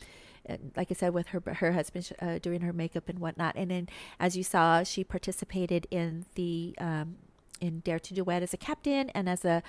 like 0.75 0.89
I 0.89 0.93
said 0.93 1.13
with 1.13 1.27
her 1.27 1.41
her 1.55 1.73
husband 1.73 2.11
uh, 2.21 2.39
doing 2.39 2.61
her 2.61 2.73
makeup 2.73 3.09
and 3.09 3.19
whatnot. 3.19 3.55
And 3.55 3.71
then 3.71 3.89
as 4.19 4.35
you 4.37 4.43
saw 4.43 4.83
she 4.83 5.03
participated 5.03 5.87
in 5.91 6.25
the 6.35 6.75
um 6.79 7.17
in 7.61 7.79
Dare 7.79 7.99
to 7.99 8.13
Duet 8.13 8.41
as 8.41 8.53
a 8.53 8.57
captain 8.57 9.09
and 9.09 9.27
as 9.27 9.43
a 9.43 9.61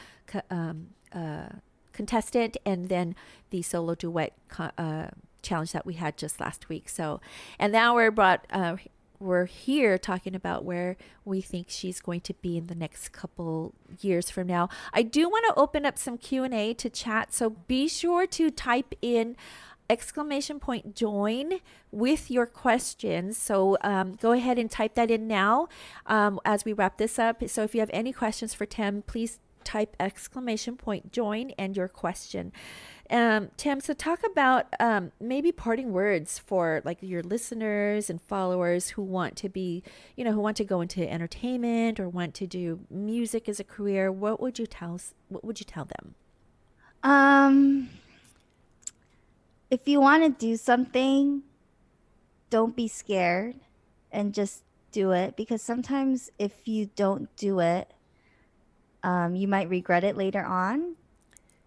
um 0.50 0.88
uh 1.12 1.48
contestant 1.92 2.56
and 2.64 2.88
then 2.88 3.14
the 3.50 3.62
solo 3.62 3.94
duet 3.94 4.32
co- 4.48 4.70
uh, 4.78 5.08
challenge 5.42 5.72
that 5.72 5.84
we 5.84 5.94
had 5.94 6.16
just 6.16 6.40
last 6.40 6.68
week. 6.68 6.88
So, 6.88 7.20
and 7.58 7.72
now 7.72 7.94
we're 7.94 8.10
brought. 8.10 8.46
Uh, 8.50 8.76
we're 9.18 9.44
here 9.44 9.98
talking 9.98 10.34
about 10.34 10.64
where 10.64 10.96
we 11.26 11.42
think 11.42 11.66
she's 11.68 12.00
going 12.00 12.22
to 12.22 12.32
be 12.32 12.56
in 12.56 12.68
the 12.68 12.74
next 12.74 13.12
couple 13.12 13.74
years 14.00 14.30
from 14.30 14.46
now. 14.46 14.70
I 14.94 15.02
do 15.02 15.28
want 15.28 15.44
to 15.48 15.60
open 15.60 15.84
up 15.84 15.98
some 15.98 16.16
Q&A 16.16 16.72
to 16.72 16.88
chat, 16.88 17.34
so 17.34 17.50
be 17.50 17.86
sure 17.86 18.26
to 18.28 18.50
type 18.50 18.94
in 19.02 19.36
exclamation 19.90 20.58
point 20.58 20.96
join 20.96 21.60
with 21.92 22.30
your 22.30 22.46
questions. 22.46 23.36
So 23.36 23.76
um, 23.82 24.14
go 24.14 24.32
ahead 24.32 24.58
and 24.58 24.70
type 24.70 24.94
that 24.94 25.10
in 25.10 25.28
now 25.28 25.68
um, 26.06 26.40
as 26.46 26.64
we 26.64 26.72
wrap 26.72 26.96
this 26.96 27.18
up. 27.18 27.46
So 27.48 27.62
if 27.62 27.74
you 27.74 27.80
have 27.80 27.90
any 27.92 28.14
questions 28.14 28.54
for 28.54 28.64
Tem, 28.64 29.02
please 29.02 29.38
type 29.64 29.96
exclamation 30.00 30.76
point 30.76 31.12
join 31.12 31.50
and 31.58 31.76
your 31.76 31.88
question. 31.88 32.52
Um, 33.10 33.50
Tem, 33.56 33.80
so 33.80 33.92
talk 33.92 34.20
about 34.24 34.66
um, 34.78 35.10
maybe 35.20 35.50
parting 35.50 35.92
words 35.92 36.38
for 36.38 36.80
like 36.84 36.98
your 37.00 37.22
listeners 37.22 38.08
and 38.08 38.22
followers 38.22 38.90
who 38.90 39.02
want 39.02 39.36
to 39.36 39.48
be, 39.48 39.82
you 40.16 40.24
know, 40.24 40.32
who 40.32 40.40
want 40.40 40.56
to 40.58 40.64
go 40.64 40.80
into 40.80 41.10
entertainment 41.10 41.98
or 41.98 42.08
want 42.08 42.34
to 42.34 42.46
do 42.46 42.80
music 42.88 43.48
as 43.48 43.58
a 43.58 43.64
career. 43.64 44.12
What 44.12 44.40
would 44.40 44.58
you 44.58 44.66
tell? 44.66 45.00
What 45.28 45.44
would 45.44 45.58
you 45.58 45.66
tell 45.66 45.86
them? 45.86 46.14
Um, 47.02 47.88
if 49.70 49.88
you 49.88 50.00
want 50.00 50.22
to 50.22 50.46
do 50.46 50.56
something, 50.56 51.42
don't 52.48 52.76
be 52.76 52.86
scared 52.86 53.56
and 54.12 54.34
just 54.34 54.62
do 54.92 55.12
it 55.12 55.36
because 55.36 55.62
sometimes 55.62 56.30
if 56.38 56.66
you 56.66 56.90
don't 56.96 57.34
do 57.36 57.60
it, 57.60 57.92
um, 59.02 59.34
you 59.34 59.48
might 59.48 59.68
regret 59.68 60.04
it 60.04 60.16
later 60.16 60.44
on. 60.44 60.96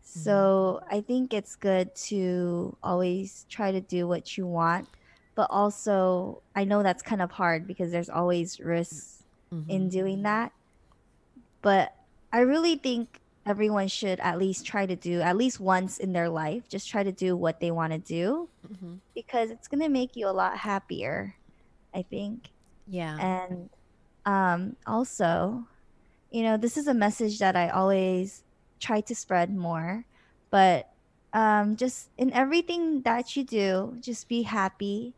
So 0.05 0.83
I 0.91 1.01
think 1.01 1.33
it's 1.33 1.55
good 1.55 1.95
to 2.07 2.77
always 2.83 3.45
try 3.49 3.71
to 3.71 3.81
do 3.81 4.07
what 4.07 4.37
you 4.37 4.45
want, 4.45 4.87
but 5.33 5.47
also 5.49 6.43
I 6.55 6.65
know 6.65 6.83
that's 6.83 7.01
kind 7.01 7.21
of 7.21 7.31
hard 7.31 7.65
because 7.65 7.91
there's 7.91 8.09
always 8.09 8.59
risks 8.59 9.23
in 9.69 9.89
doing 9.89 10.23
that. 10.23 10.51
But 11.61 11.95
I 12.31 12.39
really 12.41 12.75
think 12.75 13.19
everyone 13.45 13.87
should 13.87 14.19
at 14.19 14.37
least 14.37 14.65
try 14.65 14.85
to 14.85 14.95
do 14.95 15.21
at 15.21 15.35
least 15.37 15.59
once 15.59 15.97
in 15.97 16.13
their 16.13 16.29
life, 16.29 16.67
just 16.69 16.89
try 16.89 17.03
to 17.03 17.11
do 17.11 17.35
what 17.35 17.59
they 17.59 17.71
want 17.71 17.93
to 17.93 17.99
do 17.99 18.49
Mm-hmm. 18.71 18.95
because 19.13 19.51
it's 19.51 19.67
going 19.67 19.81
to 19.81 19.89
make 19.89 20.15
you 20.15 20.27
a 20.27 20.31
lot 20.31 20.57
happier, 20.57 21.35
I 21.93 22.03
think. 22.03 22.49
Yeah. 22.87 23.17
And 23.19 23.69
um, 24.25 24.75
also, 24.87 25.67
you 26.33 26.43
know, 26.43 26.57
this 26.57 26.77
is 26.77 26.87
a 26.87 26.95
message 26.95 27.39
that 27.39 27.55
I 27.55 27.69
always 27.69 28.43
try 28.81 29.01
to 29.01 29.15
spread 29.15 29.55
more, 29.55 30.05
but 30.51 30.89
um, 31.33 31.77
just 31.77 32.09
in 32.17 32.33
everything 32.33 33.03
that 33.03 33.35
you 33.37 33.45
do, 33.45 33.97
just 34.01 34.29
be 34.29 34.43
happy 34.43 35.15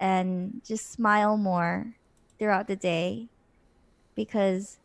and 0.00 0.62
just 0.66 0.92
smile 0.92 1.38
more 1.38 1.94
throughout 2.38 2.68
the 2.68 2.76
day 2.76 3.28
because 4.16 4.78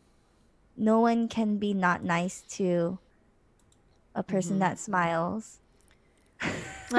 no 0.76 1.00
one 1.00 1.28
can 1.28 1.58
be 1.58 1.74
not 1.74 2.04
nice 2.04 2.42
to 2.58 2.98
a 4.14 4.22
person 4.24 4.56
Mhm. 4.56 4.60
that 4.60 4.78
smiles. 4.78 5.60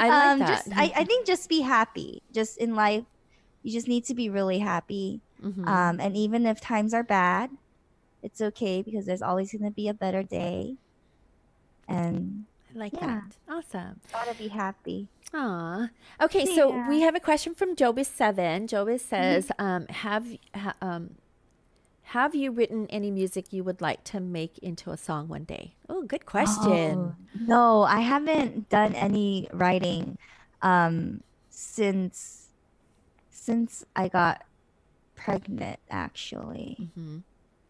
I 0.00 0.10
like 0.10 0.32
um, 0.32 0.38
that. 0.40 0.64
Just, 0.64 0.68
I, 0.76 0.92
I 0.96 1.04
think 1.04 1.26
just 1.26 1.48
be 1.48 1.60
happy. 1.62 2.22
Just 2.32 2.58
in 2.58 2.74
life, 2.74 3.04
you 3.62 3.72
just 3.72 3.88
need 3.88 4.04
to 4.06 4.14
be 4.14 4.30
really 4.30 4.58
happy. 4.58 5.22
Mhm. 5.42 5.66
Um, 5.68 6.00
and 6.00 6.16
even 6.16 6.46
if 6.46 6.60
times 6.60 6.94
are 6.94 7.02
bad, 7.04 7.50
it's 8.22 8.40
okay 8.40 8.82
because 8.82 9.06
there's 9.06 9.22
always 9.22 9.52
going 9.52 9.64
to 9.64 9.70
be 9.74 9.88
a 9.88 9.94
better 9.94 10.22
day. 10.22 10.76
And 11.88 12.46
I 12.74 12.78
like 12.78 12.92
yeah. 12.92 13.06
that. 13.06 13.36
Awesome. 13.48 14.00
gotta 14.12 14.34
be 14.34 14.48
happy. 14.48 15.08
Aw. 15.34 15.88
Okay, 16.22 16.46
so 16.46 16.70
we 16.88 17.00
Mm-hmm. 17.00 17.02
have 17.02 17.14
a 17.14 17.20
question 17.20 17.54
from 17.54 17.76
Jobis 17.76 18.06
Seven. 18.06 18.66
Jobis 18.66 19.00
says, 19.00 19.50
um, 19.58 19.86
"Have 19.88 20.26
ha, 20.54 20.74
um, 20.80 21.16
have 22.02 22.34
you 22.34 22.50
written 22.50 22.86
any 22.88 23.10
music 23.10 23.52
you 23.52 23.62
would 23.64 23.80
like 23.80 24.04
to 24.04 24.20
make 24.20 24.58
into 24.58 24.90
a 24.90 24.96
song 24.96 25.28
one 25.28 25.44
day?" 25.44 25.74
Oh, 25.88 26.02
good 26.02 26.24
question. 26.26 27.12
Oh, 27.12 27.16
no, 27.38 27.82
I 27.82 28.00
haven't 28.00 28.68
done 28.70 28.94
any 28.94 29.48
writing 29.52 30.18
um, 30.62 31.22
since 31.50 32.48
since 33.30 33.84
I 33.96 34.08
got 34.08 34.42
pregnant. 35.18 35.80
Actually, 35.90 36.92
Mhm. 36.96 37.24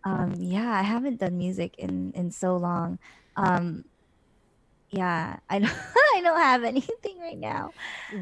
um, 0.04 0.34
yeah, 0.40 0.72
I 0.72 0.82
haven't 0.82 1.18
done 1.20 1.38
music 1.38 1.76
in 1.78 2.12
in 2.12 2.30
so 2.32 2.56
long. 2.56 2.98
Um, 3.36 3.84
yeah, 4.90 5.36
I 5.50 5.58
don't 5.58 5.70
I 6.14 6.20
don't 6.22 6.40
have 6.40 6.64
anything 6.64 7.18
right 7.20 7.38
now. 7.38 7.72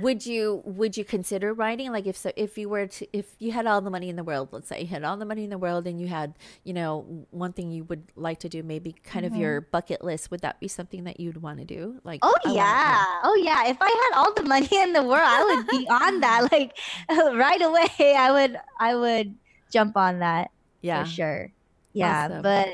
Would 0.00 0.26
you 0.26 0.62
would 0.64 0.96
you 0.96 1.04
consider 1.04 1.54
writing? 1.54 1.92
Like 1.92 2.06
if 2.06 2.16
so, 2.16 2.32
if 2.36 2.58
you 2.58 2.68
were 2.68 2.86
to 2.88 3.06
if 3.16 3.36
you 3.38 3.52
had 3.52 3.66
all 3.66 3.80
the 3.80 3.90
money 3.90 4.08
in 4.08 4.16
the 4.16 4.24
world, 4.24 4.48
let's 4.50 4.68
say 4.68 4.80
you 4.80 4.86
had 4.88 5.04
all 5.04 5.16
the 5.16 5.24
money 5.24 5.44
in 5.44 5.50
the 5.50 5.58
world, 5.58 5.86
and 5.86 6.00
you 6.00 6.08
had 6.08 6.34
you 6.64 6.72
know 6.72 7.26
one 7.30 7.52
thing 7.52 7.70
you 7.70 7.84
would 7.84 8.02
like 8.16 8.40
to 8.40 8.48
do, 8.48 8.62
maybe 8.62 8.94
kind 9.04 9.24
of 9.24 9.32
mm-hmm. 9.32 9.40
your 9.42 9.60
bucket 9.60 10.02
list. 10.02 10.30
Would 10.30 10.40
that 10.40 10.58
be 10.58 10.66
something 10.66 11.04
that 11.04 11.20
you'd 11.20 11.40
want 11.40 11.58
to 11.60 11.64
do? 11.64 12.00
Like 12.02 12.20
Oh 12.22 12.34
I 12.44 12.52
yeah. 12.52 13.04
Oh 13.22 13.40
yeah. 13.42 13.68
If 13.68 13.76
I 13.80 14.10
had 14.10 14.20
all 14.20 14.34
the 14.34 14.42
money 14.42 14.68
in 14.72 14.92
the 14.92 15.04
world, 15.04 15.22
I 15.24 15.44
would 15.44 15.66
be 15.68 15.86
on 15.88 16.20
that. 16.20 16.48
Like 16.56 16.78
right 17.10 17.60
away, 17.60 18.14
I 18.16 18.30
would 18.30 18.56
I 18.78 18.94
would 18.94 19.34
jump 19.72 19.96
on 19.96 20.20
that 20.20 20.50
yeah, 20.80 21.02
for 21.02 21.10
sure. 21.10 21.52
Yeah, 21.92 22.26
Awesome. 22.26 22.42
but 22.42 22.68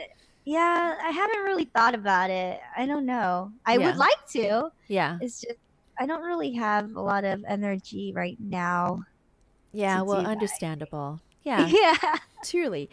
yeah, 0.44 0.96
I 1.02 1.10
haven't 1.10 1.42
really 1.44 1.64
thought 1.66 1.94
about 1.94 2.30
it. 2.30 2.60
I 2.76 2.86
don't 2.86 3.06
know. 3.06 3.52
I 3.66 3.78
Yeah. 3.78 3.86
would 3.86 3.96
like 3.96 4.26
to. 4.32 4.70
yeah, 4.88 5.18
It's 5.20 5.40
just 5.40 5.58
I 5.98 6.06
don't 6.06 6.22
really 6.22 6.52
have 6.54 6.94
a 6.94 7.00
lot 7.00 7.24
of 7.24 7.44
energy 7.46 8.12
right 8.14 8.36
now. 8.40 9.02
yeah. 9.72 10.02
Well, 10.02 10.22
that. 10.22 10.28
understandable. 10.30 11.20
Yeah, 11.44 11.66
Yeah. 11.66 12.16
truly. 12.44 12.88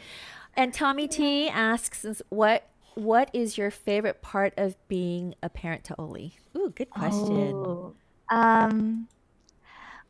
And 0.55 0.73
Tommy 0.73 1.07
T 1.07 1.47
asks, 1.49 2.03
"What 2.29 2.67
what 2.95 3.29
is 3.33 3.57
your 3.57 3.69
favorite 3.71 4.21
part 4.21 4.53
of 4.57 4.75
being 4.87 5.35
a 5.43 5.49
parent 5.49 5.83
to 5.85 5.95
Oli?" 6.01 6.37
Ooh, 6.57 6.71
good 6.75 6.89
question. 6.89 7.61
Oh, 7.63 7.95
Um, 8.31 9.07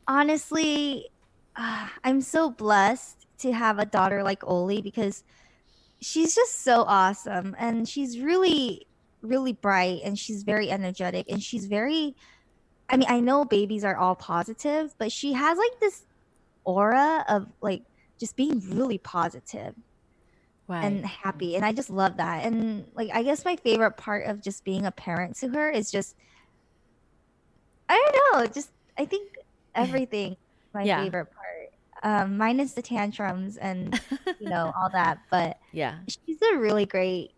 honestly, 0.08 1.10
uh, 1.56 1.88
I'm 2.04 2.20
so 2.20 2.50
blessed 2.50 3.26
to 3.38 3.52
have 3.52 3.78
a 3.78 3.86
daughter 3.86 4.22
like 4.22 4.42
Oli 4.46 4.80
because 4.82 5.22
she's 6.02 6.34
just 6.34 6.62
so 6.62 6.82
awesome 6.86 7.54
and 7.58 7.88
she's 7.88 8.18
really, 8.20 8.86
really 9.22 9.52
bright 9.52 10.00
and 10.04 10.18
she's 10.18 10.42
very 10.42 10.70
energetic 10.70 11.26
and 11.30 11.42
she's 11.42 11.66
very. 11.66 12.14
I 12.88 12.96
mean, 12.96 13.08
I 13.08 13.20
know 13.20 13.44
babies 13.44 13.84
are 13.84 13.96
all 13.96 14.16
positive, 14.16 14.92
but 14.98 15.12
she 15.12 15.32
has 15.34 15.56
like 15.58 15.80
this 15.80 16.04
aura 16.64 17.24
of 17.28 17.46
like 17.62 17.82
just 18.18 18.36
being 18.36 18.60
really 18.70 18.98
positive 18.98 19.74
Right. 20.68 20.84
and 20.84 21.04
happy 21.04 21.56
and 21.56 21.64
i 21.64 21.72
just 21.72 21.90
love 21.90 22.18
that 22.18 22.44
and 22.44 22.86
like 22.94 23.10
i 23.12 23.24
guess 23.24 23.44
my 23.44 23.56
favorite 23.56 23.96
part 23.96 24.26
of 24.26 24.40
just 24.40 24.64
being 24.64 24.86
a 24.86 24.92
parent 24.92 25.36
to 25.38 25.48
her 25.48 25.68
is 25.68 25.90
just 25.90 26.14
i 27.88 27.94
don't 28.12 28.40
know 28.40 28.46
just 28.52 28.70
i 28.96 29.04
think 29.04 29.32
everything 29.74 30.36
my 30.72 30.84
Yeah. 30.84 31.02
favorite 31.02 31.26
part 31.26 31.59
um 32.02 32.36
minus 32.36 32.72
the 32.72 32.82
tantrums 32.82 33.56
and 33.56 34.00
you 34.38 34.48
know 34.48 34.72
all 34.80 34.90
that 34.90 35.18
but 35.30 35.58
yeah. 35.72 35.98
she's 36.08 36.38
a 36.52 36.56
really 36.56 36.86
great 36.86 37.32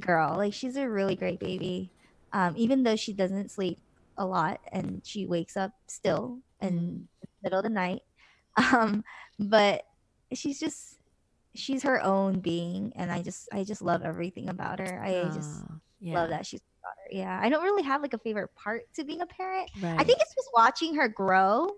girl 0.00 0.36
like 0.36 0.52
she's 0.52 0.76
a 0.76 0.88
really 0.88 1.16
great 1.16 1.40
baby 1.40 1.90
um 2.32 2.54
even 2.56 2.82
though 2.82 2.96
she 2.96 3.12
doesn't 3.12 3.50
sleep 3.50 3.78
a 4.18 4.24
lot 4.24 4.60
and 4.72 5.00
she 5.04 5.26
wakes 5.26 5.56
up 5.56 5.72
still 5.86 6.38
in 6.60 7.08
the 7.20 7.28
middle 7.42 7.58
of 7.58 7.64
the 7.64 7.70
night 7.70 8.02
um 8.72 9.04
but 9.38 9.84
she's 10.32 10.58
just 10.58 10.98
she's 11.54 11.82
her 11.82 12.02
own 12.02 12.40
being 12.40 12.92
and 12.96 13.12
i 13.12 13.22
just 13.22 13.48
i 13.52 13.62
just 13.62 13.82
love 13.82 14.02
everything 14.02 14.48
about 14.48 14.78
her 14.80 15.00
i 15.02 15.28
just 15.34 15.62
yeah. 16.00 16.14
love 16.14 16.30
that 16.30 16.44
she's 16.44 16.60
yeah 17.10 17.38
i 17.42 17.48
don't 17.48 17.62
really 17.62 17.82
have 17.82 18.02
like 18.02 18.14
a 18.14 18.18
favorite 18.18 18.52
part 18.54 18.82
to 18.94 19.04
being 19.04 19.20
a 19.20 19.26
parent 19.26 19.70
Right. 19.80 19.98
i 19.98 20.04
think 20.04 20.20
it's 20.20 20.34
just 20.34 20.48
watching 20.54 20.94
her 20.96 21.08
grow 21.08 21.68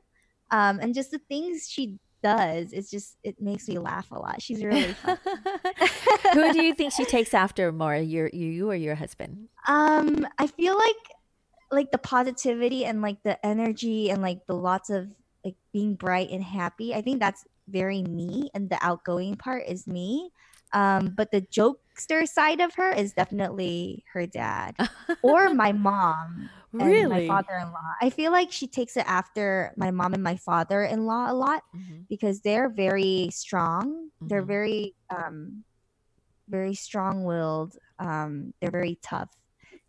um 0.50 0.80
and 0.80 0.94
just 0.94 1.10
the 1.10 1.18
things 1.28 1.68
she 1.68 1.98
does 2.27 2.73
it's 2.73 2.90
just 2.90 3.16
it 3.23 3.36
makes 3.40 3.69
me 3.69 3.78
laugh 3.78 4.11
a 4.11 4.19
lot 4.19 4.43
she's 4.43 4.62
really 4.65 4.93
fun 5.03 5.19
Who 6.32 6.53
do 6.53 6.62
you 6.62 6.74
think 6.74 6.93
she 6.93 7.05
takes 7.05 7.35
after 7.35 7.73
more, 7.73 7.97
your 7.97 8.28
you, 8.28 8.48
you 8.48 8.70
or 8.70 8.74
your 8.74 8.94
husband? 8.94 9.48
Um, 9.66 10.27
I 10.39 10.47
feel 10.47 10.77
like 10.77 10.97
like 11.70 11.90
the 11.90 11.98
positivity 11.98 12.85
and 12.85 13.03
like 13.03 13.23
the 13.24 13.44
energy 13.44 14.11
and 14.11 14.23
like 14.23 14.47
the 14.47 14.55
lots 14.55 14.90
of 14.90 15.09
like 15.44 15.57
being 15.73 15.94
bright 15.94 16.31
and 16.31 16.43
happy. 16.43 16.94
I 16.94 17.03
think 17.03 17.20
that's 17.20 17.44
very 17.69 18.03
me 18.03 18.51
and 18.55 18.70
the 18.70 18.78
outgoing 18.81 19.36
part 19.36 19.65
is 19.66 19.86
me. 19.86 20.31
Um, 20.72 21.14
but 21.16 21.30
the 21.30 21.43
jokester 21.43 22.26
side 22.28 22.60
of 22.60 22.74
her 22.74 22.90
is 22.93 23.12
definitely 23.12 24.05
her 24.12 24.26
dad 24.26 24.76
or 25.22 25.55
my 25.55 25.72
mom 25.72 26.51
and 26.72 27.09
my 27.09 27.26
father-in-law. 27.26 27.93
I 28.02 28.10
feel 28.10 28.32
like 28.32 28.52
she 28.52 28.66
takes 28.66 28.97
it 28.97 29.05
after 29.06 29.72
my 29.76 29.90
mom 29.90 30.12
and 30.12 30.22
my 30.22 30.36
father-in-law 30.36 31.30
a 31.30 31.34
lot 31.34 31.62
Mhm. 31.74 32.06
because 32.09 32.40
they're 32.43 32.68
very 32.68 33.28
strong. 33.32 34.10
They're 34.20 34.43
Mhm. 34.43 34.47
very 34.47 34.94
um 35.10 35.64
very 36.48 36.74
strong-willed. 36.74 37.76
Um 37.98 38.52
they're 38.60 38.70
very 38.70 38.98
tough. 39.02 39.30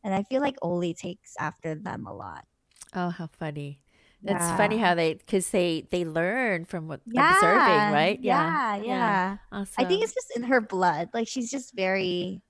And 0.04 0.14
I 0.16 0.24
feel 0.24 0.42
like 0.42 0.56
Oli 0.62 0.94
takes 0.94 1.34
after 1.40 1.76
them 1.76 2.06
a 2.08 2.14
lot. 2.14 2.46
Oh, 2.94 3.10
how 3.10 3.28
funny. 3.28 3.82
It's 4.24 4.58
funny 4.58 4.78
how 4.78 4.96
they 4.96 5.14
because 5.14 5.50
they 5.52 5.86
they 5.90 6.04
learn 6.04 6.66
from 6.66 6.88
what 6.88 7.02
Yeah, 7.06 7.32
observing, 7.32 7.94
right? 7.94 8.20
Yeah, 8.20 8.76
yeah. 8.78 9.38
Awesome. 9.52 9.74
I 9.78 9.86
think 9.86 10.04
it's 10.04 10.14
just 10.14 10.36
in 10.36 10.44
her 10.44 10.62
blood. 10.62 11.10
Like 11.14 11.28
she's 11.28 11.52
just 11.52 11.76
very. 11.76 12.42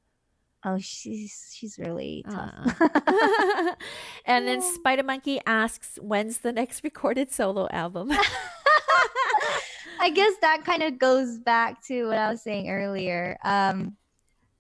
Oh, 0.65 0.77
she's 0.80 1.53
she's 1.53 1.77
really 1.77 2.26
tough. 2.30 2.52
Aw. 2.81 3.76
and 4.26 4.48
then 4.48 4.61
Spider 4.76 5.03
Monkey 5.03 5.39
asks, 5.45 5.99
"When's 6.02 6.39
the 6.39 6.52
next 6.52 6.84
recorded 6.84 7.31
solo 7.31 7.68
album?" 7.69 8.11
I 9.99 10.10
guess 10.10 10.34
that 10.41 10.64
kind 10.64 10.84
of 10.84 10.98
goes 10.98 11.38
back 11.39 11.85
to 11.88 12.06
what 12.07 12.18
I 12.18 12.30
was 12.31 12.41
saying 12.41 12.69
earlier. 12.69 13.38
Um, 13.44 13.98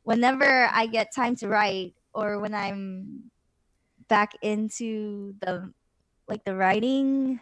whenever 0.03 0.69
I 0.71 0.87
get 0.87 1.15
time 1.15 1.35
to 1.37 1.47
write, 1.47 1.93
or 2.13 2.39
when 2.39 2.53
I'm 2.53 3.31
back 4.07 4.33
into 4.41 5.35
the 5.39 5.71
like 6.27 6.43
the 6.45 6.55
writing 6.55 7.39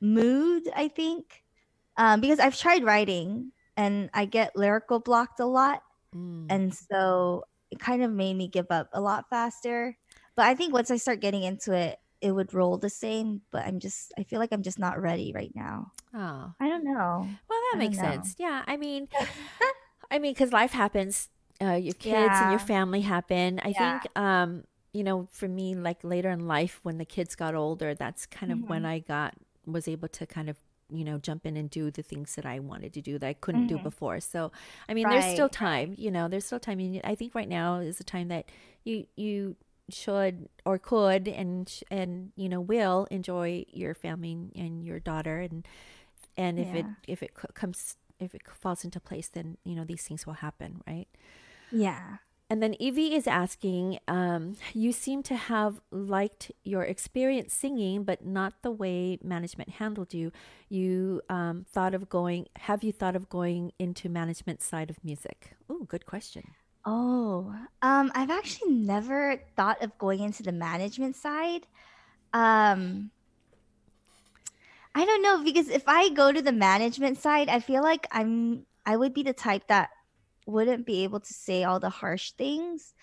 mood, 0.00 0.68
I 0.74 0.88
think, 0.88 1.44
um, 1.96 2.20
because 2.20 2.38
I've 2.40 2.56
tried 2.58 2.84
writing 2.84 3.52
and 3.76 4.10
I 4.14 4.24
get 4.26 4.56
lyrical 4.56 5.00
blocked 5.00 5.40
a 5.40 5.46
lot, 5.46 5.82
Mm. 6.14 6.46
and 6.50 6.74
so 6.74 7.44
it 7.70 7.78
kind 7.80 8.02
of 8.02 8.10
made 8.12 8.34
me 8.34 8.48
give 8.48 8.66
up 8.70 8.88
a 8.92 9.00
lot 9.00 9.26
faster. 9.30 9.96
But 10.36 10.46
I 10.46 10.54
think 10.54 10.72
once 10.72 10.90
I 10.90 10.96
start 10.96 11.20
getting 11.20 11.42
into 11.42 11.72
it, 11.72 11.98
it 12.20 12.32
would 12.32 12.54
roll 12.54 12.78
the 12.78 12.90
same. 12.90 13.42
But 13.50 13.66
I'm 13.66 13.80
just, 13.80 14.12
I 14.18 14.22
feel 14.22 14.38
like 14.38 14.52
I'm 14.52 14.62
just 14.62 14.78
not 14.78 15.00
ready 15.00 15.32
right 15.34 15.52
now. 15.54 15.92
Oh, 16.14 16.52
I 16.60 16.68
don't 16.68 16.84
know. 16.84 17.28
well, 17.48 17.60
that 17.72 17.78
makes 17.78 17.96
know. 17.98 18.02
sense. 18.02 18.34
Yeah, 18.38 18.62
I 18.66 18.76
mean, 18.76 19.08
I 20.10 20.18
mean, 20.18 20.32
because 20.34 20.52
life 20.52 20.72
happens. 20.72 21.28
Uh, 21.60 21.72
your 21.72 21.94
kids 21.94 22.40
and 22.40 22.50
your 22.50 22.60
family 22.60 23.00
happen. 23.00 23.60
I 23.60 23.72
Yeah. 23.72 23.98
think, 24.00 24.06
um, 24.16 24.64
you 24.96 25.04
know, 25.04 25.28
for 25.30 25.48
me, 25.48 25.74
like 25.74 25.98
later 26.04 26.30
in 26.30 26.46
life, 26.46 26.80
when 26.82 26.98
the 26.98 27.04
kids 27.04 27.34
got 27.36 27.54
older, 27.54 27.94
that's 27.94 28.26
kind 28.26 28.52
of 28.52 28.68
when 28.68 28.84
Mm-hmm. 28.84 28.86
I 28.86 29.00
got 29.00 29.34
was 29.66 29.88
able 29.88 30.08
to 30.08 30.26
kind 30.26 30.48
of 30.48 30.56
you 30.90 31.04
know 31.04 31.18
jump 31.18 31.46
in 31.46 31.56
and 31.56 31.68
do 31.70 31.90
the 31.90 32.02
things 32.02 32.36
that 32.36 32.46
I 32.46 32.60
wanted 32.60 32.92
to 32.94 33.02
do 33.02 33.18
that 33.18 33.26
I 33.28 33.34
couldn't 33.34 33.66
do 33.66 33.78
before. 33.78 34.20
So, 34.20 34.52
I 34.88 34.94
mean, 34.94 35.08
there's 35.08 35.26
still 35.26 35.48
Mm-hmm. 35.48 35.50
Time. 35.50 35.94
You 35.98 36.10
know, 36.10 36.28
there's 36.28 36.46
still 36.46 36.60
time. 36.60 36.80
And 36.80 37.00
I 37.04 37.14
think 37.14 37.34
right 37.34 37.48
now 37.48 37.76
is 37.80 37.98
the 37.98 38.04
time 38.04 38.28
that 38.28 38.46
you 38.84 39.06
you 39.16 39.56
should 39.90 40.48
or 40.64 40.78
could 40.78 41.28
and 41.28 41.72
and 41.90 42.32
you 42.36 42.48
know 42.48 42.60
will 42.60 43.06
enjoy 43.10 43.64
your 43.72 43.94
family 43.94 44.36
and 44.56 44.84
your 44.84 44.98
daughter 44.98 45.38
and 45.40 45.66
and 46.36 46.58
if 46.58 46.74
it 46.74 46.88
if 47.06 47.22
it 47.22 47.32
comes 47.54 47.96
if 48.18 48.34
it 48.34 48.42
falls 48.50 48.84
into 48.84 49.00
place 49.00 49.28
then 49.28 49.56
you 49.64 49.74
know 49.74 49.84
these 49.84 50.02
things 50.02 50.26
will 50.26 50.34
happen 50.34 50.82
right 50.86 51.08
Yeah. 51.70 52.18
And 52.48 52.62
then 52.62 52.74
evie 52.78 53.14
is 53.14 53.26
asking 53.26 53.98
um, 54.06 54.56
you 54.72 54.92
seem 54.92 55.22
to 55.24 55.34
have 55.34 55.80
liked 55.90 56.52
your 56.64 56.82
experience 56.82 57.52
singing 57.52 58.04
but 58.04 58.24
not 58.24 58.54
the 58.62 58.70
way 58.70 59.18
management 59.22 59.70
handled 59.70 60.14
you. 60.14 60.32
You 60.68 61.22
um, 61.28 61.66
thought 61.68 61.94
of 61.94 62.08
going 62.08 62.46
have 62.56 62.84
you 62.84 62.92
thought 62.92 63.16
of 63.16 63.28
going 63.28 63.72
into 63.78 64.08
management 64.08 64.62
side 64.62 64.90
of 64.90 65.02
music? 65.04 65.56
Oh 65.68 65.84
good 65.84 66.06
question. 66.06 66.54
Oh, 66.88 67.52
um, 67.82 68.12
I've 68.14 68.30
actually 68.30 68.72
never 68.72 69.40
thought 69.56 69.82
of 69.82 69.98
going 69.98 70.20
into 70.20 70.44
the 70.44 70.52
management 70.52 71.16
side. 71.16 71.66
Um, 72.32 73.10
I 74.94 75.04
don't 75.04 75.20
know 75.20 75.42
because 75.42 75.68
if 75.68 75.82
I 75.88 76.10
go 76.10 76.30
to 76.30 76.40
the 76.40 76.52
management 76.52 77.18
side, 77.18 77.48
I 77.48 77.58
feel 77.58 77.82
like 77.82 78.06
I'm 78.12 78.66
I 78.86 78.96
would 78.96 79.14
be 79.14 79.24
the 79.24 79.32
type 79.32 79.66
that 79.66 79.90
wouldn't 80.46 80.86
be 80.86 81.04
able 81.04 81.20
to 81.20 81.34
say 81.34 81.64
all 81.64 81.80
the 81.80 81.90
harsh 81.90 82.32
things. 82.32 82.94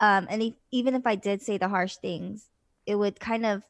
Um, 0.00 0.26
and 0.30 0.42
if, 0.42 0.54
even 0.70 0.94
if 0.94 1.06
I 1.06 1.14
did 1.14 1.42
say 1.42 1.58
the 1.58 1.68
harsh 1.68 1.96
things, 1.96 2.48
it 2.86 2.96
would 2.96 3.18
kind 3.18 3.46
of 3.46 3.64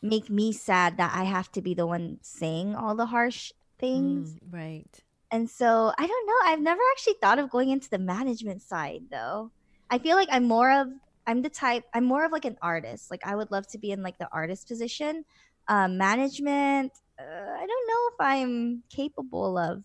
make 0.00 0.28
me 0.28 0.52
sad 0.52 0.96
that 0.98 1.12
I 1.14 1.24
have 1.24 1.50
to 1.52 1.62
be 1.62 1.74
the 1.74 1.86
one 1.86 2.18
saying 2.22 2.74
all 2.74 2.94
the 2.94 3.06
harsh 3.06 3.52
things. 3.78 4.34
Mm, 4.34 4.52
right 4.52 5.02
And 5.30 5.48
so 5.48 5.92
I 5.96 6.06
don't 6.06 6.26
know. 6.26 6.52
I've 6.52 6.60
never 6.60 6.80
actually 6.92 7.16
thought 7.20 7.38
of 7.38 7.50
going 7.50 7.70
into 7.70 7.88
the 7.88 7.98
management 7.98 8.62
side 8.62 9.04
though. 9.10 9.50
I 9.90 9.98
feel 9.98 10.16
like 10.16 10.28
I'm 10.30 10.44
more 10.44 10.70
of 10.70 10.88
I'm 11.26 11.42
the 11.42 11.50
type 11.50 11.84
I'm 11.94 12.04
more 12.04 12.24
of 12.24 12.32
like 12.32 12.44
an 12.44 12.58
artist. 12.60 13.10
Like 13.10 13.26
I 13.26 13.36
would 13.36 13.50
love 13.50 13.66
to 13.68 13.78
be 13.78 13.92
in 13.92 14.02
like 14.02 14.18
the 14.18 14.28
artist 14.32 14.68
position. 14.68 15.24
Um, 15.68 15.96
management. 15.96 16.92
Uh, 17.18 17.22
I 17.22 17.66
don't 17.66 17.86
know 17.88 18.08
if 18.10 18.14
I'm 18.18 18.82
capable 18.90 19.56
of 19.56 19.84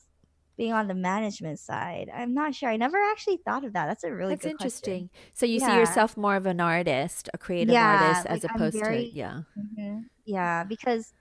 being 0.57 0.73
on 0.73 0.87
the 0.87 0.93
management 0.95 1.59
side. 1.59 2.09
I'm 2.13 2.33
not 2.33 2.55
sure. 2.55 2.69
I 2.69 2.77
never 2.77 2.97
actually 3.11 3.37
thought 3.37 3.63
of 3.63 3.73
that. 3.73 3.85
That's 3.85 4.03
a 4.03 4.11
really 4.11 4.35
that's 4.35 4.45
interesting 4.45 5.09
so 5.33 5.45
you 5.45 5.59
see 5.59 5.73
yourself 5.75 6.17
more 6.17 6.35
of 6.35 6.45
an 6.47 6.59
artist 6.59 7.29
a 7.33 7.37
creative 7.37 7.73
Yeah, 7.73 8.01
artist 8.07 8.25
as 8.25 8.43
like, 8.43 8.55
opposed 8.55 8.79
very- 8.79 9.09
to 9.11 9.15
yeah 9.15 9.41
question. 9.53 9.75
Mhm. 9.79 10.03
Yeah, 10.25 10.63
because 10.63 11.13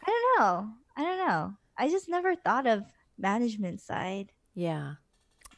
I 0.00 0.04
don't 0.06 0.40
know. 0.40 0.68
I 0.96 1.02
don't 1.04 1.26
know. 1.28 1.54
I 1.76 1.88
just 1.88 2.08
never 2.08 2.34
thought 2.34 2.66
of 2.66 2.82
management 3.16 3.80
side. 3.80 4.32
Yeah. 4.54 4.94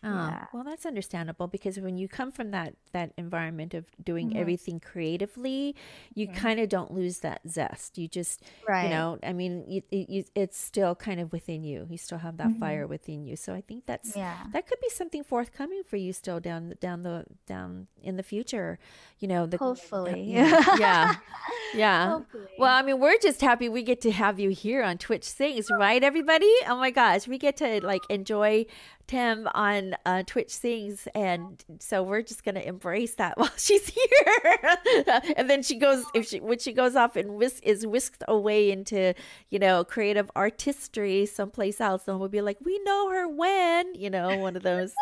Oh, 0.02 0.09
Yeah. 0.09 0.47
well, 0.55 0.64
that's 0.64 0.86
understandable 0.86 1.47
because 1.47 1.78
when 1.78 1.98
you 1.98 2.09
come 2.09 2.32
from 2.32 2.52
that 2.52 2.74
that 2.93 3.12
environment 3.18 3.74
of 3.74 3.85
doing 4.02 4.31
Mhm. 4.31 4.36
everything 4.36 4.81
creatively, 4.81 5.77
you 6.14 6.27
Mhm. 6.27 6.35
kind 6.35 6.59
of 6.59 6.68
don't 6.68 6.90
lose 6.93 7.20
that 7.20 7.40
zest. 7.47 7.98
You 7.98 8.09
just, 8.09 8.43
Right. 8.66 8.85
you 8.85 8.90
know, 8.90 9.18
I 9.22 9.32
mean, 9.32 9.64
you, 9.68 9.82
you, 9.90 10.24
it's 10.35 10.56
still 10.59 10.94
kind 10.97 11.20
of 11.20 11.31
within 11.32 11.62
you. 11.62 11.86
You 11.90 11.98
still 11.98 12.18
have 12.18 12.36
that 12.39 12.48
Mhm. 12.48 12.59
fire 12.59 12.86
within 12.86 13.24
you. 13.27 13.36
So 13.36 13.52
I 13.55 13.60
think 13.60 13.85
that's 13.86 14.16
Yeah. 14.16 14.47
that 14.52 14.66
could 14.66 14.81
be 14.81 14.89
something 14.89 15.22
forthcoming 15.22 15.82
for 15.85 15.97
you 15.97 16.12
still 16.12 16.40
down 16.40 16.74
down 16.81 17.02
the 17.02 17.27
down 17.47 17.86
in 18.02 18.16
the 18.16 18.22
future. 18.22 18.78
You 19.18 19.28
know, 19.28 19.47
the 19.47 19.59
Hopefully. 19.59 20.22
yeah, 20.22 20.64
yeah, 20.78 21.14
yeah. 21.74 22.10
Hopefully. 22.10 22.48
Well, 22.59 22.74
I 22.74 22.82
mean, 22.82 22.98
we're 22.98 23.18
just 23.18 23.40
happy 23.43 23.68
we 23.68 23.82
get 23.82 24.01
to 24.01 24.10
have 24.10 24.40
you 24.40 24.48
here 24.51 24.82
on 24.82 24.97
Twitch 24.98 25.24
Sings 25.24 25.70
right, 25.70 26.02
everybody? 26.02 26.51
Oh 26.66 26.77
my 26.77 26.90
gosh, 26.90 27.28
we 27.28 27.36
get 27.39 27.56
to 27.59 27.85
like 27.86 28.02
enjoy 28.09 28.64
Tem 29.11 29.49
on 29.55 29.97
uh, 30.07 30.23
Twitch 30.24 30.51
Sings, 30.51 31.09
and 31.16 31.65
so 31.81 32.01
we're 32.05 32.23
just 32.23 32.45
gonna 32.45 32.61
embrace 32.61 33.16
that 33.16 33.37
while 33.39 33.51
she's 33.57 33.89
here. 33.89 34.78
and 35.37 35.51
then 35.51 35.65
she 35.65 35.77
goes 35.77 36.05
if 36.15 36.28
she 36.28 36.39
when 36.39 36.61
she 36.61 36.73
goes 36.73 36.95
off 36.95 37.16
and 37.16 37.35
whisk, 37.35 37.61
is 37.65 37.85
whisked 37.85 38.23
away 38.28 38.70
into 38.70 39.12
you 39.49 39.59
know 39.59 39.82
creative 39.82 40.31
artistry 40.37 41.27
someplace 41.27 41.81
else, 41.81 42.05
then 42.05 42.20
we'll 42.20 42.28
be 42.28 42.41
like, 42.41 42.59
we 42.62 42.78
know 42.85 43.11
her 43.11 43.27
when, 43.27 43.97
you 43.97 44.11
know, 44.11 44.37
one 44.37 44.55
of 44.55 44.62
those. 44.62 44.95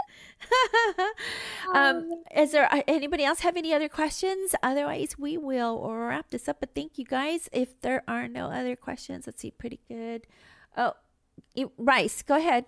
um, 1.74 2.08
is 2.34 2.52
there 2.52 2.72
uh, 2.72 2.80
anybody 2.88 3.24
else 3.24 3.40
have 3.40 3.58
any 3.58 3.74
other 3.74 3.90
questions? 3.90 4.54
Otherwise, 4.62 5.18
we 5.18 5.36
will 5.36 5.86
wrap 5.92 6.30
this 6.30 6.48
up. 6.48 6.60
But 6.60 6.74
thank 6.74 6.96
you 6.96 7.04
guys. 7.04 7.50
If 7.52 7.78
there 7.82 8.02
are 8.08 8.26
no 8.26 8.46
other 8.46 8.74
questions, 8.74 9.26
let's 9.26 9.42
see. 9.42 9.50
Pretty 9.50 9.80
good. 9.86 10.26
Oh, 10.78 10.94
rice. 11.76 12.22
Go 12.22 12.36
ahead. 12.36 12.64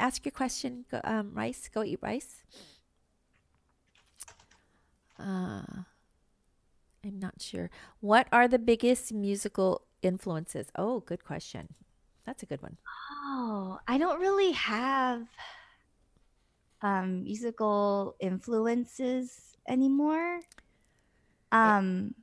Ask 0.00 0.24
your 0.24 0.32
question. 0.32 0.86
Go, 0.90 1.00
um, 1.04 1.32
rice. 1.34 1.68
Go 1.72 1.84
eat 1.84 1.98
rice. 2.02 2.42
Uh, 5.18 5.84
I'm 7.04 7.18
not 7.18 7.40
sure. 7.40 7.70
What 8.00 8.26
are 8.32 8.48
the 8.48 8.58
biggest 8.58 9.12
musical 9.12 9.82
influences? 10.02 10.70
Oh, 10.74 11.00
good 11.00 11.24
question. 11.24 11.74
That's 12.24 12.42
a 12.42 12.46
good 12.46 12.62
one. 12.62 12.76
Oh, 13.26 13.78
I 13.86 13.98
don't 13.98 14.20
really 14.20 14.52
have 14.52 15.26
um 16.82 17.24
musical 17.24 18.16
influences 18.20 19.56
anymore. 19.68 20.40
Um 21.52 22.14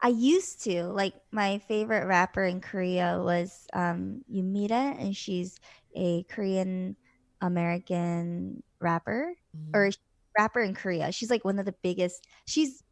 I 0.00 0.08
used 0.08 0.64
to 0.64 0.84
like 0.84 1.14
my 1.30 1.58
favorite 1.58 2.06
rapper 2.06 2.44
in 2.44 2.60
Korea 2.60 3.20
was 3.22 3.66
um 3.72 4.24
Yoon 4.30 4.52
Mi-rae 4.52 4.96
and 4.98 5.16
she's 5.16 5.60
a 5.94 6.24
Korean 6.24 6.96
American 7.40 8.62
rapper 8.80 9.34
or 9.74 9.90
rapper 10.38 10.60
in 10.60 10.74
Korea. 10.74 11.12
She's 11.12 11.30
like 11.30 11.44
one 11.44 11.58
of 11.58 11.66
the 11.66 11.74
biggest. 11.82 12.26
She's 12.46 12.82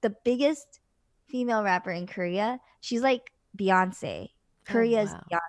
the 0.00 0.14
biggest 0.24 0.80
female 1.28 1.62
rapper 1.62 1.90
in 1.90 2.06
Korea. 2.06 2.60
She's 2.80 3.02
like 3.02 3.32
Beyonce. 3.56 4.30
Korea's 4.64 5.10
wow. 5.10 5.20
Beyonce. 5.30 5.40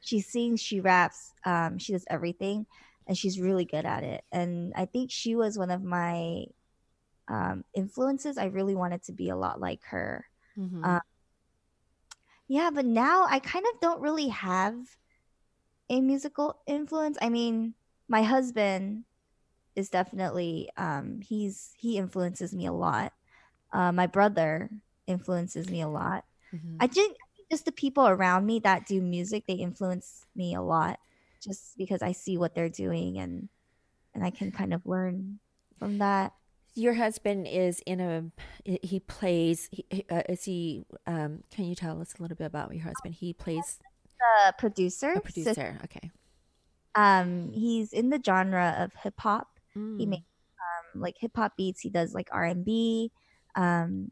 She 0.00 0.20
sings, 0.20 0.60
she 0.60 0.80
raps, 0.80 1.32
um, 1.44 1.78
she 1.78 1.92
does 1.92 2.04
everything, 2.08 2.66
and 3.06 3.16
she's 3.16 3.40
really 3.40 3.64
good 3.64 3.84
at 3.84 4.02
it. 4.02 4.24
And 4.32 4.72
I 4.74 4.86
think 4.86 5.10
she 5.10 5.36
was 5.36 5.58
one 5.58 5.70
of 5.70 5.82
my 5.82 6.44
um, 7.28 7.64
influences. 7.74 8.38
I 8.38 8.46
really 8.46 8.74
wanted 8.74 9.02
to 9.04 9.12
be 9.12 9.28
a 9.30 9.36
lot 9.36 9.60
like 9.60 9.82
her. 9.84 10.26
Mhm. 10.56 10.84
Uh, 10.84 11.00
Yeah, 12.48 12.70
but 12.70 12.84
now 12.84 13.26
I 13.28 13.38
kind 13.38 13.64
of 13.72 13.80
don't 13.80 14.00
really 14.00 14.28
have 14.28 14.74
a 15.90 16.00
musical 16.00 16.56
influence. 16.66 17.18
I 17.20 17.28
mean, 17.28 17.74
my 18.08 18.22
husband 18.22 19.04
is 19.76 19.90
definitely 19.90 20.68
um 20.76 21.20
he's 21.22 21.72
he 21.76 21.98
influences 21.98 22.54
me 22.54 22.66
a 22.66 22.72
lot. 22.72 23.12
Uh, 23.72 23.92
my 23.92 24.06
brother 24.06 24.70
influences 25.06 25.68
me 25.68 25.80
a 25.80 25.88
lot. 25.88 26.24
Mhm. 26.54 26.76
I 26.80 26.86
think 26.86 27.16
just 27.50 27.64
the 27.64 27.72
people 27.72 28.06
around 28.06 28.46
me 28.46 28.60
that 28.60 28.86
do 28.86 29.02
music, 29.02 29.46
they 29.46 29.54
influence 29.54 30.26
me 30.36 30.54
a 30.54 30.62
lot 30.62 30.98
just 31.42 31.76
because 31.76 32.02
I 32.02 32.12
see 32.12 32.36
what 32.38 32.54
they're 32.54 32.68
doing 32.68 33.18
and 33.18 33.48
and 34.14 34.24
I 34.24 34.30
can 34.30 34.50
kind 34.52 34.74
of 34.74 34.86
learn 34.86 35.40
from 35.78 35.98
that. 35.98 36.34
your 36.74 36.94
husband 36.94 37.46
is 37.48 37.80
in 37.86 38.00
a 38.00 38.30
he 38.64 39.00
plays 39.00 39.68
he- 39.72 40.06
uh, 40.10 40.22
is 40.28 40.44
he 40.44 40.84
um 41.06 41.42
can 41.50 41.64
you 41.64 41.74
tell 41.74 42.00
us 42.00 42.14
a 42.18 42.22
little 42.22 42.36
bit 42.36 42.46
about 42.46 42.74
your 42.74 42.84
husband 42.84 43.14
he 43.14 43.32
plays 43.32 43.78
A 44.46 44.52
producer. 44.52 45.12
a 45.16 45.20
so, 45.54 45.74
okay 45.84 46.10
um, 46.94 47.52
he's 47.52 47.92
in 47.92 48.10
the 48.10 48.20
genre 48.24 48.74
of 48.78 48.92
hip 48.94 49.14
hop. 49.18 49.60
He 49.74 50.06
Mm. 50.06 50.08
makes 50.08 50.26
um, 50.94 51.00
like 51.00 51.16
hip 51.18 51.32
hop 51.36 51.56
beats. 51.56 51.80
He 51.80 51.90
does 51.90 52.14
like 52.14 52.28
R 52.32 52.44
and 52.44 52.64
B. 52.64 53.12
Um, 53.54 54.10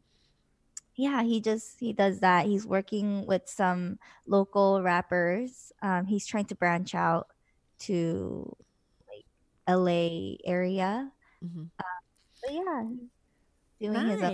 yeah, 0.95 1.23
he 1.23 1.41
just 1.41 1.79
he 1.79 1.93
does 1.93 2.19
that. 2.21 2.45
He's 2.45 2.65
working 2.65 3.25
with 3.25 3.43
some 3.47 3.99
local 4.27 4.81
rappers. 4.81 5.71
Um, 5.81 6.05
he's 6.05 6.25
trying 6.25 6.45
to 6.45 6.55
branch 6.55 6.95
out 6.95 7.27
to 7.79 8.55
like 9.07 9.25
LA 9.67 10.37
area. 10.45 11.11
Mhm. 11.43 11.69
But 11.77 12.53
yeah, 12.53 12.83
doing 13.79 14.07
his 14.07 14.21
own. 14.23 14.31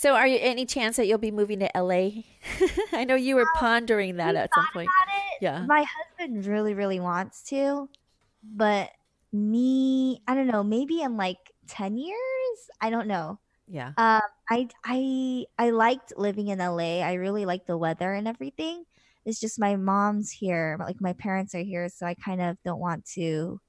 So 0.00 0.14
are 0.14 0.26
you 0.26 0.38
any 0.40 0.64
chance 0.64 0.96
that 0.96 1.06
you'll 1.06 1.18
be 1.18 1.30
moving 1.30 1.58
to 1.60 1.68
la 1.76 1.90
i 2.92 3.04
know 3.04 3.14
you 3.14 3.36
were 3.36 3.48
pondering 3.56 4.16
that 4.16 4.34
at 4.34 4.48
some 4.54 4.66
point 4.72 4.88
yeah 5.40 5.64
My 5.66 5.84
husband 5.84 6.44
really, 6.46 6.74
really 6.74 7.00
wants 7.00 7.42
to, 7.52 7.88
but 8.44 8.90
me, 9.32 10.20
I 10.26 10.34
don't 10.34 10.46
know, 10.48 10.62
maybe 10.62 11.00
in 11.00 11.16
like 11.16 11.38
10 11.68 11.96
years, 11.96 12.58
I 12.80 12.90
don't 12.90 13.06
know. 13.08 13.38
yeah 13.68 13.92
Um, 13.96 14.20
I 14.50 14.68
I 14.84 15.00
I 15.58 15.70
liked 15.70 16.12
living 16.16 16.48
in 16.48 16.60
LA. 16.60 17.00
I 17.00 17.14
really 17.14 17.44
like 17.44 17.66
the 17.66 17.78
weather 17.78 18.12
and 18.12 18.26
everything. 18.28 18.84
It's 19.24 19.40
just 19.40 19.60
my 19.60 19.76
mom's 19.76 20.30
here, 20.32 20.76
like 20.80 21.00
my 21.00 21.12
parents 21.14 21.54
are 21.54 21.62
here, 21.62 21.88
so 21.88 22.06
I 22.06 22.14
kind 22.14 22.40
of 22.40 22.56
don't 22.64 22.80
want 22.80 23.04
to 23.16 23.60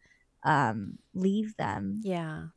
um 0.43 0.97
leave 1.13 1.55
them. 1.57 2.01
yeah 2.03 2.47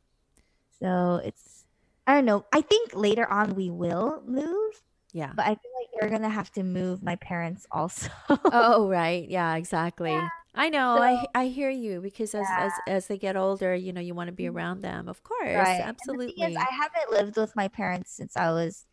So 0.79 1.21
it's 1.23 1.64
I 2.07 2.13
don't 2.15 2.25
know. 2.25 2.45
I 2.53 2.61
think 2.61 2.93
later 2.95 3.29
on 3.29 3.55
we 3.55 3.69
will 3.69 4.21
move, 4.25 4.83
yeah 5.13 5.31
but 5.33 5.43
I 5.45 5.55
feel 5.55 5.71
like 5.79 5.89
you're 5.99 6.09
gonna 6.09 6.29
have 6.29 6.51
to 6.53 6.63
move 6.63 7.03
my 7.03 7.15
parents 7.15 7.65
also. 7.71 8.09
oh 8.51 8.87
right 8.89 9.27
yeah 9.29 9.55
exactly 9.55 10.31
i 10.53 10.69
know 10.69 10.99
I, 10.99 11.25
I 11.33 11.47
hear 11.47 11.69
you 11.69 12.01
because 12.01 12.35
as, 12.35 12.51
as 12.51 12.79
as 12.87 13.07
they 13.07 13.17
get 13.17 13.35
older 13.35 13.73
you 13.75 13.91
know 13.93 14.01
you 14.01 14.13
want 14.13 14.27
to 14.27 14.33
be 14.33 14.47
around 14.47 14.81
them 14.81 15.07
of 15.07 15.23
course 15.23 15.41
Mm-hmm. 15.45 15.59
Right. 15.59 15.79
Absolutely 15.81 16.33
is, 16.43 16.55
I 16.57 16.73
haven't 16.73 17.11
lived 17.11 17.37
with 17.37 17.55
my 17.55 17.67
parents 17.67 18.11
since 18.11 18.35
I 18.37 18.51
was 18.51 18.85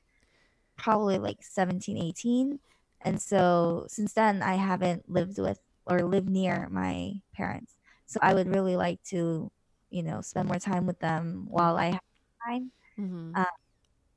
probably 0.77 1.19
like 1.19 1.43
17, 1.43 1.99
18. 1.99 2.61
And 3.05 3.21
so 3.21 3.87
since 3.89 4.13
then, 4.15 4.43
I 4.43 4.55
haven't 4.55 5.09
lived 5.11 5.39
with 5.39 5.59
or 5.87 6.01
lived 6.03 6.29
near 6.29 6.69
my 6.71 7.15
parents. 7.35 7.77
So 8.07 8.21
I 8.23 8.35
would 8.35 8.49
really 8.49 8.77
like 8.77 9.03
to, 9.05 9.51
you 9.91 10.03
know, 10.03 10.21
spend 10.21 10.49
more 10.49 10.59
time 10.59 10.87
with 10.87 10.99
them 11.01 11.47
while 11.49 11.77
I 11.77 11.87
have 11.91 12.01
time. 12.47 12.73
Mhm. 12.99 13.45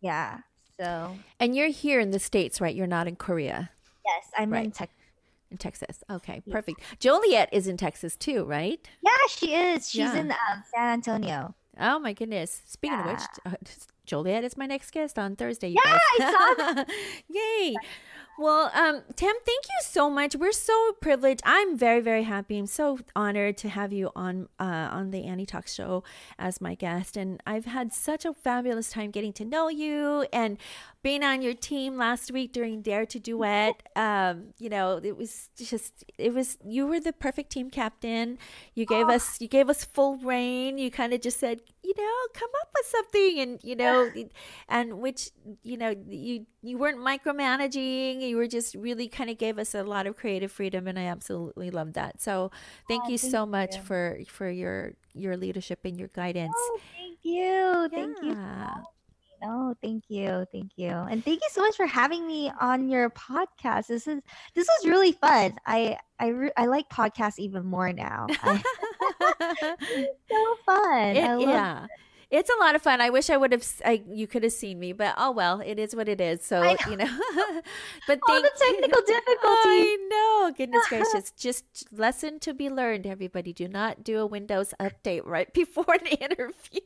Yeah. 0.01 0.39
So 0.79 1.15
and 1.39 1.55
you're 1.55 1.69
here 1.69 1.99
in 1.99 2.11
the 2.11 2.19
states 2.19 2.59
right 2.59 2.75
you're 2.75 2.85
not 2.87 3.07
in 3.07 3.15
korea 3.15 3.69
yes, 4.05 4.25
I'm 4.37 4.49
in 4.53 4.59
Right. 4.59 4.73
Texas. 4.73 4.97
in 5.51 5.57
texas 5.57 6.03
okay 6.09 6.41
perfect 6.51 6.81
joliet 6.99 7.47
is 7.53 7.67
in 7.67 7.77
texas 7.77 8.15
too 8.17 8.43
right 8.43 8.85
Yeah, 9.01 9.11
she 9.29 9.53
is. 9.55 9.89
She's 9.89 9.99
Yeah. 9.99 10.17
in 10.17 10.31
um, 10.31 10.63
San 10.73 10.87
Antonio. 10.93 11.55
Oh 11.77 11.99
my 11.99 12.13
goodness! 12.13 12.61
Speaking 12.65 12.97
of 12.99 13.05
which, 13.05 13.21
uh, 13.45 13.51
Joliet 14.05 14.45
is 14.45 14.55
my 14.55 14.65
next 14.65 14.91
guest 14.91 15.19
on 15.19 15.35
Thursday. 15.35 15.69
Yeah, 15.69 15.81
guys. 15.83 15.99
I 16.19 16.31
saw 16.31 16.83
Yay! 17.29 17.75
Well, 18.37 18.69
um, 18.73 19.01
Tem, 19.15 19.33
thank 19.45 19.65
you 19.65 19.81
so 19.81 20.09
much. 20.09 20.35
We're 20.35 20.51
so 20.51 20.91
privileged. 20.99 21.41
I'm 21.45 21.77
very, 21.77 22.01
very 22.01 22.23
happy. 22.23 22.57
I'm 22.57 22.67
so 22.67 22.99
honored 23.15 23.55
to 23.59 23.69
have 23.69 23.93
you 23.93 24.11
on 24.13 24.49
uh, 24.59 24.89
on 24.91 25.11
the 25.11 25.23
Annie 25.23 25.45
Talk 25.45 25.67
Show 25.67 26.03
as 26.37 26.59
my 26.59 26.75
guest, 26.75 27.15
and 27.15 27.41
I've 27.47 27.63
had 27.63 27.93
such 27.93 28.25
a 28.25 28.33
fabulous 28.33 28.89
time 28.89 29.11
getting 29.11 29.31
to 29.33 29.45
know 29.45 29.69
you 29.69 30.25
and 30.33 30.57
being 31.05 31.23
on 31.23 31.43
your 31.43 31.53
team 31.53 31.97
last 31.97 32.31
week 32.31 32.51
during 32.51 32.81
Dare 32.81 33.05
to 33.05 33.19
Duet. 33.19 33.75
Um, 33.95 34.53
you 34.59 34.69
know, 34.69 34.99
it 35.01 35.15
was 35.15 35.49
just 35.55 36.03
it 36.17 36.33
was 36.33 36.57
you 36.65 36.85
were 36.85 36.99
the 36.99 37.13
perfect 37.13 37.49
team 37.49 37.69
captain. 37.69 38.37
You 38.73 38.85
gave 38.85 39.07
us 39.07 39.39
you 39.39 39.47
gave 39.47 39.69
us 39.69 39.85
full 39.85 40.17
reign. 40.17 40.77
You 40.77 40.91
kind 40.91 41.13
of 41.13 41.21
just 41.21 41.39
said, 41.39 41.61
you 41.81 41.93
know, 41.97 42.15
come 42.33 42.49
up 42.61 42.69
with 42.75 42.85
something, 42.87 43.39
and 43.39 43.59
you 43.63 43.75
know, 43.77 44.11
and 44.67 44.99
which 44.99 45.31
you 45.63 45.77
know 45.77 45.95
you 46.09 46.45
you 46.61 46.77
weren't 46.77 46.99
micromanaging. 46.99 48.19
You 48.19 48.35
were 48.35 48.47
just 48.47 48.75
really 48.75 49.07
kind 49.07 49.29
of 49.29 49.37
gave 49.37 49.57
us 49.57 49.73
a 49.73 49.83
lot 49.83 50.07
of 50.07 50.17
creative 50.17 50.51
freedom, 50.51 50.87
and 50.87 50.99
I 50.99 51.05
absolutely 51.05 51.71
love 51.71 51.93
that. 51.93 52.21
So 52.21 52.51
thank 52.89 53.07
you 53.07 53.17
so 53.17 53.45
much 53.45 53.77
for 53.79 54.19
for 54.27 54.49
your 54.49 54.95
your 55.13 55.37
leadership 55.37 55.79
and 55.85 55.97
your 55.97 56.09
guidance. 56.09 56.55
Oh, 56.57 56.79
thank 56.97 57.19
you. 57.23 57.87
Thank 57.91 58.17
you. 58.21 58.33
Yeah. 59.41 59.47
Oh, 59.49 59.75
thank 59.81 60.03
you, 60.07 60.45
thank 60.51 60.71
you, 60.75 60.89
and 60.89 61.23
thank 61.23 61.41
you 61.41 61.47
so 61.51 61.61
much 61.61 61.75
for 61.75 61.85
having 61.85 62.25
me 62.25 62.51
on 62.59 62.89
your 62.89 63.09
podcast. 63.09 63.87
This 63.87 64.07
is 64.07 64.21
this 64.53 64.67
was 64.67 64.89
really 64.89 65.11
fun. 65.13 65.55
I 65.65 65.97
I 66.19 66.27
re- 66.27 66.51
I 66.57 66.65
like 66.65 66.89
podcasts 66.89 67.39
even 67.39 67.65
more 67.65 67.91
now. 67.91 68.27
I, 68.43 68.61
so 70.29 70.55
fun. 70.65 71.15
It- 71.15 71.47
yeah. 71.47 71.87
It's 72.31 72.49
a 72.49 72.59
lot 72.59 72.73
of 72.75 72.81
fun. 72.81 73.01
I 73.01 73.11
wish 73.11 73.29
I 73.29 73.37
would 73.37 73.51
have. 73.51 73.63
I, 73.85 74.03
you 74.09 74.25
could 74.25 74.43
have 74.43 74.51
seen 74.51 74.79
me, 74.79 74.93
but 74.93 75.13
oh 75.15 75.31
well. 75.31 75.61
It 75.61 75.77
is 75.77 75.95
what 75.95 76.09
it 76.09 76.19
is. 76.19 76.43
So 76.43 76.59
I 76.59 76.75
you 76.89 76.97
know. 76.97 77.05
but 78.07 78.19
all 78.27 78.41
the 78.41 78.51
technical 78.57 79.01
difficulties. 79.03 79.37
I 79.39 79.97
know. 80.09 80.51
Goodness 80.57 80.87
gracious. 80.89 81.31
Just 81.37 81.87
lesson 81.93 82.39
to 82.39 82.53
be 82.53 82.69
learned, 82.69 83.05
everybody. 83.05 83.53
Do 83.53 83.67
not 83.67 84.03
do 84.03 84.19
a 84.19 84.25
Windows 84.25 84.73
update 84.81 85.21
right 85.25 85.53
before 85.53 85.85
an 85.87 86.07
interview. 86.07 86.81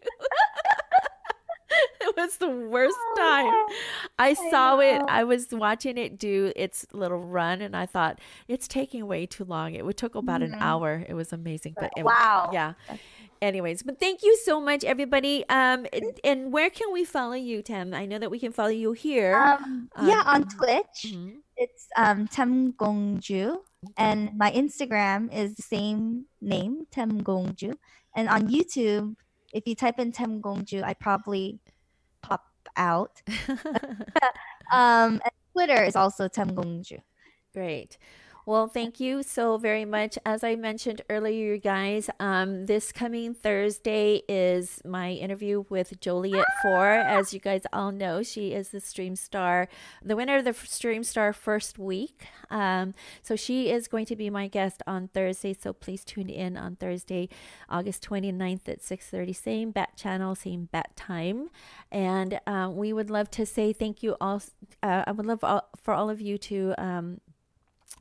it 2.01 2.15
was 2.17 2.37
the 2.37 2.49
worst 2.49 2.97
time. 3.17 3.53
I 4.17 4.33
saw 4.49 4.79
it. 4.79 5.01
I 5.07 5.23
was 5.23 5.47
watching 5.51 5.97
it 5.97 6.17
do 6.17 6.51
its 6.55 6.85
little 6.93 7.19
run, 7.19 7.61
and 7.61 7.75
I 7.75 7.85
thought 7.85 8.19
it's 8.47 8.67
taking 8.67 9.05
way 9.07 9.25
too 9.25 9.45
long. 9.45 9.73
It 9.75 9.97
took 9.97 10.15
about 10.15 10.41
an 10.41 10.55
hour. 10.55 11.05
It 11.07 11.13
was 11.13 11.31
amazing, 11.33 11.75
but 11.79 11.91
it, 11.97 12.03
Wow. 12.03 12.49
yeah. 12.53 12.73
Anyways, 13.41 13.83
but 13.83 13.99
thank 14.01 14.21
you 14.21 14.35
so 14.43 14.59
much, 14.59 14.83
everybody. 14.83 15.45
Um, 15.47 15.85
and, 15.93 16.19
and 16.25 16.51
where 16.51 16.69
can 16.69 16.91
we 16.91 17.05
follow 17.05 17.35
you, 17.35 17.61
Tem? 17.61 17.93
I 17.93 18.05
know 18.05 18.19
that 18.19 18.29
we 18.29 18.37
can 18.37 18.51
follow 18.51 18.67
you 18.69 18.91
here. 18.91 19.37
Um, 19.39 19.89
yeah, 20.03 20.23
on 20.25 20.43
Twitch, 20.43 21.05
Mhm. 21.13 21.35
it's 21.55 21.87
um 21.95 22.27
Tem 22.27 22.73
Gongju, 22.73 23.59
and 23.95 24.31
my 24.37 24.51
Instagram 24.51 25.33
is 25.33 25.55
the 25.55 25.61
same 25.63 26.25
name, 26.41 26.85
Tem 26.91 27.21
Gongju, 27.21 27.75
and 28.13 28.27
on 28.27 28.49
YouTube, 28.49 29.15
if 29.53 29.67
you 29.67 29.75
type 29.75 29.99
in 29.99 30.11
Tem 30.11 30.41
Gongju, 30.41 30.83
I 30.83 30.93
probably 30.93 31.59
pop 32.21 32.45
out. 32.75 33.21
um, 34.71 35.21
and 35.23 35.31
Twitter 35.53 35.83
is 35.83 35.95
also 35.95 36.27
Tem 36.27 36.49
Gongju. 36.49 36.99
Great. 37.53 37.97
Well, 38.49 38.65
thank 38.65 38.99
you 38.99 39.21
so 39.21 39.59
very 39.59 39.85
much. 39.85 40.17
As 40.25 40.43
I 40.43 40.55
mentioned 40.55 41.03
earlier, 41.07 41.53
you 41.53 41.59
guys, 41.59 42.09
um, 42.19 42.65
this 42.65 42.91
coming 42.91 43.35
Thursday 43.35 44.23
is 44.27 44.81
my 44.83 45.11
interview 45.11 45.65
with 45.69 45.99
Joliet 45.99 46.47
Four. 46.63 46.87
As 46.89 47.31
you 47.31 47.39
guys 47.39 47.61
all 47.71 47.91
know, 47.91 48.23
she 48.23 48.53
is 48.53 48.69
the 48.69 48.79
Stream 48.79 49.15
Star, 49.15 49.67
the 50.03 50.15
winner 50.15 50.37
of 50.37 50.45
the 50.45 50.53
Stream 50.53 51.03
Star 51.03 51.31
first 51.31 51.77
week. 51.77 52.25
Um, 52.49 52.95
so 53.21 53.35
she 53.35 53.69
is 53.69 53.87
going 53.87 54.07
to 54.07 54.15
be 54.15 54.31
my 54.31 54.47
guest 54.47 54.81
on 54.87 55.09
Thursday. 55.09 55.53
So 55.53 55.71
please 55.71 56.03
tune 56.03 56.27
in 56.27 56.57
on 56.57 56.75
Thursday, 56.75 57.29
August 57.69 58.01
29th 58.09 58.67
at 58.67 58.81
6:30, 58.81 59.35
same 59.35 59.69
bat 59.69 59.95
channel, 59.95 60.33
same 60.33 60.69
bat 60.71 60.95
time. 60.95 61.51
And 61.91 62.39
um, 62.47 62.77
we 62.77 62.93
would 62.93 63.11
love 63.11 63.29
to 63.29 63.45
say 63.45 63.73
thank 63.73 64.01
you 64.01 64.17
all. 64.19 64.41
Uh, 64.81 65.03
I 65.05 65.11
would 65.11 65.27
love 65.27 65.43
all, 65.43 65.69
for 65.77 65.93
all 65.93 66.09
of 66.09 66.19
you 66.19 66.39
to. 66.39 66.73
Um, 66.79 67.21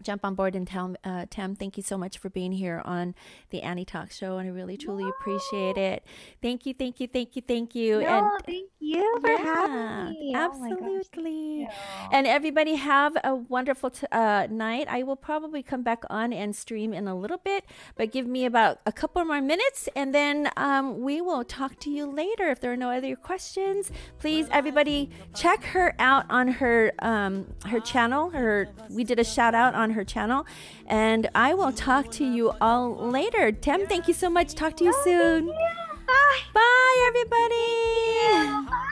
jump 0.02 0.24
on 0.24 0.34
board 0.34 0.54
and 0.54 0.66
tell 0.66 0.94
uh, 1.04 1.26
Tem, 1.30 1.54
thank 1.54 1.76
you 1.76 1.82
so 1.82 1.98
much 1.98 2.18
for 2.18 2.28
being 2.28 2.52
here 2.52 2.82
on 2.84 3.14
the 3.50 3.62
Annie 3.62 3.84
Talk 3.84 4.10
Show, 4.10 4.38
and 4.38 4.48
I 4.48 4.52
really 4.52 4.76
truly 4.76 5.08
appreciate 5.08 5.76
it. 5.76 6.04
Thank 6.42 6.66
you, 6.66 6.74
thank 6.74 7.00
you, 7.00 7.06
thank 7.06 7.36
you, 7.36 7.42
thank 7.42 7.74
you, 7.74 8.00
No, 8.00 8.06
and 8.06 8.44
thank 8.44 8.70
you 8.80 9.18
for 9.20 9.30
yeah, 9.30 9.38
having 9.38 10.10
me. 10.10 10.32
Oh 10.34 10.38
absolutely. 10.38 11.60
you. 11.60 11.68
And 12.12 12.26
everybody 12.26 12.76
have 12.76 13.16
a 13.24 13.34
wonderful 13.34 13.90
t- 13.90 14.06
uh, 14.12 14.46
night. 14.50 14.86
I 14.88 15.02
will 15.02 15.16
probably 15.16 15.62
come 15.62 15.82
back 15.82 16.04
on 16.10 16.32
and 16.32 16.54
stream 16.54 16.92
in 16.92 17.08
a 17.08 17.14
little 17.14 17.38
bit, 17.38 17.64
but 17.96 18.12
give 18.12 18.26
me 18.26 18.44
about 18.44 18.80
a 18.86 18.92
couple 18.92 19.24
more 19.24 19.40
minutes, 19.40 19.88
and 19.96 20.14
then 20.14 20.50
um, 20.56 21.00
we 21.00 21.20
will 21.20 21.44
talk 21.44 21.78
to 21.80 21.90
you 21.90 22.06
later. 22.06 22.48
If 22.48 22.60
there 22.60 22.72
are 22.72 22.76
no 22.76 22.90
other 22.90 23.16
questions, 23.16 23.90
please 24.18 24.46
everybody 24.50 25.10
check 25.34 25.64
her 25.64 25.94
out 25.98 26.26
on 26.30 26.48
her 26.48 26.92
um, 27.00 27.46
her 27.66 27.80
channel. 27.80 28.30
Her 28.30 28.68
we 28.90 29.04
did 29.04 29.18
a 29.18 29.24
shout 29.24 29.54
out 29.54 29.74
on 29.74 29.87
her 29.90 30.04
channel, 30.04 30.46
and 30.86 31.28
I 31.34 31.54
will 31.54 31.72
talk 31.72 32.10
to 32.12 32.24
you 32.24 32.52
all 32.60 32.94
later. 32.94 33.52
Tem, 33.52 33.86
thank 33.86 34.08
you 34.08 34.14
so 34.14 34.28
much. 34.28 34.54
Talk 34.54 34.76
to 34.78 34.84
you 34.84 34.94
soon. 35.04 35.46
Bye. 35.48 36.40
Bye, 36.54 37.04
everybody. 37.08 38.68
Bye. 38.70 38.84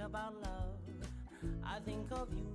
About 0.00 0.40
love, 0.40 0.78
I 1.62 1.80
think 1.80 2.10
of 2.12 2.32
you. 2.32 2.47